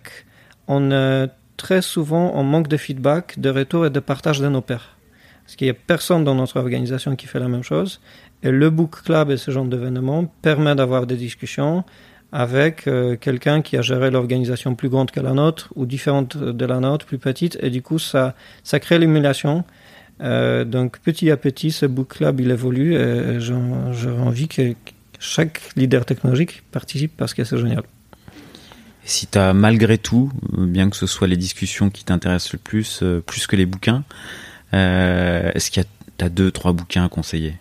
on 0.69 0.91
est 0.91 1.29
très 1.57 1.83
souvent 1.83 2.35
en 2.35 2.43
manque 2.43 2.69
de 2.69 2.77
feedback, 2.77 3.39
de 3.39 3.51
retour 3.51 3.87
et 3.87 3.91
de 3.91 4.01
partage 4.01 4.41
de 4.41 4.49
nos 4.49 4.61
pairs. 4.61 4.97
Parce 5.45 5.57
qu'il 5.57 5.67
n'y 5.67 5.71
a 5.71 5.75
personne 5.75 6.25
dans 6.25 6.35
notre 6.35 6.59
organisation 6.59 7.17
qui 7.17 7.27
fait 7.27 7.41
la 7.41 7.49
même 7.49 7.63
chose. 7.63 8.01
Et 8.43 8.51
le 8.51 8.71
Book 8.71 9.03
Club 9.05 9.31
et 9.31 9.37
ce 9.37 9.51
genre 9.51 9.65
d'événement 9.65 10.25
permet 10.43 10.75
d'avoir 10.75 11.07
des 11.07 11.17
discussions 11.17 11.85
avec 12.33 12.87
euh, 12.87 13.17
quelqu'un 13.17 13.61
qui 13.61 13.77
a 13.77 13.83
géré 13.83 14.11
l'organisation 14.11 14.75
plus 14.75 14.89
grande 14.89 15.11
que 15.11 15.21
la 15.21 15.33
nôtre 15.33 15.71
ou 15.77 15.85
différente 15.85 16.37
de 16.37 16.65
la 16.65 16.81
nôtre, 16.81 17.05
plus 17.05 17.19
petite. 17.19 17.59
Et 17.61 17.71
du 17.71 17.83
coup, 17.83 17.99
ça, 17.99 18.35
ça 18.65 18.81
crée 18.81 18.99
l'émulation. 18.99 19.65
Euh, 20.23 20.65
donc 20.65 20.99
petit 21.01 21.31
à 21.31 21.37
petit, 21.37 21.71
ce 21.71 21.87
Book 21.87 22.17
Club, 22.17 22.41
il 22.41 22.51
évolue 22.51 22.95
et 22.95 23.39
j'ai 23.39 23.55
envie 23.55 24.49
que 24.49 24.75
chaque 25.23 25.61
leader 25.77 26.05
technologique 26.05 26.63
participe 26.73 27.17
parce 27.17 27.33
que 27.33 27.45
c'est 27.45 27.57
génial. 27.57 27.85
Et 29.05 29.09
si 29.09 29.27
tu 29.27 29.39
as 29.39 29.55
malgré 29.55 29.97
tout, 29.97 30.31
euh, 30.59 30.67
bien 30.67 30.91
que 30.91 30.97
ce 30.97 31.07
soit 31.07 31.29
les 31.29 31.37
discussions 31.37 31.91
qui 31.91 32.05
t'intéressent 32.05 32.53
le 32.53 32.59
plus, 32.59 33.03
euh, 33.03 33.21
plus 33.21 33.47
que 33.47 33.57
les 33.57 33.67
bouquins, 33.67 34.03
euh, 34.75 35.51
est-ce 35.55 35.71
qu'il 35.71 35.83
y 35.83 35.87
a 35.87 36.25
as 36.25 36.29
deux, 36.29 36.51
trois 36.51 36.73
bouquins 36.73 37.05
à 37.05 37.09
conseiller? 37.09 37.55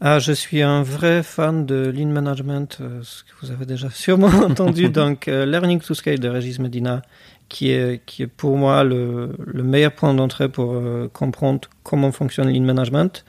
Ah, 0.00 0.18
je 0.18 0.32
suis 0.32 0.62
un 0.62 0.82
vrai 0.82 1.22
fan 1.22 1.66
de 1.66 1.92
Lean 1.94 2.08
Management, 2.08 2.78
ce 3.02 3.22
que 3.24 3.30
vous 3.42 3.50
avez 3.50 3.66
déjà 3.66 3.90
sûrement 3.92 4.28
entendu. 4.28 4.88
Donc, 5.00 5.26
Learning 5.26 5.80
to 5.80 5.94
Scale 5.94 6.20
de 6.20 6.28
Régis 6.28 6.58
Medina, 6.58 7.02
qui 7.48 7.70
est, 7.70 8.02
qui 8.06 8.22
est 8.22 8.28
pour 8.28 8.56
moi 8.56 8.84
le, 8.84 9.36
le 9.44 9.62
meilleur 9.64 9.92
point 9.92 10.14
d'entrée 10.14 10.48
pour 10.48 10.80
comprendre 11.12 11.68
comment 11.82 12.12
fonctionne 12.12 12.52
Lean 12.52 12.62
Management. 12.62 13.24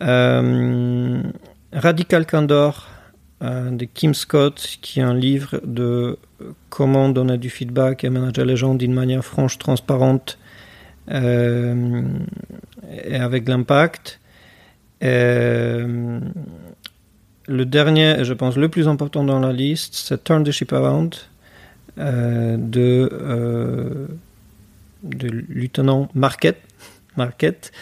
Euh, 0.00 1.22
Radical 1.72 2.26
Candor 2.26 2.88
euh, 3.42 3.70
de 3.70 3.84
Kim 3.84 4.14
Scott, 4.14 4.78
qui 4.80 5.00
est 5.00 5.02
un 5.02 5.14
livre 5.14 5.60
de 5.64 6.18
comment 6.70 7.08
donner 7.08 7.38
du 7.38 7.50
feedback 7.50 8.04
et 8.04 8.10
manager 8.10 8.44
les 8.44 8.56
gens 8.56 8.74
d'une 8.74 8.94
manière 8.94 9.24
franche, 9.24 9.58
transparente 9.58 10.38
euh, 11.10 12.02
et 13.04 13.16
avec 13.16 13.48
l'impact. 13.48 14.20
le 15.00 16.20
dernier, 17.48 18.20
et 18.20 18.24
je 18.24 18.34
pense 18.34 18.56
le 18.56 18.68
plus 18.68 18.88
important 18.88 19.24
dans 19.24 19.40
la 19.40 19.52
liste, 19.52 19.94
c'est 19.94 20.22
Turn 20.22 20.44
the 20.44 20.50
Ship 20.50 20.72
Around 20.72 21.16
de, 21.96 23.08
lieutenant 25.02 26.08
Marquette, 26.14 26.60
Marquette 27.16 27.72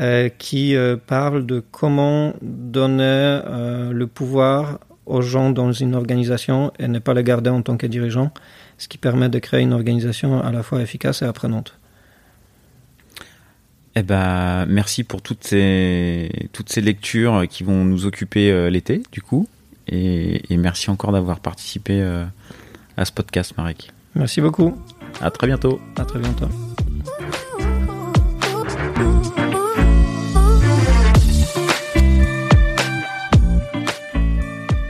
euh, 0.00 0.28
qui 0.28 0.74
euh, 0.74 0.96
parle 0.96 1.46
de 1.46 1.62
comment 1.70 2.34
donner 2.42 3.02
euh, 3.04 3.92
le 3.92 4.06
pouvoir 4.08 4.80
aux 5.06 5.22
gens 5.22 5.50
dans 5.50 5.70
une 5.70 5.94
organisation 5.94 6.72
et 6.80 6.88
ne 6.88 6.98
pas 6.98 7.14
les 7.14 7.22
garder 7.22 7.50
en 7.50 7.62
tant 7.62 7.76
que 7.76 7.86
dirigeant, 7.86 8.32
ce 8.76 8.88
qui 8.88 8.98
permet 8.98 9.28
de 9.28 9.38
créer 9.38 9.60
une 9.60 9.72
organisation 9.72 10.42
à 10.42 10.50
la 10.50 10.64
fois 10.64 10.82
efficace 10.82 11.22
et 11.22 11.26
apprenante. 11.26 11.78
Eh 13.94 14.02
ben, 14.02 14.66
merci 14.66 15.04
pour 15.04 15.22
toutes 15.22 15.44
ces, 15.44 16.48
toutes 16.52 16.72
ces 16.72 16.80
lectures 16.80 17.44
qui 17.48 17.62
vont 17.62 17.84
nous 17.84 18.06
occuper 18.06 18.68
l'été, 18.68 19.00
du 19.12 19.22
coup. 19.22 19.46
Et, 19.86 20.52
et 20.52 20.56
merci 20.56 20.90
encore 20.90 21.12
d'avoir 21.12 21.38
participé 21.38 22.02
à 22.96 23.04
ce 23.04 23.12
podcast, 23.12 23.56
Marek. 23.56 23.92
Merci 24.16 24.40
beaucoup. 24.40 24.76
À 25.20 25.30
très 25.30 25.46
bientôt. 25.46 25.80
À 25.96 26.04
très 26.04 26.18
bientôt. 26.18 26.48